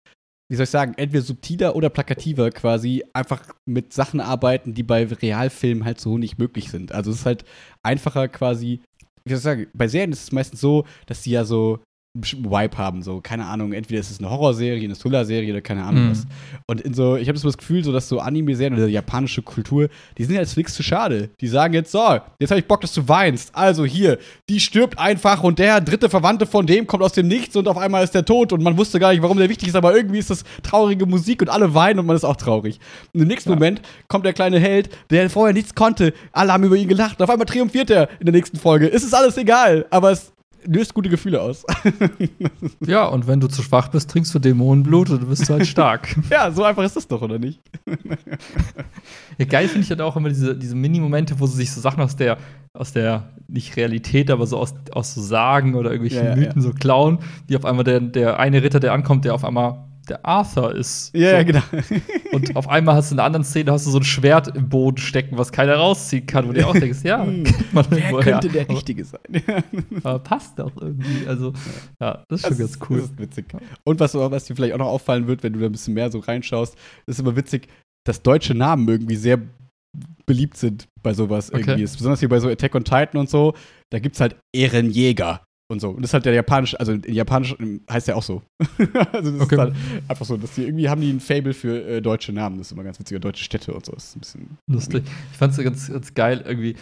wie 0.49 0.55
soll 0.55 0.65
ich 0.65 0.69
sagen, 0.69 0.93
entweder 0.95 1.23
subtiler 1.23 1.75
oder 1.75 1.89
plakativer 1.89 2.51
quasi 2.51 3.03
einfach 3.13 3.43
mit 3.65 3.93
Sachen 3.93 4.21
arbeiten, 4.21 4.73
die 4.73 4.83
bei 4.83 5.05
Realfilmen 5.05 5.85
halt 5.85 5.99
so 5.99 6.17
nicht 6.17 6.37
möglich 6.37 6.69
sind. 6.69 6.91
Also 6.91 7.11
es 7.11 7.17
ist 7.17 7.25
halt 7.25 7.45
einfacher 7.83 8.27
quasi, 8.27 8.81
wie 9.25 9.29
soll 9.33 9.37
ich 9.37 9.43
sagen, 9.43 9.67
bei 9.73 9.87
Serien 9.87 10.11
ist 10.11 10.23
es 10.23 10.31
meistens 10.31 10.61
so, 10.61 10.85
dass 11.07 11.23
die 11.23 11.31
ja 11.31 11.43
so 11.43 11.79
einen 12.17 12.21
bestimmten 12.21 12.49
Vibe 12.51 12.77
haben. 12.77 13.03
So, 13.03 13.21
keine 13.21 13.45
Ahnung, 13.45 13.73
entweder 13.73 13.99
ist 13.99 14.11
es 14.11 14.19
eine 14.19 14.29
Horrorserie, 14.29 14.83
eine 14.83 14.95
Thriller-Serie 14.95 15.51
oder 15.53 15.61
keine 15.61 15.83
Ahnung 15.83 16.05
Mhm. 16.07 16.11
was. 16.11 16.25
Und 16.67 16.81
in 16.81 16.93
so, 16.93 17.15
ich 17.15 17.27
habe 17.29 17.37
so 17.37 17.47
das 17.47 17.57
Gefühl, 17.57 17.83
so, 17.83 17.91
dass 17.93 18.09
so 18.09 18.19
Anime-Serien 18.19 18.73
oder 18.75 18.87
japanische 18.87 19.41
Kultur, 19.41 19.87
die 20.17 20.23
sind 20.23 20.35
jetzt 20.35 20.57
nichts 20.57 20.73
zu 20.73 20.83
schade. 20.83 21.29
Die 21.39 21.47
sagen 21.47 21.73
jetzt, 21.73 21.91
so, 21.91 22.17
jetzt 22.39 22.49
habe 22.49 22.59
ich 22.59 22.65
Bock, 22.67 22.81
dass 22.81 22.93
du 22.93 23.07
weinst. 23.07 23.55
Also 23.55 23.85
hier, 23.85 24.17
die 24.49 24.59
stirbt 24.59 24.97
einfach 24.99 25.43
und 25.43 25.59
der 25.59 25.79
dritte 25.81 26.09
Verwandte 26.09 26.45
von 26.45 26.65
dem 26.65 26.87
kommt 26.87 27.03
aus 27.03 27.13
dem 27.13 27.27
Nichts 27.27 27.55
und 27.55 27.67
auf 27.67 27.77
einmal 27.77 28.03
ist 28.03 28.15
der 28.15 28.25
tot 28.25 28.51
und 28.53 28.63
man 28.63 28.77
wusste 28.77 28.99
gar 28.99 29.11
nicht, 29.11 29.21
warum 29.21 29.37
der 29.37 29.49
wichtig 29.49 29.67
ist, 29.69 29.75
aber 29.75 29.95
irgendwie 29.95 30.19
ist 30.19 30.29
das 30.29 30.43
traurige 30.63 31.05
Musik 31.05 31.41
und 31.41 31.49
alle 31.49 31.73
weinen 31.73 31.99
und 31.99 32.05
man 32.07 32.15
ist 32.15 32.23
auch 32.23 32.35
traurig. 32.35 32.79
Und 33.13 33.21
im 33.21 33.27
nächsten 33.27 33.49
Ja. 33.51 33.55
Moment 33.55 33.81
kommt 34.07 34.25
der 34.25 34.33
kleine 34.33 34.59
Held, 34.59 34.89
der 35.09 35.29
vorher 35.29 35.53
nichts 35.53 35.75
konnte. 35.75 36.13
Alle 36.31 36.53
haben 36.53 36.63
über 36.63 36.75
ihn 36.75 36.87
gelacht. 36.87 37.19
Und 37.19 37.23
auf 37.23 37.29
einmal 37.29 37.45
triumphiert 37.45 37.89
er 37.89 38.09
in 38.19 38.25
der 38.25 38.33
nächsten 38.33 38.57
Folge. 38.57 38.91
Es 38.91 39.03
ist 39.03 39.13
alles 39.13 39.37
egal, 39.37 39.85
aber 39.89 40.11
es 40.11 40.31
löst 40.67 40.93
gute 40.93 41.09
Gefühle 41.09 41.41
aus. 41.41 41.65
Ja, 42.85 43.05
und 43.05 43.27
wenn 43.27 43.39
du 43.39 43.47
zu 43.47 43.61
schwach 43.61 43.89
bist, 43.89 44.09
trinkst 44.09 44.33
du 44.33 44.39
Dämonenblut 44.39 45.09
und 45.09 45.21
du 45.23 45.27
bist 45.27 45.49
halt 45.49 45.65
stark. 45.67 46.15
ja, 46.29 46.51
so 46.51 46.63
einfach 46.63 46.83
ist 46.83 46.95
das 46.95 47.07
doch, 47.07 47.21
oder 47.21 47.39
nicht? 47.39 47.59
Ja, 49.37 49.45
geil 49.45 49.67
finde 49.67 49.83
ich 49.83 49.89
halt 49.89 50.01
auch 50.01 50.15
immer 50.15 50.29
diese, 50.29 50.55
diese 50.55 50.75
Mini-Momente, 50.75 51.39
wo 51.39 51.47
sie 51.47 51.57
sich 51.57 51.71
so 51.71 51.81
Sachen 51.81 52.01
aus 52.01 52.15
der, 52.15 52.37
aus 52.73 52.93
der, 52.93 53.29
nicht 53.47 53.75
Realität, 53.77 54.29
aber 54.31 54.45
so 54.45 54.57
aus, 54.57 54.73
aus 54.91 55.13
so 55.13 55.21
Sagen 55.21 55.75
oder 55.75 55.91
irgendwelchen 55.91 56.25
Ja, 56.25 56.35
ja, 56.35 56.35
Mythen 56.35 56.61
so 56.61 56.71
klauen, 56.71 57.19
wie 57.47 57.55
auf 57.55 57.65
einmal 57.65 57.83
der, 57.83 57.99
der 57.99 58.39
eine 58.39 58.63
Ritter, 58.63 58.79
der 58.79 58.93
ankommt, 58.93 59.25
der 59.25 59.33
auf 59.33 59.43
einmal 59.43 59.86
der 60.09 60.25
Arthur 60.25 60.75
ist. 60.75 61.11
Ja, 61.13 61.29
so. 61.29 61.35
ja, 61.35 61.43
genau. 61.43 61.61
Und 62.31 62.55
auf 62.55 62.67
einmal 62.67 62.95
hast 62.95 63.11
du 63.11 63.15
in 63.15 63.19
einer 63.19 63.25
anderen 63.25 63.43
Szene 63.43 63.71
hast 63.71 63.85
du 63.85 63.91
so 63.91 63.99
ein 63.99 64.03
Schwert 64.03 64.55
im 64.55 64.69
Boden 64.69 64.97
stecken, 64.97 65.37
was 65.37 65.51
keiner 65.51 65.75
rausziehen 65.75 66.25
kann, 66.25 66.45
wo 66.47 66.51
du 66.51 66.59
dir 66.59 66.67
auch 66.67 66.73
denkst, 66.73 66.99
ja, 67.03 67.23
kennt 67.23 67.73
man 67.73 67.85
Wer 67.89 68.19
könnte 68.19 68.49
der 68.49 68.69
Richtige 68.69 69.05
sein? 69.05 69.21
Aber 70.03 70.19
passt 70.19 70.59
doch 70.59 70.71
irgendwie. 70.79 71.27
Also, 71.27 71.53
ja, 72.01 72.23
das 72.27 72.41
ist 72.41 72.47
schon 72.47 72.57
Das 72.57 72.79
ganz 72.79 72.89
cool. 72.89 72.97
Das 73.01 73.09
ist 73.09 73.19
witzig. 73.19 73.45
Und 73.83 73.99
was, 73.99 74.13
was 74.13 74.45
dir 74.45 74.55
vielleicht 74.55 74.73
auch 74.73 74.79
noch 74.79 74.87
auffallen 74.87 75.27
wird, 75.27 75.43
wenn 75.43 75.53
du 75.53 75.59
da 75.59 75.65
ein 75.65 75.71
bisschen 75.71 75.93
mehr 75.93 76.11
so 76.11 76.19
reinschaust, 76.19 76.75
ist 77.05 77.19
immer 77.19 77.35
witzig, 77.35 77.67
dass 78.05 78.21
deutsche 78.21 78.53
Namen 78.53 78.87
irgendwie 78.87 79.15
sehr 79.15 79.39
beliebt 80.25 80.57
sind 80.57 80.87
bei 81.01 81.13
sowas 81.13 81.51
Okay. 81.51 81.61
irgendwie. 81.61 81.83
Besonders 81.83 82.19
hier 82.19 82.29
bei 82.29 82.39
so 82.39 82.49
Attack 82.49 82.75
on 82.75 82.83
Titan 82.83 83.19
und 83.19 83.29
so, 83.29 83.53
da 83.89 83.99
gibt's 83.99 84.19
halt 84.19 84.35
Ehrenjäger 84.53 85.41
und 85.69 85.79
so. 85.81 85.89
Und 85.89 86.01
das 86.01 86.09
ist 86.09 86.13
halt 86.13 86.25
der 86.25 86.33
japanisch, 86.33 86.75
also 86.79 86.93
in 86.93 87.13
japanisch 87.13 87.55
heißt 87.89 88.07
der 88.07 88.17
auch 88.17 88.23
so. 88.23 88.41
also 89.11 89.31
das 89.31 89.41
Okay. 89.41 89.55
ist 89.55 89.59
halt 89.61 89.73
einfach 90.07 90.25
so, 90.25 90.37
dass 90.37 90.55
die 90.55 90.63
irgendwie 90.63 90.89
haben 90.89 91.01
die 91.01 91.11
ein 91.11 91.19
Fable 91.19 91.53
für 91.53 91.83
äh, 91.87 92.01
deutsche 92.01 92.31
Namen. 92.31 92.57
Das 92.57 92.67
ist 92.67 92.71
immer 92.73 92.83
ganz 92.83 92.99
witziger, 92.99 93.19
deutsche 93.19 93.43
Städte 93.43 93.73
und 93.73 93.85
so. 93.85 93.91
Das 93.93 94.05
ist 94.05 94.15
ein 94.15 94.19
bisschen 94.21 94.57
Lustig. 94.69 95.03
Ich 95.31 95.37
fand 95.37 95.53
es 95.57 95.63
ganz, 95.63 95.87
ganz 95.91 96.13
geil 96.13 96.43
irgendwie. 96.45 96.75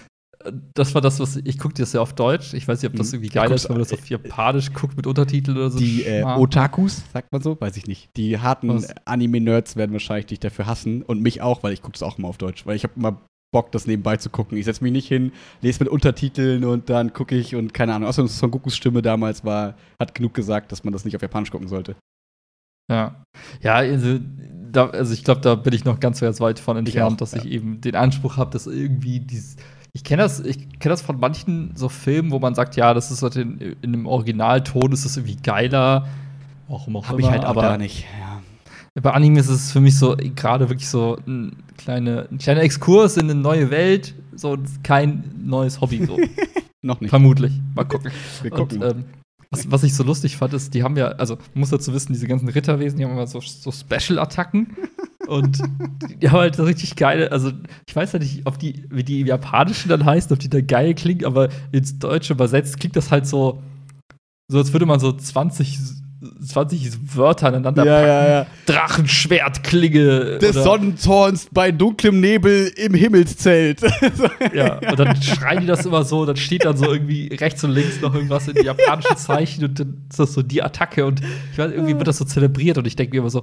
Äh, 0.43 0.51
Das 0.75 0.93
war 0.93 1.01
das, 1.01 1.19
was 1.19 1.37
ich 1.37 1.57
gucke 1.57 1.73
das 1.73 1.93
ja 1.93 2.01
auf 2.01 2.13
Deutsch. 2.13 2.53
Ich 2.53 2.67
weiß 2.67 2.81
nicht, 2.83 2.91
ob 2.91 2.97
das 2.97 3.07
Mhm. 3.07 3.15
irgendwie 3.15 3.27
Ich 3.27 3.33
geil 3.33 3.51
ist, 3.51 3.67
wenn 3.69 3.77
man 3.77 3.83
das 3.83 3.93
auf 3.93 4.05
Japanisch 4.07 4.71
guckt 4.73 4.95
mit 4.97 5.07
Untertiteln 5.07 5.57
oder 5.57 5.71
so. 5.71 5.79
Die 5.79 6.03
äh. 6.03 6.23
Otakus, 6.23 7.03
sagt 7.11 7.31
man 7.31 7.41
so, 7.41 7.59
weiß 7.59 7.77
ich 7.77 7.87
nicht. 7.87 8.09
Die 8.17 8.37
harten? 8.39 8.85
Anime-Nerds 9.05 9.75
werden 9.77 9.93
wahrscheinlich 9.93 10.27
dich 10.27 10.39
dafür 10.39 10.67
hassen 10.67 11.01
und 11.01 11.21
mich 11.21 11.41
auch, 11.41 11.63
weil 11.63 11.73
ich 11.73 11.81
gucke 11.81 11.93
das 11.93 12.03
auch 12.03 12.17
immer 12.19 12.27
auf 12.27 12.37
Deutsch, 12.37 12.65
weil 12.65 12.75
ich 12.75 12.83
habe 12.83 12.93
immer 12.97 13.21
Bock, 13.51 13.71
das 13.71 13.87
nebenbei 13.87 14.17
zu 14.17 14.29
gucken. 14.29 14.57
Ich 14.57 14.65
setze 14.65 14.83
mich 14.83 14.91
nicht 14.91 15.07
hin, 15.07 15.31
lese 15.61 15.83
mit 15.83 15.91
Untertiteln 15.91 16.65
und 16.65 16.89
dann 16.89 17.13
gucke 17.13 17.35
ich 17.35 17.55
und 17.55 17.73
keine 17.73 17.93
Ahnung. 17.93 18.09
Außerdem 18.09 18.27
Son 18.27 18.51
Gokus 18.51 18.75
Stimme 18.75 19.01
damals 19.01 19.45
war, 19.45 19.75
hat 19.99 20.13
genug 20.13 20.33
gesagt, 20.33 20.71
dass 20.71 20.83
man 20.83 20.91
das 20.91 21.05
nicht 21.05 21.15
auf 21.15 21.21
Japanisch 21.21 21.51
gucken 21.51 21.67
sollte. 21.67 21.95
Ja. 22.91 23.23
Ja, 23.61 23.75
also, 23.75 24.19
da, 24.71 24.89
also 24.89 25.13
ich 25.13 25.23
glaube, 25.23 25.41
da 25.41 25.55
bin 25.55 25.73
ich 25.73 25.85
noch 25.85 25.99
ganz, 25.99 26.19
ganz 26.19 26.39
weit 26.39 26.59
von 26.59 26.75
auch, 26.75 26.79
entfernt, 26.79 27.21
dass 27.21 27.31
ja. 27.31 27.39
ich 27.39 27.45
eben 27.47 27.81
den 27.81 27.95
Anspruch 27.95 28.37
habe, 28.37 28.51
dass 28.51 28.67
irgendwie 28.67 29.19
dieses. 29.19 29.55
Ich 29.93 30.03
kenne 30.03 30.23
das, 30.23 30.41
ich 30.41 30.57
kenne 30.79 30.91
das 30.91 31.01
von 31.01 31.19
manchen 31.19 31.71
so 31.75 31.87
Filmen, 31.87 32.31
wo 32.31 32.39
man 32.39 32.53
sagt, 32.53 32.75
ja, 32.75 32.93
das 32.93 33.11
ist 33.11 33.23
halt 33.23 33.37
in, 33.37 33.59
in 33.59 33.93
einem 33.93 34.05
Originalton 34.07 34.91
ist 34.91 35.05
das 35.05 35.15
irgendwie 35.15 35.37
geiler. 35.37 36.07
Warum 36.67 36.97
auch 36.97 37.07
Habe 37.07 37.21
ich 37.21 37.27
immer, 37.27 37.33
halt 37.33 37.45
auch 37.45 37.51
aber 37.51 37.61
gar 37.61 37.77
nicht. 37.77 38.05
Ja. 38.19 38.34
Bei 39.01 39.11
Anime 39.11 39.39
ist 39.39 39.49
es 39.49 39.71
für 39.71 39.81
mich 39.81 39.97
so 39.97 40.15
gerade 40.35 40.69
wirklich 40.69 40.87
so 40.87 41.17
ein, 41.27 41.57
kleine, 41.77 42.29
ein 42.31 42.37
kleiner 42.37 42.61
Exkurs 42.61 43.17
in 43.17 43.29
eine 43.29 43.35
neue 43.35 43.69
Welt, 43.69 44.15
so 44.35 44.57
kein 44.83 45.23
neues 45.43 45.81
Hobby 45.81 46.05
so. 46.05 46.17
Noch 46.81 47.01
nicht. 47.01 47.09
Vermutlich. 47.09 47.51
Mal 47.75 47.85
gucken. 47.85 48.11
Wir 48.41 48.53
Und, 48.53 48.57
gucken. 48.57 48.81
ähm, 48.83 49.05
was, 49.51 49.69
was 49.71 49.83
ich 49.83 49.93
so 49.93 50.03
lustig 50.03 50.37
fand, 50.37 50.53
ist, 50.53 50.73
die 50.73 50.83
haben 50.83 50.95
ja, 50.97 51.07
also 51.07 51.35
man 51.35 51.61
muss 51.61 51.71
dazu 51.71 51.93
wissen, 51.93 52.13
diese 52.13 52.27
ganzen 52.27 52.47
Ritterwesen, 52.47 52.97
die 52.97 53.05
haben 53.05 53.11
immer 53.11 53.27
so, 53.27 53.41
so 53.41 53.71
Special-Attacken. 53.71 54.77
und 55.27 55.61
die 56.21 56.29
haben 56.29 56.39
halt 56.39 56.55
so 56.55 56.63
richtig 56.63 56.95
geile, 56.95 57.31
also 57.31 57.51
ich 57.87 57.95
weiß 57.95 58.13
ja 58.13 58.19
nicht, 58.19 58.45
ob 58.45 58.59
die, 58.59 58.85
wie 58.89 59.03
die 59.03 59.21
im 59.21 59.27
Japanischen 59.27 59.89
dann 59.89 60.05
heißen, 60.05 60.31
ob 60.31 60.39
die 60.39 60.49
da 60.49 60.61
geil 60.61 60.93
klingen, 60.93 61.25
aber 61.25 61.49
ins 61.71 61.97
Deutsche 61.97 62.33
übersetzt 62.33 62.79
klingt 62.79 62.95
das 62.95 63.11
halt 63.11 63.25
so, 63.27 63.61
so 64.47 64.59
als 64.59 64.71
würde 64.71 64.85
man 64.85 64.99
so 64.99 65.11
20, 65.11 65.79
20 66.45 67.15
Wörter 67.15 67.47
aneinander 67.47 67.85
ja, 67.85 67.95
packen. 67.95 68.07
ja, 68.07 68.27
ja. 68.29 68.45
Drachenschwertklinge. 68.65 70.37
Des 70.39 70.55
oder- 70.55 70.63
Sonnentorns 70.63 71.47
bei 71.51 71.71
dunklem 71.71 72.19
Nebel 72.19 72.71
im 72.75 72.93
Himmelszelt. 72.93 73.81
Ja, 74.53 74.77
und 74.89 74.99
dann 74.99 75.21
schreien 75.21 75.61
die 75.61 75.67
das 75.67 75.85
immer 75.85 76.03
so, 76.03 76.25
dann 76.25 76.35
steht 76.37 76.65
dann 76.65 76.77
so 76.77 76.91
irgendwie 76.91 77.27
rechts 77.33 77.63
und 77.63 77.71
links 77.71 77.99
noch 78.01 78.13
irgendwas 78.13 78.47
in 78.47 78.63
japanischen 78.63 79.17
Zeichen 79.17 79.65
und 79.65 79.79
dann 79.79 80.05
ist 80.09 80.19
das 80.19 80.33
so 80.33 80.41
die 80.41 80.61
Attacke 80.61 81.05
und 81.05 81.21
ich 81.51 81.57
weiß, 81.57 81.71
irgendwie 81.71 81.97
wird 81.97 82.07
das 82.07 82.17
so 82.17 82.25
zelebriert 82.25 82.77
und 82.77 82.87
ich 82.87 82.95
denke 82.95 83.15
mir 83.15 83.19
immer 83.21 83.29
so, 83.29 83.41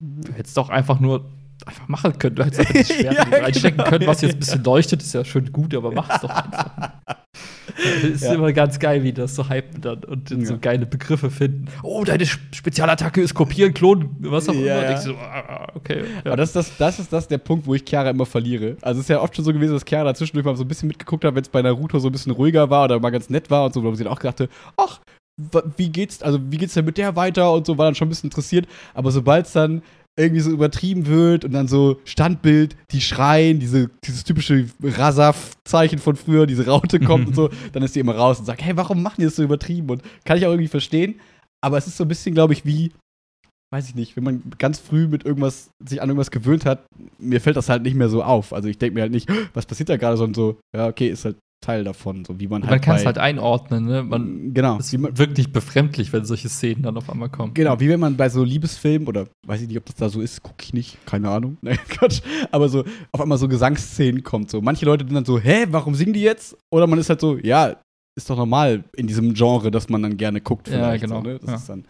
du 0.00 0.32
hättest 0.32 0.56
doch 0.56 0.68
einfach 0.70 1.00
nur 1.00 1.30
einfach 1.66 1.88
machen 1.88 2.18
können. 2.18 2.36
Du 2.36 2.44
hättest 2.44 2.60
einfach 2.60 2.74
das 2.74 2.88
Schwert 2.88 3.14
Ja, 3.32 3.38
reinstecken 3.38 3.78
genau. 3.78 3.90
können, 3.90 4.06
was 4.06 4.20
jetzt 4.22 4.34
ein 4.34 4.38
bisschen 4.40 4.64
leuchtet, 4.64 5.02
ist 5.02 5.12
ja 5.12 5.24
schön 5.24 5.52
gut, 5.52 5.74
aber 5.74 5.92
mach 5.92 6.08
es 6.08 6.20
doch 6.20 6.30
einfach. 6.30 6.70
ist 8.12 8.22
Ja. 8.24 8.34
immer 8.34 8.52
ganz 8.52 8.78
geil, 8.78 9.02
wie 9.02 9.12
das 9.12 9.34
so 9.34 9.48
hypen 9.48 9.80
dann 9.80 10.04
und 10.04 10.30
dann 10.30 10.44
so 10.44 10.54
Ja. 10.54 10.58
geile 10.60 10.86
Begriffe 10.86 11.30
finden. 11.30 11.66
Oh, 11.82 12.04
deine 12.04 12.24
Sp- 12.26 12.40
Spezialattacke 12.54 13.20
ist 13.20 13.34
kopieren, 13.34 13.72
klonen, 13.74 14.10
was 14.20 14.48
auch 14.48 14.54
Ja, 14.54 14.80
immer. 14.80 14.90
ja. 14.90 14.96
So, 15.00 15.14
ah, 15.14 15.68
okay. 15.74 16.04
Ja. 16.24 16.32
Aber 16.32 16.36
das, 16.36 16.50
ist 16.50 16.56
das, 16.56 16.76
das 16.78 16.98
ist 16.98 17.12
das 17.12 17.28
der 17.28 17.38
Punkt, 17.38 17.66
wo 17.66 17.74
ich 17.74 17.84
Chiara 17.84 18.10
immer 18.10 18.26
verliere. 18.26 18.76
Also 18.82 19.00
es 19.00 19.04
ist 19.06 19.08
ja 19.10 19.20
oft 19.20 19.34
schon 19.36 19.44
so 19.44 19.52
gewesen, 19.52 19.72
dass 19.74 19.84
Chiara 19.84 20.04
da 20.04 20.14
zwischendurch 20.14 20.44
mal 20.46 20.56
so 20.56 20.64
ein 20.64 20.68
bisschen 20.68 20.88
mitgeguckt 20.88 21.24
hat, 21.24 21.34
wenn 21.34 21.42
es 21.42 21.48
bei 21.48 21.62
Naruto 21.62 21.98
so 21.98 22.08
ein 22.08 22.12
bisschen 22.12 22.32
ruhiger 22.32 22.70
war 22.70 22.84
oder 22.84 23.00
mal 23.00 23.10
ganz 23.10 23.30
nett 23.30 23.50
war 23.50 23.64
und 23.66 23.74
so, 23.74 23.82
wo 23.82 23.94
sie 23.94 24.04
dann 24.04 24.12
auch 24.12 24.18
dachte, 24.18 24.48
ach, 24.76 25.00
wie 25.78 25.88
geht's, 25.88 26.22
also 26.22 26.38
wie 26.50 26.58
geht's 26.58 26.74
denn 26.74 26.84
mit 26.84 26.98
der 26.98 27.16
weiter 27.16 27.52
und 27.54 27.64
so, 27.66 27.78
war 27.78 27.86
dann 27.86 27.94
schon 27.94 28.08
ein 28.08 28.10
bisschen 28.10 28.28
interessiert. 28.28 28.66
Aber 28.92 29.10
sobald 29.10 29.46
es 29.46 29.52
dann 29.52 29.82
irgendwie 30.20 30.40
so 30.40 30.50
übertrieben 30.50 31.06
wird 31.06 31.44
und 31.44 31.52
dann 31.52 31.68
so 31.68 32.00
Standbild, 32.04 32.76
die 32.90 33.00
schreien, 33.00 33.60
diese, 33.60 33.90
dieses 34.04 34.24
typische 34.24 34.66
Rasaf-Zeichen 34.82 35.98
von 35.98 36.16
früher, 36.16 36.46
diese 36.46 36.66
Raute 36.66 37.00
kommt 37.00 37.28
und 37.28 37.34
so, 37.34 37.50
dann 37.72 37.82
ist 37.82 37.96
die 37.96 38.00
immer 38.00 38.14
raus 38.14 38.38
und 38.38 38.46
sagt, 38.46 38.62
hey, 38.62 38.76
warum 38.76 39.02
machen 39.02 39.16
die 39.18 39.24
das 39.24 39.36
so 39.36 39.42
übertrieben? 39.42 39.90
Und 39.90 40.02
kann 40.24 40.38
ich 40.38 40.46
auch 40.46 40.50
irgendwie 40.50 40.68
verstehen. 40.68 41.20
Aber 41.62 41.78
es 41.78 41.86
ist 41.86 41.96
so 41.96 42.04
ein 42.04 42.08
bisschen, 42.08 42.34
glaube 42.34 42.52
ich, 42.52 42.64
wie, 42.64 42.92
weiß 43.72 43.88
ich 43.88 43.94
nicht, 43.94 44.16
wenn 44.16 44.24
man 44.24 44.42
ganz 44.58 44.78
früh 44.78 45.06
mit 45.06 45.24
irgendwas, 45.24 45.70
sich 45.84 46.00
an 46.02 46.08
irgendwas 46.08 46.30
gewöhnt 46.30 46.64
hat, 46.64 46.84
mir 47.18 47.40
fällt 47.40 47.56
das 47.56 47.68
halt 47.68 47.82
nicht 47.82 47.94
mehr 47.94 48.08
so 48.08 48.22
auf. 48.22 48.52
Also 48.52 48.68
ich 48.68 48.78
denke 48.78 48.94
mir 48.94 49.02
halt 49.02 49.12
nicht, 49.12 49.28
was 49.54 49.66
passiert 49.66 49.88
da 49.88 49.96
gerade, 49.96 50.16
sondern 50.16 50.34
so, 50.34 50.60
ja, 50.76 50.88
okay, 50.88 51.08
ist 51.08 51.24
halt 51.24 51.36
Teil 51.60 51.84
davon, 51.84 52.24
so 52.24 52.40
wie 52.40 52.48
man 52.48 52.62
halt 52.62 52.70
Man 52.70 52.80
kann 52.80 52.96
es 52.96 53.04
halt 53.06 53.18
einordnen, 53.18 53.84
ne? 53.84 54.02
Man, 54.02 54.54
genau, 54.54 54.78
wie 54.90 54.98
man, 54.98 55.18
wirkt 55.18 55.36
nicht 55.36 55.52
befremdlich, 55.52 56.12
wenn 56.12 56.24
solche 56.24 56.48
Szenen 56.48 56.82
dann 56.82 56.96
auf 56.96 57.10
einmal 57.10 57.28
kommen. 57.28 57.52
genau, 57.52 57.78
wie 57.80 57.88
wenn 57.88 58.00
man 58.00 58.16
bei 58.16 58.28
so 58.30 58.42
Liebesfilmen 58.42 59.06
oder 59.06 59.26
weiß 59.46 59.60
ich 59.62 59.68
nicht, 59.68 59.76
ob 59.76 59.84
das 59.84 59.96
da 59.96 60.08
so 60.08 60.20
ist, 60.22 60.42
gucke 60.42 60.62
ich 60.62 60.72
nicht, 60.72 61.04
keine 61.06 61.28
Ahnung, 61.28 61.58
nein, 61.62 61.78
Quatsch, 61.88 62.22
aber 62.50 62.68
so 62.68 62.84
auf 63.12 63.20
einmal 63.20 63.38
so 63.38 63.46
Gesangsszenen 63.46 64.22
kommt, 64.22 64.50
so 64.50 64.60
manche 64.62 64.86
Leute 64.86 65.04
sind 65.04 65.14
dann 65.14 65.24
so, 65.24 65.38
hä, 65.38 65.66
warum 65.70 65.94
singen 65.94 66.14
die 66.14 66.22
jetzt? 66.22 66.56
Oder 66.70 66.86
man 66.86 66.98
ist 66.98 67.10
halt 67.10 67.20
so, 67.20 67.36
ja, 67.38 67.76
ist 68.16 68.28
doch 68.28 68.36
normal 68.36 68.84
in 68.96 69.06
diesem 69.06 69.34
Genre, 69.34 69.70
dass 69.70 69.88
man 69.88 70.02
dann 70.02 70.16
gerne 70.16 70.40
guckt, 70.40 70.68
Ja, 70.68 70.74
vielleicht, 70.74 71.04
genau, 71.04 71.16
So, 71.16 71.22
ne? 71.28 71.38
Das 71.38 71.50
ja. 71.50 71.56
ist 71.56 71.68
dann, 71.68 71.84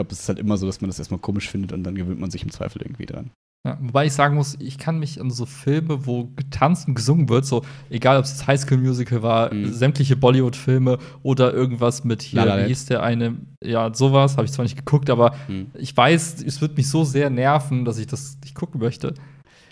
glaube, 0.00 0.12
es 0.12 0.20
ist 0.20 0.28
halt 0.28 0.38
immer 0.38 0.56
so, 0.56 0.66
dass 0.66 0.80
man 0.80 0.88
das 0.88 0.98
erstmal 0.98 1.20
komisch 1.20 1.48
findet 1.48 1.72
und 1.72 1.84
dann 1.84 1.94
gewöhnt 1.94 2.20
man 2.20 2.30
sich 2.30 2.42
im 2.42 2.50
Zweifel 2.50 2.82
irgendwie 2.82 3.06
dran. 3.06 3.30
Ja, 3.66 3.76
wobei 3.82 4.06
ich 4.06 4.14
sagen 4.14 4.36
muss, 4.36 4.56
ich 4.58 4.78
kann 4.78 4.98
mich 4.98 5.20
an 5.20 5.30
so 5.30 5.44
Filme, 5.44 6.06
wo 6.06 6.30
getanzt 6.34 6.88
und 6.88 6.94
gesungen 6.94 7.28
wird, 7.28 7.44
so 7.44 7.62
egal 7.90 8.16
ob 8.16 8.24
es 8.24 8.46
High 8.46 8.58
School 8.58 8.78
Musical 8.78 9.22
war, 9.22 9.52
Mhm. 9.52 9.70
sämtliche 9.74 10.16
Bollywood-Filme 10.16 10.96
oder 11.22 11.52
irgendwas 11.52 12.02
mit 12.02 12.22
hier, 12.22 12.42
La 12.42 12.56
La 12.56 12.64
wie 12.64 12.68
hieß 12.68 12.86
der 12.86 13.02
eine, 13.02 13.36
ja, 13.62 13.92
sowas, 13.92 14.38
habe 14.38 14.46
ich 14.46 14.52
zwar 14.52 14.62
nicht 14.62 14.76
geguckt, 14.78 15.10
aber 15.10 15.34
ich 15.74 15.94
weiß, 15.94 16.42
es 16.42 16.62
wird 16.62 16.78
mich 16.78 16.88
so 16.88 17.04
sehr 17.04 17.28
nerven, 17.28 17.84
dass 17.84 17.98
ich 17.98 18.06
das 18.06 18.38
nicht 18.42 18.54
gucken 18.54 18.80
möchte. 18.80 19.12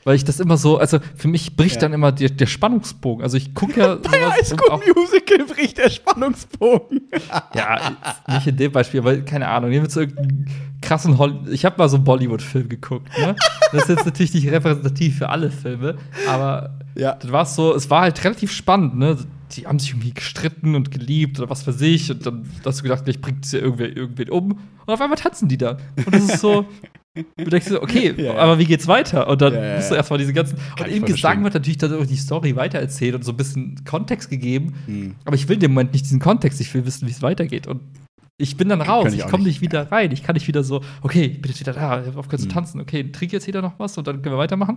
Weil 0.08 0.16
ich 0.16 0.24
das 0.24 0.40
immer 0.40 0.56
so, 0.56 0.78
also 0.78 1.00
für 1.16 1.28
mich 1.28 1.54
bricht 1.54 1.74
Ja. 1.74 1.80
dann 1.82 1.92
immer 1.92 2.12
der, 2.12 2.30
der 2.30 2.46
Spannungsbogen. 2.46 3.22
Also 3.22 3.36
ich 3.36 3.52
gucke 3.52 3.78
ja 3.78 3.96
Bei 3.96 4.30
High 4.30 4.46
School 4.46 4.80
Musical 4.96 5.44
bricht 5.46 5.76
der 5.76 5.90
Spannungsbogen. 5.90 7.02
ja, 7.54 7.92
nicht 8.26 8.46
in 8.46 8.56
dem 8.56 8.72
Beispiel, 8.72 9.00
aber 9.00 9.18
keine 9.18 9.48
Ahnung, 9.48 9.68
nehmen 9.68 9.82
wir 9.82 9.88
jetzt 9.88 9.96
irgendeinen 9.98 10.46
krassen 10.80 11.18
Hol 11.18 11.40
Ich 11.50 11.66
habe 11.66 11.76
mal 11.76 11.90
so 11.90 11.96
einen 11.96 12.04
Bollywood-Film 12.04 12.70
geguckt, 12.70 13.06
ne? 13.18 13.36
Das 13.72 13.82
ist 13.82 13.88
jetzt 13.90 14.06
natürlich 14.06 14.32
nicht 14.32 14.50
repräsentativ 14.50 15.18
für 15.18 15.28
alle 15.28 15.50
Filme, 15.50 15.96
aber 16.26 16.78
Ja. 16.94 17.12
dann 17.20 17.30
war 17.32 17.42
es 17.42 17.54
so, 17.54 17.74
es 17.74 17.90
war 17.90 18.00
halt 18.00 18.24
relativ 18.24 18.50
spannend, 18.50 18.96
ne? 18.96 19.18
Die 19.56 19.66
haben 19.66 19.78
sich 19.78 19.90
irgendwie 19.90 20.12
gestritten 20.12 20.74
und 20.74 20.90
geliebt 20.90 21.38
oder 21.38 21.50
was 21.50 21.62
für 21.62 21.72
sich 21.72 22.10
und 22.10 22.24
dann 22.26 22.48
hast 22.64 22.78
du 22.80 22.82
gedacht, 22.82 23.02
vielleicht 23.04 23.20
bringt 23.20 23.44
es 23.44 23.52
ja 23.52 23.60
irgendwer 23.60 23.94
irgendwen 23.96 24.30
um 24.30 24.52
und 24.52 24.92
auf 24.94 25.00
einmal 25.00 25.18
tanzen 25.18 25.48
die 25.48 25.58
da. 25.58 25.78
Und 26.04 26.14
das 26.14 26.24
ist 26.24 26.40
so, 26.40 26.66
du 27.14 27.44
denkst 27.44 27.66
dir 27.66 27.74
so, 27.74 27.82
okay, 27.82 28.14
Ja, 28.16 28.24
ja. 28.24 28.34
aber 28.36 28.58
wie 28.58 28.64
geht's 28.64 28.86
weiter? 28.86 29.28
Und 29.28 29.40
dann 29.40 29.54
Ja, 29.54 29.76
musst 29.76 29.90
du 29.90 29.94
erstmal 29.94 30.18
diese 30.18 30.32
ganzen. 30.32 30.58
Kann 30.76 30.88
und 30.88 30.96
im 30.96 31.04
Gesang 31.04 31.42
wird 31.44 31.54
natürlich 31.54 31.78
dann 31.78 31.94
auch 31.94 32.06
die 32.06 32.16
Story 32.16 32.56
weitererzählt 32.56 33.14
und 33.14 33.24
so 33.24 33.32
ein 33.32 33.36
bisschen 33.36 33.84
Kontext 33.84 34.30
gegeben. 34.30 34.74
Hm. 34.86 35.14
Aber 35.24 35.34
ich 35.36 35.48
will 35.48 35.56
dem 35.56 35.72
Moment 35.72 35.92
nicht 35.92 36.04
diesen 36.04 36.20
Kontext, 36.20 36.60
ich 36.60 36.72
will 36.74 36.84
wissen, 36.86 37.06
wie 37.06 37.12
es 37.12 37.22
weitergeht. 37.22 37.66
Und 37.66 37.80
Ich 38.40 38.56
bin 38.56 38.68
dann 38.68 38.80
raus, 38.80 39.12
ich 39.12 39.18
ich 39.20 39.26
komme 39.26 39.42
nicht. 39.42 39.60
wieder 39.62 39.90
rein. 39.90 40.12
Ich 40.12 40.22
kann 40.22 40.34
nicht 40.34 40.46
wieder 40.46 40.62
so, 40.62 40.80
okay, 41.02 41.24
ich 41.24 41.42
bin 41.42 41.50
jetzt 41.50 41.58
wieder 41.60 41.72
da, 41.72 42.04
hab 42.06 42.16
aufgehört 42.16 42.40
zu 42.40 42.46
Mhm. 42.46 42.52
tanzen, 42.52 42.80
okay, 42.80 43.10
trink 43.10 43.32
jetzt 43.32 43.46
jeder 43.46 43.62
noch 43.62 43.78
was 43.80 43.98
und 43.98 44.06
dann 44.06 44.22
können 44.22 44.36
wir 44.36 44.38
weitermachen. 44.38 44.76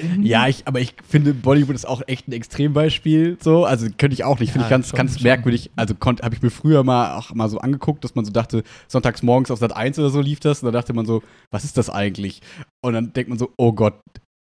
Mhm. 0.00 0.22
Ja, 0.22 0.46
ich, 0.48 0.66
aber 0.68 0.80
ich 0.80 0.94
finde, 1.08 1.32
Bollywood 1.32 1.74
ist 1.74 1.88
auch 1.88 2.02
echt 2.06 2.28
ein 2.28 2.32
Extrembeispiel. 2.32 3.38
So, 3.42 3.64
also 3.64 3.86
könnte 3.96 4.12
ich 4.12 4.24
auch 4.24 4.38
nicht. 4.38 4.52
Finde 4.52 4.64
Ja, 4.64 4.66
ich 4.66 4.70
ganz, 4.70 4.92
ganz 4.92 5.14
schon. 5.14 5.22
merkwürdig. 5.22 5.70
Also 5.76 5.94
habe 6.04 6.34
ich 6.34 6.42
mir 6.42 6.50
früher 6.50 6.84
mal 6.84 7.16
auch 7.16 7.32
mal 7.34 7.48
so 7.48 7.58
angeguckt, 7.58 8.04
dass 8.04 8.14
man 8.14 8.26
so 8.26 8.32
dachte, 8.32 8.62
sonntags 8.86 9.22
morgens 9.22 9.50
auf 9.50 9.58
Sat 9.58 9.74
1 9.74 9.98
oder 9.98 10.10
so 10.10 10.20
lief 10.20 10.40
das. 10.40 10.62
Und 10.62 10.66
da 10.66 10.72
dachte 10.78 10.92
man 10.92 11.06
so, 11.06 11.22
was 11.50 11.64
ist 11.64 11.78
das 11.78 11.88
eigentlich? 11.88 12.42
Und 12.82 12.92
dann 12.92 13.12
denkt 13.14 13.30
man 13.30 13.38
so, 13.38 13.50
oh 13.56 13.72
Gott, 13.72 13.94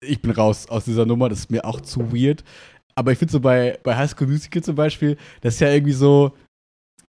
ich 0.03 0.19
bin 0.21 0.31
raus 0.31 0.67
aus 0.67 0.85
dieser 0.85 1.05
Nummer. 1.05 1.29
Das 1.29 1.39
ist 1.39 1.51
mir 1.51 1.63
auch 1.63 1.79
zu 1.81 2.11
weird. 2.11 2.43
Aber 2.95 3.11
ich 3.11 3.19
finde 3.19 3.31
so 3.31 3.39
bei, 3.39 3.77
bei 3.83 3.95
High 3.95 4.09
School 4.09 4.27
Musical 4.27 4.63
zum 4.63 4.73
Beispiel, 4.75 5.15
das 5.41 5.53
ist 5.53 5.59
ja 5.59 5.69
irgendwie 5.69 5.93
so, 5.93 6.33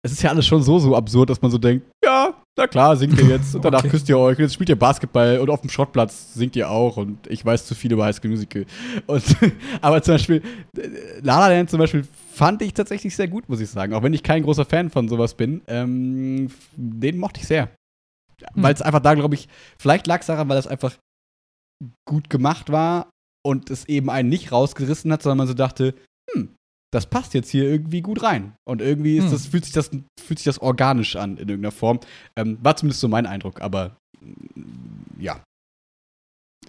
es 0.06 0.12
ist 0.12 0.22
ja 0.22 0.30
alles 0.32 0.46
schon 0.46 0.62
so, 0.62 0.80
so 0.80 0.96
absurd, 0.96 1.30
dass 1.30 1.42
man 1.42 1.50
so 1.50 1.58
denkt, 1.58 1.90
ja, 2.04 2.34
na 2.58 2.68
klar, 2.68 2.96
singt 2.98 3.18
ihr 3.20 3.28
jetzt 3.28 3.56
und 3.56 3.64
danach 3.64 3.80
Okay. 3.80 3.90
küsst 3.90 4.10
ihr 4.10 4.18
euch 4.18 4.38
und 4.38 4.44
jetzt 4.44 4.54
spielt 4.54 4.70
ihr 4.70 4.78
Basketball 4.78 5.40
und 5.40 5.50
auf 5.50 5.62
dem 5.62 5.70
Schrottplatz 5.70 6.34
singt 6.34 6.56
ihr 6.56 6.70
auch 6.70 6.98
und 6.98 7.26
ich 7.28 7.44
weiß 7.44 7.66
zu 7.66 7.74
viel 7.74 7.94
über 7.94 8.04
High 8.06 8.16
School 8.16 8.32
Musical. 8.32 8.66
Und, 9.08 9.24
aber 9.82 10.02
zum 10.04 10.16
Beispiel, 10.16 10.44
äh, 10.78 10.90
La 11.22 11.40
La 11.40 11.48
Land 11.48 11.70
zum 11.70 11.80
Beispiel 11.80 12.06
fand 12.34 12.62
ich 12.62 12.74
tatsächlich 12.74 13.16
sehr 13.16 13.30
gut, 13.30 13.48
muss 13.48 13.62
ich 13.62 13.70
sagen. 13.70 13.94
Auch 13.94 14.04
wenn 14.04 14.14
ich 14.14 14.24
kein 14.24 14.44
großer 14.44 14.66
Fan 14.66 14.90
von 14.90 15.08
sowas 15.08 15.36
bin, 15.36 15.62
ähm, 15.68 16.52
den 16.76 17.18
mochte 17.18 17.40
ich 17.40 17.48
sehr. 17.48 17.70
Hm. 18.54 18.64
Weil 18.64 18.74
es 18.74 18.82
einfach 18.82 19.00
da, 19.00 19.14
glaube 19.14 19.36
ich, 19.36 19.48
vielleicht 19.80 20.06
lag 20.08 20.20
es 20.20 20.28
daran, 20.28 20.50
weil 20.50 20.58
es 20.58 20.68
einfach 20.68 20.94
gut 22.06 22.30
gemacht 22.30 22.72
war 22.72 23.10
und 23.46 23.70
es 23.70 23.88
eben 23.88 24.10
einen 24.10 24.30
nicht 24.30 24.52
rausgerissen 24.52 25.12
hat, 25.14 25.24
sondern 25.24 25.38
man 25.40 25.48
so 25.48 25.54
dachte, 25.54 25.96
das 26.94 27.06
passt 27.08 27.34
jetzt 27.34 27.50
hier 27.50 27.64
irgendwie 27.64 28.02
gut 28.02 28.22
rein. 28.24 28.54
Und 28.68 28.82
irgendwie 28.82 29.20
Hm. 29.20 29.32
das, 29.32 29.48
fühlt, 29.48 29.66
sich 29.66 29.74
das, 29.74 29.90
fühlt 30.20 30.40
sich 30.40 30.46
das 30.46 30.60
organisch 30.60 31.16
an 31.16 31.32
in 31.38 31.50
irgendeiner 31.50 31.72
Form. 31.72 32.00
Ähm, 32.38 32.58
war 32.62 32.76
zumindest 32.76 33.02
so 33.02 33.08
mein 33.08 33.26
Eindruck, 33.26 33.62
aber 33.62 33.98
mm, 34.22 35.20
ja. 35.22 35.42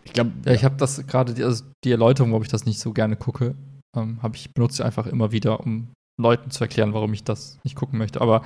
Ich 0.04 0.12
glaube, 0.12 0.32
Ja, 0.44 0.52
ich 0.52 0.64
habe 0.64 0.76
das 0.76 1.06
gerade, 1.06 1.34
die, 1.34 1.44
also 1.44 1.64
die 1.84 1.90
Erläuterung, 1.90 2.30
warum 2.32 2.42
ich 2.42 2.48
das 2.48 2.66
nicht 2.66 2.78
so 2.78 2.92
gerne 2.92 3.16
gucke, 3.16 3.54
ähm, 3.96 4.22
habe 4.22 4.36
ich 4.36 4.52
benutze 4.52 4.84
einfach 4.84 5.06
immer 5.06 5.30
wieder, 5.32 5.60
um 5.60 5.88
Leuten 6.20 6.50
zu 6.50 6.64
erklären, 6.64 6.94
warum 6.94 7.12
ich 7.12 7.24
das 7.24 7.58
nicht 7.64 7.76
gucken 7.76 7.98
möchte. 7.98 8.20
Aber 8.20 8.44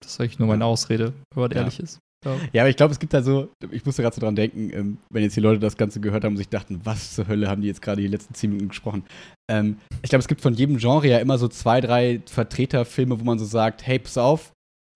das 0.00 0.12
ist 0.12 0.20
eigentlich 0.20 0.38
nur 0.38 0.48
meine 0.48 0.64
Ausrede, 0.64 1.12
wenn 1.34 1.42
man 1.42 1.50
Ja. 1.50 1.58
ehrlich 1.58 1.80
ist. 1.80 1.98
Ja. 2.24 2.62
Aber 2.62 2.68
ich 2.68 2.76
glaube, 2.76 2.92
es 2.92 2.98
gibt 2.98 3.14
da 3.14 3.22
so, 3.22 3.48
ich 3.70 3.84
musste 3.84 4.02
gerade 4.02 4.14
so 4.14 4.20
dran 4.20 4.34
denken, 4.34 4.70
ähm, 4.72 4.98
wenn 5.10 5.22
jetzt 5.22 5.36
die 5.36 5.40
Leute 5.40 5.60
das 5.60 5.76
Ganze 5.76 6.00
gehört 6.00 6.24
haben 6.24 6.32
und 6.32 6.38
sich 6.38 6.48
dachten, 6.48 6.80
was 6.84 7.14
zur 7.14 7.28
Hölle 7.28 7.48
haben 7.48 7.62
die 7.62 7.68
jetzt 7.68 7.80
gerade 7.80 8.02
die 8.02 8.08
letzten 8.08 8.34
zehn 8.34 8.50
Minuten 8.50 8.68
gesprochen. 8.70 9.04
Ähm, 9.50 9.78
ich 10.02 10.10
glaube, 10.10 10.20
es 10.20 10.28
gibt 10.28 10.40
von 10.40 10.54
jedem 10.54 10.78
Genre 10.78 11.06
ja 11.06 11.18
immer 11.18 11.38
so 11.38 11.48
zwei, 11.48 11.80
drei 11.80 12.20
Vertreterfilme, 12.26 13.20
wo 13.20 13.24
man 13.24 13.38
so 13.38 13.44
sagt, 13.44 13.86
hey, 13.86 13.98
pass 13.98 14.18
auf, 14.18 14.52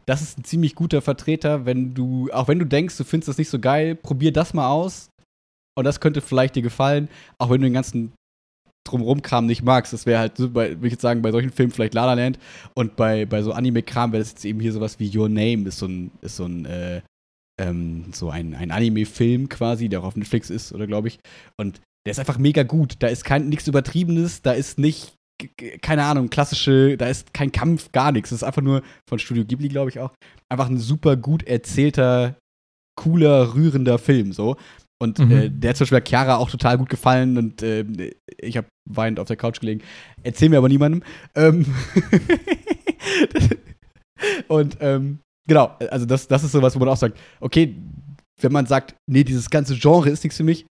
das 0.06 0.20
ist 0.20 0.38
ein 0.38 0.44
ziemlich 0.44 0.74
guter 0.74 1.00
Vertreter, 1.00 1.64
wenn 1.64 1.94
du, 1.94 2.28
auch 2.32 2.48
wenn 2.48 2.58
du 2.58 2.66
denkst, 2.66 2.96
du 2.96 3.04
findest 3.04 3.28
das 3.28 3.38
nicht 3.38 3.50
so 3.50 3.60
geil, 3.60 3.94
probier 3.94 4.32
das 4.32 4.52
mal 4.52 4.68
aus 4.68 5.08
und 5.78 5.84
das 5.84 6.00
könnte 6.00 6.20
vielleicht 6.20 6.56
dir 6.56 6.62
gefallen, 6.62 7.08
auch 7.38 7.50
wenn 7.50 7.60
du 7.60 7.66
den 7.68 7.74
ganzen 7.74 8.12
Drumrum-Kram 8.84 9.46
nicht 9.46 9.62
magst. 9.62 9.92
Das 9.92 10.06
wäre 10.06 10.18
halt, 10.18 10.38
würde 10.38 10.76
ich 10.82 10.92
jetzt 10.92 11.02
sagen, 11.02 11.22
bei 11.22 11.30
solchen 11.30 11.52
Filmen 11.52 11.72
vielleicht 11.72 11.94
La 11.94 12.06
La 12.06 12.14
Land 12.14 12.38
und 12.74 12.96
bei, 12.96 13.26
bei 13.26 13.42
so 13.42 13.52
Anime-Kram 13.52 14.12
wäre 14.12 14.22
das 14.22 14.30
jetzt 14.30 14.44
eben 14.44 14.58
hier 14.60 14.72
sowas 14.72 14.98
wie 14.98 15.16
Your 15.16 15.28
Name, 15.28 15.68
ist 15.68 15.78
so 15.78 15.86
ein, 15.86 16.10
ist 16.20 16.36
so 16.36 16.46
ein, 16.46 16.64
äh, 16.66 17.00
ähm, 17.60 18.06
so 18.12 18.30
ein, 18.30 18.54
ein 18.54 18.70
Anime-Film 18.70 19.48
quasi, 19.48 19.88
der 19.88 20.00
auch 20.00 20.04
auf 20.04 20.16
Netflix 20.16 20.50
ist, 20.50 20.72
oder 20.72 20.86
glaube 20.86 21.08
ich. 21.08 21.18
Und 21.56 21.80
der 22.06 22.12
ist 22.12 22.18
einfach 22.18 22.38
mega 22.38 22.62
gut. 22.62 22.96
Da 23.00 23.08
ist 23.08 23.24
kein 23.24 23.48
nichts 23.48 23.68
Übertriebenes, 23.68 24.42
da 24.42 24.52
ist 24.52 24.78
nicht, 24.78 25.14
keine 25.82 26.04
Ahnung, 26.04 26.30
klassische, 26.30 26.96
da 26.96 27.06
ist 27.08 27.32
kein 27.34 27.52
Kampf, 27.52 27.92
gar 27.92 28.12
nichts. 28.12 28.30
Das 28.30 28.38
ist 28.38 28.44
einfach 28.44 28.62
nur 28.62 28.82
von 29.08 29.18
Studio 29.18 29.44
Ghibli, 29.44 29.68
glaube 29.68 29.90
ich 29.90 29.98
auch. 30.00 30.12
Einfach 30.48 30.68
ein 30.68 30.78
super 30.78 31.16
gut 31.16 31.42
erzählter, 31.44 32.36
cooler, 33.00 33.54
rührender 33.54 33.98
Film, 33.98 34.32
so. 34.32 34.56
Und 35.00 35.18
Mhm. 35.18 35.30
äh, 35.32 35.50
der 35.50 35.70
hat 35.70 35.76
zum 35.76 35.84
Beispiel 35.84 36.02
Chiara 36.06 36.36
auch 36.36 36.50
total 36.50 36.78
gut 36.78 36.88
gefallen 36.88 37.36
und 37.36 37.62
äh, 37.62 37.84
ich 38.38 38.56
habe 38.56 38.68
weinend 38.88 39.18
auf 39.18 39.26
der 39.26 39.36
Couch 39.36 39.60
gelegen. 39.60 39.82
Erzähl 40.22 40.48
mir 40.48 40.58
aber 40.58 40.68
niemandem. 40.68 41.02
Ähm 41.34 41.66
und 44.48 44.76
ähm, 44.80 45.18
genau, 45.46 45.76
also 45.90 46.06
das, 46.06 46.28
das 46.28 46.44
ist 46.44 46.52
sowas, 46.52 46.74
wo 46.74 46.78
man 46.80 46.88
auch 46.88 46.96
sagt, 46.96 47.18
okay, 47.40 47.76
wenn 48.40 48.52
man 48.52 48.66
sagt, 48.66 48.94
nee, 49.10 49.24
dieses 49.24 49.50
ganze 49.50 49.76
Genre 49.76 50.10
ist 50.10 50.24
nichts 50.24 50.36
für 50.36 50.44
mich, 50.44 50.66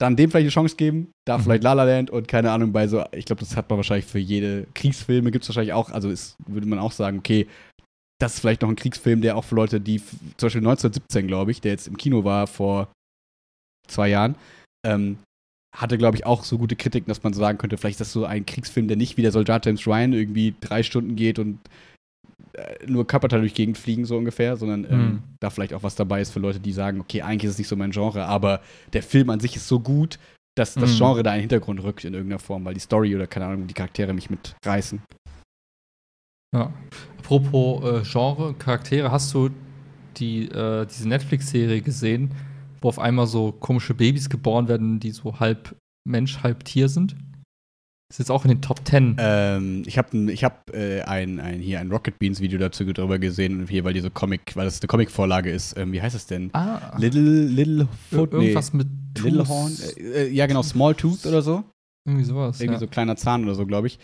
dann 0.00 0.16
dem 0.16 0.30
vielleicht 0.30 0.44
eine 0.44 0.50
Chance 0.50 0.76
geben, 0.76 1.12
da 1.26 1.38
Mhm. 1.38 1.42
vielleicht 1.42 1.62
La 1.62 1.72
La 1.72 1.84
Land 1.84 2.10
und 2.10 2.26
keine 2.26 2.50
Ahnung, 2.50 2.72
bei 2.72 2.88
so, 2.88 3.04
ich 3.12 3.26
glaube, 3.26 3.40
das 3.40 3.56
hat 3.56 3.70
man 3.70 3.76
wahrscheinlich 3.78 4.06
für 4.06 4.18
jede 4.18 4.66
Kriegsfilme, 4.74 5.30
gibt 5.30 5.44
es 5.44 5.48
wahrscheinlich 5.48 5.72
auch, 5.72 5.90
also 5.90 6.10
ist, 6.10 6.36
würde 6.46 6.66
man 6.66 6.78
auch 6.78 6.92
sagen, 6.92 7.18
okay, 7.18 7.46
das 8.20 8.34
ist 8.34 8.40
vielleicht 8.40 8.62
noch 8.62 8.68
ein 8.68 8.76
Kriegsfilm, 8.76 9.20
der 9.20 9.36
auch 9.36 9.44
für 9.44 9.54
Leute, 9.54 9.80
die, 9.80 9.98
zum 9.98 10.46
Beispiel 10.46 10.60
1917, 10.60 11.26
glaube 11.26 11.50
ich, 11.50 11.60
der 11.60 11.72
jetzt 11.72 11.86
im 11.88 11.96
Kino 11.96 12.24
war 12.24 12.46
vor 12.46 12.88
zwei 13.86 14.08
Jahren, 14.08 14.36
ähm, 14.86 15.18
hatte, 15.76 15.98
glaube 15.98 16.16
ich, 16.16 16.24
auch 16.24 16.44
so 16.44 16.58
gute 16.58 16.76
Kritiken, 16.76 17.08
dass 17.08 17.22
man 17.22 17.32
so 17.32 17.40
sagen 17.40 17.58
könnte, 17.58 17.76
vielleicht 17.76 17.94
ist 18.00 18.08
das 18.08 18.12
so 18.12 18.24
ein 18.24 18.46
Kriegsfilm, 18.46 18.86
der 18.88 18.96
nicht 18.96 19.16
wie 19.16 19.22
der 19.22 19.32
Soldat 19.32 19.66
James 19.66 19.86
Ryan 19.86 20.12
irgendwie 20.12 20.54
drei 20.60 20.82
Stunden 20.82 21.16
geht 21.16 21.38
und 21.38 21.58
nur 22.86 23.06
Körperteile 23.06 23.42
durch 23.42 23.52
die 23.52 23.62
Gegend 23.62 23.78
fliegen, 23.78 24.04
so 24.04 24.16
ungefähr, 24.16 24.56
sondern 24.56 24.84
ähm, 24.84 25.06
Mhm. 25.08 25.22
da 25.40 25.50
vielleicht 25.50 25.74
auch 25.74 25.82
was 25.82 25.96
dabei 25.96 26.20
ist 26.20 26.30
für 26.32 26.38
Leute, 26.40 26.60
die 26.60 26.72
sagen, 26.72 27.00
okay, 27.00 27.22
eigentlich 27.22 27.44
ist 27.44 27.52
es 27.52 27.58
nicht 27.58 27.68
so 27.68 27.76
mein 27.76 27.90
Genre, 27.90 28.24
aber 28.26 28.60
der 28.92 29.02
Film 29.02 29.30
an 29.30 29.40
sich 29.40 29.56
ist 29.56 29.66
so 29.66 29.80
gut, 29.80 30.18
dass 30.56 30.74
das 30.74 30.92
Mhm. 30.92 30.98
Genre 30.98 31.22
da 31.24 31.30
in 31.32 31.36
den 31.38 31.40
Hintergrund 31.42 31.82
rückt 31.82 32.04
in 32.04 32.14
irgendeiner 32.14 32.38
Form, 32.38 32.64
weil 32.64 32.74
die 32.74 32.80
Story 32.80 33.14
oder 33.16 33.26
keine 33.26 33.46
Ahnung, 33.46 33.66
die 33.66 33.74
Charaktere 33.74 34.12
mich 34.14 34.30
mitreißen. 34.30 35.02
Ja. 36.54 36.72
Apropos 37.18 37.82
äh, 37.84 38.02
Genre, 38.08 38.54
Charaktere, 38.54 39.10
hast 39.10 39.34
du 39.34 39.50
die, 40.16 40.48
äh, 40.48 40.86
diese 40.86 41.08
Netflix-Serie 41.08 41.80
gesehen, 41.80 42.30
wo 42.80 42.88
auf 42.88 42.98
einmal 43.00 43.26
so 43.26 43.50
komische 43.50 43.94
Babys 43.94 44.28
geboren 44.28 44.68
werden, 44.68 45.00
die 45.00 45.10
so 45.10 45.40
halb 45.40 45.74
Mensch, 46.06 46.42
halb 46.42 46.64
Tier 46.64 46.88
sind? 46.88 47.16
Ist 48.14 48.18
jetzt 48.18 48.30
auch 48.30 48.44
in 48.44 48.50
den 48.50 48.62
Top 48.62 48.84
Ten. 48.84 49.16
Ähm, 49.18 49.82
ich 49.86 49.98
habe 49.98 50.30
ich 50.30 50.44
hab, 50.44 50.72
äh, 50.72 51.02
ein, 51.02 51.40
ein, 51.40 51.58
hier 51.58 51.80
ein 51.80 51.90
Rocket 51.90 52.16
Beans 52.20 52.40
Video 52.40 52.60
dazu 52.60 52.84
drüber 52.84 53.18
gesehen, 53.18 53.66
hier, 53.66 53.82
weil 53.82 53.92
diese 53.92 54.08
Comic, 54.08 54.54
weil 54.54 54.66
das 54.66 54.80
eine 54.80 54.86
Comic-Vorlage 54.86 55.50
ist. 55.50 55.76
Ähm, 55.76 55.90
wie 55.90 56.00
heißt 56.00 56.14
es 56.14 56.26
denn? 56.26 56.50
ah, 56.52 56.96
Little, 56.96 57.46
Little 57.46 57.88
Foot, 58.12 58.32
nee, 58.32 58.38
irgendwas 58.38 58.72
mit 58.72 58.86
Little 59.18 59.38
Tooth. 59.38 59.48
Horn? 59.48 59.76
Äh, 59.96 60.26
äh, 60.26 60.30
ja, 60.30 60.46
genau, 60.46 60.62
Small 60.62 60.94
Tooth 60.94 61.26
oder 61.26 61.42
so. 61.42 61.64
Irgendwie 62.06 62.22
sowas. 62.22 62.60
Irgendwie 62.60 62.74
ja. 62.74 62.78
so 62.78 62.86
kleiner 62.86 63.16
Zahn 63.16 63.42
oder 63.42 63.56
so, 63.56 63.66
glaube 63.66 63.88
ich. 63.88 63.98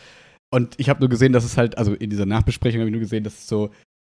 Und 0.53 0.75
ich 0.79 0.89
habe 0.89 0.99
nur 0.99 1.09
gesehen, 1.09 1.33
dass 1.33 1.45
es 1.45 1.57
halt, 1.57 1.79
also 1.79 1.95
in 1.95 2.11
dieser 2.11 2.27
Nachbesprechung 2.27 2.81
habe 2.81 2.89
ich 2.91 2.93
nur 2.93 3.03
gesehen, 3.03 3.23
dass 3.23 3.35
es 3.35 3.47
so 3.47 3.71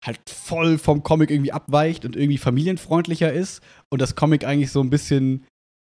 halt 0.04 0.18
voll 0.28 0.76
vom 0.78 1.04
Comic 1.04 1.30
irgendwie 1.30 1.52
abweicht 1.52 2.04
und 2.04 2.16
irgendwie 2.16 2.38
familienfreundlicher 2.38 3.32
ist 3.32 3.62
und 3.90 4.02
das 4.02 4.16
Comic 4.16 4.44
eigentlich 4.44 4.72
so 4.72 4.80
ein 4.80 4.90
bisschen 4.90 5.44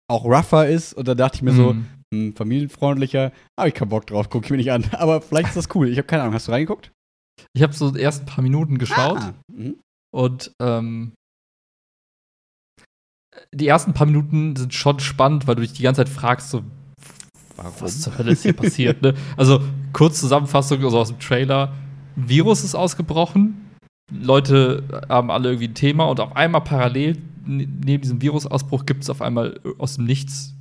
auch 0.10 0.24
rougher 0.24 0.66
ist. 0.66 0.94
Und 0.94 1.10
da 1.10 1.14
dachte 1.14 1.36
ich 1.36 1.42
mir 1.42 1.52
so, 1.52 1.74
Mhm. 1.74 1.88
Hm, 2.14 2.36
familienfreundlicher, 2.36 3.32
habe 3.60 3.70
ich 3.70 3.76
keinen 3.76 3.90
Bock 3.90 4.08
drauf, 4.08 4.30
gucke 4.30 4.46
ich 4.46 4.52
mir 4.52 4.58
nicht 4.58 4.72
an. 4.72 4.86
Aber 4.94 5.22
vielleicht 5.22 5.50
ist 5.50 5.58
das 5.58 5.76
cool. 5.76 5.90
Ich 5.90 5.98
habe 5.98 6.08
keine 6.08 6.24
Ahnung, 6.24 6.36
hast 6.36 6.48
du 6.48 6.52
reingeguckt? 6.52 6.92
Ich 7.54 7.62
habe 7.64 7.74
so 7.74 7.92
die 7.92 8.02
ersten 8.02 8.26
paar 8.26 8.44
Minuten 8.44 8.78
geschaut 8.78 9.20
Ah, 9.20 9.34
mhm. 9.52 9.76
und 10.16 10.52
ähm, 10.62 11.14
die 13.54 13.68
ersten 13.68 13.94
paar 13.94 14.08
Minuten 14.08 14.56
sind 14.56 14.74
schon 14.74 15.00
spannend, 15.00 15.48
weil 15.48 15.56
du 15.56 15.62
dich 15.62 15.74
die 15.74 15.84
ganze 15.84 16.04
Zeit 16.04 16.10
fragst, 16.10 16.50
so, 16.50 16.64
Warum? 17.56 17.74
was 17.80 18.02
zur 18.02 18.18
Hölle 18.18 18.32
ist 18.32 18.44
hier 18.44 18.54
passiert, 18.56 19.02
ne? 19.02 19.14
Also, 19.36 19.62
kurz 19.94 20.20
Zusammenfassung 20.20 20.84
also 20.84 21.00
aus 21.00 21.10
dem 21.10 21.20
Trailer. 21.20 21.74
Ein 22.16 22.30
Virus 22.30 22.64
ist 22.64 22.74
ausgebrochen. 22.76 23.70
Leute 24.12 24.84
haben 25.10 25.30
alle 25.30 25.50
irgendwie 25.50 25.68
ein 25.68 25.76
Thema 25.76 26.06
und 26.06 26.20
auf 26.20 26.36
einmal 26.36 26.62
parallel 26.62 27.18
ne- 27.46 27.68
neben 27.86 28.02
diesem 28.02 28.22
Virusausbruch 28.22 28.86
gibt 28.86 29.04
es 29.04 29.10
auf 29.10 29.22
einmal 29.22 29.60
aus 29.78 29.96
dem 29.98 30.06
Nichts, 30.06 30.56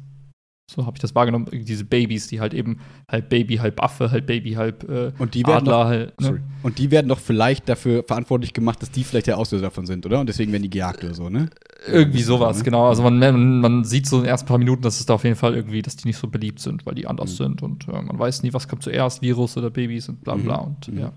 so 0.68 0.84
habe 0.84 0.96
ich 0.96 1.00
das 1.00 1.14
wahrgenommen, 1.14 1.46
diese 1.52 1.84
Babys, 1.84 2.26
die 2.26 2.40
halt 2.40 2.52
eben 2.52 2.78
halb 3.08 3.28
Baby, 3.28 3.56
halb 3.58 3.80
Affe, 3.82 4.10
halb 4.10 4.26
Baby, 4.26 4.52
halb 4.54 4.82
äh, 4.88 5.12
Und 5.18 5.34
die 5.34 5.44
werden 5.46 5.68
Adler, 5.68 5.70
doch, 5.72 5.84
halt. 5.84 6.14
sorry. 6.18 6.38
Ne? 6.40 6.44
Und 6.64 6.78
die 6.78 6.90
werden 6.90 7.06
doch 7.08 7.20
vielleicht 7.20 7.68
dafür 7.68 8.02
verantwortlich 8.02 8.52
gemacht, 8.52 8.82
dass 8.82 8.90
die 8.90 9.04
vielleicht 9.04 9.28
der 9.28 9.38
Auslöser 9.38 9.66
davon 9.66 9.86
sind, 9.86 10.04
oder? 10.06 10.18
Und 10.18 10.28
deswegen 10.28 10.50
werden 10.50 10.64
die 10.64 10.70
gejagt 10.70 11.04
oder 11.04 11.14
so, 11.14 11.28
ne? 11.28 11.48
Irgendwie 11.86 12.22
sowas, 12.22 12.58
Ne? 12.58 12.64
genau. 12.64 12.88
Also 12.88 13.04
man, 13.04 13.18
man, 13.20 13.60
man 13.60 13.84
sieht 13.84 14.06
so 14.06 14.16
in 14.16 14.22
den 14.24 14.28
ersten 14.30 14.48
paar 14.48 14.58
Minuten, 14.58 14.82
dass 14.82 14.98
es 14.98 15.06
da 15.06 15.14
auf 15.14 15.22
jeden 15.24 15.36
Fall 15.36 15.54
irgendwie, 15.54 15.82
dass 15.82 15.94
die 15.94 16.08
nicht 16.08 16.18
so 16.18 16.26
beliebt 16.26 16.58
sind, 16.58 16.84
weil 16.84 16.96
die 16.96 17.06
anders 17.06 17.32
Mhm. 17.32 17.44
sind 17.44 17.62
und 17.62 17.86
äh, 17.88 18.02
man 18.02 18.18
weiß 18.18 18.42
nie, 18.42 18.52
was 18.52 18.66
kommt 18.66 18.82
zuerst, 18.82 19.22
Virus 19.22 19.56
oder 19.56 19.70
Babys 19.70 20.08
und 20.08 20.22
bla 20.24 20.34
bla 20.34 20.62
Mhm. 20.62 20.66
und 20.66 20.88
Mhm. 20.88 20.98
ja. 20.98 21.12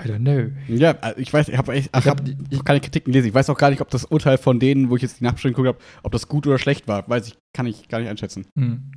I 0.00 0.04
don't 0.08 0.20
know. 0.20 0.50
Ja, 0.74 0.92
äh, 0.92 1.14
ich 1.20 1.32
weiß, 1.32 1.48
ich 1.48 1.58
habe 1.58 1.76
ich 1.76 1.86
Ich 1.86 1.92
hab 2.06 2.20
hab- 2.20 2.50
noch 2.50 2.64
keine 2.64 2.80
Kritiken 2.80 3.12
gelesen. 3.12 3.28
Ich 3.28 3.34
weiß 3.34 3.50
auch 3.50 3.58
gar 3.58 3.70
nicht, 3.70 3.82
ob 3.82 3.90
das 3.90 4.06
Urteil 4.06 4.38
von 4.38 4.58
denen, 4.58 4.88
wo 4.90 4.96
ich 4.96 5.02
jetzt 5.02 5.20
die 5.20 5.24
Nachbesprechung 5.24 5.62
geguckt 5.64 5.82
habe, 5.82 6.00
ob 6.02 6.12
das 6.12 6.28
gut 6.28 6.46
oder 6.46 6.58
schlecht 6.58 6.88
war. 6.88 7.06
Weiß 7.08 7.28
ich, 7.28 7.36
kann 7.54 7.66
ich 7.66 7.88
gar 7.88 7.98
nicht 8.00 8.08
einschätzen. 8.08 8.46
Hm. 8.58 8.90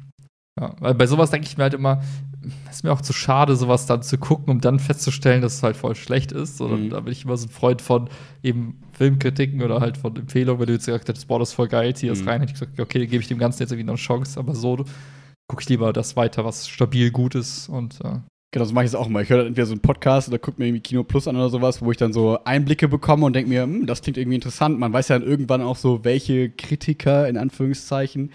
Ja, 0.57 0.73
weil 0.79 0.93
bei 0.95 1.05
sowas 1.05 1.31
denke 1.31 1.47
ich 1.47 1.57
mir 1.57 1.63
halt 1.63 1.73
immer, 1.73 2.01
ist 2.71 2.85
mir 2.85 2.93
auch 2.93 3.01
zu 3.01 3.11
schade, 3.11 3.57
sowas 3.57 3.87
dann 3.87 4.03
zu 4.03 4.17
gucken, 4.17 4.49
um 4.49 4.61
dann 4.61 4.79
festzustellen, 4.79 5.41
dass 5.41 5.55
es 5.55 5.63
halt 5.63 5.75
voll 5.75 5.95
schlecht 5.95 6.31
ist. 6.31 6.55
Sondern 6.57 6.85
Mhm. 6.85 6.89
da 6.91 7.01
bin 7.01 7.11
ich 7.11 7.25
immer 7.25 7.35
so 7.35 7.47
ein 7.47 7.51
Freund 7.51 7.81
von 7.81 8.09
eben 8.41 8.81
Filmkritiken 8.93 9.61
oder 9.61 9.81
halt 9.81 9.97
von 9.97 10.15
Empfehlungen, 10.15 10.61
wenn 10.61 10.67
du 10.67 10.73
jetzt 10.73 10.85
gesagt 10.85 11.09
hättest, 11.09 11.27
boah, 11.27 11.39
das 11.39 11.49
ist 11.49 11.55
voll 11.55 11.67
geil, 11.67 11.93
zieh 11.93 12.07
das 12.07 12.21
Mhm. 12.21 12.27
rein, 12.29 12.39
hätte 12.39 12.53
ich 12.53 12.59
gesagt, 12.59 12.79
okay, 12.79 13.05
gebe 13.05 13.21
ich 13.21 13.27
dem 13.27 13.37
Ganzen 13.37 13.63
jetzt 13.63 13.71
irgendwie 13.73 13.83
noch 13.87 13.95
eine 13.95 14.01
Chance, 14.01 14.39
aber 14.39 14.55
so 14.55 14.77
gucke 15.49 15.61
ich 15.61 15.67
lieber 15.67 15.91
das 15.91 16.15
weiter, 16.15 16.45
was 16.45 16.69
stabil 16.69 17.11
gut 17.11 17.35
ist 17.35 17.67
und 17.67 17.99
äh, 18.05 18.19
Genau, 18.55 18.63
das 18.63 18.71
mache 18.71 18.85
ich 18.85 18.91
jetzt 18.91 18.95
auch 18.97 19.09
mal. 19.09 19.21
Ich 19.21 19.29
höre 19.29 19.39
dann 19.39 19.47
entweder 19.47 19.65
so 19.65 19.73
einen 19.73 19.81
Podcast 19.81 20.29
oder 20.29 20.39
gucke 20.39 20.61
mir 20.61 20.67
irgendwie 20.67 20.79
Kino 20.79 21.03
Plus 21.03 21.27
an 21.27 21.35
oder 21.35 21.49
sowas, 21.49 21.81
wo 21.81 21.91
ich 21.91 21.97
dann 21.97 22.13
so 22.13 22.41
Einblicke 22.45 22.87
bekomme 22.87 23.25
und 23.25 23.35
denke 23.35 23.49
mir, 23.49 23.63
hm, 23.63 23.85
das 23.85 24.01
klingt 24.01 24.17
irgendwie 24.17 24.35
interessant. 24.35 24.79
Man 24.79 24.93
weiß 24.93 25.09
ja 25.09 25.19
dann 25.19 25.27
irgendwann 25.27 25.61
auch 25.61 25.75
so, 25.75 26.05
welche 26.05 26.49
Kritiker 26.51 27.27
in 27.27 27.35
Anführungszeichen 27.35 28.31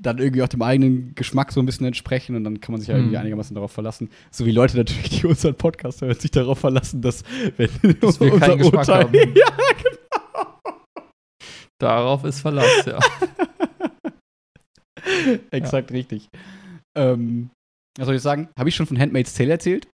dann 0.00 0.18
irgendwie 0.18 0.44
auch 0.44 0.48
dem 0.48 0.62
eigenen 0.62 1.16
Geschmack 1.16 1.50
so 1.50 1.58
ein 1.58 1.66
bisschen 1.66 1.88
entsprechen 1.88 2.36
und 2.36 2.44
dann 2.44 2.60
kann 2.60 2.70
man 2.70 2.80
sich 2.80 2.88
ja 2.88 2.94
irgendwie 2.94 3.16
Hm. 3.16 3.22
einigermaßen 3.22 3.52
darauf 3.56 3.72
verlassen. 3.72 4.10
So 4.30 4.46
wie 4.46 4.52
Leute 4.52 4.76
natürlich, 4.76 5.10
die 5.20 5.26
unseren 5.26 5.56
Podcast 5.56 6.02
hören, 6.02 6.14
sich 6.14 6.30
darauf 6.30 6.60
verlassen, 6.60 7.02
dass 7.02 7.24
wenn 7.56 7.68
Dass 7.98 8.20
wir 8.20 8.30
keinen 8.38 8.58
Geschmack 8.58 8.86
haben. 8.86 9.12
Ja, 9.34 9.46
Darauf 11.80 12.22
ist 12.22 12.38
Verlass, 12.38 12.86
ja. 12.86 13.00
exakt 15.50 15.90
richtig. 15.90 16.28
Ähm, 16.96 17.50
was 17.98 18.06
soll 18.06 18.16
ich 18.16 18.22
sagen? 18.22 18.48
Habe 18.58 18.68
ich 18.68 18.74
schon 18.74 18.86
von 18.86 18.98
Handmaid's 18.98 19.34
Tale 19.34 19.50
erzählt? 19.52 19.88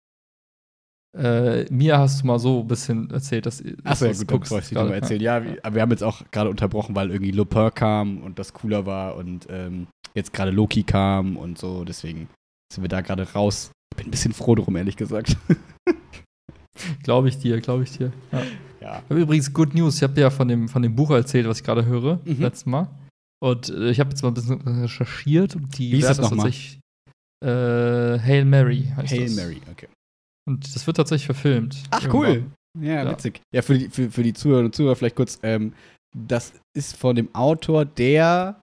äh, 1.17 1.65
mir 1.73 1.97
hast 1.97 2.21
du 2.21 2.27
mal 2.27 2.37
so 2.37 2.61
ein 2.61 2.67
bisschen 2.67 3.09
erzählt, 3.09 3.47
dass, 3.47 3.63
Achso, 3.83 4.05
ja 4.05 4.11
gut, 4.11 4.19
dann 4.21 4.27
guckst 4.27 4.49
brauche 4.51 4.61
ich 4.61 4.69
dir 4.69 4.75
mal 4.75 4.93
erzählen. 4.93 5.21
Ja, 5.21 5.43
wie, 5.43 5.63
aber 5.63 5.75
wir 5.75 5.81
haben 5.81 5.89
jetzt 5.89 6.03
auch 6.03 6.21
gerade 6.29 6.51
unterbrochen, 6.51 6.95
weil 6.95 7.09
irgendwie 7.09 7.31
Lupin 7.31 7.71
kam 7.73 8.21
und 8.21 8.37
das 8.37 8.53
cooler 8.53 8.85
war 8.85 9.15
und 9.15 9.47
ähm, 9.49 9.87
jetzt 10.13 10.33
gerade 10.33 10.51
Loki 10.51 10.83
kam 10.83 11.35
und 11.35 11.57
so, 11.57 11.83
deswegen 11.83 12.29
sind 12.71 12.83
wir 12.83 12.89
da 12.89 13.01
gerade 13.01 13.23
raus. 13.33 13.71
Ich 13.91 13.97
bin 13.97 14.07
ein 14.07 14.11
bisschen 14.11 14.33
froh 14.33 14.53
drum, 14.53 14.75
ehrlich 14.75 14.97
gesagt. 14.97 15.35
Glaube 17.03 17.27
ich 17.29 17.37
dir, 17.39 17.59
glaube 17.59 17.83
ich 17.83 17.97
dir. 17.97 18.13
Ja. 18.31 18.41
ja. 18.79 18.97
Ich 19.03 19.09
habe 19.09 19.19
übrigens 19.21 19.51
Good 19.53 19.73
News. 19.73 19.97
Ich 19.97 20.03
habe 20.03 20.19
ja 20.21 20.29
von 20.29 20.47
dem, 20.47 20.69
von 20.69 20.81
dem 20.81 20.95
Buch 20.95 21.09
erzählt, 21.11 21.47
was 21.47 21.57
ich 21.59 21.63
gerade 21.65 21.85
höre, 21.85 22.19
Mhm. 22.23 22.39
letztes 22.41 22.65
Mal. 22.65 22.87
Und 23.41 23.69
äh, 23.69 23.89
ich 23.89 23.99
habe 23.99 24.11
jetzt 24.11 24.21
mal 24.21 24.29
ein 24.29 24.33
bisschen 24.33 24.61
recherchiert 24.61 25.55
und 25.55 25.77
die 25.77 25.91
Wie 25.91 25.95
hieß 25.97 26.05
das 26.05 26.19
nochmal? 26.19 26.45
tatsächlich 26.45 26.78
äh, 27.43 27.47
Hail 28.19 28.45
Mary 28.45 28.91
heißt 28.95 29.11
Hail 29.13 29.23
das. 29.25 29.35
Mary, 29.35 29.61
okay. 29.71 29.87
Und 30.47 30.75
das 30.75 30.85
wird 30.87 30.97
tatsächlich 30.97 31.25
verfilmt. 31.25 31.77
Ach, 31.91 32.03
Irgendwann. 32.03 32.21
cool. 32.31 32.45
Ja, 32.79 33.03
Ja. 33.03 33.11
witzig. 33.11 33.41
Ja, 33.53 33.61
für 33.61 33.77
die, 33.77 33.89
für, 33.89 34.09
für 34.11 34.23
die 34.23 34.33
Zuhörer 34.33 34.65
und 34.65 34.75
Zuhörer 34.75 34.95
vielleicht 34.95 35.15
kurz, 35.15 35.39
ähm, 35.43 35.73
das 36.15 36.53
ist 36.75 36.95
von 36.95 37.15
dem 37.15 37.33
Autor, 37.35 37.85
der 37.85 38.59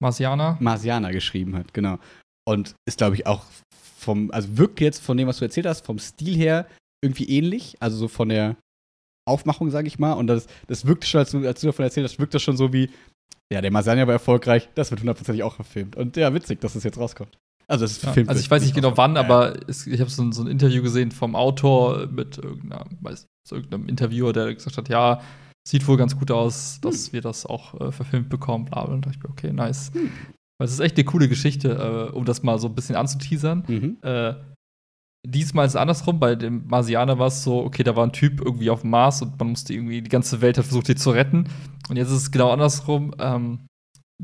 Marsianer. 0.00 0.56
Marsianer 0.60 1.12
geschrieben 1.12 1.56
hat, 1.56 1.72
genau. 1.74 1.98
Und 2.46 2.74
ist, 2.88 2.98
glaube 2.98 3.14
ich, 3.14 3.26
auch 3.26 3.44
vom, 3.98 4.30
also 4.32 4.56
wirkt 4.58 4.80
jetzt 4.80 5.00
von 5.00 5.16
dem, 5.16 5.28
was 5.28 5.38
du 5.38 5.44
erzählt 5.44 5.66
hast, 5.66 5.86
vom 5.86 5.98
Stil 5.98 6.34
her 6.36 6.66
irgendwie 7.04 7.28
ähnlich. 7.28 7.76
Also 7.80 7.96
so 7.96 8.08
von 8.08 8.28
der 8.28 8.56
Aufmachung, 9.28 9.70
sage 9.70 9.86
ich 9.86 9.98
mal. 10.00 10.14
Und 10.14 10.26
das, 10.26 10.46
das 10.66 10.84
wirkte 10.86 11.06
schon, 11.06 11.20
als 11.20 11.30
du, 11.30 11.46
als 11.46 11.60
du 11.60 11.68
davon 11.68 11.84
erzählt 11.84 12.04
hast, 12.04 12.18
wirkt 12.18 12.34
das 12.34 12.42
schon 12.42 12.56
so 12.56 12.72
wie, 12.72 12.90
ja, 13.52 13.60
der 13.60 13.70
Marsianer 13.70 14.06
war 14.08 14.14
erfolgreich, 14.14 14.68
das 14.74 14.90
wird 14.90 15.00
hundertprozentig 15.02 15.44
auch 15.44 15.54
verfilmt. 15.54 15.94
Und 15.94 16.16
ja, 16.16 16.34
witzig, 16.34 16.60
dass 16.60 16.74
es 16.74 16.82
jetzt 16.82 16.98
rauskommt. 16.98 17.38
Also, 17.68 17.84
es 17.84 17.92
ist 17.92 18.02
Ja, 18.02 18.08
verfilmt 18.08 18.28
also 18.28 18.40
ich 18.40 18.50
weiß 18.50 18.62
nicht 18.62 18.74
genau 18.74 18.88
rauskommt. 18.88 19.16
wann, 19.16 19.24
aber 19.24 19.54
es, 19.68 19.86
ich 19.86 20.00
habe 20.00 20.10
so, 20.10 20.22
ein- 20.22 20.32
so 20.32 20.42
ein 20.42 20.48
Interview 20.48 20.82
gesehen 20.82 21.10
vom 21.10 21.34
Autor 21.36 22.06
mit 22.08 22.38
weiß, 23.00 23.26
irgendeinem 23.50 23.88
Interviewer, 23.88 24.32
der 24.32 24.54
gesagt 24.54 24.76
hat, 24.76 24.88
ja, 24.88 25.20
sieht 25.66 25.86
wohl 25.88 25.96
ganz 25.96 26.18
gut 26.18 26.30
aus, 26.30 26.80
dass 26.80 27.06
Hm. 27.06 27.12
wir 27.14 27.20
das 27.22 27.46
auch 27.46 27.80
äh, 27.80 27.92
verfilmt 27.92 28.28
bekommen. 28.28 28.64
Bla, 28.66 28.84
bla. 28.84 28.94
Und 28.94 29.06
da 29.06 29.10
dachte 29.10 29.18
ich 29.18 29.22
mir, 29.22 29.30
okay, 29.30 29.52
nice. 29.52 29.90
Hm. 29.94 30.10
Weil 30.58 30.66
es 30.66 30.72
ist 30.74 30.80
echt 30.80 30.96
eine 30.96 31.04
coole 31.04 31.28
Geschichte, 31.28 32.08
äh, 32.12 32.14
um 32.14 32.24
das 32.24 32.42
mal 32.42 32.58
so 32.58 32.68
ein 32.68 32.74
bisschen 32.74 32.96
anzuteasern. 32.96 33.64
Mhm. 33.66 33.96
Äh, 34.02 34.34
diesmal 35.26 35.66
ist 35.66 35.72
es 35.72 35.76
andersrum. 35.76 36.18
Bei 36.20 36.34
dem 36.34 36.66
Marsianer 36.66 37.18
war 37.18 37.28
es 37.28 37.42
so, 37.44 37.64
okay, 37.64 37.82
da 37.84 37.94
war 37.96 38.04
ein 38.06 38.12
Typ 38.12 38.40
irgendwie 38.40 38.70
auf 38.70 38.80
dem 38.82 38.90
Mars 38.90 39.22
und 39.22 39.38
man 39.38 39.50
musste 39.50 39.72
irgendwie, 39.72 40.02
die 40.02 40.10
ganze 40.10 40.40
Welt 40.40 40.58
hat 40.58 40.64
versucht, 40.66 40.88
ihn 40.88 40.96
zu 40.96 41.10
retten. 41.10 41.48
Und 41.88 41.96
jetzt 41.96 42.08
ist 42.08 42.14
es 42.22 42.30
genau 42.30 42.50
andersrum. 42.50 43.14
Ähm, 43.18 43.60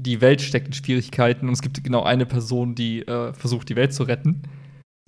die 0.01 0.21
Welt 0.21 0.41
steckt 0.41 0.69
in 0.69 0.73
Schwierigkeiten 0.73 1.49
und 1.49 1.55
es 1.55 1.63
gibt 1.63 1.83
genau 1.83 2.05
eine 2.05 2.25
Person, 2.25 2.77
die 2.77 3.01
äh, 3.03 3.33
versucht, 3.35 3.69
die 3.69 3.77
Welt 3.77 3.93
zu 3.93 4.05
retten. 4.05 4.43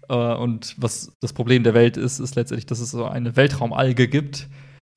Äh, 0.09 0.15
und 0.15 0.75
was 0.79 1.13
das 1.21 1.33
Problem 1.33 1.63
der 1.63 1.75
Welt 1.75 1.97
ist, 1.97 2.19
ist 2.19 2.35
letztendlich, 2.35 2.67
dass 2.67 2.81
es 2.81 2.91
so 2.91 3.05
eine 3.05 3.37
Weltraumalge 3.37 4.09
gibt, 4.09 4.49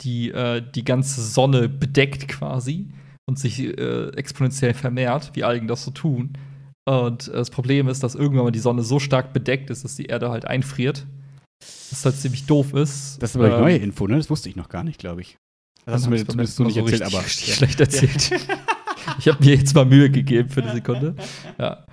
die 0.01 0.31
äh, 0.31 0.63
die 0.73 0.83
ganze 0.83 1.21
Sonne 1.21 1.69
bedeckt 1.69 2.27
quasi 2.27 2.89
und 3.29 3.37
sich 3.37 3.59
äh, 3.59 4.09
exponentiell 4.15 4.73
vermehrt, 4.73 5.31
wie 5.35 5.43
Algen 5.43 5.67
das 5.67 5.85
so 5.85 5.91
tun. 5.91 6.33
Und 6.85 7.27
äh, 7.27 7.33
das 7.33 7.51
Problem 7.51 7.87
ist, 7.87 8.01
dass 8.01 8.15
irgendwann 8.15 8.45
mal 8.45 8.51
die 8.51 8.59
Sonne 8.59 8.81
so 8.81 8.99
stark 8.99 9.31
bedeckt 9.31 9.69
ist, 9.69 9.83
dass 9.83 9.95
die 9.95 10.07
Erde 10.07 10.31
halt 10.31 10.45
einfriert. 10.45 11.05
Was 11.91 12.03
halt 12.03 12.15
ziemlich 12.15 12.47
doof 12.47 12.73
ist. 12.73 13.21
Das 13.21 13.29
ist 13.29 13.35
aber 13.35 13.49
die 13.49 13.53
Ähm, 13.53 13.61
neue 13.61 13.77
Info, 13.77 14.07
ne? 14.07 14.17
Das 14.17 14.31
wusste 14.31 14.49
ich 14.49 14.55
noch 14.55 14.69
gar 14.69 14.83
nicht, 14.83 14.99
glaube 14.99 15.21
ich. 15.21 15.37
Das 15.85 15.95
hast 15.95 16.05
du 16.05 16.09
mir 16.11 16.25
zumindest 16.25 16.55
so 16.55 16.63
nicht 16.63 16.77
erzählt, 16.77 17.01
richtig, 17.01 17.15
aber. 17.15 17.25
richtig 17.25 17.55
schlecht 17.55 17.79
erzählt. 17.79 18.31
ich 19.19 19.27
habe 19.27 19.43
mir 19.43 19.55
jetzt 19.55 19.75
mal 19.75 19.85
Mühe 19.85 20.09
gegeben 20.09 20.49
für 20.49 20.63
eine 20.63 20.73
Sekunde. 20.73 21.15
Ja. 21.59 21.85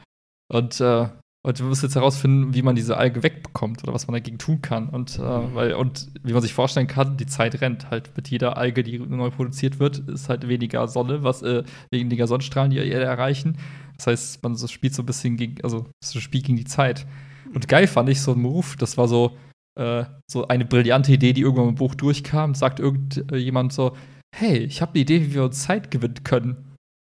Und, 0.48 0.80
äh, 0.80 1.08
und 1.42 1.58
wir 1.58 1.66
müssen 1.66 1.86
jetzt 1.86 1.94
herausfinden, 1.94 2.54
wie 2.54 2.62
man 2.62 2.74
diese 2.74 2.96
Alge 2.98 3.22
wegbekommt 3.22 3.82
oder 3.82 3.94
was 3.94 4.06
man 4.06 4.14
dagegen 4.14 4.38
tun 4.38 4.60
kann. 4.60 4.88
Und, 4.90 5.18
äh, 5.18 5.22
weil, 5.22 5.72
und 5.74 6.08
wie 6.22 6.32
man 6.32 6.42
sich 6.42 6.52
vorstellen 6.52 6.86
kann, 6.86 7.16
die 7.16 7.26
Zeit 7.26 7.60
rennt 7.60 7.90
halt. 7.90 8.10
Mit 8.16 8.28
jeder 8.28 8.56
Alge, 8.56 8.82
die 8.82 8.98
neu 8.98 9.30
produziert 9.30 9.78
wird, 9.80 9.98
ist 9.98 10.28
halt 10.28 10.48
weniger 10.48 10.86
Sonne, 10.86 11.22
was 11.22 11.42
äh, 11.42 11.64
weniger 11.90 12.26
Sonnenstrahlen, 12.26 12.70
die 12.70 12.78
Erde 12.78 13.04
erreichen. 13.04 13.58
Das 13.96 14.06
heißt, 14.06 14.42
man 14.42 14.54
so 14.54 14.66
spielt 14.66 14.94
so 14.94 15.02
ein 15.02 15.06
bisschen 15.06 15.36
gegen, 15.36 15.62
also 15.62 15.86
so 16.04 16.18
ein 16.18 16.22
Spiel 16.22 16.42
gegen 16.42 16.56
die 16.56 16.64
Zeit. 16.64 17.06
Und 17.54 17.68
geil 17.68 17.86
fand 17.86 18.08
ich 18.08 18.20
so 18.20 18.32
ein 18.32 18.40
Move, 18.40 18.76
das 18.78 18.96
war 18.96 19.08
so, 19.08 19.36
äh, 19.76 20.04
so 20.26 20.48
eine 20.48 20.64
brillante 20.64 21.12
Idee, 21.12 21.32
die 21.32 21.42
irgendwann 21.42 21.70
im 21.70 21.74
Buch 21.74 21.94
durchkam. 21.94 22.54
Sagt 22.54 22.80
irgendjemand 22.80 23.72
so: 23.72 23.96
Hey, 24.34 24.58
ich 24.58 24.82
habe 24.82 24.92
eine 24.92 25.00
Idee, 25.00 25.22
wie 25.22 25.34
wir 25.34 25.44
uns 25.44 25.62
Zeit 25.62 25.90
gewinnen 25.90 26.22
können. 26.24 26.66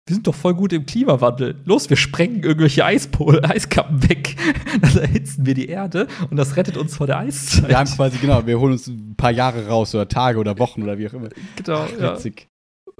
Wir 0.06 0.14
sind 0.14 0.26
doch 0.26 0.34
voll 0.34 0.54
gut 0.54 0.72
im 0.72 0.86
Klimawandel. 0.86 1.60
Los, 1.64 1.88
wir 1.88 1.96
sprengen 1.96 2.42
irgendwelche 2.42 2.84
Eispole, 2.84 3.44
Eiskappen 3.44 4.08
weg. 4.08 4.34
Dann 4.80 4.96
erhitzen 4.96 5.46
wir 5.46 5.54
die 5.54 5.68
Erde 5.68 6.08
und 6.30 6.36
das 6.36 6.56
rettet 6.56 6.76
uns 6.76 6.96
vor 6.96 7.06
der 7.06 7.18
Eiszeit. 7.18 7.68
Wir 7.68 7.78
haben 7.78 7.88
quasi, 7.88 8.18
genau, 8.18 8.44
wir 8.44 8.58
holen 8.58 8.72
uns 8.72 8.88
ein 8.88 9.14
paar 9.16 9.30
Jahre 9.30 9.68
raus 9.68 9.94
oder 9.94 10.08
Tage 10.08 10.40
oder 10.40 10.58
Wochen 10.58 10.82
oder 10.82 10.98
wie 10.98 11.06
auch 11.08 11.12
immer. 11.12 11.28
genau, 11.54 11.86
Ach, 11.86 12.00
ja. 12.00 12.12
witzig. 12.14 12.49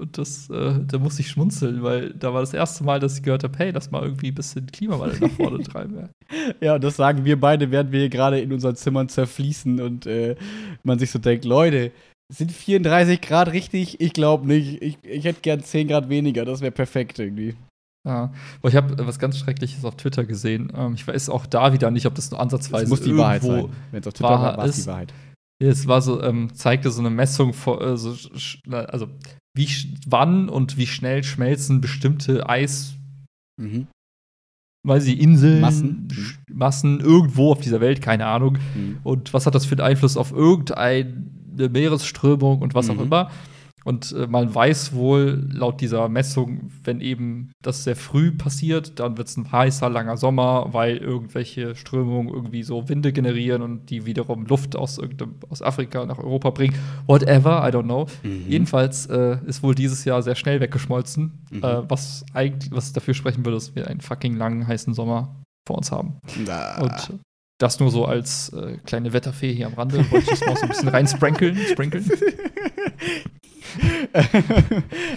Und 0.01 0.17
das, 0.17 0.49
äh, 0.49 0.79
da 0.85 0.97
musste 0.97 1.21
ich 1.21 1.29
schmunzeln, 1.29 1.83
weil 1.83 2.13
da 2.13 2.33
war 2.33 2.41
das 2.41 2.53
erste 2.53 2.83
Mal, 2.83 2.99
dass 2.99 3.17
ich 3.17 3.23
gehört 3.23 3.43
habe, 3.43 3.57
hey, 3.59 3.71
lass 3.71 3.91
mal 3.91 4.03
irgendwie 4.03 4.29
ein 4.29 4.35
bisschen 4.35 4.65
Klimawandel 4.65 5.19
nach 5.19 5.35
vorne 5.35 5.59
treiben. 5.63 5.95
Ja. 5.95 6.09
Ja, 6.59 6.75
und 6.75 6.83
das 6.83 6.95
sagen 6.95 7.23
wir 7.23 7.39
beide, 7.39 7.69
während 7.71 7.91
wir 7.91 7.99
hier 7.99 8.09
gerade 8.09 8.39
in 8.39 8.51
unseren 8.51 8.75
Zimmern 8.75 9.09
zerfließen 9.09 9.79
und 9.79 10.05
äh, 10.07 10.35
man 10.83 10.97
sich 10.97 11.11
so 11.11 11.19
denkt, 11.19 11.45
Leute, 11.45 11.91
sind 12.31 12.51
34 12.51 13.21
Grad 13.21 13.51
richtig? 13.51 13.99
Ich 14.01 14.13
glaube 14.13 14.47
nicht. 14.47 14.81
Ich, 14.81 14.97
ich 15.03 15.25
hätte 15.25 15.41
gern 15.41 15.61
10 15.61 15.89
Grad 15.89 16.09
weniger. 16.09 16.45
Das 16.45 16.61
wäre 16.61 16.71
perfekt 16.71 17.19
irgendwie. 17.19 17.55
Ja. 18.07 18.33
Aber 18.59 18.69
ich 18.69 18.75
habe 18.75 19.05
was 19.05 19.19
ganz 19.19 19.37
Schreckliches 19.37 19.85
auf 19.85 19.97
Twitter 19.97 20.25
gesehen. 20.25 20.71
Ähm, 20.75 20.93
ich 20.95 21.07
weiß 21.07 21.29
auch 21.29 21.45
da 21.45 21.73
wieder 21.73 21.91
nicht, 21.91 22.05
ob 22.05 22.15
das 22.15 22.31
nur 22.31 22.39
ansatzweise 22.39 22.85
Das 22.85 22.89
muss 22.89 23.01
die 23.01 23.15
Wahrheit 23.15 23.43
sein. 23.43 23.69
Wenn 23.91 24.01
es 24.01 24.07
auf 24.07 24.13
Twitter 24.13 24.29
war, 24.29 24.57
war 24.57 24.65
es 24.65 24.77
ist. 24.77 24.85
die 24.85 24.89
Wahrheit. 24.89 25.13
Es 25.61 25.87
war 25.87 26.01
so, 26.01 26.23
ähm, 26.23 26.53
zeigte 26.55 26.89
so 26.89 27.01
eine 27.01 27.11
Messung 27.11 27.53
vor, 27.53 27.81
äh, 27.81 27.97
so, 27.97 28.15
also 28.71 29.07
wie 29.55 29.67
wann 30.07 30.49
und 30.49 30.77
wie 30.77 30.87
schnell 30.87 31.23
schmelzen 31.23 31.81
bestimmte 31.81 32.47
Eis, 32.49 32.93
Mhm. 33.59 33.87
weiß 34.87 35.05
ich, 35.07 35.19
Inseln, 35.19 35.61
Massen. 35.61 36.07
Sch- 36.11 36.37
Massen 36.51 36.99
irgendwo 36.99 37.51
auf 37.51 37.59
dieser 37.61 37.81
Welt, 37.81 38.01
keine 38.01 38.25
Ahnung. 38.25 38.57
Mhm. 38.75 38.97
Und 39.03 39.33
was 39.33 39.45
hat 39.45 39.53
das 39.55 39.65
für 39.65 39.75
einen 39.75 39.81
Einfluss 39.91 40.17
auf 40.17 40.31
irgendeine 40.31 41.13
Meeresströmung 41.69 42.59
und 42.61 42.73
was 42.73 42.89
auch 42.89 42.95
Mhm. 42.95 43.01
immer? 43.03 43.31
Und 43.83 44.11
äh, 44.11 44.27
man 44.27 44.53
weiß 44.53 44.93
wohl 44.93 45.47
laut 45.51 45.81
dieser 45.81 46.07
Messung, 46.07 46.71
wenn 46.83 47.01
eben 47.01 47.51
das 47.63 47.83
sehr 47.83 47.95
früh 47.95 48.31
passiert, 48.31 48.99
dann 48.99 49.17
wird 49.17 49.27
es 49.27 49.37
ein 49.37 49.51
heißer, 49.51 49.89
langer 49.89 50.17
Sommer, 50.17 50.67
weil 50.71 50.97
irgendwelche 50.97 51.75
Strömungen 51.75 52.33
irgendwie 52.33 52.63
so 52.63 52.89
Winde 52.89 53.11
generieren 53.11 53.61
und 53.61 53.89
die 53.89 54.05
wiederum 54.05 54.45
Luft 54.45 54.75
aus, 54.75 54.99
aus 55.49 55.61
Afrika 55.61 56.05
nach 56.05 56.19
Europa 56.19 56.51
bringen. 56.51 56.75
Whatever, 57.07 57.67
I 57.67 57.71
don't 57.71 57.83
know. 57.83 58.05
Mhm. 58.23 58.45
Jedenfalls 58.47 59.07
äh, 59.07 59.37
ist 59.45 59.63
wohl 59.63 59.73
dieses 59.73 60.05
Jahr 60.05 60.21
sehr 60.21 60.35
schnell 60.35 60.59
weggeschmolzen, 60.59 61.39
Mhm. 61.49 61.63
äh, 61.63 61.89
was 61.89 62.23
eigentlich 62.33 62.71
was 62.71 62.93
dafür 62.93 63.13
sprechen 63.13 63.43
würde, 63.45 63.57
dass 63.57 63.75
wir 63.75 63.87
einen 63.87 64.01
fucking 64.01 64.37
langen, 64.37 64.67
heißen 64.67 64.93
Sommer 64.93 65.41
vor 65.67 65.77
uns 65.77 65.91
haben. 65.91 66.17
Da. 66.45 66.81
Und 66.81 67.19
das 67.61 67.79
nur 67.79 67.91
so 67.91 68.05
als 68.05 68.49
äh, 68.49 68.77
kleine 68.85 69.13
Wetterfee 69.13 69.53
hier 69.53 69.67
am 69.67 69.73
Rande. 69.73 69.99
Wollte 70.11 70.33
ich 70.33 70.39
das 70.39 70.47
mal 70.47 70.55
so 70.55 70.63
ein 70.63 70.69
bisschen 70.69 70.89
rein 70.89 71.07
sprinkeln. 71.07 71.57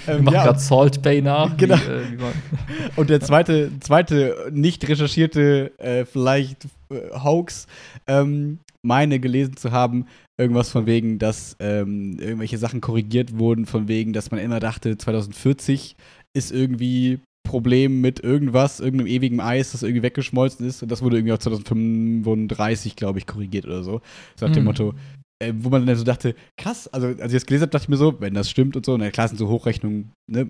Wir 0.07 0.23
machen 0.23 0.35
ja, 0.35 0.45
gerade 0.45 0.59
Salt 0.59 1.03
Bay 1.03 1.21
nach. 1.21 1.57
Genau. 1.57 1.77
Wie, 1.77 1.91
äh, 1.91 2.13
wie 2.13 2.17
man, 2.17 2.33
Und 2.97 3.11
der 3.11 3.21
zweite, 3.21 3.71
zweite 3.81 4.51
nicht 4.53 4.87
recherchierte, 4.89 5.73
äh, 5.79 6.05
vielleicht 6.05 6.67
äh, 6.91 7.11
Hoax, 7.13 7.67
ähm, 8.07 8.61
meine 8.83 9.19
gelesen 9.19 9.57
zu 9.57 9.73
haben, 9.73 10.07
irgendwas 10.37 10.71
von 10.71 10.87
wegen, 10.87 11.19
dass 11.19 11.57
ähm, 11.59 12.19
irgendwelche 12.21 12.59
Sachen 12.59 12.81
korrigiert 12.81 13.39
wurden, 13.39 13.67
von 13.67 13.89
wegen, 13.89 14.13
dass 14.13 14.31
man 14.31 14.41
immer 14.41 14.61
dachte, 14.61 14.97
2040 14.97 15.97
ist 16.35 16.53
irgendwie 16.53 17.21
Problem 17.45 18.01
mit 18.01 18.21
irgendwas, 18.21 18.81
irgendeinem 18.81 19.07
ewigen 19.07 19.41
Eis, 19.41 19.73
das 19.73 19.83
irgendwie 19.83 20.03
weggeschmolzen 20.03 20.67
ist. 20.67 20.83
Und 20.83 20.91
das 20.91 21.03
wurde 21.03 21.19
irgendwie 21.19 21.33
auf 21.33 21.39
2035, 21.41 22.97
glaube 22.97 23.19
ich, 23.19 23.27
korrigiert 23.27 23.67
oder 23.67 23.83
so. 23.83 24.01
So 24.37 24.47
nach 24.47 24.53
dem 24.55 24.63
Mhm. 24.63 24.67
Motto, 24.67 24.95
äh, 25.43 25.53
wo 25.57 25.69
man 25.69 25.87
dann 25.87 25.97
so 25.97 26.05
dachte, 26.05 26.35
krass, 26.57 26.89
also 26.89 27.09
als 27.09 27.33
ich 27.33 27.41
das 27.41 27.47
gelesen 27.47 27.63
habe, 27.63 27.71
dachte 27.71 27.85
ich 27.85 27.89
mir 27.89 27.97
so, 27.97 28.21
wenn 28.21 28.35
das 28.35 28.51
stimmt 28.51 28.77
und 28.77 28.87
so, 28.87 28.97
na 28.97 29.11
klar 29.11 29.29
sind 29.29 29.39
so 29.39 29.49
Hochrechnungen, 29.49 30.13
ne, 30.31 30.49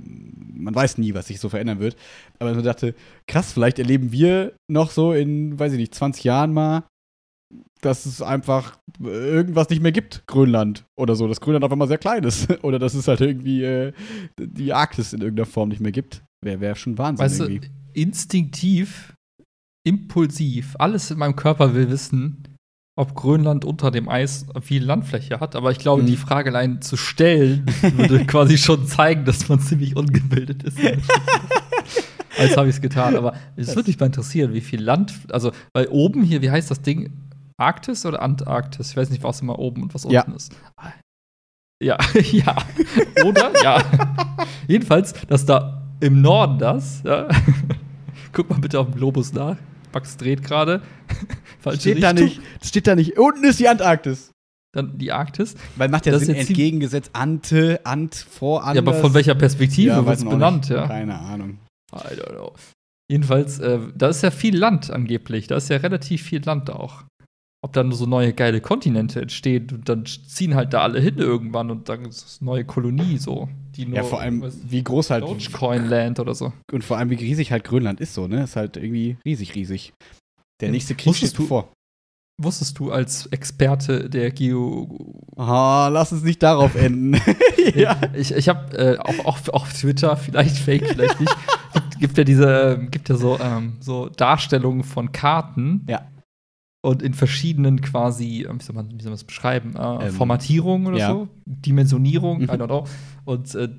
man 0.54 0.74
weiß 0.74 0.98
nie, 0.98 1.14
was 1.14 1.26
sich 1.26 1.40
so 1.40 1.48
verändern 1.48 1.80
wird, 1.80 1.96
aber 2.38 2.56
ich 2.56 2.62
dachte, 2.62 2.94
krass, 3.26 3.52
vielleicht 3.52 3.78
erleben 3.78 4.12
wir 4.12 4.52
noch 4.70 4.90
so 4.90 5.12
in, 5.12 5.58
weiß 5.58 5.72
ich 5.72 5.78
nicht, 5.78 5.94
20 5.94 6.24
Jahren 6.24 6.52
mal 6.52 6.84
dass 7.80 8.06
es 8.06 8.22
einfach 8.22 8.78
irgendwas 9.00 9.68
nicht 9.68 9.82
mehr 9.82 9.92
gibt, 9.92 10.26
Grönland 10.26 10.86
oder 10.98 11.14
so, 11.14 11.28
dass 11.28 11.40
Grönland 11.40 11.64
auf 11.64 11.70
einmal 11.70 11.88
sehr 11.88 11.98
klein 11.98 12.24
ist 12.24 12.48
oder 12.64 12.78
dass 12.78 12.94
es 12.94 13.06
halt 13.06 13.20
irgendwie 13.20 13.62
äh, 13.62 13.92
die 14.40 14.72
Arktis 14.72 15.12
in 15.12 15.20
irgendeiner 15.20 15.46
Form 15.46 15.68
nicht 15.68 15.80
mehr 15.80 15.92
gibt. 15.92 16.22
Wäre 16.44 16.60
wär 16.60 16.74
schon 16.76 16.96
Wahnsinn 16.98 17.24
Weißt 17.24 17.40
irgendwie. 17.40 17.68
du, 17.68 18.00
instinktiv, 18.00 19.14
impulsiv, 19.86 20.76
alles 20.78 21.10
in 21.10 21.18
meinem 21.18 21.36
Körper 21.36 21.74
will 21.74 21.90
wissen, 21.90 22.42
ob 22.96 23.14
Grönland 23.14 23.64
unter 23.64 23.90
dem 23.90 24.08
Eis 24.08 24.46
viel 24.62 24.84
Landfläche 24.84 25.40
hat. 25.40 25.56
Aber 25.56 25.70
ich 25.72 25.78
glaube, 25.78 26.02
Mhm. 26.02 26.06
die 26.06 26.16
Frage 26.16 26.50
allein 26.50 26.80
zu 26.80 26.96
stellen, 26.96 27.64
würde 27.96 28.24
quasi 28.24 28.56
schon 28.58 28.86
zeigen, 28.86 29.24
dass 29.24 29.48
man 29.48 29.58
ziemlich 29.60 29.96
ungebildet 29.96 30.62
ist. 30.62 30.78
Als 32.38 32.56
habe 32.56 32.68
ich 32.68 32.76
es 32.76 32.80
getan. 32.80 33.16
Aber 33.16 33.34
es 33.56 33.74
würde 33.76 33.88
mich 33.88 33.98
mal 33.98 34.06
interessieren, 34.06 34.52
wie 34.54 34.60
viel 34.60 34.82
Land, 34.82 35.12
also, 35.30 35.52
weil 35.72 35.86
oben 35.88 36.22
hier, 36.22 36.42
wie 36.42 36.50
heißt 36.50 36.70
das 36.70 36.82
Ding? 36.82 37.12
Arktis 37.56 38.04
oder 38.04 38.20
Antarktis? 38.22 38.90
Ich 38.90 38.96
weiß 38.96 39.10
nicht, 39.10 39.22
was 39.22 39.40
immer 39.40 39.58
oben 39.58 39.82
und 39.84 39.94
was 39.94 40.04
Ja. 40.04 40.22
unten 40.22 40.36
ist. 40.36 40.52
Ja, 41.82 41.96
ja. 42.32 42.56
Oder? 43.24 43.52
ja. 43.62 43.82
Jedenfalls, 44.66 45.14
dass 45.28 45.46
da 45.46 45.83
im 46.00 46.20
Norden 46.20 46.58
das, 46.58 47.02
ja. 47.04 47.28
Guck 48.32 48.50
mal 48.50 48.58
bitte 48.58 48.80
auf 48.80 48.90
dem 48.90 48.96
Globus 48.96 49.32
nach. 49.32 49.56
Max 49.92 50.16
dreht 50.16 50.42
gerade. 50.42 50.82
Steht 51.78 52.02
da 52.02 52.12
nicht, 52.12 52.40
steht 52.62 52.86
da 52.86 52.94
nicht, 52.94 53.18
unten 53.18 53.44
ist 53.44 53.58
die 53.58 53.68
Antarktis. 53.68 54.32
Dann 54.74 54.98
die 54.98 55.12
Arktis. 55.12 55.54
Weil 55.76 55.88
macht 55.88 56.04
ja 56.04 56.12
Das 56.12 56.22
Sinn, 56.22 56.34
entgegengesetzt 56.34 57.10
Ante, 57.12 57.80
Ant, 57.84 58.14
vor, 58.14 58.60
Ja, 58.60 58.66
anders. 58.66 58.82
aber 58.82 58.94
von 58.94 59.14
welcher 59.14 59.36
Perspektive 59.36 59.90
ja, 59.90 60.04
wird 60.04 60.18
es 60.18 60.24
benannt, 60.24 60.68
ja? 60.68 60.88
Keine 60.88 61.18
Ahnung. 61.18 61.58
I 61.94 62.20
don't 62.20 62.34
know. 62.34 62.52
Jedenfalls, 63.08 63.60
äh, 63.60 63.78
da 63.94 64.08
ist 64.08 64.22
ja 64.22 64.30
viel 64.30 64.56
Land 64.56 64.90
angeblich. 64.90 65.46
Da 65.46 65.56
ist 65.56 65.70
ja 65.70 65.76
relativ 65.76 66.22
viel 66.22 66.42
Land 66.44 66.70
auch. 66.70 67.04
Ob 67.62 67.72
dann 67.72 67.92
so 67.92 68.04
neue 68.04 68.32
geile 68.32 68.60
Kontinente 68.60 69.22
entstehen 69.22 69.68
und 69.72 69.88
dann 69.88 70.04
ziehen 70.06 70.54
halt 70.54 70.72
da 70.72 70.82
alle 70.82 71.00
hin 71.00 71.18
irgendwann 71.18 71.70
und 71.70 71.88
dann 71.88 72.04
ist 72.04 72.26
es 72.26 72.38
eine 72.40 72.50
neue 72.50 72.64
Kolonie 72.64 73.18
so. 73.18 73.48
Die 73.76 73.86
nur 73.86 73.96
Ja, 73.96 74.02
vor 74.04 74.20
allem, 74.20 74.42
wie 74.64 74.82
groß 74.84 75.10
halt 75.10 75.22
Dogecoin 75.24 75.86
Land 75.88 76.20
oder 76.20 76.34
so. 76.34 76.52
und 76.72 76.84
vor 76.84 76.96
allem, 76.98 77.10
wie 77.10 77.14
riesig 77.16 77.50
halt 77.52 77.64
Grönland 77.64 78.00
ist 78.00 78.14
so, 78.14 78.26
ne? 78.26 78.44
Ist 78.44 78.56
halt 78.56 78.76
irgendwie 78.76 79.16
riesig, 79.24 79.54
riesig. 79.54 79.92
Der 80.60 80.68
Ja, 80.68 80.72
nächste 80.72 80.94
Krieg 80.94 81.14
steht 81.16 81.36
du- 81.36 81.42
bevor. 81.42 81.68
Wusstest 82.42 82.80
du 82.80 82.90
als 82.90 83.26
Experte 83.26 84.10
der 84.10 84.32
Geo. 84.32 84.98
Ah, 85.36 85.86
lass 85.92 86.10
uns 86.10 86.24
nicht 86.24 86.42
darauf 86.42 86.74
enden. 86.74 87.16
ja. 87.76 87.96
Ich, 88.14 88.32
ich 88.32 88.48
habe 88.48 88.76
äh, 88.76 88.98
auch, 88.98 89.24
auch 89.24 89.48
auf 89.52 89.72
Twitter, 89.72 90.16
vielleicht 90.16 90.56
fake, 90.58 90.84
vielleicht 90.88 91.20
nicht, 91.20 91.36
gibt, 91.72 92.00
gibt 92.00 92.18
ja 92.18 92.24
diese, 92.24 92.76
ähm, 92.80 92.90
gibt 92.90 93.08
ja 93.08 93.14
so, 93.16 93.38
ähm, 93.38 93.76
so 93.80 94.08
Darstellungen 94.08 94.82
von 94.82 95.12
Karten. 95.12 95.86
Ja. 95.88 96.08
Und 96.84 97.02
in 97.02 97.14
verschiedenen 97.14 97.80
quasi, 97.80 98.46
ähm, 98.46 98.60
wie 98.60 98.62
soll 98.64 98.74
man, 98.74 98.90
wie 98.90 99.02
soll 99.02 99.04
man 99.10 99.12
das 99.14 99.24
beschreiben, 99.24 99.74
äh, 99.74 100.08
Ähm, 100.08 100.12
Formatierungen 100.12 100.86
oder 100.88 100.98
ja. 100.98 101.08
so, 101.08 101.28
Dimensionierung, 101.46 102.40
Mhm. 102.40 102.44
I 102.44 102.48
don't 102.48 102.66
know. 102.66 102.84
Und 103.24 103.54
äh, 103.54 103.70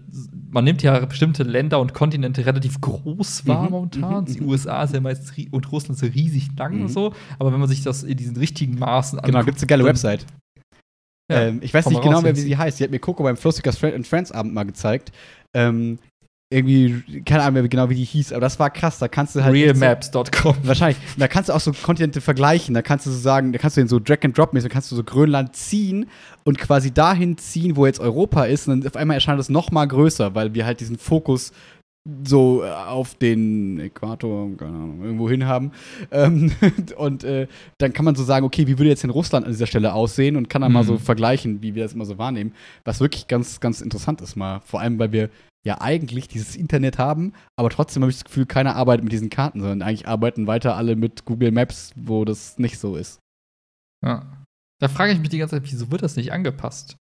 man 0.50 0.64
nimmt 0.64 0.82
ja 0.82 1.06
bestimmte 1.06 1.44
Länder 1.44 1.80
und 1.80 1.94
Kontinente 1.94 2.44
relativ 2.48 2.82
groß 2.82 3.46
wahr 3.46 3.66
Mhm, 3.66 3.70
momentan. 3.70 4.24
mhm, 4.24 4.26
Die 4.26 4.42
mhm. 4.42 4.50
USA 4.50 4.84
ist 4.84 4.96
ja 4.96 5.02
meist 5.02 5.32
und 5.52 5.72
Russland 5.72 6.02
ist 6.02 6.16
riesig 6.16 6.50
lang 6.58 6.78
Mhm. 6.78 6.82
und 6.82 6.88
so. 6.90 7.14
Aber 7.38 7.54
wenn 7.54 7.60
man 7.60 7.70
sich 7.70 7.84
das 7.84 8.02
in 8.02 8.18
diesen 8.18 8.38
richtigen 8.38 8.80
Maßen 8.80 9.20
Genau, 9.24 9.44
gibt's 9.44 9.62
eine 9.62 9.68
geile 9.68 9.86
Website. 9.86 10.26
Ja, 11.32 11.42
ähm, 11.42 11.60
ich 11.62 11.74
weiß 11.74 11.88
nicht 11.90 12.02
genau 12.02 12.22
mehr, 12.22 12.36
wie 12.36 12.40
sie- 12.40 12.48
sie 12.48 12.58
heißt. 12.58 12.80
Die 12.80 12.84
hat 12.84 12.92
mir 12.92 13.00
Coco 13.00 13.22
beim 13.24 13.38
Flowstickers 13.38 13.78
Friend 13.78 13.96
and 13.96 14.06
Friends 14.08 14.32
Abend 14.32 14.54
mal 14.54 14.64
gezeigt. 14.64 15.12
Ähm, 15.56 16.00
irgendwie, 16.52 17.22
keine 17.26 17.42
Ahnung 17.42 17.56
mehr 17.56 17.68
genau, 17.68 17.90
wie 17.90 17.96
die 17.96 18.04
hieß, 18.04 18.32
aber 18.32 18.42
das 18.42 18.60
war 18.60 18.70
krass. 18.70 19.00
Da 19.00 19.08
kannst 19.08 19.36
du 19.36 19.44
halt. 19.44 19.56
echt 19.56 19.76
so- 19.76 19.82
Realmaps.com. 19.82 20.56
Wahrscheinlich. 20.64 20.98
Und 21.16 21.20
da 21.20 21.28
kannst 21.28 21.50
du 21.50 21.54
auch 21.54 21.60
so 21.60 21.72
Kontinente 21.74 22.22
vergleichen. 22.22 22.76
Da 22.76 22.82
kannst 22.84 23.06
du 23.08 23.12
so 23.12 23.18
sagen, 23.18 23.52
da 23.52 23.58
kannst 23.58 23.78
du 23.78 23.82
den 23.82 23.88
so 23.88 24.00
Drag 24.00 24.20
and 24.24 24.38
Drop 24.38 24.54
mäßig, 24.54 24.70
da 24.70 24.74
kannst 24.74 24.92
du 24.92 24.96
so 24.96 25.04
Grönland 25.04 25.56
ziehen 25.56 26.06
und 26.44 26.60
quasi 26.60 26.92
dahin 26.94 27.38
ziehen, 27.38 27.76
wo 27.76 27.86
jetzt 27.88 28.00
Europa 28.00 28.46
ist. 28.46 28.68
Und 28.68 28.82
dann 28.82 28.88
auf 28.90 28.96
einmal 28.96 29.16
erscheint 29.16 29.40
es 29.40 29.50
noch 29.50 29.72
mal 29.72 29.86
größer, 29.88 30.36
weil 30.36 30.54
wir 30.54 30.66
halt 30.66 30.80
diesen 30.82 30.98
Fokus 31.00 31.52
so 32.24 32.64
äh, 32.64 32.70
auf 32.70 33.16
den 33.16 33.80
Äquator, 33.80 34.56
keine 34.58 34.76
Ahnung, 34.76 35.04
irgendwo 35.04 35.28
hin 35.28 35.48
haben. 35.48 35.72
Ähm, 36.12 36.52
und 36.98 37.24
äh, 37.24 37.48
dann 37.80 37.94
kann 37.94 38.06
man 38.06 38.14
so 38.14 38.24
sagen, 38.24 38.46
okay, 38.46 38.68
wie 38.68 38.78
würde 38.78 38.90
jetzt 38.90 39.04
in 39.04 39.10
Russland 39.10 39.48
an 39.48 39.52
dieser 39.52 39.66
Stelle 39.66 39.94
aussehen 39.96 40.36
und 40.36 40.48
kann 40.48 40.62
dann 40.62 40.72
mal 40.72 40.84
Mhm. 40.84 40.88
so 40.88 40.98
vergleichen, 41.00 41.64
wie 41.64 41.74
wir 41.74 41.82
das 41.82 41.94
immer 41.94 42.06
so 42.06 42.20
wahrnehmen. 42.20 42.54
Was 42.84 43.00
wirklich 43.00 43.28
ganz, 43.28 43.60
ganz 43.60 43.82
interessant 43.82 44.22
ist 44.22 44.36
mal. 44.36 44.62
Vor 44.66 44.80
allem, 44.82 45.00
weil 45.00 45.12
wir 45.12 45.30
ja 45.66 45.82
eigentlich 45.82 46.28
dieses 46.28 46.56
Internet 46.56 46.98
haben, 46.98 47.34
aber 47.58 47.70
trotzdem 47.70 48.04
habe 48.04 48.12
ich 48.12 48.18
das 48.18 48.26
Gefühl, 48.26 48.46
keiner 48.46 48.76
arbeitet 48.76 49.04
mit 49.04 49.12
diesen 49.12 49.30
Karten, 49.30 49.60
sondern 49.60 49.82
eigentlich 49.82 50.08
arbeiten 50.08 50.48
weiter 50.48 50.76
alle 50.78 50.96
mit 50.96 51.26
Google 51.26 51.52
Maps, 51.52 51.92
wo 51.96 52.24
das 52.24 52.60
nicht 52.60 52.78
so 52.78 52.96
ist. 52.96 53.20
Ja. 54.06 54.46
Da 54.80 54.88
frage 54.88 55.14
ich 55.14 55.20
mich 55.20 55.30
die 55.30 55.38
ganze 55.38 55.56
Zeit, 55.56 55.72
wieso 55.72 55.90
wird 55.92 56.04
das 56.04 56.16
nicht 56.16 56.32
angepasst? 56.32 56.98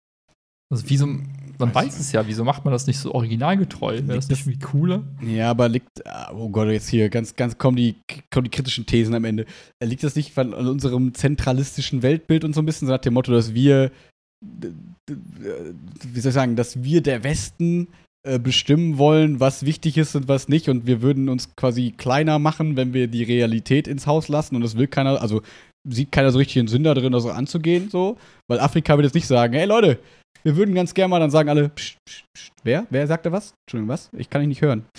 Also, 0.72 0.86
wieso, 0.88 1.06
man 1.06 1.26
Weiß 1.58 1.88
weiß, 1.88 2.00
es 2.00 2.12
ja, 2.14 2.26
wieso 2.28 2.46
macht 2.46 2.64
man 2.64 2.72
das 2.72 2.88
nicht 2.88 2.98
so 2.98 3.14
originalgetreu? 3.14 3.96
Wäre 4.04 4.16
das 4.16 4.30
nicht 4.30 4.48
irgendwie 4.48 4.60
cooler? 4.60 5.04
Ja, 5.22 5.50
aber 5.50 5.68
liegt, 5.68 5.90
oh 6.34 6.50
Gott, 6.50 6.70
jetzt 6.70 6.88
hier 6.88 7.10
ganz, 7.10 7.36
ganz 7.36 7.58
kommen 7.58 7.76
die, 7.76 7.96
kommen 8.30 8.46
die 8.46 8.52
kritischen 8.52 8.86
Thesen 8.86 9.14
am 9.14 9.26
Ende. 9.26 9.46
Liegt 9.84 10.04
das 10.04 10.16
nicht 10.16 10.38
an 10.38 10.54
unserem 10.54 11.14
zentralistischen 11.14 12.04
Weltbild 12.04 12.46
und 12.46 12.54
so 12.54 12.62
ein 12.62 12.66
bisschen 12.66 12.88
so 12.88 12.94
nach 12.94 13.02
dem 13.02 13.16
Motto, 13.16 13.34
dass 13.34 13.54
wir, 13.54 13.92
wie 14.40 16.20
soll 16.20 16.30
ich 16.30 16.34
sagen, 16.36 16.56
dass 16.56 16.84
wir 16.84 17.02
der 17.02 17.26
Westen 17.26 17.90
äh, 18.28 18.40
bestimmen 18.40 18.98
wollen, 18.98 19.40
was 19.40 19.66
wichtig 19.66 19.98
ist 19.98 20.16
und 20.16 20.28
was 20.28 20.48
nicht 20.48 20.70
und 20.70 20.86
wir 20.86 21.02
würden 21.02 21.30
uns 21.30 21.56
quasi 21.56 21.92
kleiner 21.96 22.40
machen, 22.40 22.76
wenn 22.78 22.94
wir 22.94 23.08
die 23.08 23.24
Realität 23.24 23.88
ins 23.88 24.08
Haus 24.08 24.28
lassen 24.28 24.56
und 24.56 24.62
das 24.62 24.78
will 24.78 24.88
keiner, 24.88 25.22
also 25.22 25.42
sieht 25.88 26.12
keiner 26.12 26.32
so 26.32 26.38
richtig 26.38 26.56
den 26.56 26.68
Sinn 26.68 26.84
da 26.84 26.94
drin, 26.94 27.12
das 27.12 27.24
so 27.24 27.32
anzugehen, 27.32 27.90
so, 27.90 28.18
weil 28.50 28.60
Afrika 28.60 28.96
wird 28.98 29.06
jetzt 29.06 29.16
nicht 29.16 29.28
sagen, 29.28 29.54
hey 29.54 29.66
Leute, 29.66 29.98
wir 30.44 30.56
würden 30.56 30.74
ganz 30.76 30.94
gerne 30.94 31.10
mal, 31.10 31.20
dann 31.20 31.32
sagen 31.32 31.50
alle, 31.50 31.70
pst, 31.70 31.98
pst, 32.08 32.24
pst, 32.36 32.52
wer? 32.64 32.86
Wer 32.90 33.06
sagt 33.08 33.26
da 33.26 33.32
was? 33.32 33.54
Entschuldigung, 33.68 33.90
was? 33.94 34.10
Ich 34.18 34.30
kann 34.30 34.42
dich 34.42 34.48
nicht 34.50 34.62
hören. 34.62 34.86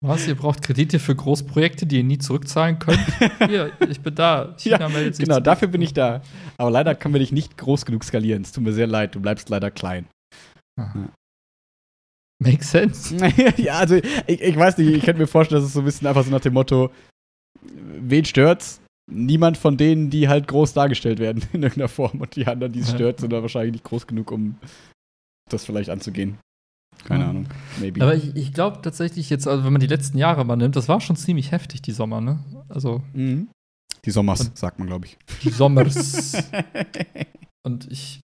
Was? 0.00 0.28
Ihr 0.28 0.34
braucht 0.34 0.60
Kredite 0.62 0.98
für 0.98 1.14
Großprojekte, 1.14 1.86
die 1.86 1.96
ihr 1.96 2.04
nie 2.04 2.18
zurückzahlen 2.18 2.78
könnt? 2.78 3.00
Hier, 3.48 3.70
ich 3.88 4.00
bin 4.02 4.14
da. 4.14 4.54
China 4.58 4.78
Ja, 4.80 4.88
meldet 4.90 5.16
sich 5.16 5.24
Genau, 5.24 5.36
zurück. 5.36 5.44
dafür 5.44 5.68
bin 5.68 5.80
ich 5.80 5.94
da. 5.94 6.20
Aber 6.58 6.70
leider 6.70 6.94
können 6.94 7.14
wir 7.14 7.20
dich 7.20 7.32
nicht 7.32 7.56
groß 7.56 7.86
genug 7.86 8.04
skalieren. 8.04 8.42
Es 8.42 8.52
tut 8.52 8.64
mir 8.64 8.74
sehr 8.74 8.86
leid, 8.86 9.14
du 9.14 9.20
bleibst 9.20 9.48
leider 9.48 9.70
klein. 9.70 10.06
Makes 12.44 12.70
sense. 12.70 13.16
ja, 13.56 13.78
also 13.78 13.96
ich, 13.96 14.40
ich 14.40 14.56
weiß 14.56 14.78
nicht, 14.78 14.88
ich 14.94 15.04
könnte 15.04 15.20
mir 15.20 15.26
vorstellen, 15.26 15.60
dass 15.60 15.68
es 15.68 15.74
so 15.74 15.80
ein 15.80 15.84
bisschen 15.84 16.06
einfach 16.06 16.24
so 16.24 16.30
nach 16.30 16.40
dem 16.40 16.54
Motto, 16.54 16.90
wen 17.62 18.24
stört's? 18.24 18.80
Niemand 19.10 19.58
von 19.58 19.76
denen, 19.76 20.08
die 20.10 20.28
halt 20.28 20.48
groß 20.48 20.72
dargestellt 20.72 21.18
werden 21.18 21.42
in 21.52 21.62
irgendeiner 21.62 21.88
Form. 21.88 22.20
Und 22.20 22.36
die 22.36 22.46
anderen, 22.46 22.72
die 22.72 22.80
es 22.80 22.90
stört, 22.90 23.20
sind 23.20 23.32
da 23.32 23.42
wahrscheinlich 23.42 23.72
nicht 23.72 23.84
groß 23.84 24.06
genug, 24.06 24.30
um 24.32 24.56
das 25.50 25.64
vielleicht 25.64 25.90
anzugehen. 25.90 26.38
Keine 27.04 27.24
Ja. 27.24 27.30
Ahnung. 27.30 27.46
Maybe. 27.80 28.02
Aber 28.02 28.14
ich, 28.14 28.34
ich 28.34 28.52
glaube 28.54 28.80
tatsächlich 28.80 29.28
jetzt, 29.28 29.46
also 29.46 29.64
wenn 29.64 29.72
man 29.72 29.80
die 29.80 29.86
letzten 29.88 30.16
Jahre 30.16 30.44
mal 30.44 30.56
nimmt, 30.56 30.76
das 30.76 30.88
war 30.88 31.00
schon 31.00 31.16
ziemlich 31.16 31.50
heftig, 31.52 31.82
die 31.82 31.92
Sommer, 31.92 32.20
ne? 32.20 32.38
Also 32.68 33.02
mhm. 33.12 33.48
Die 34.04 34.10
Sommers, 34.10 34.50
sagt 34.54 34.78
man, 34.78 34.88
glaube 34.88 35.06
ich. 35.06 35.18
die 35.42 35.50
Sommers. 35.50 36.36
Und 37.66 37.90
ich 37.90 38.20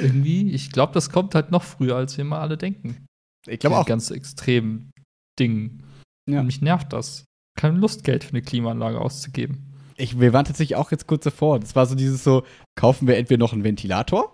irgendwie, 0.00 0.50
ich 0.52 0.70
glaube, 0.70 0.92
das 0.92 1.10
kommt 1.10 1.34
halt 1.34 1.50
noch 1.50 1.62
früher, 1.62 1.96
als 1.96 2.16
wir 2.16 2.24
mal 2.24 2.40
alle 2.40 2.56
denken. 2.56 3.06
ich 3.46 3.60
glaube 3.60 3.76
auch. 3.76 3.86
Ganz 3.86 4.10
extrem 4.10 4.90
Ding. 5.38 5.82
Ja. 6.28 6.40
Und 6.40 6.46
mich 6.46 6.60
nervt 6.60 6.92
das. 6.92 7.24
Keine 7.58 7.78
Lust, 7.78 8.04
Geld 8.04 8.24
für 8.24 8.30
eine 8.30 8.42
Klimaanlage 8.42 9.00
auszugeben. 9.00 9.72
Ich, 9.96 10.18
wir 10.18 10.32
waren 10.32 10.44
tatsächlich 10.44 10.76
auch 10.76 10.90
jetzt 10.90 11.06
kurz 11.06 11.24
davor. 11.24 11.60
Das 11.60 11.76
war 11.76 11.86
so 11.86 11.94
dieses 11.94 12.24
so, 12.24 12.44
kaufen 12.76 13.06
wir 13.06 13.16
entweder 13.16 13.38
noch 13.38 13.52
einen 13.52 13.64
Ventilator 13.64 14.32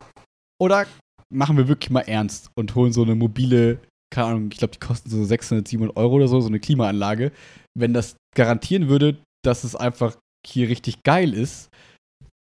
oder 0.58 0.86
machen 1.32 1.56
wir 1.56 1.68
wirklich 1.68 1.90
mal 1.90 2.00
ernst 2.00 2.50
und 2.56 2.74
holen 2.74 2.92
so 2.92 3.02
eine 3.02 3.14
mobile, 3.14 3.80
keine 4.12 4.28
Ahnung, 4.28 4.48
ich 4.50 4.58
glaube, 4.58 4.72
die 4.72 4.80
kosten 4.80 5.10
so 5.10 5.22
600, 5.22 5.68
700 5.68 5.96
Euro 5.96 6.16
oder 6.16 6.28
so, 6.28 6.40
so 6.40 6.48
eine 6.48 6.60
Klimaanlage. 6.60 7.30
Wenn 7.78 7.92
das 7.92 8.16
garantieren 8.34 8.88
würde, 8.88 9.18
dass 9.44 9.64
es 9.64 9.76
einfach 9.76 10.16
hier 10.46 10.68
richtig 10.68 11.02
geil 11.02 11.34
ist, 11.34 11.68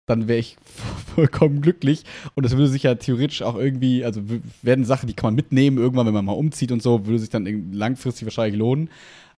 dann 0.10 0.28
wäre 0.28 0.40
ich 0.40 0.58
vollkommen 1.16 1.62
glücklich. 1.62 2.04
Und 2.36 2.44
das 2.44 2.54
würde 2.54 2.68
sich 2.68 2.84
ja 2.84 2.96
theoretisch 2.96 3.42
auch 3.42 3.56
irgendwie, 3.56 4.04
also 4.04 4.22
werden 4.62 4.86
Sachen, 4.86 5.08
die 5.08 5.14
kann 5.14 5.28
man 5.28 5.36
mitnehmen, 5.36 5.78
irgendwann, 5.78 6.08
wenn 6.08 6.14
man 6.14 6.26
mal 6.26 6.34
umzieht 6.34 6.72
und 6.72 6.82
so, 6.82 7.06
würde 7.06 7.20
sich 7.20 7.30
dann 7.30 7.72
langfristig 7.72 8.26
wahrscheinlich 8.26 8.58
lohnen. 8.58 8.90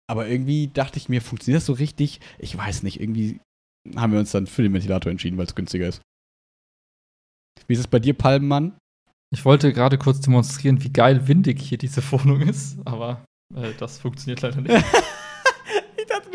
Aber 0.10 0.28
irgendwie 0.28 0.68
dachte 0.68 0.98
ich 0.98 1.10
mir, 1.10 1.22
funktioniert 1.22 1.62
das 1.62 1.66
so 1.66 1.74
richtig? 1.74 2.20
Ich 2.40 2.58
weiß 2.58 2.84
nicht, 2.84 3.00
irgendwie 3.00 3.40
haben 3.96 4.14
wir 4.14 4.20
uns 4.20 4.32
dann 4.32 4.48
für 4.48 4.64
den 4.64 4.74
Ventilator 4.74 5.12
entschieden, 5.12 5.38
weil 5.38 5.46
es 5.46 5.56
günstiger 5.56 5.88
ist. 5.88 6.02
Wie 7.68 7.74
ist 7.74 7.80
es 7.80 7.88
bei 7.88 8.00
dir, 8.00 8.14
Palmenmann? 8.14 8.78
Ich 9.34 9.46
wollte 9.46 9.72
gerade 9.72 9.98
kurz 9.98 10.20
demonstrieren, 10.20 10.84
wie 10.84 10.92
geil 10.92 11.28
windig 11.28 11.62
hier 11.62 11.78
diese 11.78 12.02
Wohnung 12.12 12.42
ist, 12.42 12.78
aber 12.86 13.24
äh, 13.56 13.72
das 13.78 14.00
funktioniert 14.00 14.42
leider 14.42 14.62
nicht. 14.62 14.86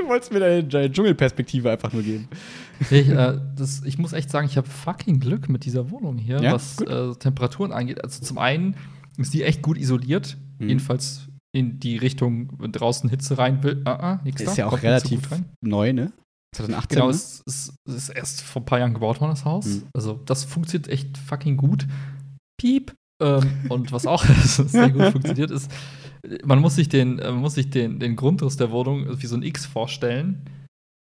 du 0.06 0.10
wolltest 0.12 0.32
mir 0.32 0.40
deine, 0.40 0.64
deine 0.64 0.90
Dschungelperspektive 0.90 1.70
einfach 1.70 1.92
nur 1.92 2.02
geben. 2.02 2.28
ich, 2.90 3.08
äh, 3.08 3.38
das, 3.56 3.82
ich 3.84 3.98
muss 3.98 4.12
echt 4.12 4.30
sagen, 4.30 4.46
ich 4.46 4.56
habe 4.56 4.68
fucking 4.68 5.20
Glück 5.20 5.48
mit 5.48 5.64
dieser 5.64 5.90
Wohnung 5.90 6.18
hier, 6.18 6.40
Ja? 6.40 6.52
was 6.52 6.80
äh, 6.82 7.14
Temperaturen 7.16 7.72
angeht. 7.72 8.02
Also 8.02 8.22
zum 8.24 8.38
einen 8.38 8.76
ist 9.18 9.34
die 9.34 9.42
echt 9.42 9.62
gut 9.62 9.78
isoliert, 9.78 10.36
Mhm. 10.58 10.68
jedenfalls 10.68 11.28
in 11.54 11.78
die 11.80 11.96
Richtung, 11.98 12.50
wenn 12.58 12.72
draußen 12.72 13.08
Hitze 13.10 13.36
rein 13.38 13.62
will. 13.62 13.82
Ah, 13.84 13.92
ah, 13.92 14.20
nix 14.24 14.40
Ist 14.42 14.52
da, 14.52 14.54
ja 14.54 14.66
auch 14.66 14.72
so 14.72 14.76
relativ 14.86 15.30
rein. 15.30 15.44
neu, 15.62 15.92
ne? 15.92 16.12
2018. 16.54 16.96
Genau, 16.96 17.06
ne? 17.08 17.14
es, 17.14 17.42
es, 17.46 17.74
es 17.88 17.94
ist 17.94 18.08
erst 18.10 18.40
vor 18.42 18.62
ein 18.62 18.64
paar 18.66 18.78
Jahren 18.78 18.94
gebaut 18.94 19.20
worden, 19.20 19.30
das 19.32 19.44
Haus. 19.44 19.66
Mhm. 19.66 19.82
Also, 19.94 20.20
das 20.24 20.44
funktioniert 20.44 20.88
echt 20.90 21.16
fucking 21.18 21.56
gut. 21.56 21.86
Piep. 22.60 22.94
Ähm, 23.22 23.42
und 23.70 23.92
was 23.92 24.06
auch 24.06 24.24
sehr 24.44 24.90
gut 24.90 25.04
funktioniert, 25.12 25.50
ist, 25.50 25.70
man 26.44 26.60
muss 26.60 26.76
sich 26.76 26.88
den, 26.88 27.18
äh, 27.18 27.30
man 27.30 27.40
muss 27.40 27.54
sich 27.54 27.70
den, 27.70 27.98
den 27.98 28.16
Grundriss 28.16 28.56
der 28.56 28.70
Wohnung 28.70 29.06
wie 29.20 29.26
so 29.26 29.36
ein 29.36 29.42
X 29.42 29.66
vorstellen. 29.66 30.42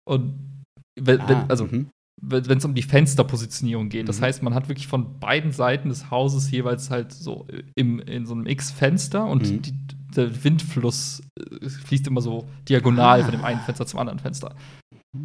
Und 0.09 0.35
wenn, 1.01 1.21
Ah, 1.21 1.45
also, 1.49 1.67
mhm. 1.67 1.89
wenn 2.23 2.59
es 2.59 2.65
um 2.65 2.75
die 2.75 2.83
Fensterpositionierung 2.83 3.89
geht. 3.89 4.09
Das 4.09 4.21
Mhm. 4.21 4.25
heißt, 4.25 4.43
man 4.43 4.55
hat 4.55 4.69
wirklich 4.69 4.87
von 4.89 5.19
beiden 5.21 5.53
Seiten 5.53 5.89
des 5.89 6.11
Hauses 6.11 6.51
jeweils 6.51 6.91
halt 6.91 7.13
so 7.13 7.47
im, 7.75 8.01
in 8.01 8.27
so 8.27 8.35
einem 8.35 8.47
X-Fenster 8.47 9.25
und 9.25 9.49
Mhm. 9.51 9.63
die, 9.63 9.73
der 10.17 10.45
Windfluss 10.45 11.23
äh, 11.39 11.69
fließt 11.69 12.07
immer 12.09 12.21
so 12.21 12.47
diagonal 12.69 13.21
Ah. 13.21 13.25
von 13.25 13.33
dem 13.33 13.45
einen 13.45 13.61
Fenster 13.61 13.87
zum 13.87 14.01
anderen 14.01 14.19
Fenster. 14.19 14.55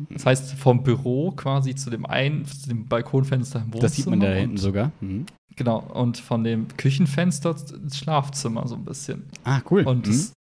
Das 0.09 0.25
heißt, 0.25 0.53
vom 0.55 0.81
Büro 0.83 1.31
quasi 1.31 1.75
zu 1.75 1.89
dem 1.91 2.05
einen, 2.07 2.45
zu 2.45 2.69
dem 2.69 2.85
Balkonfenster 2.87 3.59
im 3.59 3.65
Wohnzimmer. 3.67 3.81
Das 3.81 3.95
sieht 3.95 4.07
man 4.07 4.19
da 4.19 4.31
hinten 4.33 4.57
sogar. 4.57 4.91
Mhm. 5.01 5.25
Genau, 5.55 5.79
und 5.79 6.17
von 6.17 6.43
dem 6.43 6.67
Küchenfenster 6.77 7.55
ins 7.73 7.97
Schlafzimmer 7.97 8.67
so 8.67 8.75
ein 8.75 8.85
bisschen. 8.85 9.23
Ah, 9.43 9.61
cool. 9.71 9.83
Und, 9.83 10.07
mhm. 10.07 10.11
das, 10.11 10.33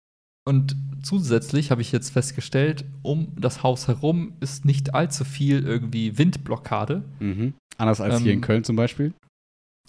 und 0.47 0.77
zusätzlich 1.03 1.71
habe 1.71 1.83
ich 1.83 1.93
jetzt 1.93 2.11
festgestellt, 2.11 2.85
um 3.03 3.29
das 3.37 3.63
Haus 3.63 3.89
herum 3.89 4.33
ist 4.41 4.65
nicht 4.65 4.95
allzu 4.95 5.25
viel 5.25 5.65
irgendwie 5.65 6.19
Windblockade. 6.19 7.05
Mhm. 7.21 7.55
Anders 7.79 8.01
als 8.01 8.21
hier 8.21 8.33
Ähm, 8.33 8.39
in 8.39 8.41
Köln 8.41 8.65
zum 8.65 8.77
Beispiel. 8.77 9.13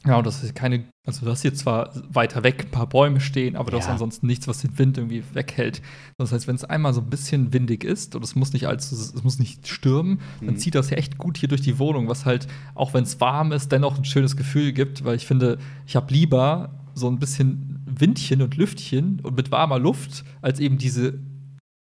Ja, 0.08 0.18
und 0.18 0.26
das 0.28 0.44
ist 0.44 0.54
keine, 0.54 0.86
also 1.08 1.26
du 1.26 1.32
hast 1.32 1.42
hier 1.42 1.54
zwar 1.56 1.90
weiter 2.14 2.44
weg 2.44 2.66
ein 2.68 2.72
paar 2.72 2.88
Bäume 2.88 3.20
stehen, 3.20 3.56
aber 3.56 3.72
du 3.72 3.78
hast 3.78 3.86
Ja. 3.88 3.94
ansonsten 3.94 4.28
nichts, 4.28 4.48
was 4.48 4.60
den 4.60 4.78
Wind 4.78 4.98
irgendwie 4.98 5.24
weghält. 5.34 5.82
Das 6.20 6.32
heißt, 6.32 6.48
wenn 6.48 6.56
es 6.56 6.64
einmal 6.64 6.94
so 6.94 7.02
ein 7.02 7.10
bisschen 7.10 7.54
windig 7.54 7.84
ist 7.84 8.16
und 8.16 8.24
es 8.24 8.36
muss 8.36 8.54
nicht 8.54 8.68
allzu, 8.68 8.94
es 8.96 9.24
muss 9.24 9.40
nicht 9.40 9.68
stürmen, 9.68 10.20
dann 10.42 10.56
Mhm. 10.56 10.58
zieht 10.60 10.76
das 10.76 10.90
ja 10.92 10.98
echt 10.98 11.18
gut 11.18 11.38
hier 11.38 11.50
durch 11.50 11.62
die 11.62 11.80
Wohnung, 11.80 12.08
was 12.08 12.26
halt, 12.26 12.48
auch 12.76 12.94
wenn 12.94 13.04
es 13.04 13.20
warm 13.20 13.52
ist, 13.52 13.72
dennoch 13.72 13.98
ein 13.98 14.06
schönes 14.06 14.38
Gefühl 14.38 14.74
gibt, 14.74 15.04
weil 15.06 15.16
ich 15.16 15.26
finde, 15.26 15.58
ich 15.88 15.96
habe 15.96 16.14
lieber 16.14 16.70
so 16.94 17.08
ein 17.10 17.18
bisschen 17.20 17.84
Windchen 17.88 18.42
und 18.42 18.56
Lüftchen 18.58 19.20
und 19.22 19.36
mit 19.36 19.52
warmer 19.52 19.80
Luft, 19.80 20.24
als 20.42 20.60
eben 20.60 20.78
diese, 20.78 21.20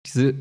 diese 0.05 0.33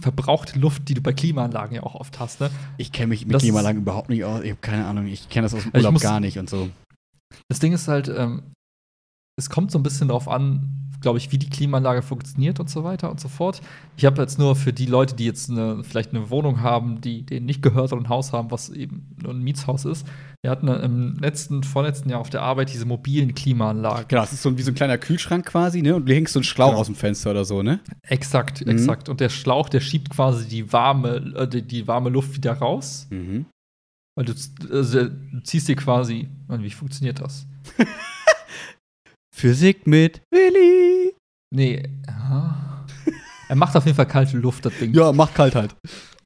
verbrauchte 0.00 0.58
Luft, 0.58 0.88
die 0.88 0.94
du 0.94 1.00
bei 1.00 1.12
Klimaanlagen 1.12 1.74
ja 1.74 1.82
auch 1.82 1.96
oft 1.96 2.20
hast, 2.20 2.40
ne? 2.40 2.50
Ich 2.76 2.92
kenne 2.92 3.08
mich 3.08 3.24
mit 3.26 3.34
Das- 3.34 3.42
Klimaanlagen 3.42 3.82
überhaupt 3.82 4.08
nicht 4.10 4.22
aus. 4.24 4.42
Ich 4.44 4.50
habe 4.50 4.60
keine 4.60 4.84
Ahnung. 4.86 5.06
Ich 5.06 5.28
kenne 5.28 5.44
das 5.46 5.54
aus 5.54 5.62
dem 5.64 5.74
Also 5.74 5.78
Urlaub 5.86 5.92
muss- 5.94 6.02
gar 6.02 6.20
nicht 6.20 6.38
und 6.38 6.48
so. 6.48 6.68
Das 7.48 7.58
Ding 7.60 7.72
ist 7.72 7.88
halt, 7.88 8.08
ähm, 8.08 8.52
es 9.38 9.50
kommt 9.50 9.70
so 9.70 9.78
ein 9.78 9.82
bisschen 9.84 10.08
darauf 10.08 10.28
an, 10.28 10.74
glaube 11.00 11.18
ich, 11.18 11.30
wie 11.30 11.38
die 11.38 11.48
Klimaanlage 11.48 12.02
funktioniert 12.02 12.58
und 12.58 12.68
so 12.68 12.82
weiter 12.82 13.08
und 13.08 13.20
so 13.20 13.28
fort. 13.28 13.60
Ich 13.96 14.04
habe 14.04 14.20
jetzt 14.20 14.36
nur 14.36 14.56
für 14.56 14.72
die 14.72 14.86
Leute, 14.86 15.14
die 15.14 15.24
jetzt 15.26 15.48
eine, 15.48 15.84
vielleicht 15.84 16.10
eine 16.10 16.28
Wohnung 16.28 16.60
haben, 16.60 17.00
die 17.00 17.22
denen 17.24 17.46
nicht 17.46 17.62
gehört 17.62 17.92
oder 17.92 18.02
ein 18.02 18.08
Haus 18.08 18.32
haben, 18.32 18.50
was 18.50 18.68
eben 18.68 19.14
nur 19.22 19.32
ein 19.32 19.40
Mietshaus 19.40 19.84
ist. 19.84 20.04
Wir 20.42 20.50
hatten 20.50 20.66
im 20.66 21.16
letzten, 21.20 21.62
vorletzten 21.62 22.10
Jahr 22.10 22.18
auf 22.18 22.30
der 22.30 22.42
Arbeit 22.42 22.72
diese 22.72 22.84
mobilen 22.84 23.32
Klimaanlagen. 23.36 24.06
Genau, 24.08 24.22
das 24.22 24.32
ist 24.32 24.42
so 24.42 24.58
wie 24.58 24.62
so 24.62 24.72
ein 24.72 24.74
kleiner 24.74 24.98
Kühlschrank 24.98 25.46
quasi, 25.46 25.82
ne? 25.82 25.94
Und 25.94 26.08
du 26.08 26.12
hängst 26.14 26.32
so 26.32 26.40
einen 26.40 26.44
Schlauch 26.44 26.70
Genau. 26.70 26.80
aus 26.80 26.86
dem 26.86 26.96
Fenster 26.96 27.30
oder 27.30 27.44
so, 27.44 27.62
ne? 27.62 27.78
Exakt, 28.02 28.62
Mhm. 28.66 28.72
exakt. 28.72 29.08
Und 29.08 29.20
der 29.20 29.28
Schlauch, 29.28 29.68
der 29.68 29.80
schiebt 29.80 30.10
quasi 30.10 30.48
die 30.48 30.72
warme, 30.72 31.16
äh, 31.36 31.46
die, 31.46 31.62
die 31.62 31.86
warme 31.86 32.10
Luft 32.10 32.34
wieder 32.34 32.54
raus. 32.54 33.06
Mhm. 33.10 33.46
Weil 34.18 34.24
du, 34.24 34.34
also, 34.72 35.04
du 35.04 35.40
ziehst 35.44 35.68
dir 35.68 35.76
quasi, 35.76 36.28
Mann, 36.48 36.64
wie 36.64 36.70
funktioniert 36.70 37.20
das? 37.20 37.46
Physik 39.32 39.86
mit 39.86 40.22
Willi. 40.32 41.14
Nee, 41.54 41.84
ja. 42.08 42.84
er 43.48 43.54
macht 43.54 43.76
auf 43.76 43.84
jeden 43.84 43.94
Fall 43.94 44.08
kalte 44.08 44.36
Luft, 44.36 44.64
das 44.64 44.76
Ding. 44.76 44.92
Ja, 44.92 45.12
macht 45.12 45.36
kalt 45.36 45.54
halt. 45.54 45.76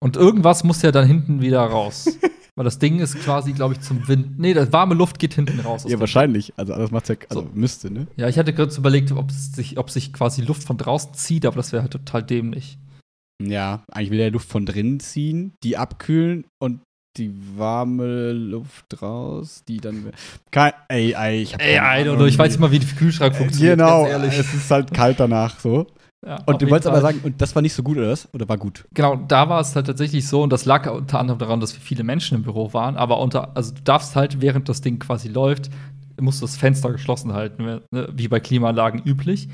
Und 0.01 0.17
irgendwas 0.17 0.65
muss 0.65 0.81
ja 0.81 0.91
dann 0.91 1.07
hinten 1.07 1.43
wieder 1.43 1.61
raus. 1.61 2.07
Weil 2.57 2.65
das 2.65 2.79
Ding 2.79 2.99
ist 2.99 3.15
quasi, 3.17 3.53
glaube 3.53 3.75
ich, 3.75 3.83
zum 3.83 4.09
Wind. 4.09 4.39
Nee, 4.39 4.55
das 4.55 4.73
warme 4.73 4.95
Luft 4.95 5.19
geht 5.19 5.35
hinten 5.35 5.61
raus. 5.61 5.85
aus 5.85 5.91
Ja, 5.91 6.01
wahrscheinlich. 6.01 6.55
Also, 6.57 6.75
das 6.75 6.91
macht's 6.91 7.11
ja, 7.11 7.17
also 7.29 7.43
So. 7.43 7.51
müsste, 7.53 7.91
ne? 7.91 8.07
Ja, 8.17 8.27
ich 8.27 8.39
hatte 8.39 8.55
gerade 8.55 8.75
überlegt, 8.75 9.13
ob 9.13 9.31
sich, 9.31 9.77
ob 9.77 9.91
sich 9.91 10.15
quasi 10.15 10.41
Luft 10.41 10.65
von 10.65 10.79
draußen 10.79 11.13
zieht, 11.13 11.45
aber 11.45 11.57
das 11.57 11.73
wäre 11.73 11.83
halt 11.83 11.93
total 11.93 12.23
dämlich. 12.23 12.79
Ja, 13.43 13.85
eigentlich 13.93 14.13
will 14.13 14.21
er 14.21 14.31
Luft 14.31 14.49
von 14.49 14.65
drinnen 14.65 14.99
ziehen, 14.99 15.53
die 15.63 15.77
abkühlen 15.77 16.47
und 16.59 16.81
die 17.17 17.33
warme 17.57 18.33
Luft 18.33 19.03
raus, 19.03 19.63
die 19.69 19.79
dann. 19.79 20.13
Kein, 20.51 20.73
ey, 20.89 21.15
ey, 21.17 21.43
ich 21.43 21.55
hab 21.55 21.63
Ey, 21.63 21.77
keine 21.77 21.87
I 21.87 22.05
don't 22.05 22.07
Ahnung. 22.07 22.17
know, 22.17 22.27
ich 22.27 22.39
weiß 22.39 22.51
nicht 22.53 22.61
mal, 22.61 22.71
wie 22.71 22.79
der 22.79 22.89
Kühlschrank 22.89 23.35
funktioniert. 23.35 23.79
Genau, 23.79 24.07
es 24.07 24.55
ist 24.55 24.71
halt 24.71 24.93
kalt 24.95 25.21
danach 25.21 25.61
so. 25.61 25.87
Ja, 26.25 26.39
Und 26.47 26.63
du 26.63 26.71
wolltest 26.71 26.87
aber 26.87 27.01
sagen, 27.01 27.21
und 27.25 27.41
das 27.43 27.55
war 27.55 27.63
nicht 27.63 27.75
so 27.75 27.83
gut, 27.83 27.99
oder 27.99 28.11
was? 28.11 28.29
Oder 28.33 28.49
war 28.49 28.57
gut? 28.57 28.85
Genau, 28.95 29.17
da 29.17 29.49
war 29.49 29.61
es 29.61 29.75
halt 29.75 29.89
tatsächlich 29.89 30.27
so, 30.29 30.43
und 30.43 30.53
das 30.53 30.65
lag 30.65 30.89
unter 30.91 31.19
anderem 31.19 31.39
daran, 31.41 31.59
dass 31.59 31.73
viele 31.73 32.05
Menschen 32.05 32.37
im 32.37 32.45
Büro 32.45 32.73
waren, 32.73 32.97
aber 32.97 33.19
unter, 33.19 33.57
also 33.57 33.75
du 33.75 33.83
darfst 33.83 34.15
halt, 34.15 34.41
während 34.41 34.69
das 34.69 34.81
Ding 34.83 35.01
quasi 35.01 35.29
läuft, 35.29 35.71
musst 36.21 36.41
du 36.41 36.45
das 36.45 36.57
Fenster 36.57 36.93
geschlossen 36.93 37.33
halten, 37.33 37.65
ne, 37.65 38.09
wie 38.15 38.29
bei 38.29 38.39
Klimaanlagen 38.39 39.03
üblich. 39.05 39.49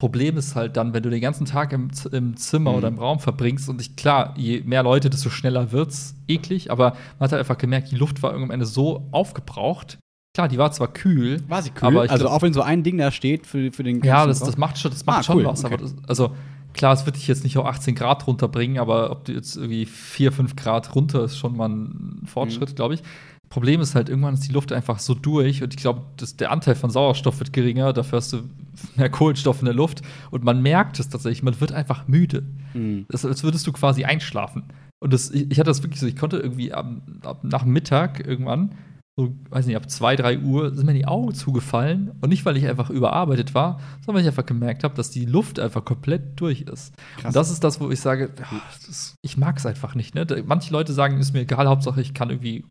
Problem 0.00 0.36
ist 0.36 0.54
halt 0.54 0.76
dann, 0.76 0.94
wenn 0.94 1.02
du 1.02 1.10
den 1.10 1.20
ganzen 1.20 1.44
Tag 1.44 1.72
im, 1.72 1.90
im 2.12 2.36
Zimmer 2.36 2.70
Mhm. 2.70 2.76
oder 2.76 2.88
im 2.88 2.98
Raum 2.98 3.18
verbringst 3.18 3.68
und 3.68 3.80
ich, 3.80 3.96
klar, 3.96 4.32
je 4.36 4.62
mehr 4.64 4.84
Leute, 4.84 5.10
desto 5.10 5.28
schneller 5.28 5.72
wird's 5.72 6.14
eklig, 6.28 6.70
aber 6.70 6.90
man 7.18 7.24
hat 7.26 7.32
halt 7.32 7.40
einfach 7.40 7.58
gemerkt, 7.58 7.90
die 7.90 7.96
Luft 7.96 8.22
war 8.22 8.30
irgendwann 8.30 8.50
am 8.50 8.54
Ende 8.54 8.66
so 8.66 9.08
aufgebraucht. 9.10 9.98
Klar, 10.36 10.46
die 10.46 10.56
war 10.58 10.70
zwar 10.70 10.86
kühl, 10.92 11.42
War 11.48 11.62
sie 11.62 11.72
Aber 11.80 12.04
ich 12.04 12.12
also 12.12 12.24
glaub- 12.26 12.36
auch 12.36 12.42
wenn 12.42 12.52
so 12.52 12.62
ein 12.62 12.84
Ding 12.84 12.96
da 12.96 13.10
steht 13.10 13.44
für, 13.46 13.72
für 13.72 13.82
den 13.82 14.00
Ja, 14.04 14.24
ganzen 14.24 14.28
das, 14.28 14.48
das 14.50 14.56
macht 14.56 14.78
schon, 14.78 14.92
das 14.92 15.04
macht 15.04 15.18
Ah, 15.18 15.22
schon 15.24 15.38
cool, 15.38 15.44
was. 15.46 15.64
okay. 15.64 15.74
Aber 15.74 15.82
das, 15.82 15.94
also 16.06 16.30
klar, 16.74 16.92
es 16.92 17.04
wird 17.04 17.16
dich 17.16 17.26
jetzt 17.26 17.42
nicht 17.42 17.58
auf 17.58 17.66
18 17.66 17.96
Grad 17.96 18.24
runterbringen, 18.28 18.78
aber 18.78 19.10
ob 19.10 19.24
du 19.24 19.32
jetzt 19.32 19.56
irgendwie 19.56 19.84
4, 19.84 20.30
5 20.30 20.54
Grad 20.54 20.94
runter 20.94 21.24
ist 21.24 21.36
schon 21.38 21.56
mal 21.56 21.68
ein 21.70 22.18
Mhm. 22.22 22.26
Fortschritt, 22.28 22.76
glaube 22.76 22.94
ich. 22.94 23.02
Problem 23.48 23.80
ist 23.80 23.94
halt, 23.94 24.08
irgendwann 24.08 24.34
ist 24.34 24.46
die 24.46 24.52
Luft 24.52 24.72
einfach 24.72 24.98
so 24.98 25.14
durch 25.14 25.62
und 25.62 25.74
ich 25.74 25.80
glaube, 25.80 26.02
der 26.38 26.50
Anteil 26.50 26.74
von 26.74 26.90
Sauerstoff 26.90 27.38
wird 27.38 27.52
geringer, 27.52 27.92
dafür 27.92 28.18
hast 28.18 28.32
du 28.32 28.42
mehr 28.96 29.10
Kohlenstoff 29.10 29.60
in 29.60 29.66
der 29.66 29.74
Luft 29.74 30.02
und 30.30 30.44
man 30.44 30.62
merkt 30.62 31.00
es 31.00 31.08
tatsächlich, 31.08 31.42
man 31.42 31.60
wird 31.60 31.72
einfach 31.72 32.06
müde. 32.08 32.44
Mhm. 32.74 33.06
Das, 33.08 33.24
als 33.24 33.42
würdest 33.42 33.66
du 33.66 33.72
quasi 33.72 34.04
einschlafen. 34.04 34.64
Und 35.00 35.12
das, 35.12 35.30
ich, 35.30 35.50
ich 35.50 35.58
hatte 35.58 35.70
das 35.70 35.82
wirklich 35.82 36.00
so, 36.00 36.06
ich 36.06 36.16
konnte 36.16 36.38
irgendwie 36.38 36.72
ab, 36.72 36.90
ab, 37.22 37.44
nach 37.44 37.64
Mittag 37.64 38.26
irgendwann, 38.26 38.74
so, 39.18 39.34
weiß 39.50 39.66
nicht, 39.66 39.74
ab 39.74 39.90
2, 39.90 40.14
3 40.14 40.38
Uhr 40.42 40.72
sind 40.72 40.86
mir 40.86 40.94
die 40.94 41.06
Augen 41.06 41.34
zugefallen. 41.34 42.12
Und 42.20 42.28
nicht, 42.28 42.46
weil 42.46 42.56
ich 42.56 42.68
einfach 42.68 42.88
überarbeitet 42.88 43.52
war, 43.52 43.80
sondern 43.96 44.14
weil 44.14 44.22
ich 44.22 44.28
einfach 44.28 44.46
gemerkt 44.46 44.84
habe, 44.84 44.94
dass 44.94 45.10
die 45.10 45.24
Luft 45.24 45.58
einfach 45.58 45.84
komplett 45.84 46.40
durch 46.40 46.60
ist. 46.60 46.94
Krass. 47.16 47.24
Und 47.24 47.34
das 47.34 47.50
ist 47.50 47.64
das, 47.64 47.80
wo 47.80 47.90
ich 47.90 47.98
sage, 47.98 48.30
ja, 48.38 48.60
das, 48.86 49.16
ich 49.22 49.36
mag 49.36 49.56
es 49.56 49.66
einfach 49.66 49.96
nicht. 49.96 50.14
Ne? 50.14 50.24
Manche 50.46 50.72
Leute 50.72 50.92
sagen, 50.92 51.18
ist 51.18 51.32
mir 51.32 51.40
egal, 51.40 51.66
Hauptsache 51.66 52.00
ich 52.00 52.14
kann 52.14 52.30
irgendwie 52.30 52.64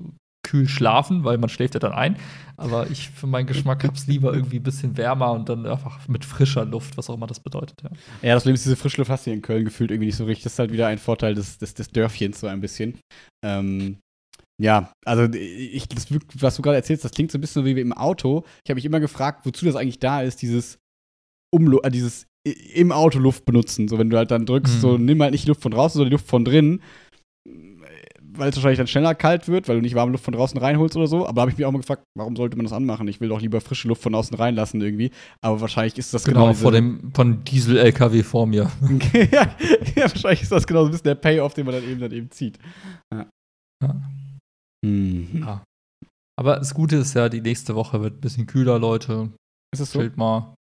kühl 0.48 0.68
schlafen, 0.68 1.24
weil 1.24 1.38
man 1.38 1.50
schläft 1.50 1.74
ja 1.74 1.80
dann 1.80 1.92
ein. 1.94 2.18
Aber 2.56 2.90
ich 2.90 3.10
für 3.10 3.28
meinen 3.28 3.46
Geschmack 3.46 3.84
habe 3.84 3.94
es 3.96 4.08
lieber 4.08 4.34
irgendwie 4.34 4.58
ein 4.58 4.64
bisschen 4.64 4.98
wärmer 4.98 5.32
und 5.34 5.48
dann 5.48 5.66
einfach 5.68 6.08
mit 6.08 6.26
frischer 6.26 6.66
Luft, 6.66 6.98
was 6.98 7.10
auch 7.10 7.14
immer 7.16 7.28
das 7.28 7.40
bedeutet. 7.40 7.82
Ja. 7.84 7.90
Ja, 8.24 8.34
das 8.34 8.44
Problem 8.44 8.56
ist, 8.56 8.66
diese 8.66 8.76
Frischluft 8.76 9.12
hast 9.12 9.26
du 9.26 9.30
hier 9.30 9.36
in 9.36 9.44
Köln 9.44 9.66
gefühlt 9.66 9.92
irgendwie 9.92 10.08
nicht 10.08 10.16
so 10.16 10.26
richtig. 10.26 10.44
Das 10.44 10.54
ist 10.54 10.60
halt 10.60 10.72
wieder 10.72 10.88
ein 10.88 10.98
Vorteil 10.98 11.36
des, 11.36 11.58
des, 11.60 11.74
des 11.76 11.90
Dörfchens 11.90 12.40
so 12.40 12.48
ein 12.48 12.60
bisschen. 12.62 12.98
Ähm, 13.46 13.98
ja, 14.60 14.92
also 15.06 15.32
ich, 15.34 15.88
das, 15.88 16.08
was 16.40 16.56
du 16.56 16.64
gerade 16.64 16.78
erzählst, 16.78 17.06
das 17.06 17.12
klingt 17.12 17.32
so 17.32 17.38
ein 17.38 17.42
bisschen 17.42 17.64
wie 17.64 17.80
im 17.80 17.94
Auto. 17.94 18.44
Ich 18.66 18.72
habe 18.72 18.78
mich 18.78 18.86
immer 18.86 19.00
gefragt, 19.00 19.46
wozu 19.46 19.66
das 19.66 19.76
eigentlich 19.76 20.00
da 20.00 20.22
ist, 20.24 20.42
dieses 20.42 20.80
Umlu 21.54 21.80
äh, 21.84 21.92
dieses 21.92 22.26
im 22.74 22.92
Auto 22.92 23.20
Luft 23.20 23.46
benutzen. 23.46 23.88
So, 23.88 24.00
wenn 24.00 24.10
du 24.10 24.18
halt 24.18 24.32
dann 24.32 24.46
drückst, 24.46 24.76
Mhm. 24.78 24.80
so 24.80 24.98
nimm 24.98 25.22
halt 25.22 25.34
nicht 25.34 25.44
die 25.44 25.50
Luft 25.50 25.62
von 25.62 25.72
draußen, 25.72 25.98
sondern 25.98 26.10
die 26.10 26.16
Luft 26.16 26.28
von 26.28 26.46
drinnen. 26.46 26.82
Weil 28.38 28.50
es 28.50 28.56
wahrscheinlich 28.56 28.78
dann 28.78 28.88
schneller 28.88 29.16
kalt 29.16 29.48
wird, 29.48 29.68
weil 29.68 29.78
du 29.78 29.82
nicht 29.82 29.96
warme 29.96 30.12
Luft 30.12 30.24
von 30.24 30.34
draußen 30.34 30.60
reinholst 30.60 30.96
oder 30.96 31.08
so. 31.08 31.28
Aber 31.28 31.42
habe 31.42 31.52
ich 31.52 31.58
mich 31.58 31.66
auch 31.66 31.72
mal 31.72 31.80
gefragt, 31.80 32.04
warum 32.16 32.36
sollte 32.36 32.56
man 32.56 32.66
das 32.66 32.74
anmachen? 32.74 33.08
Ich 33.08 33.20
will 33.20 33.30
doch 33.30 33.42
lieber 33.42 33.62
frische 33.62 33.88
Luft 33.88 34.02
von 34.02 34.14
außen 34.14 34.38
reinlassen 34.38 34.82
irgendwie. 34.82 35.12
Aber 35.42 35.60
wahrscheinlich 35.62 35.98
ist 35.98 36.14
das 36.14 36.24
genau, 36.24 36.42
Genau, 36.42 36.54
vor 36.54 36.72
dem 36.72 37.12
von 37.14 37.44
Diesel-LKW 37.44 38.24
vor 38.24 38.46
mir. 38.48 38.72
ja, 39.14 39.56
ja, 39.96 40.04
wahrscheinlich 40.04 40.44
ist 40.44 40.52
das 40.52 40.68
genau 40.68 40.82
so 40.82 40.86
ein 40.88 40.92
bisschen 40.92 41.06
der 41.06 41.16
Payoff, 41.16 41.54
den 41.54 41.66
man 41.66 41.76
dann 41.76 41.84
eben 41.84 42.00
dann 42.00 42.12
eben 42.12 42.32
zieht. 42.32 42.60
Ja. 43.14 43.28
Ja. 43.84 44.02
Mhm. 44.86 45.44
Ja. 45.46 45.64
Aber 46.40 46.58
das 46.58 46.74
Gute 46.74 46.98
ist 46.98 47.16
ja, 47.16 47.30
die 47.30 47.42
nächste 47.42 47.76
Woche 47.76 48.02
wird 48.02 48.18
ein 48.18 48.22
bisschen 48.22 48.46
kühler, 48.46 48.78
Leute. 48.78 49.32
Ist 49.74 49.82
das 49.82 49.92
so? 49.92 50.00
Chillt 50.00 50.18
mal. 50.18 50.54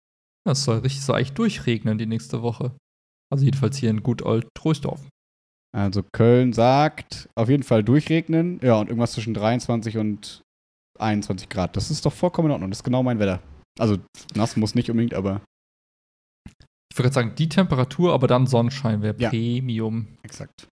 Das 0.47 0.63
soll 0.63 0.79
richtig 0.79 1.03
so 1.03 1.13
eigentlich 1.13 1.33
durchregnen 1.33 1.97
die 1.97 2.05
nächste 2.05 2.41
Woche. 2.41 2.71
Also 3.33 3.43
jedenfalls 3.43 3.77
hier 3.77 3.89
in 3.89 4.03
Gut 4.03 4.21
Old 4.21 4.47
Troisdorf. 4.57 5.01
Also 5.75 6.03
Köln 6.13 6.53
sagt 6.53 7.27
auf 7.35 7.49
jeden 7.49 7.63
Fall 7.63 7.83
durchregnen. 7.83 8.59
Ja, 8.63 8.75
und 8.79 8.87
irgendwas 8.87 9.11
zwischen 9.13 9.33
23 9.33 9.97
und 9.97 10.41
21 10.99 11.49
Grad. 11.49 11.75
Das 11.75 11.91
ist 11.91 12.05
doch 12.05 12.13
vollkommen 12.13 12.47
in 12.47 12.51
Ordnung. 12.53 12.69
Das 12.69 12.79
ist 12.79 12.83
genau 12.83 13.03
mein 13.03 13.19
Wetter. 13.19 13.41
Also 13.77 13.97
nass 14.35 14.55
muss 14.55 14.73
nicht 14.75 14.89
unbedingt, 14.89 15.13
aber 15.13 15.41
Ich 16.91 16.97
würde 16.97 17.09
gerade 17.09 17.13
sagen, 17.13 17.35
die 17.35 17.49
Temperatur, 17.49 18.13
aber 18.13 18.27
dann 18.27 18.47
Sonnenschein 18.47 19.01
wäre 19.01 19.15
Ja. 19.19 19.29
Premium. 19.29 20.07
exakt. 20.23 20.67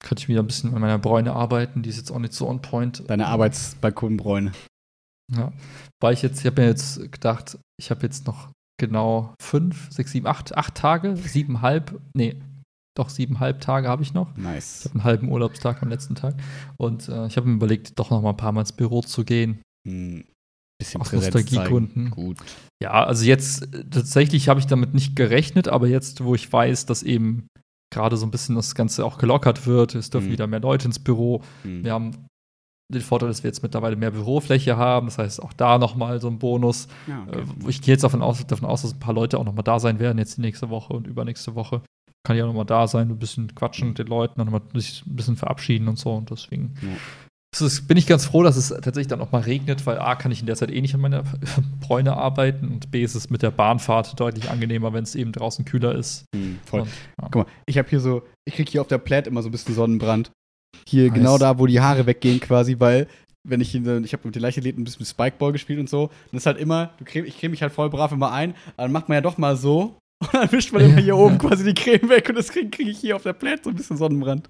Könnte 0.00 0.22
ich 0.22 0.28
wieder 0.28 0.42
ein 0.42 0.46
bisschen 0.46 0.72
an 0.74 0.80
meiner 0.80 0.98
Bräune 0.98 1.32
arbeiten. 1.32 1.82
Die 1.82 1.88
ist 1.90 1.96
jetzt 1.96 2.12
auch 2.12 2.20
nicht 2.20 2.32
so 2.32 2.48
on 2.48 2.62
point. 2.62 3.02
Deine 3.10 3.26
Arbeitsbalkonbräune. 3.26 4.52
Ja. 5.34 5.52
Weil 6.00 6.14
ich 6.14 6.22
jetzt, 6.22 6.38
ich 6.40 6.46
habe 6.46 6.62
mir 6.62 6.68
jetzt 6.68 7.10
gedacht, 7.10 7.58
ich 7.80 7.90
habe 7.90 8.02
jetzt 8.02 8.26
noch 8.28 8.50
genau 8.80 9.34
fünf, 9.42 9.90
sechs, 9.92 10.12
sieben, 10.12 10.26
acht, 10.28 10.56
acht 10.56 10.74
Tage, 10.76 11.16
siebenhalb, 11.16 12.00
nee, 12.14 12.40
Doch 12.96 13.08
siebeneinhalb 13.08 13.60
Tage 13.60 13.88
habe 13.88 14.02
ich 14.02 14.14
noch. 14.14 14.36
Ich 14.36 14.42
Nice. 14.42 14.84
habe 14.86 14.94
einen 14.94 15.04
halben 15.04 15.28
Urlaubstag 15.30 15.82
am 15.82 15.88
letzten 15.88 16.14
Tag. 16.16 16.34
Und 16.76 17.08
äh, 17.08 17.26
ich 17.26 17.36
habe 17.36 17.48
mir 17.48 17.54
überlegt, 17.54 17.98
doch 17.98 18.10
noch 18.10 18.20
mal 18.20 18.30
ein 18.30 18.36
paar 18.36 18.52
Mal 18.52 18.62
ins 18.62 18.72
Büro 18.72 19.00
zu 19.02 19.24
gehen. 19.24 19.60
Hm. 19.88 20.24
Bisschen 20.80 21.00
Aus 21.00 21.12
Nostalgiegründen. 21.12 22.10
Gut. 22.10 22.38
Ja, 22.82 23.04
also 23.04 23.24
jetzt 23.24 23.74
äh, 23.74 23.84
tatsächlich 23.88 24.48
habe 24.48 24.60
ich 24.60 24.66
damit 24.66 24.94
nicht 24.94 25.14
gerechnet, 25.14 25.68
aber 25.68 25.86
jetzt, 25.88 26.24
wo 26.24 26.34
ich 26.34 26.50
weiß, 26.52 26.86
dass 26.86 27.02
eben 27.02 27.46
gerade 27.92 28.16
so 28.16 28.26
ein 28.26 28.30
bisschen 28.30 28.54
das 28.56 28.74
Ganze 28.74 29.04
auch 29.04 29.18
gelockert 29.18 29.66
wird, 29.66 29.94
es 29.94 30.10
dürfen 30.10 30.28
Mhm. 30.28 30.32
wieder 30.32 30.46
mehr 30.46 30.60
Leute 30.60 30.86
ins 30.86 30.98
Büro. 30.98 31.42
Hm. 31.62 31.84
Wir 31.84 31.92
haben 31.92 32.26
den 32.92 33.02
Vorteil, 33.02 33.28
dass 33.28 33.44
wir 33.44 33.48
jetzt 33.50 33.62
mittlerweile 33.62 33.94
mehr 33.94 34.10
Bürofläche 34.10 34.76
haben. 34.76 35.06
Das 35.06 35.18
heißt, 35.18 35.40
auch 35.42 35.52
da 35.52 35.78
noch 35.78 35.94
mal 35.94 36.20
so 36.20 36.26
ein 36.28 36.38
Bonus. 36.40 36.88
Ja, 37.06 37.22
okay. 37.28 37.40
Äh, 37.66 37.68
ich 37.68 37.82
gehe 37.82 37.94
jetzt 37.94 38.02
davon 38.02 38.20
aus, 38.22 38.44
davon 38.46 38.68
aus, 38.68 38.82
dass 38.82 38.92
ein 38.94 38.98
paar 38.98 39.14
Leute 39.14 39.38
auch 39.38 39.44
noch 39.44 39.54
mal 39.54 39.62
da 39.62 39.78
sein 39.78 40.00
werden, 40.00 40.18
jetzt 40.18 40.38
die 40.38 40.40
nächste 40.40 40.70
Woche 40.70 40.92
und 40.92 41.06
übernächste 41.06 41.54
Woche. 41.54 41.82
Kann 42.22 42.36
ich 42.36 42.42
auch 42.42 42.46
noch 42.48 42.54
mal 42.54 42.64
da 42.64 42.86
sein, 42.86 43.08
ein 43.10 43.18
bisschen 43.18 43.54
quatschen 43.54 43.88
mit 43.88 43.98
den 43.98 44.06
Leuten, 44.06 44.34
dann 44.36 44.46
noch 44.50 44.60
mal 44.72 44.80
sich 44.80 45.04
ein 45.06 45.16
bisschen 45.16 45.36
verabschieden 45.36 45.88
und 45.88 45.98
so. 45.98 46.12
Und 46.14 46.30
deswegen 46.30 46.74
Ja. 46.82 47.66
ist, 47.66 47.88
bin 47.88 47.96
ich 47.96 48.06
ganz 48.06 48.26
froh, 48.26 48.42
dass 48.42 48.56
es 48.56 48.68
tatsächlich 48.68 49.08
dann 49.08 49.20
auch 49.22 49.32
mal 49.32 49.40
regnet, 49.42 49.86
weil 49.86 49.98
A, 49.98 50.14
kann 50.16 50.30
ich 50.30 50.40
in 50.40 50.46
der 50.46 50.56
Zeit 50.56 50.70
eh 50.70 50.80
nicht 50.82 50.94
an 50.94 51.00
meiner 51.00 51.22
Bräune 51.80 52.16
arbeiten 52.16 52.68
und 52.68 52.90
B, 52.90 53.02
ist 53.02 53.14
es 53.14 53.30
mit 53.30 53.42
der 53.42 53.50
Bahnfahrt 53.50 54.20
deutlich 54.20 54.50
angenehmer, 54.50 54.92
wenn 54.92 55.02
es 55.04 55.14
eben 55.14 55.32
draußen 55.32 55.64
kühler 55.64 55.94
ist. 55.94 56.24
Hm, 56.34 56.58
voll. 56.66 56.80
Und, 56.82 56.88
ja. 57.20 57.28
Guck 57.30 57.46
mal, 57.46 57.52
ich 57.66 57.78
habe 57.78 57.88
hier 57.88 58.00
so, 58.00 58.22
ich 58.46 58.54
krieg 58.54 58.68
hier 58.68 58.82
auf 58.82 58.88
der 58.88 58.98
Platte 58.98 59.30
immer 59.30 59.42
so 59.42 59.48
ein 59.48 59.52
bisschen 59.52 59.74
Sonnenbrand. 59.74 60.30
Hier 60.86 61.04
Nice. 61.08 61.14
genau 61.14 61.38
da, 61.38 61.58
wo 61.58 61.66
die 61.66 61.80
Haare 61.80 62.04
weggehen 62.06 62.40
quasi, 62.40 62.76
weil 62.78 63.06
wenn 63.48 63.62
ich 63.62 63.74
ich 63.74 64.12
habe 64.12 64.26
mit 64.26 64.34
den 64.34 64.42
Leichtathleten 64.42 64.82
ein 64.82 64.84
bisschen 64.84 65.06
Spikeball 65.06 65.52
gespielt 65.52 65.80
und 65.80 65.88
so, 65.88 66.10
dann 66.30 66.36
ist 66.38 66.44
halt 66.46 66.58
immer, 66.58 66.90
du 66.98 67.04
creme, 67.06 67.24
ich 67.24 67.38
creme 67.38 67.52
mich 67.52 67.62
halt 67.62 67.72
voll 67.72 67.88
brav 67.88 68.12
immer 68.12 68.30
ein, 68.32 68.54
dann 68.76 68.92
macht 68.92 69.08
man 69.08 69.14
ja 69.16 69.22
doch 69.22 69.38
mal 69.38 69.56
so 69.56 69.96
und 70.20 70.34
dann 70.34 70.52
wischt 70.52 70.72
man 70.72 70.82
Ja. 70.82 70.88
immer 70.88 71.00
hier 71.00 71.16
oben 71.16 71.38
quasi 71.38 71.64
die 71.64 71.74
Creme 71.74 72.08
weg 72.08 72.28
und 72.28 72.36
das 72.36 72.48
kriege 72.50 72.70
krieg 72.70 72.88
ich 72.88 72.98
hier 72.98 73.16
auf 73.16 73.22
der 73.22 73.32
Platte 73.32 73.62
so 73.64 73.70
ein 73.70 73.76
bisschen 73.76 73.96
Sonnenbrand. 73.96 74.48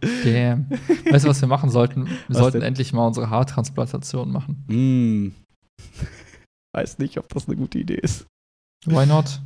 Damn. 0.00 0.68
weißt 1.10 1.24
du, 1.24 1.28
was 1.28 1.40
wir 1.40 1.48
machen 1.48 1.70
sollten? 1.70 2.06
Wir 2.06 2.18
Was 2.28 2.38
sollten 2.38 2.60
denn? 2.60 2.68
endlich 2.68 2.92
mal 2.92 3.06
unsere 3.06 3.30
Haartransplantation 3.30 4.30
machen. 4.30 4.64
Hm. 4.68 5.34
Weiß 6.74 6.98
nicht, 6.98 7.16
ob 7.18 7.28
das 7.28 7.46
eine 7.46 7.56
gute 7.56 7.78
Idee 7.78 7.94
ist. 8.02 8.26
Why 8.84 9.06
not? 9.06 9.40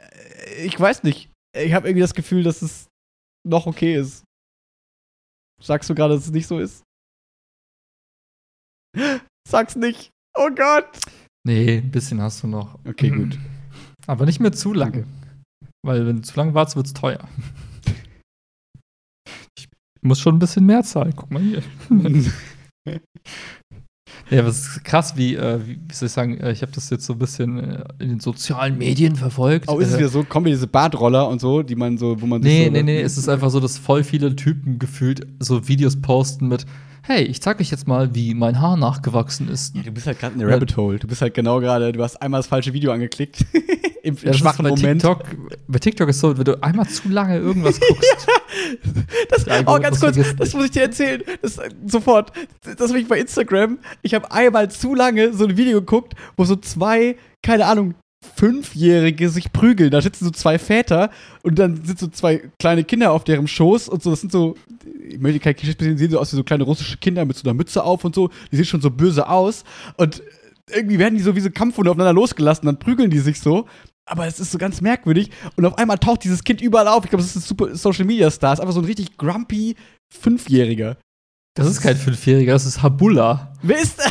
Äh, 0.00 0.64
Ich 0.64 0.78
weiß 0.78 1.02
nicht. 1.02 1.28
Ich 1.56 1.72
habe 1.74 1.88
irgendwie 1.88 2.00
das 2.02 2.14
Gefühl, 2.14 2.44
dass 2.44 2.62
es 2.62 2.86
noch 3.46 3.66
okay 3.66 3.96
ist. 3.96 4.22
Sagst 5.60 5.90
du 5.90 5.94
gerade, 5.94 6.14
dass 6.14 6.26
es 6.26 6.30
nicht 6.30 6.46
so 6.46 6.58
ist? 6.60 6.82
Sag's 9.48 9.74
nicht. 9.76 10.10
Oh 10.38 10.48
Gott. 10.54 10.98
Nee, 11.44 11.78
ein 11.78 11.90
bisschen 11.90 12.20
hast 12.22 12.42
du 12.42 12.46
noch. 12.46 12.78
Okay, 12.86 13.10
gut. 13.10 13.38
Aber 14.10 14.26
nicht 14.26 14.40
mehr 14.40 14.50
zu 14.50 14.72
lange. 14.72 15.04
Weil 15.86 16.04
wenn 16.04 16.16
du 16.16 16.22
zu 16.22 16.36
lange 16.36 16.52
wartest, 16.52 16.74
wird 16.74 16.86
es 16.86 16.94
teuer. 16.94 17.28
Ich 19.56 19.68
muss 20.02 20.18
schon 20.18 20.34
ein 20.34 20.40
bisschen 20.40 20.66
mehr 20.66 20.82
zahlen. 20.82 21.12
Guck 21.14 21.30
mal 21.30 21.40
hier. 21.40 21.62
Ja, 24.28 24.46
was 24.46 24.60
ist 24.60 24.84
krass, 24.84 25.16
wie, 25.16 25.34
äh, 25.34 25.58
wie, 25.66 25.80
wie 25.88 25.94
soll 25.94 26.06
ich 26.06 26.12
sagen, 26.12 26.38
äh, 26.38 26.52
ich 26.52 26.62
habe 26.62 26.70
das 26.70 26.88
jetzt 26.90 27.04
so 27.04 27.14
ein 27.14 27.18
bisschen 27.18 27.58
äh, 27.58 27.84
in 27.98 28.10
den 28.10 28.20
sozialen 28.20 28.78
Medien 28.78 29.16
verfolgt. 29.16 29.68
Oh, 29.68 29.80
ist 29.80 29.88
es 29.88 29.94
äh, 29.94 29.98
wieder 29.98 30.08
so? 30.08 30.22
Kommen 30.22 30.46
wieder 30.46 30.54
diese 30.54 30.68
Badroller 30.68 31.28
und 31.28 31.40
so, 31.40 31.64
die 31.64 31.74
man 31.74 31.98
so, 31.98 32.20
wo 32.20 32.26
man 32.26 32.40
sich 32.40 32.52
Nee, 32.52 32.66
so 32.66 32.70
nee, 32.70 32.82
nee, 32.84 33.00
es 33.00 33.18
ist 33.18 33.28
einfach 33.28 33.50
so, 33.50 33.58
dass 33.58 33.76
voll 33.76 34.04
viele 34.04 34.36
Typen 34.36 34.78
gefühlt 34.78 35.26
so 35.40 35.66
Videos 35.66 36.00
posten 36.00 36.46
mit, 36.46 36.64
hey, 37.02 37.24
ich 37.24 37.42
zeig 37.42 37.58
euch 37.60 37.72
jetzt 37.72 37.88
mal, 37.88 38.14
wie 38.14 38.34
mein 38.34 38.60
Haar 38.60 38.76
nachgewachsen 38.76 39.48
ist. 39.48 39.74
Ja, 39.74 39.82
du 39.82 39.90
bist 39.90 40.06
halt 40.06 40.20
gerade 40.20 40.34
in 40.34 40.38
der 40.38 40.48
Rabbit 40.48 40.76
Hole. 40.76 41.00
Du 41.00 41.08
bist 41.08 41.22
halt 41.22 41.34
genau 41.34 41.58
gerade, 41.58 41.90
du 41.90 42.00
hast 42.00 42.22
einmal 42.22 42.38
das 42.38 42.46
falsche 42.46 42.72
Video 42.72 42.92
angeklickt. 42.92 43.44
Im, 44.02 44.14
im 44.14 44.16
Ja, 44.16 44.26
das 44.26 44.36
ist 44.36 44.40
schwachen 44.40 44.62
bei 44.62 44.70
Moment. 44.70 45.02
TikTok, 45.02 45.24
bei 45.68 45.78
TikTok 45.78 46.08
ist 46.08 46.20
so, 46.20 46.36
wenn 46.36 46.44
du 46.44 46.62
einmal 46.62 46.88
zu 46.88 47.08
lange 47.08 47.38
irgendwas 47.38 47.80
guckst. 47.88 48.26
Das, 49.28 49.44
Der 49.44 49.62
oh, 49.66 49.78
ganz 49.78 50.00
kurz, 50.00 50.18
das 50.36 50.54
muss 50.54 50.66
ich 50.66 50.70
dir 50.70 50.82
erzählen. 50.82 51.22
Das, 51.42 51.58
äh, 51.58 51.70
sofort. 51.86 52.32
Das 52.62 52.88
habe 52.88 53.00
ich 53.00 53.08
bei 53.08 53.18
Instagram. 53.18 53.78
Ich 54.02 54.14
habe 54.14 54.30
einmal 54.32 54.70
zu 54.70 54.94
lange 54.94 55.32
so 55.32 55.44
ein 55.44 55.56
Video 55.56 55.80
geguckt, 55.80 56.14
wo 56.36 56.44
so 56.44 56.56
zwei, 56.56 57.16
keine 57.42 57.66
Ahnung, 57.66 57.94
Fünfjährige 58.36 59.30
sich 59.30 59.52
prügeln. 59.52 59.90
Da 59.90 60.02
sitzen 60.02 60.26
so 60.26 60.30
zwei 60.30 60.58
Väter 60.58 61.10
und 61.42 61.58
dann 61.58 61.84
sind 61.84 61.98
so 61.98 62.08
zwei 62.08 62.42
kleine 62.58 62.84
Kinder 62.84 63.12
auf 63.12 63.24
deren 63.24 63.48
Schoß 63.48 63.88
und 63.88 64.02
so. 64.02 64.10
Das 64.10 64.20
sind 64.20 64.30
so, 64.30 64.56
ich 65.08 65.18
möchte 65.18 65.40
kein 65.40 65.56
Klischee 65.56 65.76
sehen, 65.78 65.96
sehen 65.96 66.10
so 66.10 66.18
aus 66.18 66.32
wie 66.32 66.36
so 66.36 66.44
kleine 66.44 66.64
russische 66.64 66.98
Kinder 66.98 67.24
mit 67.24 67.36
so 67.38 67.48
einer 67.48 67.54
Mütze 67.54 67.82
auf 67.82 68.04
und 68.04 68.14
so. 68.14 68.28
Die 68.52 68.56
sehen 68.56 68.66
schon 68.66 68.82
so 68.82 68.90
böse 68.90 69.26
aus. 69.28 69.64
Und 69.96 70.22
irgendwie 70.74 70.98
werden 70.98 71.16
die 71.16 71.22
so 71.22 71.34
wie 71.34 71.40
so 71.40 71.50
Kampfhunde 71.50 71.90
aufeinander 71.90 72.12
losgelassen, 72.12 72.66
dann 72.66 72.78
prügeln 72.78 73.10
die 73.10 73.18
sich 73.18 73.40
so. 73.40 73.66
Aber 74.10 74.26
es 74.26 74.40
ist 74.40 74.50
so 74.50 74.58
ganz 74.58 74.80
merkwürdig. 74.80 75.30
Und 75.56 75.64
auf 75.64 75.78
einmal 75.78 75.96
taucht 75.98 76.24
dieses 76.24 76.42
Kind 76.42 76.60
überall 76.60 76.88
auf. 76.88 77.04
Ich 77.04 77.10
glaube, 77.10 77.22
das 77.22 77.30
ist 77.36 77.44
ein 77.44 77.46
super 77.46 77.74
Social 77.76 78.04
Media 78.04 78.28
Star. 78.30 78.52
Ist 78.52 78.60
einfach 78.60 78.74
so 78.74 78.80
ein 78.80 78.84
richtig 78.86 79.16
grumpy 79.16 79.76
Fünfjähriger. 80.12 80.96
Das 81.56 81.66
ist 81.68 81.80
kein 81.80 81.96
Fünfjähriger, 81.96 82.52
das 82.52 82.66
ist 82.66 82.82
Habula. 82.82 83.52
Wer 83.62 83.78
ist. 83.78 83.98
Geil, 83.98 84.10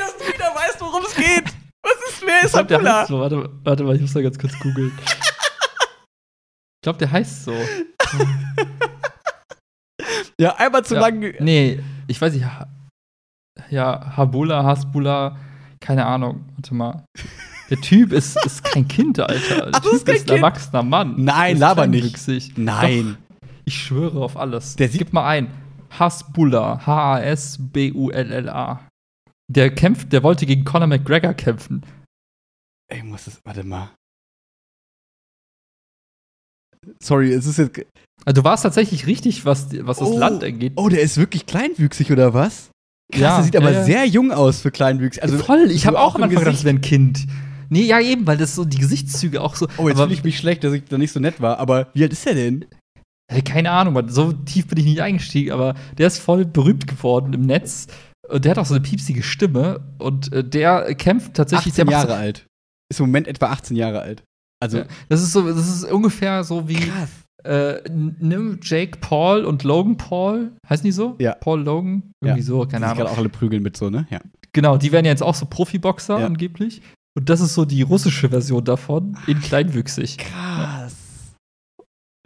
dass 0.00 0.16
du 0.18 0.32
wieder 0.32 0.54
weißt, 0.54 0.80
worum 0.80 1.02
es 1.04 1.14
geht. 1.16 1.44
Was 1.82 1.92
ist, 2.12 2.22
wer 2.24 2.44
ist 2.44 2.54
Abdullah? 2.54 3.00
heißt 3.00 3.08
so. 3.08 3.18
Warte, 3.20 3.50
warte 3.64 3.84
mal, 3.84 3.94
ich 3.96 4.02
muss 4.02 4.12
da 4.12 4.22
ganz 4.22 4.38
kurz 4.38 4.56
googeln. 4.60 4.92
ich 4.98 6.82
glaube, 6.82 6.98
der 6.98 7.10
heißt 7.10 7.44
so. 7.44 7.54
Ja, 10.40 10.56
einmal 10.56 10.84
zu 10.84 10.94
Ja. 10.94 11.00
lang. 11.00 11.20
Nee, 11.40 11.80
ich 12.08 12.20
weiß 12.20 12.32
nicht. 12.34 12.44
Ja, 13.70 14.16
Habula, 14.16 14.64
Hasbula, 14.64 15.36
keine 15.80 16.04
Ahnung. 16.06 16.44
Warte 16.56 16.74
mal. 16.74 17.04
Der 17.70 17.80
Typ 17.80 18.12
ist, 18.12 18.36
ist 18.44 18.62
kein 18.64 18.86
Kind, 18.88 19.18
Alter. 19.20 19.70
Der 19.70 19.70
Ach, 19.74 19.80
typ 19.80 19.92
ist 19.94 20.06
kein 20.06 20.14
ein 20.16 20.18
Kind? 20.20 20.30
erwachsener 20.30 20.82
Mann. 20.82 21.14
Nein, 21.24 21.54
ist 21.54 21.60
laber 21.60 21.86
nicht. 21.86 22.58
Nein. 22.58 23.16
Doch, 23.16 23.46
ich 23.64 23.74
schwöre 23.82 24.20
auf 24.22 24.36
alles. 24.36 24.76
Der 24.76 24.88
sieht- 24.88 24.98
Gib 24.98 25.12
mal 25.12 25.26
ein. 25.26 25.48
Hasbula. 25.98 26.84
H-A-S-B-U-L-L-A. 26.86 28.80
Der 29.48 29.74
kämpft, 29.74 30.12
der 30.12 30.22
wollte 30.22 30.44
gegen 30.46 30.64
Conor 30.64 30.88
McGregor 30.88 31.32
kämpfen. 31.34 31.82
Ey, 32.88 33.02
muss 33.02 33.24
das. 33.26 33.40
Warte 33.44 33.64
mal. 33.64 33.90
Sorry, 37.02 37.32
es 37.32 37.46
ist 37.46 37.58
jetzt. 37.58 37.80
Also 38.26 38.40
du 38.42 38.44
warst 38.44 38.62
tatsächlich 38.62 39.06
richtig, 39.06 39.44
was, 39.44 39.68
was 39.86 39.98
das 39.98 40.08
Oh. 40.08 40.18
Land 40.18 40.44
angeht. 40.44 40.72
Oh, 40.76 40.88
der 40.88 41.00
ist 41.02 41.16
wirklich 41.16 41.46
kleinwüchsig, 41.46 42.10
oder 42.12 42.34
was? 42.34 42.70
Krass, 43.12 43.20
Ja, 43.20 43.36
der 43.36 43.44
sieht 43.44 43.56
aber 43.56 43.70
ja. 43.72 43.84
sehr 43.84 44.06
jung 44.06 44.32
aus 44.32 44.60
für 44.60 44.70
kleinwüchsig. 44.70 45.22
Also, 45.22 45.38
Voll, 45.38 45.70
ich 45.70 45.86
habe 45.86 45.98
auch 45.98 46.14
im 46.14 46.22
am 46.22 46.28
Anfang 46.28 46.38
gedacht, 46.40 46.54
das 46.56 46.64
wäre 46.64 46.74
ein 46.76 46.80
Kind. 46.80 47.26
Nee, 47.68 47.82
ja, 47.82 48.00
eben, 48.00 48.26
weil 48.26 48.36
das 48.36 48.54
so 48.54 48.64
die 48.64 48.78
Gesichtszüge 48.78 49.40
auch 49.40 49.54
so. 49.56 49.66
Oh, 49.78 49.88
jetzt 49.88 49.98
fühle 50.00 50.12
ich 50.14 50.24
mich 50.24 50.38
schlecht, 50.38 50.64
dass 50.64 50.72
ich 50.72 50.84
da 50.84 50.98
nicht 50.98 51.12
so 51.12 51.20
nett 51.20 51.40
war. 51.40 51.58
Aber 51.58 51.88
wie 51.94 52.02
alt 52.02 52.12
ist 52.12 52.24
der 52.26 52.34
denn? 52.34 52.64
Keine 53.44 53.70
Ahnung, 53.70 53.94
Mann, 53.94 54.08
so 54.10 54.32
tief 54.32 54.66
bin 54.68 54.78
ich 54.78 54.84
nicht 54.84 55.00
eingestiegen, 55.00 55.52
aber 55.52 55.74
der 55.98 56.06
ist 56.08 56.18
voll 56.18 56.44
berühmt 56.44 56.86
geworden 56.86 57.32
im 57.32 57.42
Netz. 57.46 57.86
Und 58.28 58.44
der 58.44 58.50
hat 58.52 58.58
auch 58.58 58.66
so 58.66 58.74
eine 58.74 58.82
piepsige 58.82 59.22
Stimme. 59.22 59.80
Und 59.98 60.32
äh, 60.32 60.44
der 60.44 60.94
kämpft 60.94 61.34
tatsächlich. 61.34 61.72
18 61.72 61.86
der 61.86 61.96
macht 61.98 62.08
Jahre 62.08 62.20
alt. 62.20 62.46
Ist 62.90 63.00
im 63.00 63.06
Moment 63.06 63.26
etwa 63.28 63.46
18 63.46 63.76
Jahre 63.76 64.00
alt. 64.02 64.22
Also, 64.62 64.78
Ja. 64.78 64.84
Das 65.08 65.22
ist 65.22 65.32
so, 65.32 65.46
das 65.48 65.66
ist 65.68 65.84
ungefähr 65.90 66.44
so 66.44 66.68
wie 66.68 66.74
krass. 66.76 67.08
äh, 67.44 67.80
nimm 67.90 68.60
Jake 68.62 68.98
Paul 69.00 69.44
und 69.44 69.62
Logan 69.64 69.96
Paul, 69.96 70.52
heißen 70.68 70.84
die 70.84 70.92
so? 70.92 71.16
Ja. 71.18 71.34
Paul 71.34 71.62
Logan? 71.62 72.12
Irgendwie 72.22 72.40
Ja. 72.40 72.46
so, 72.46 72.64
Die 72.64 72.70
keine 72.72 72.86
Ahnung. 72.86 72.98
gerade 72.98 73.10
auch 73.10 73.18
alle 73.18 73.28
prügeln 73.28 73.62
mit 73.62 73.76
so, 73.76 73.90
ne? 73.90 74.06
Ja. 74.10 74.20
Genau, 74.52 74.76
die 74.78 74.92
werden 74.92 75.04
ja 75.06 75.10
jetzt 75.10 75.22
auch 75.22 75.34
so 75.34 75.44
Profiboxer 75.46 76.20
Ja. 76.20 76.26
angeblich. 76.26 76.80
Und 77.16 77.28
das 77.28 77.40
ist 77.40 77.54
so 77.54 77.64
die 77.64 77.82
russische 77.82 78.28
Version 78.28 78.64
davon, 78.64 79.16
in 79.26 79.40
kleinwüchsig. 79.40 80.18
Krass. 80.18 80.96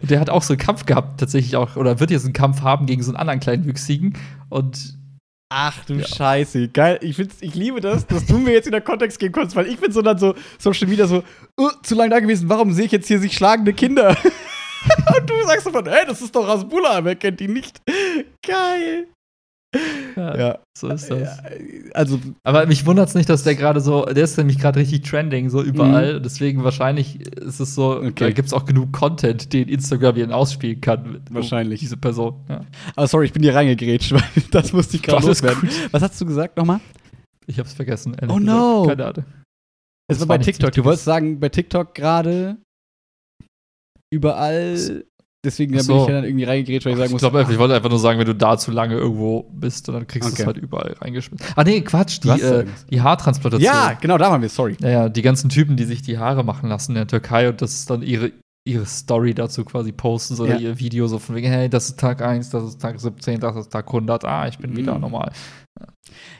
Und 0.01 0.09
der 0.09 0.19
hat 0.19 0.29
auch 0.29 0.41
so 0.41 0.53
einen 0.53 0.59
Kampf 0.59 0.85
gehabt, 0.85 1.19
tatsächlich 1.19 1.55
auch, 1.55 1.75
oder 1.75 1.99
wird 1.99 2.09
jetzt 2.09 2.23
einen 2.23 2.33
Kampf 2.33 2.61
haben 2.61 2.85
gegen 2.85 3.03
so 3.03 3.11
einen 3.11 3.17
anderen 3.17 3.39
Kleinwüchsigen. 3.39 4.17
Und 4.49 4.97
Ach 5.51 5.83
du 5.85 5.95
Ja. 5.95 6.07
Scheiße, 6.07 6.69
geil. 6.69 6.99
Ich, 7.01 7.15
find's, 7.15 7.37
ich 7.41 7.55
liebe 7.55 7.81
das, 7.81 8.05
dass 8.05 8.25
du 8.25 8.37
mir 8.37 8.53
jetzt 8.53 8.67
in 8.67 8.71
der 8.71 8.81
Kontext 8.81 9.19
geben 9.19 9.33
konntest, 9.33 9.55
weil 9.55 9.67
ich 9.67 9.79
bin 9.79 9.91
so 9.91 10.01
dann 10.01 10.17
so 10.17 10.35
Social 10.59 10.87
Media 10.87 11.07
so, 11.07 11.23
uh, 11.59 11.71
zu 11.81 11.95
lange 11.95 12.11
da 12.11 12.19
gewesen, 12.19 12.49
warum 12.49 12.71
sehe 12.71 12.85
ich 12.85 12.91
jetzt 12.91 13.07
hier 13.07 13.19
sich 13.19 13.33
schlagende 13.33 13.73
Kinder? 13.73 14.09
Und 15.17 15.29
du 15.29 15.33
sagst 15.45 15.65
so 15.65 15.71
von, 15.71 15.87
hey, 15.87 16.05
das 16.07 16.21
ist 16.21 16.35
doch 16.35 16.47
Rasbula, 16.47 17.03
wer 17.03 17.15
kennt 17.15 17.39
die 17.39 17.47
nicht? 17.47 17.81
Geil. 18.45 19.07
Ja, 20.15 20.37
Ja. 20.37 20.59
so 20.77 20.87
ist 20.89 21.09
das. 21.11 21.39
Also, 21.93 22.19
Aber 22.43 22.65
mich 22.65 22.85
wundert 22.85 23.09
es 23.09 23.15
nicht, 23.15 23.29
dass 23.29 23.43
der 23.43 23.55
gerade 23.55 23.79
so, 23.81 24.05
der 24.05 24.23
ist 24.23 24.37
nämlich 24.37 24.57
gerade 24.59 24.79
richtig 24.79 25.01
trending, 25.01 25.49
so 25.49 25.61
überall. 25.61 26.19
Deswegen 26.21 26.63
wahrscheinlich 26.63 27.21
ist 27.37 27.59
es 27.59 27.75
so, 27.75 27.95
Mhm. 28.01 28.07
Okay. 28.07 28.25
da 28.25 28.29
gibt 28.31 28.47
es 28.47 28.53
auch 28.53 28.65
genug 28.65 28.91
Content, 28.91 29.53
den 29.53 29.69
Instagram 29.69 30.15
hier 30.15 30.35
ausspielen 30.35 30.81
kann. 30.81 31.21
Wahrscheinlich. 31.29 31.79
Diese 31.79 31.97
Person. 31.97 32.43
Ja. 32.49 32.61
aber 32.95 33.07
sorry, 33.07 33.25
ich 33.25 33.33
bin 33.33 33.41
dir 33.43 33.53
reingegrätscht, 33.55 34.11
weil 34.13 34.23
das 34.51 34.73
musste 34.73 34.97
ich 34.97 35.03
gerade 35.03 35.25
loswerden. 35.25 35.69
Was 35.91 36.01
hast 36.01 36.19
du 36.19 36.25
gesagt 36.25 36.57
nochmal? 36.57 36.79
Ich 37.47 37.59
hab's 37.59 37.73
vergessen. 37.73 38.13
ehrlich 38.15 38.29
Oh 38.35 38.39
gesagt. 38.39 38.57
no. 38.57 38.85
Keine 38.87 39.05
Ahnung. 39.05 39.25
Es 40.11 40.19
war 40.19 40.27
bei 40.27 40.37
TikTok. 40.39 40.71
Du 40.71 40.83
wolltest 40.83 41.05
sagen, 41.05 41.39
bei 41.39 41.49
TikTok 41.49 41.93
gerade 41.93 42.57
überall. 44.11 45.03
Deswegen 45.45 45.73
Ach 45.75 45.77
bin 45.77 45.85
so. 45.85 46.01
ich 46.01 46.07
ja 46.09 46.15
dann 46.15 46.25
irgendwie 46.25 46.43
reingegrätscht, 46.43 46.85
weil 46.85 46.91
ich 46.93 46.97
sagen 46.97 47.07
Ich 47.07 47.11
muss. 47.13 47.21
glaube, 47.21 47.47
ich 47.49 47.57
wollte 47.57 47.73
einfach 47.73 47.89
nur 47.89 47.99
sagen, 47.99 48.19
wenn 48.19 48.25
du 48.27 48.35
da 48.35 48.57
zu 48.57 48.71
lange 48.71 48.95
irgendwo 48.95 49.43
bist, 49.53 49.87
dann 49.87 50.05
kriegst 50.05 50.27
du 50.27 50.33
Okay. 50.33 50.41
es 50.41 50.45
halt 50.45 50.57
überall 50.57 50.93
reingeschmissen. 50.99 51.47
Ah, 51.55 51.63
nee, 51.63 51.79
Quatsch, 51.79 52.19
die, 52.21 52.27
Du 52.27 52.33
äh, 52.33 52.65
die 52.91 52.99
Haartransplantation. 53.01 53.73
ja, 53.73 53.93
genau, 53.93 54.17
da 54.17 54.29
waren 54.31 54.41
wir, 54.41 54.49
sorry. 54.49 54.75
Ja, 54.81 54.89
ja, 54.89 55.09
die 55.09 55.21
ganzen 55.21 55.49
Typen, 55.49 55.77
die 55.77 55.85
sich 55.85 56.01
die 56.01 56.17
Haare 56.17 56.43
machen 56.43 56.67
lassen 56.67 56.91
in 56.91 56.95
der 56.95 57.07
Türkei 57.07 57.47
und 57.47 57.61
das 57.61 57.73
ist 57.73 57.89
dann 57.89 58.01
ihre 58.01 58.31
ihre 58.65 58.85
Story 58.85 59.33
dazu 59.33 59.63
quasi 59.65 59.91
posten, 59.93 60.35
so 60.35 60.45
Ja. 60.45 60.57
ihr 60.57 60.77
Video 60.77 61.07
so 61.07 61.17
von 61.17 61.33
wegen, 61.35 61.47
hey, 61.47 61.69
das 61.69 61.85
ist 61.89 61.99
Tag 61.99 62.21
1, 62.21 62.49
das 62.51 62.63
ist 62.65 62.81
Tag 62.81 62.99
17, 62.99 63.39
das 63.39 63.55
ist 63.55 63.69
Tag 63.71 63.87
100, 63.91 64.25
ah, 64.25 64.47
ich 64.47 64.59
bin 64.59 64.75
wieder 64.75 64.93
Mhm. 64.95 65.01
normal. 65.01 65.31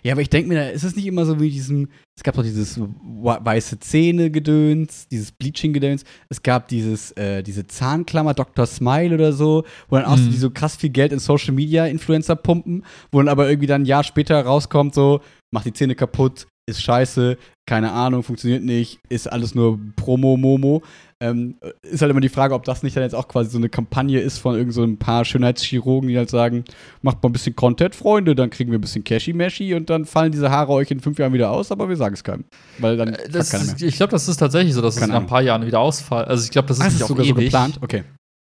Ja, 0.03 0.13
aber 0.13 0.21
ich 0.21 0.29
denke 0.29 0.49
mir, 0.49 0.71
ist 0.71 0.83
es 0.83 0.95
nicht 0.95 1.05
immer 1.07 1.25
so 1.25 1.39
wie 1.39 1.49
diesem, 1.49 1.89
es 2.17 2.23
gab 2.23 2.35
doch 2.35 2.43
dieses 2.43 2.79
weiße 2.79 3.79
Zähne-Gedöns, 3.79 5.07
dieses 5.07 5.31
Bleaching-Gedöns, 5.31 6.03
es 6.29 6.43
gab 6.43 6.67
dieses, 6.67 7.11
äh, 7.13 7.43
diese 7.43 7.65
Zahnklammer, 7.67 8.33
Dr. 8.33 8.65
Smile 8.65 9.15
oder 9.15 9.33
so, 9.33 9.63
wo 9.89 9.95
dann 9.95 10.05
auch 10.05 10.17
so, 10.17 10.25
Mhm. 10.25 10.31
die 10.31 10.37
so 10.37 10.49
krass 10.51 10.75
viel 10.75 10.89
Geld 10.89 11.11
in 11.11 11.19
Social 11.19 11.53
Media 11.53 11.85
Influencer 11.85 12.35
pumpen, 12.35 12.83
wo 13.11 13.19
dann 13.19 13.27
aber 13.29 13.49
irgendwie 13.49 13.67
dann 13.67 13.83
ein 13.83 13.85
Jahr 13.85 14.03
später 14.03 14.39
rauskommt, 14.43 14.93
so, 14.93 15.21
macht 15.51 15.65
die 15.65 15.73
Zähne 15.73 15.95
kaputt, 15.95 16.47
ist 16.69 16.81
scheiße, 16.81 17.37
keine 17.67 17.91
Ahnung, 17.91 18.23
funktioniert 18.23 18.63
nicht, 18.63 18.99
ist 19.09 19.31
alles 19.31 19.53
nur 19.55 19.79
Promo-Momo. 19.95 20.81
Ähm, 21.21 21.55
ist 21.83 22.01
halt 22.01 22.11
immer 22.11 22.21
die 22.21 22.29
Frage, 22.29 22.53
ob 22.53 22.63
das 22.63 22.81
nicht 22.81 22.95
dann 22.95 23.03
jetzt 23.03 23.13
auch 23.13 23.27
quasi 23.27 23.49
so 23.49 23.57
eine 23.57 23.67
Kampagne 23.67 24.21
ist 24.21 24.37
von 24.37 24.55
irgend 24.55 24.73
so 24.73 24.83
ein 24.83 24.97
paar 24.97 25.25
Schönheitschirurgen, 25.25 26.07
die 26.07 26.17
halt 26.17 26.29
sagen, 26.29 26.63
macht 27.01 27.21
mal 27.21 27.27
ein 27.29 27.33
bisschen 27.33 27.57
Content, 27.57 27.93
Freunde, 27.93 28.35
dann 28.35 28.49
kriegen 28.49 28.71
wir 28.71 28.77
ein 28.79 28.81
bisschen 28.81 29.03
Cashy-Mashy 29.03 29.73
und 29.75 29.89
dann 29.89 30.05
fallen 30.05 30.31
diese 30.31 30.49
Haare 30.49 30.71
euch 30.71 30.89
in 30.91 31.01
fünf 31.01 31.19
Jahren 31.19 31.33
wieder 31.33 31.51
aus, 31.51 31.71
aber 31.73 31.89
wir 31.89 31.97
sagen 31.97 32.13
es 32.13 32.23
keinem. 32.23 32.45
Weil 32.77 32.95
dann 32.95 33.09
Äh, 33.09 33.29
Das 33.29 33.53
ist, 33.53 33.81
ich 33.81 33.97
glaube, 33.97 34.11
das 34.11 34.29
ist 34.29 34.37
tatsächlich 34.37 34.73
so, 34.73 34.81
dass 34.81 34.95
es 34.95 35.01
Keine 35.01 35.11
nach 35.13 35.19
ein 35.19 35.27
paar 35.27 35.41
Jahren 35.41 35.65
wieder 35.65 35.81
ausfallen. 35.81 36.27
Also 36.29 36.45
ich 36.45 36.51
glaube, 36.51 36.69
das 36.69 36.79
ist 36.79 36.85
ist 36.85 36.93
nicht 36.93 36.95
es 37.01 37.03
auch 37.03 37.07
sogar 37.09 37.25
so 37.25 37.31
ewig. 37.33 37.45
geplant? 37.45 37.79
Okay. 37.81 38.03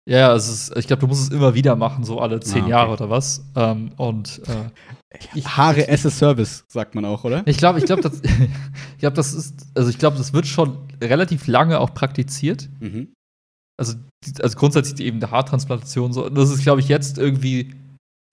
Ja, 0.07 0.33
es 0.35 0.47
ist, 0.47 0.77
ich 0.77 0.85
glaube, 0.85 1.01
du 1.01 1.07
musst 1.07 1.23
es 1.23 1.29
immer 1.29 1.55
wieder 1.55 1.75
machen, 1.75 2.03
so 2.03 2.19
alle 2.19 2.39
zehn 2.39 2.57
Ah, 2.57 2.61
okay. 2.61 2.69
Jahre 2.71 2.91
oder 2.93 3.09
was. 3.09 3.43
Ähm, 3.55 3.91
und 3.97 4.41
äh, 4.47 5.17
ich, 5.35 5.47
Haare 5.47 5.89
as 5.89 6.05
a 6.05 6.11
Service, 6.11 6.63
sagt 6.67 6.93
man 6.93 7.05
auch, 7.05 7.23
oder? 7.23 7.41
ich 7.47 7.57
glaube, 7.57 7.79
ich 7.79 7.85
glaube, 7.85 8.03
das, 8.03 8.21
ich 8.93 8.99
glaube, 8.99 9.15
das 9.15 9.33
ist, 9.33 9.65
also 9.73 9.89
ich 9.89 9.97
glaube, 9.97 10.17
das 10.17 10.31
wird 10.33 10.45
schon 10.45 10.77
relativ 11.01 11.47
lange 11.47 11.79
auch 11.79 11.93
praktiziert. 11.93 12.69
Mhm. 12.79 13.13
Also, 13.77 13.95
also 14.41 14.57
grundsätzlich 14.57 14.95
die 14.95 15.05
eben 15.05 15.19
der 15.19 15.31
Haartransplantation 15.31 16.13
so. 16.13 16.29
Das 16.29 16.49
ist, 16.49 16.61
glaube 16.61 16.81
ich, 16.81 16.87
jetzt 16.87 17.17
irgendwie 17.17 17.73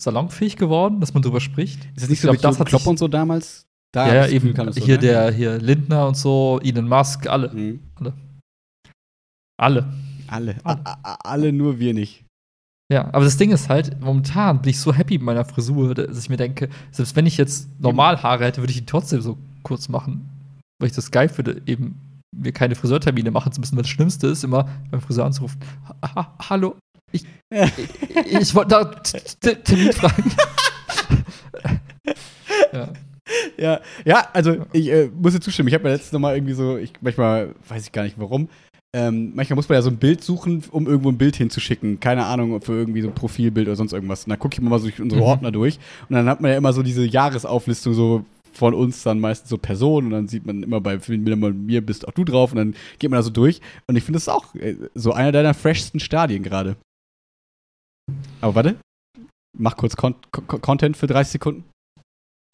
salonfähig 0.00 0.56
geworden, 0.56 1.00
dass 1.00 1.14
man 1.14 1.22
drüber 1.22 1.40
spricht. 1.40 1.84
Ist 1.96 2.04
es 2.04 2.08
nicht 2.08 2.18
Ich 2.18 2.20
so 2.20 2.28
glaub, 2.28 2.34
mit 2.34 2.44
das 2.44 2.60
hat 2.60 2.68
Klopp 2.68 2.86
und 2.86 2.98
so 2.98 3.08
damals? 3.08 3.66
Da 3.92 4.08
ja, 4.08 4.14
ja, 4.14 4.26
ich 4.26 4.34
eben. 4.34 4.54
so, 4.72 4.84
hier 4.84 4.96
ne? 4.96 5.00
der, 5.00 5.30
hier 5.32 5.58
Lindner 5.58 6.06
und 6.06 6.16
so, 6.16 6.60
Elon 6.62 6.88
Musk, 6.88 7.26
alle. 7.26 7.52
Mhm. 7.52 7.80
Alle. 7.96 8.14
Alle. 9.58 9.92
Alle. 10.32 10.56
A 10.64 10.72
a 10.84 11.18
alle, 11.24 11.52
nur 11.52 11.78
wir 11.78 11.94
nicht. 11.94 12.24
Ja, 12.92 13.08
aber 13.12 13.24
das 13.24 13.36
Ding 13.36 13.52
ist 13.52 13.68
halt, 13.68 14.00
momentan 14.00 14.60
bin 14.60 14.70
ich 14.70 14.80
so 14.80 14.92
happy 14.92 15.14
mit 15.14 15.22
meiner 15.22 15.44
Frisur, 15.44 15.94
dass 15.94 16.18
ich 16.18 16.28
mir 16.28 16.36
denke, 16.36 16.68
selbst 16.90 17.16
wenn 17.16 17.26
ich 17.26 17.36
jetzt 17.36 17.68
normal 17.80 18.22
Haare 18.22 18.44
hätte, 18.44 18.60
würde 18.60 18.72
ich 18.72 18.78
die 18.78 18.86
trotzdem 18.86 19.20
so 19.20 19.38
kurz 19.62 19.88
machen. 19.88 20.28
Weil 20.78 20.88
ich 20.88 20.94
das 20.94 21.10
geil 21.10 21.28
finde, 21.28 21.62
eben 21.66 22.00
mir 22.34 22.52
keine 22.52 22.74
Friseurtermine 22.74 23.30
machen 23.30 23.52
zu 23.52 23.60
müssen, 23.60 23.76
das 23.76 23.88
Schlimmste 23.88 24.26
ist, 24.26 24.44
immer 24.44 24.68
beim 24.90 25.00
Friseur 25.00 25.24
anzurufen. 25.24 25.60
Ha 26.02 26.14
ha 26.14 26.34
hallo, 26.50 26.76
ich, 27.12 27.24
ich, 27.50 28.26
ich 28.40 28.54
wollte 28.54 28.70
da 28.70 28.84
Termin 29.54 29.92
fragen. 29.92 30.32
ja. 32.72 32.88
Ja, 33.56 33.80
ja, 34.04 34.28
also 34.32 34.66
ich 34.72 34.88
äh, 34.88 35.08
muss 35.08 35.32
dir 35.32 35.40
zustimmen. 35.40 35.68
Ich 35.68 35.74
habe 35.74 35.84
mir 35.84 35.90
letztens 35.90 36.12
noch 36.12 36.20
mal 36.20 36.34
irgendwie 36.34 36.52
so, 36.52 36.76
ich 36.76 36.92
manchmal 37.00 37.54
weiß 37.68 37.86
ich 37.86 37.92
gar 37.92 38.02
nicht 38.02 38.18
warum. 38.18 38.48
Ähm, 38.94 39.32
manchmal 39.34 39.56
muss 39.56 39.68
man 39.70 39.76
ja 39.76 39.82
so 39.82 39.88
ein 39.88 39.96
Bild 39.96 40.22
suchen, 40.22 40.62
um 40.70 40.86
irgendwo 40.86 41.08
ein 41.10 41.16
Bild 41.16 41.36
hinzuschicken. 41.36 41.98
Keine 41.98 42.26
Ahnung, 42.26 42.60
für 42.60 42.72
irgendwie 42.74 43.00
so 43.00 43.08
ein 43.08 43.14
Profilbild 43.14 43.66
oder 43.68 43.76
sonst 43.76 43.92
irgendwas. 43.92 44.24
Und 44.24 44.30
dann 44.30 44.38
gucke 44.38 44.54
ich 44.54 44.58
immer 44.58 44.68
mal 44.70 44.78
so 44.78 44.84
durch 44.88 45.00
unsere 45.00 45.20
Mhm. 45.22 45.26
Ordner 45.26 45.50
durch. 45.52 45.78
Und 46.08 46.16
dann 46.16 46.28
hat 46.28 46.40
man 46.42 46.50
ja 46.50 46.58
immer 46.58 46.72
so 46.74 46.82
diese 46.82 47.04
Jahresauflistung 47.06 47.94
so 47.94 48.24
von 48.52 48.74
uns 48.74 49.02
dann 49.02 49.18
meistens 49.18 49.48
so 49.48 49.56
Personen. 49.56 50.08
Und 50.08 50.12
dann 50.12 50.28
sieht 50.28 50.44
man 50.44 50.62
immer 50.62 50.82
bei 50.82 50.98
mir 50.98 51.80
bist 51.84 52.06
auch 52.06 52.12
du 52.12 52.24
drauf. 52.24 52.52
Und 52.52 52.58
dann 52.58 52.74
geht 52.98 53.10
man 53.10 53.16
da 53.16 53.22
so 53.22 53.30
durch. 53.30 53.62
Und 53.86 53.96
ich 53.96 54.04
finde 54.04 54.18
das 54.18 54.28
auch 54.28 54.54
äh, 54.56 54.76
so 54.94 55.12
einer 55.12 55.32
deiner 55.32 55.54
freshsten 55.54 55.98
Stadien 55.98 56.42
gerade. 56.42 56.76
Aber 58.42 58.54
warte. 58.56 58.76
Mach 59.56 59.76
kurz 59.78 59.96
Con 59.96 60.16
Con 60.32 60.60
Content 60.60 60.96
für 60.98 61.06
30 61.06 61.32
Sekunden. 61.32 61.64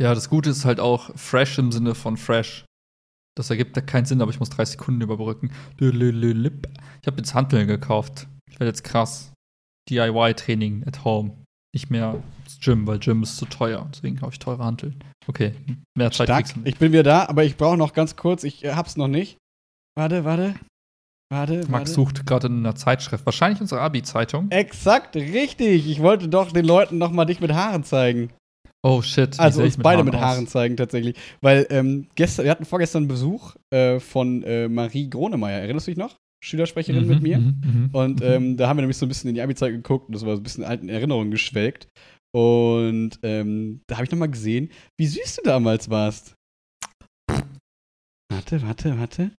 ja, 0.00 0.14
das 0.14 0.30
Gute 0.30 0.50
ist 0.50 0.64
halt 0.64 0.78
auch 0.78 1.10
fresh 1.16 1.58
im 1.58 1.72
Sinne 1.72 1.96
von 1.96 2.16
fresh. 2.16 2.64
Das 3.38 3.50
ergibt 3.50 3.76
da 3.76 3.80
keinen 3.80 4.04
Sinn, 4.04 4.20
aber 4.20 4.32
ich 4.32 4.40
muss 4.40 4.50
30 4.50 4.78
Sekunden 4.78 5.00
überbrücken. 5.00 5.52
Ich 5.78 5.86
habe 5.86 7.16
jetzt 7.18 7.34
Hanteln 7.34 7.68
gekauft. 7.68 8.26
Ich 8.50 8.58
werde 8.58 8.70
jetzt 8.70 8.82
krass. 8.82 9.32
DIY-Training 9.88 10.84
at 10.86 11.04
home. 11.04 11.36
Nicht 11.72 11.88
mehr 11.88 12.20
ins 12.44 12.58
Gym, 12.58 12.86
weil 12.88 12.98
Gym 12.98 13.22
ist 13.22 13.36
zu 13.36 13.46
teuer. 13.46 13.88
Deswegen 13.94 14.16
kaufe 14.16 14.32
ich 14.32 14.40
teure 14.40 14.64
Hanteln. 14.64 15.04
Okay, 15.28 15.54
mehr 15.96 16.10
Zeit 16.10 16.26
Stark. 16.26 16.56
nicht. 16.56 16.66
Ich 16.66 16.78
bin 16.78 16.90
wieder 16.90 17.04
da, 17.04 17.26
aber 17.26 17.44
ich 17.44 17.56
brauche 17.56 17.76
noch 17.76 17.92
ganz 17.92 18.16
kurz. 18.16 18.42
Ich 18.42 18.64
äh, 18.64 18.72
hab's 18.72 18.96
noch 18.96 19.06
nicht. 19.06 19.38
Warte, 19.96 20.24
warte. 20.24 20.54
Warte, 21.30 21.58
Max 21.58 21.70
warte. 21.70 21.90
sucht 21.92 22.26
gerade 22.26 22.48
in 22.48 22.58
einer 22.58 22.74
Zeitschrift. 22.74 23.24
Wahrscheinlich 23.24 23.60
unsere 23.60 23.82
Abi-Zeitung. 23.82 24.50
Exakt, 24.50 25.14
richtig. 25.14 25.88
Ich 25.88 26.00
wollte 26.00 26.28
doch 26.28 26.50
den 26.50 26.64
Leuten 26.64 26.98
noch 26.98 27.12
mal 27.12 27.26
dich 27.26 27.40
mit 27.40 27.52
Haaren 27.52 27.84
zeigen. 27.84 28.32
Oh 28.86 29.02
shit. 29.02 29.38
Also 29.40 29.62
uns 29.62 29.76
beide 29.76 29.98
Haaren 29.98 30.04
mit 30.06 30.14
aus? 30.14 30.20
Haaren 30.20 30.46
zeigen 30.46 30.76
tatsächlich. 30.76 31.16
Weil 31.40 31.66
ähm, 31.70 32.06
gestern, 32.14 32.44
wir 32.44 32.50
hatten 32.50 32.64
vorgestern 32.64 33.08
Besuch 33.08 33.56
äh, 33.70 33.98
von 33.98 34.42
äh, 34.44 34.68
Marie 34.68 35.10
Gronemeyer. 35.10 35.60
Erinnerst 35.60 35.88
du 35.88 35.90
dich 35.90 35.98
noch? 35.98 36.16
Schülersprecherin 36.44 37.02
Mhm, 37.02 37.08
mit 37.08 37.22
mir. 37.22 37.38
mhm, 37.38 37.60
mhm, 37.64 37.90
Und 37.92 38.20
mhm. 38.20 38.26
ähm, 38.26 38.56
da 38.56 38.68
haben 38.68 38.76
wir 38.76 38.82
nämlich 38.82 38.96
so 38.96 39.06
ein 39.06 39.08
bisschen 39.08 39.28
in 39.28 39.34
die 39.34 39.42
Abi-Zeit 39.42 39.72
geguckt 39.72 40.06
und 40.08 40.14
das 40.14 40.24
war 40.24 40.36
so 40.36 40.40
ein 40.40 40.44
bisschen 40.44 40.62
in 40.62 40.70
alten 40.70 40.88
Erinnerungen 40.88 41.32
geschwelgt. 41.32 41.88
Und 42.32 43.18
ähm, 43.22 43.80
da 43.88 43.96
habe 43.96 44.04
ich 44.04 44.10
noch 44.12 44.18
mal 44.18 44.30
gesehen, 44.30 44.70
wie 44.98 45.06
süß 45.06 45.36
du 45.36 45.42
damals 45.42 45.90
warst. 45.90 46.34
Warte, 48.30 48.62
warte, 48.62 48.98
warte. 48.98 49.30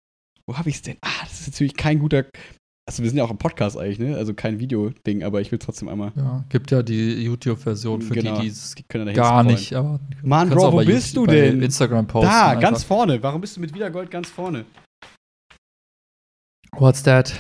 Wo 0.47 0.57
habe 0.57 0.69
ich 0.69 0.75
es 0.75 0.81
denn? 0.81 0.97
Ah, 1.01 1.21
das 1.23 1.41
ist 1.41 1.47
natürlich 1.47 1.75
kein 1.75 1.99
guter. 1.99 2.25
Also 2.89 3.03
wir 3.03 3.09
sind 3.11 3.19
ja 3.19 3.23
auch 3.23 3.29
im 3.29 3.37
Podcast 3.37 3.77
eigentlich, 3.77 3.99
ne? 3.99 4.17
Also 4.17 4.33
kein 4.33 4.57
Video-Ding, 4.57 5.21
aber 5.23 5.41
ich 5.41 5.51
will 5.51 5.59
trotzdem 5.59 5.89
einmal. 5.89 6.11
ja, 6.15 6.43
gibt 6.49 6.71
ja 6.71 6.81
die 6.81 7.23
YouTube-Version 7.23 8.01
für 8.01 8.15
Genau. 8.15 8.37
die, 8.37 8.47
die 8.47 8.47
es 8.47 8.73
gar 9.13 9.43
nicht, 9.43 9.75
aber 9.75 9.99
Mann, 10.23 10.49
Bro, 10.49 10.73
wo 10.73 10.77
bist 10.83 11.13
YouTube- 11.15 11.27
du 11.27 11.31
denn? 11.35 11.61
Instagram 11.61 12.07
posten. 12.07 12.31
Da, 12.31 12.47
einfach. 12.47 12.61
ganz 12.63 12.83
vorne. 12.83 13.21
Warum 13.21 13.41
bist 13.41 13.55
du 13.55 13.61
mit 13.61 13.75
Wiedergold 13.75 14.09
ganz 14.09 14.27
vorne? 14.27 14.65
What's 16.71 17.03
that? 17.03 17.31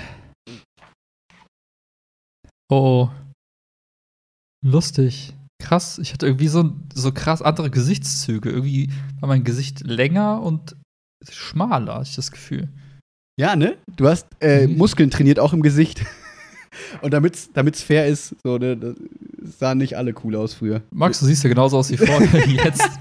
Oh, 2.69 3.09
oh. 3.09 3.09
Lustig. 4.63 5.33
Krass. 5.63 5.97
Ich 5.97 6.13
hatte 6.13 6.27
irgendwie 6.27 6.47
so, 6.47 6.75
so 6.93 7.11
krass 7.11 7.41
andere 7.41 7.71
Gesichtszüge. 7.71 8.51
Irgendwie 8.51 8.93
war 9.19 9.27
mein 9.27 9.43
Gesicht 9.43 9.79
länger 9.79 10.43
und 10.43 10.75
schmaler, 11.27 11.95
hatte 11.95 12.09
ich 12.09 12.15
das 12.15 12.29
Gefühl. 12.29 12.69
Ja, 13.39 13.55
ne? 13.55 13.77
Du 13.95 14.05
hast 14.09 14.27
äh, 14.41 14.67
Mhm. 14.67 14.77
Muskeln 14.77 15.09
trainiert, 15.09 15.39
auch 15.39 15.53
im 15.53 15.61
Gesicht. 15.61 16.03
Und 17.01 17.13
damit's, 17.13 17.49
damit's 17.53 17.81
fair 17.81 18.05
ist, 18.05 18.35
so, 18.43 18.57
ne, 18.57 18.75
das 18.75 18.95
sahen 19.59 19.77
nicht 19.77 19.95
alle 19.95 20.13
cool 20.23 20.35
aus 20.35 20.53
früher. 20.53 20.81
Max, 20.91 21.21
du 21.21 21.25
siehst 21.25 21.41
ja 21.45 21.49
genauso 21.49 21.77
aus 21.77 21.89
wie 21.89 21.95
vorher 21.95 22.21
wie 22.45 22.57
jetzt. 22.63 22.99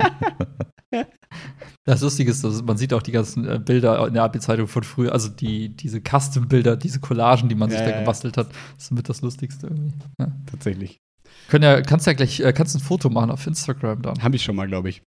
Das 1.84 2.00
Lustige 2.02 2.30
ist, 2.30 2.44
man 2.64 2.76
sieht 2.76 2.92
auch 2.94 3.02
die 3.02 3.10
ganzen 3.10 3.48
äh, 3.48 3.58
Bilder 3.58 4.06
in 4.06 4.14
der 4.14 4.22
AP-Zeitung 4.22 4.68
von 4.68 4.84
früher, 4.84 5.12
also 5.12 5.28
die, 5.28 5.70
diese 5.70 6.00
Custom-Bilder, 6.00 6.76
diese 6.76 7.00
Collagen, 7.00 7.48
die 7.48 7.56
man 7.56 7.70
sich 7.70 7.80
Ja, 7.80 7.90
da 7.90 7.98
gebastelt 7.98 8.36
hat. 8.36 8.48
Das 8.76 8.84
ist 8.84 8.90
mit 8.92 9.08
das 9.08 9.22
Lustigste 9.22 9.66
irgendwie. 9.66 9.92
Ja. 10.20 10.30
Tatsächlich. 10.46 10.98
Können 11.48 11.64
ja, 11.64 11.80
kannst 11.82 12.06
ja 12.06 12.12
gleich, 12.12 12.38
äh, 12.38 12.52
kannst 12.52 12.76
ein 12.76 12.80
Foto 12.80 13.10
machen 13.10 13.32
auf 13.32 13.44
Instagram 13.44 14.02
dann. 14.02 14.22
Haben 14.22 14.34
ich 14.34 14.44
schon 14.44 14.54
mal, 14.54 14.68
glaube 14.68 14.88
ich. 14.88 15.02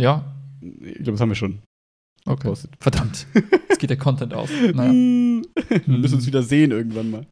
Ja? 0.00 0.24
Ich 0.62 0.94
glaube, 0.94 1.12
das 1.12 1.20
haben 1.20 1.28
wir 1.28 1.36
schon. 1.36 1.60
Okay. 2.26 2.42
gepostet. 2.42 2.72
Verdammt. 2.80 3.26
Jetzt 3.68 3.78
geht 3.78 3.90
der 3.90 3.96
Content 3.96 4.34
aus. 4.34 4.50
Naja. 4.74 4.92
wir 4.92 5.98
müssen 5.98 6.16
uns 6.16 6.26
wieder 6.26 6.42
sehen 6.42 6.70
irgendwann 6.72 7.10
mal. 7.10 7.26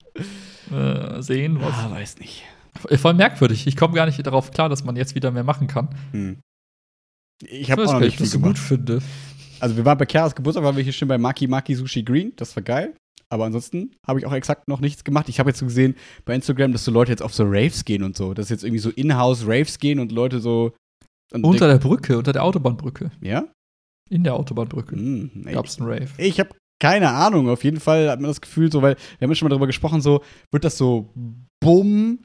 Äh, 1.19 1.23
sehen, 1.23 1.61
was. 1.61 1.75
Ah, 1.75 1.91
weiß 1.91 2.19
nicht. 2.19 2.45
Voll- 2.81 2.97
Voll 2.99 3.15
merkwürdig. 3.15 3.67
Ich 3.67 3.77
komme 3.77 3.95
gar 3.95 4.07
nicht 4.07 4.25
darauf 4.27 4.51
klar, 4.51 4.69
dass 4.69 4.85
man 4.85 4.97
jetzt 4.97 5.15
wieder 5.15 5.31
mehr 5.31 5.45
machen 5.45 5.67
kann. 5.67 5.89
Hm. 6.13 6.39
Ich 7.47 7.71
habe 7.71 7.85
auch 7.87 7.93
noch 7.95 8.01
nicht 8.01 8.17
viel 8.17 8.27
so 8.27 8.39
gemacht. 8.39 8.57
gut 8.57 8.59
finde. 8.59 9.01
Also 9.61 9.77
wir 9.77 9.85
waren 9.85 9.99
bei 9.99 10.07
Keras 10.07 10.35
Geburtstag, 10.35 10.65
waren 10.65 10.77
wir 10.77 10.83
hier 10.85 10.93
schön 10.93 11.09
bei 11.09 11.19
Maki 11.19 11.47
Maki 11.47 11.75
Sushi 11.75 12.03
Green. 12.03 12.33
Das 12.37 12.55
war 12.57 12.63
geil. 12.63 12.95
Aber 13.31 13.45
ansonsten 13.47 13.93
habe 14.07 14.19
ich 14.19 14.27
auch 14.27 14.33
exakt 14.33 14.69
noch 14.69 14.81
nichts 14.81 15.03
gemacht. 15.03 15.29
Ich 15.29 15.39
habe 15.41 15.51
jetzt 15.51 15.59
so 15.59 15.67
gesehen 15.67 15.97
bei 16.25 16.35
Instagram, 16.35 16.73
dass 16.73 16.85
so 16.85 16.93
Leute 16.93 17.11
jetzt 17.11 17.23
auf 17.23 17.35
so 17.35 17.45
Raves 17.47 17.85
gehen 17.85 18.03
und 18.03 18.17
so. 18.17 18.35
Dass 18.35 18.49
jetzt 18.51 18.63
irgendwie 18.65 18.79
so 18.81 18.91
in-house 18.91 19.45
Raves 19.47 19.79
gehen 19.79 19.99
und 19.99 20.13
Leute 20.13 20.41
so. 20.41 20.73
Unter 21.33 21.67
der 21.67 21.79
Brücke, 21.79 22.17
unter 22.19 22.33
der 22.33 22.45
Autobahnbrücke. 22.45 23.11
Ja? 23.21 23.45
In 24.15 24.23
der 24.23 24.35
Autobahnbrücke 24.35 24.95
Hm, 24.95 25.31
ey. 25.45 25.55
gab's 25.55 25.81
einen 25.81 25.89
Rave. 25.89 26.09
Ich 26.19 26.39
habe 26.39 26.51
keine 26.81 27.11
Ahnung. 27.11 27.49
Auf 27.49 27.65
jeden 27.65 27.81
Fall 27.81 28.09
hat 28.11 28.21
man 28.21 28.31
das 28.31 28.41
Gefühl, 28.41 28.71
so, 28.71 28.81
weil 28.81 28.95
wir 29.19 29.27
haben 29.27 29.31
ja 29.31 29.35
schon 29.35 29.47
mal 29.47 29.51
darüber 29.51 29.67
gesprochen, 29.67 30.01
so 30.01 30.23
wird 30.53 30.65
das 30.65 30.79
so 30.79 31.09
bumm, 31.61 32.21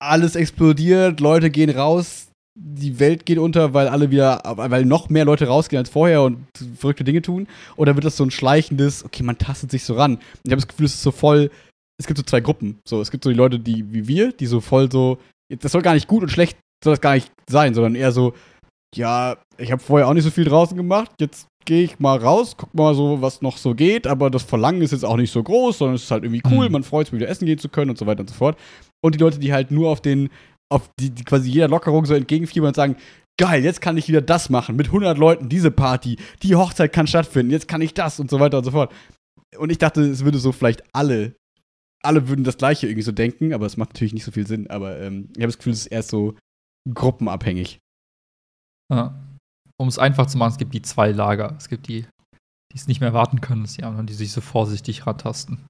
alles 0.00 0.36
explodiert, 0.36 1.20
Leute 1.20 1.50
gehen 1.50 1.70
raus, 1.70 2.28
die 2.58 3.00
Welt 3.00 3.26
geht 3.26 3.38
unter, 3.38 3.74
weil 3.74 3.88
alle 3.88 4.10
wieder, 4.10 4.42
weil 4.44 4.84
noch 4.84 5.08
mehr 5.08 5.24
Leute 5.24 5.46
rausgehen 5.46 5.78
als 5.78 5.90
vorher 5.90 6.22
und 6.22 6.46
verrückte 6.76 7.04
Dinge 7.04 7.22
tun. 7.22 7.48
Oder 7.76 7.94
wird 7.96 8.04
das 8.04 8.16
so 8.16 8.24
ein 8.24 8.30
schleichendes, 8.30 9.04
okay, 9.04 9.22
man 9.22 9.38
tastet 9.38 9.70
sich 9.70 9.84
so 9.84 9.94
ran. 9.94 10.18
Ich 10.44 10.50
habe 10.52 10.60
das 10.60 10.68
Gefühl, 10.68 10.86
es 10.86 10.94
ist 10.94 11.02
so 11.02 11.10
voll. 11.10 11.50
Es 11.98 12.06
gibt 12.06 12.18
so 12.18 12.22
zwei 12.24 12.40
Gruppen. 12.40 12.78
So, 12.86 13.00
es 13.00 13.10
gibt 13.10 13.24
so 13.24 13.30
die 13.30 13.36
Leute, 13.36 13.58
die 13.58 13.92
wie 13.92 14.06
wir, 14.06 14.32
die 14.32 14.46
so 14.46 14.60
voll 14.60 14.92
so, 14.92 15.18
das 15.48 15.72
soll 15.72 15.82
gar 15.82 15.94
nicht 15.94 16.08
gut 16.08 16.22
und 16.22 16.28
schlecht 16.28 16.58
soll 16.84 16.92
das 16.92 17.00
gar 17.00 17.14
nicht 17.14 17.32
sein, 17.48 17.72
sondern 17.74 17.94
eher 17.94 18.12
so, 18.12 18.34
ja, 18.94 19.36
ich 19.58 19.72
habe 19.72 19.82
vorher 19.82 20.08
auch 20.08 20.14
nicht 20.14 20.24
so 20.24 20.30
viel 20.30 20.44
draußen 20.44 20.76
gemacht, 20.76 21.10
jetzt 21.20 21.48
gehe 21.64 21.82
ich 21.82 21.98
mal 21.98 22.16
raus, 22.18 22.54
guck 22.56 22.72
mal 22.74 22.94
so, 22.94 23.20
was 23.20 23.42
noch 23.42 23.56
so 23.56 23.74
geht, 23.74 24.06
aber 24.06 24.30
das 24.30 24.44
Verlangen 24.44 24.82
ist 24.82 24.92
jetzt 24.92 25.04
auch 25.04 25.16
nicht 25.16 25.32
so 25.32 25.42
groß, 25.42 25.78
sondern 25.78 25.96
es 25.96 26.04
ist 26.04 26.10
halt 26.10 26.22
irgendwie 26.24 26.42
cool, 26.50 26.66
Mhm. 26.66 26.72
man 26.72 26.82
freut 26.84 27.06
sich, 27.06 27.12
wieder 27.12 27.28
essen 27.28 27.46
gehen 27.46 27.58
zu 27.58 27.68
können 27.68 27.90
und 27.90 27.98
so 27.98 28.06
weiter 28.06 28.20
und 28.20 28.28
so 28.30 28.34
fort. 28.36 28.56
Und 29.04 29.14
die 29.14 29.18
Leute, 29.18 29.38
die 29.40 29.52
halt 29.52 29.70
nur 29.70 29.90
auf 29.90 30.00
den, 30.00 30.30
auf 30.72 30.88
die, 31.00 31.10
die 31.10 31.24
quasi 31.24 31.50
jeder 31.50 31.68
Lockerung 31.68 32.06
so 32.06 32.14
entgegenfiebern 32.14 32.68
und 32.68 32.76
sagen, 32.76 32.96
geil, 33.38 33.64
jetzt 33.64 33.80
kann 33.80 33.96
ich 33.96 34.08
wieder 34.08 34.22
das 34.22 34.48
machen, 34.48 34.76
mit 34.76 34.86
100 34.86 35.18
Leuten, 35.18 35.48
diese 35.48 35.70
Party, 35.72 36.16
die 36.42 36.54
Hochzeit 36.54 36.92
kann 36.92 37.06
stattfinden, 37.08 37.50
jetzt 37.52 37.68
kann 37.68 37.82
ich 37.82 37.92
das 37.94 38.20
und 38.20 38.30
so 38.30 38.38
weiter 38.40 38.58
und 38.58 38.64
so 38.64 38.70
fort. 38.70 38.92
Und 39.58 39.70
ich 39.70 39.78
dachte, 39.78 40.02
es 40.02 40.24
würde 40.24 40.38
so 40.38 40.52
vielleicht 40.52 40.82
alle, 40.94 41.34
alle 42.02 42.28
würden 42.28 42.44
das 42.44 42.56
Gleiche 42.58 42.86
irgendwie 42.86 43.02
so 43.02 43.12
denken, 43.12 43.52
aber 43.52 43.66
es 43.66 43.76
macht 43.76 43.90
natürlich 43.94 44.14
nicht 44.14 44.24
so 44.24 44.30
viel 44.30 44.46
Sinn. 44.46 44.70
Aber 44.70 45.00
ähm, 45.00 45.28
ich 45.34 45.42
habe 45.42 45.48
das 45.48 45.58
Gefühl, 45.58 45.72
es 45.72 45.80
ist 45.80 45.86
erst 45.86 46.10
so 46.10 46.34
gruppenabhängig. 46.92 47.80
Ja. 48.92 49.14
Um 49.78 49.88
es 49.88 49.98
einfach 49.98 50.26
zu 50.26 50.38
machen, 50.38 50.52
es 50.52 50.58
gibt 50.58 50.72
die 50.74 50.82
zwei 50.82 51.12
Lager. 51.12 51.54
Es 51.58 51.68
gibt 51.68 51.88
die, 51.88 52.02
die 52.72 52.76
es 52.76 52.86
nicht 52.88 53.00
mehr 53.00 53.12
warten 53.12 53.40
können, 53.40 53.64
es 53.64 53.74
die 53.74 53.84
anderen, 53.84 54.06
die 54.06 54.14
sich 54.14 54.32
so 54.32 54.40
vorsichtig 54.40 55.06
rantasten. 55.06 55.66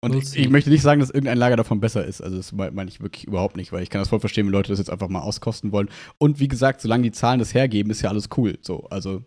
Und 0.00 0.14
We'll 0.14 0.18
ich, 0.22 0.36
ich 0.36 0.48
möchte 0.48 0.70
nicht 0.70 0.82
sagen, 0.82 1.00
dass 1.00 1.10
irgendein 1.10 1.38
Lager 1.38 1.56
davon 1.56 1.80
besser 1.80 2.04
ist. 2.04 2.20
Also 2.20 2.36
das 2.36 2.52
me- 2.52 2.70
meine 2.70 2.88
ich 2.88 3.00
wirklich 3.00 3.24
überhaupt 3.26 3.56
nicht, 3.56 3.72
weil 3.72 3.82
ich 3.82 3.90
kann 3.90 4.00
das 4.00 4.10
voll 4.10 4.20
verstehen, 4.20 4.46
wenn 4.46 4.52
Leute 4.52 4.68
das 4.68 4.78
jetzt 4.78 4.90
einfach 4.90 5.08
mal 5.08 5.22
auskosten 5.22 5.72
wollen. 5.72 5.90
Und 6.18 6.38
wie 6.38 6.46
gesagt, 6.46 6.80
solange 6.80 7.02
die 7.02 7.10
Zahlen 7.10 7.40
das 7.40 7.52
hergeben, 7.52 7.90
ist 7.90 8.02
ja 8.02 8.08
alles 8.08 8.28
cool. 8.36 8.56
So, 8.62 8.84
also 8.90 9.24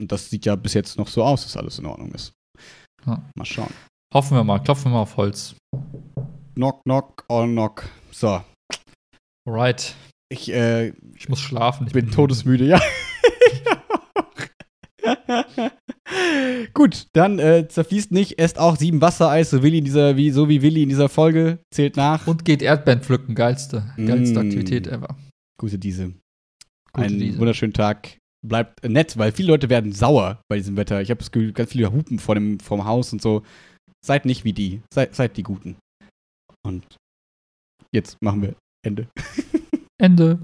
und 0.00 0.10
das 0.10 0.28
sieht 0.28 0.44
ja 0.44 0.56
bis 0.56 0.74
jetzt 0.74 0.98
noch 0.98 1.06
so 1.06 1.22
aus, 1.22 1.44
dass 1.44 1.56
alles 1.56 1.78
in 1.78 1.86
Ordnung 1.86 2.10
ist. 2.10 2.32
Ja. 3.06 3.22
Mal 3.36 3.44
schauen. 3.44 3.72
Hoffen 4.12 4.36
wir 4.36 4.42
mal, 4.42 4.58
klopfen 4.58 4.86
wir 4.86 4.94
mal 4.96 5.02
auf 5.02 5.16
Holz. 5.16 5.54
Knock, 6.56 6.82
knock, 6.82 7.24
all 7.28 7.46
knock. 7.46 7.88
So, 8.10 8.42
Alright. 9.46 9.94
Ich 10.28 10.52
äh, 10.52 10.92
Ich 11.16 11.28
muss 11.28 11.40
schlafen. 11.40 11.86
Ich 11.86 11.92
bin 11.92 12.10
todesmüde, 12.10 12.64
ja. 12.64 12.80
Gut, 16.74 17.06
dann 17.12 17.38
äh, 17.38 17.68
zerfließt 17.68 18.12
nicht, 18.12 18.38
esst 18.38 18.58
auch 18.58 18.76
sieben 18.76 19.00
Wassereis, 19.00 19.50
so, 19.50 19.62
Willi 19.62 19.78
in 19.78 19.84
dieser, 19.84 20.16
wie, 20.16 20.30
so 20.30 20.48
wie 20.48 20.62
Willi 20.62 20.82
in 20.82 20.88
dieser 20.88 21.08
Folge, 21.08 21.58
zählt 21.72 21.96
nach. 21.96 22.26
Und 22.26 22.44
geht 22.44 22.62
Erdbeeren 22.62 23.02
pflücken. 23.02 23.34
Geilste, 23.34 23.92
geilste 23.96 24.38
Mm. 24.38 24.46
Aktivität 24.46 24.86
ever. 24.86 25.16
Gute 25.60 25.78
diese. 25.78 26.12
Gute 26.92 27.06
Einen 27.06 27.18
Diese. 27.18 27.38
wunderschönen 27.38 27.72
Tag. 27.74 28.16
Bleibt 28.46 28.82
nett, 28.84 29.18
weil 29.18 29.32
viele 29.32 29.48
Leute 29.48 29.68
werden 29.68 29.92
sauer 29.92 30.40
bei 30.48 30.56
diesem 30.56 30.76
Wetter. 30.76 31.02
Ich 31.02 31.10
habe 31.10 31.18
das 31.18 31.32
Gefühl, 31.32 31.52
ganz 31.52 31.72
viele 31.72 31.92
hupen 31.92 32.18
vor 32.18 32.34
dem 32.34 32.60
vorm 32.60 32.84
Haus 32.84 33.12
und 33.12 33.20
so. 33.20 33.42
Seid 34.04 34.24
nicht 34.24 34.44
wie 34.44 34.52
die. 34.52 34.80
Seid, 34.94 35.14
seid 35.14 35.36
die 35.36 35.42
Guten. 35.42 35.76
Und 36.64 36.84
jetzt 37.92 38.16
machen 38.22 38.42
wir 38.42 38.54
Ende. 38.86 39.08
Ende. 39.98 40.38